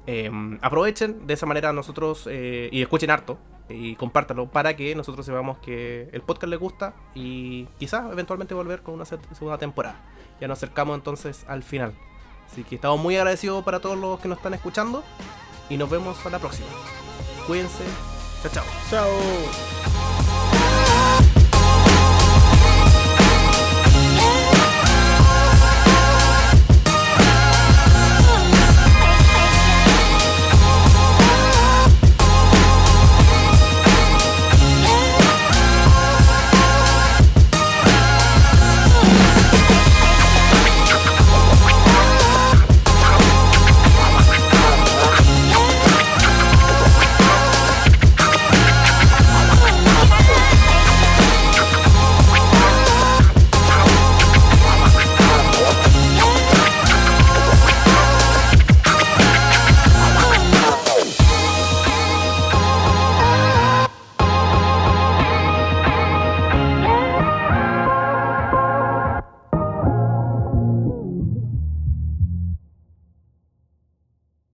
Eh, 0.07 0.31
aprovechen 0.63 1.27
de 1.27 1.35
esa 1.35 1.47
manera 1.47 1.73
nosotros 1.73 2.27
eh, 2.31 2.69
y 2.73 2.81
escuchen 2.83 3.11
harto 3.11 3.39
y 3.69 3.95
compártanlo 3.97 4.47
para 4.49 4.75
que 4.75 4.95
nosotros 4.97 5.25
sepamos 5.27 5.59
que 5.59 6.09
el 6.13 6.23
podcast 6.23 6.49
les 6.51 6.59
gusta 6.59 6.95
y 7.15 7.67
quizás 7.79 8.11
eventualmente 8.11 8.55
volver 8.55 8.83
con 8.83 8.95
una 8.95 9.05
se- 9.05 9.19
segunda 9.33 9.59
temporada. 9.59 10.01
Ya 10.41 10.49
nos 10.49 10.59
acercamos 10.59 10.97
entonces 10.97 11.45
al 11.47 11.63
final. 11.63 11.95
Así 12.51 12.65
que 12.65 12.75
estamos 12.77 12.99
muy 12.99 13.17
agradecidos 13.17 13.63
para 13.63 13.79
todos 13.79 13.97
los 13.99 14.19
que 14.19 14.27
nos 14.29 14.39
están 14.39 14.55
escuchando 14.55 15.05
y 15.69 15.77
nos 15.77 15.89
vemos 15.89 16.25
a 16.27 16.31
la 16.31 16.39
próxima. 16.41 16.67
Cuídense. 17.47 17.85
Chao, 18.43 18.51
chao. 18.53 18.65
Chao. 18.91 20.20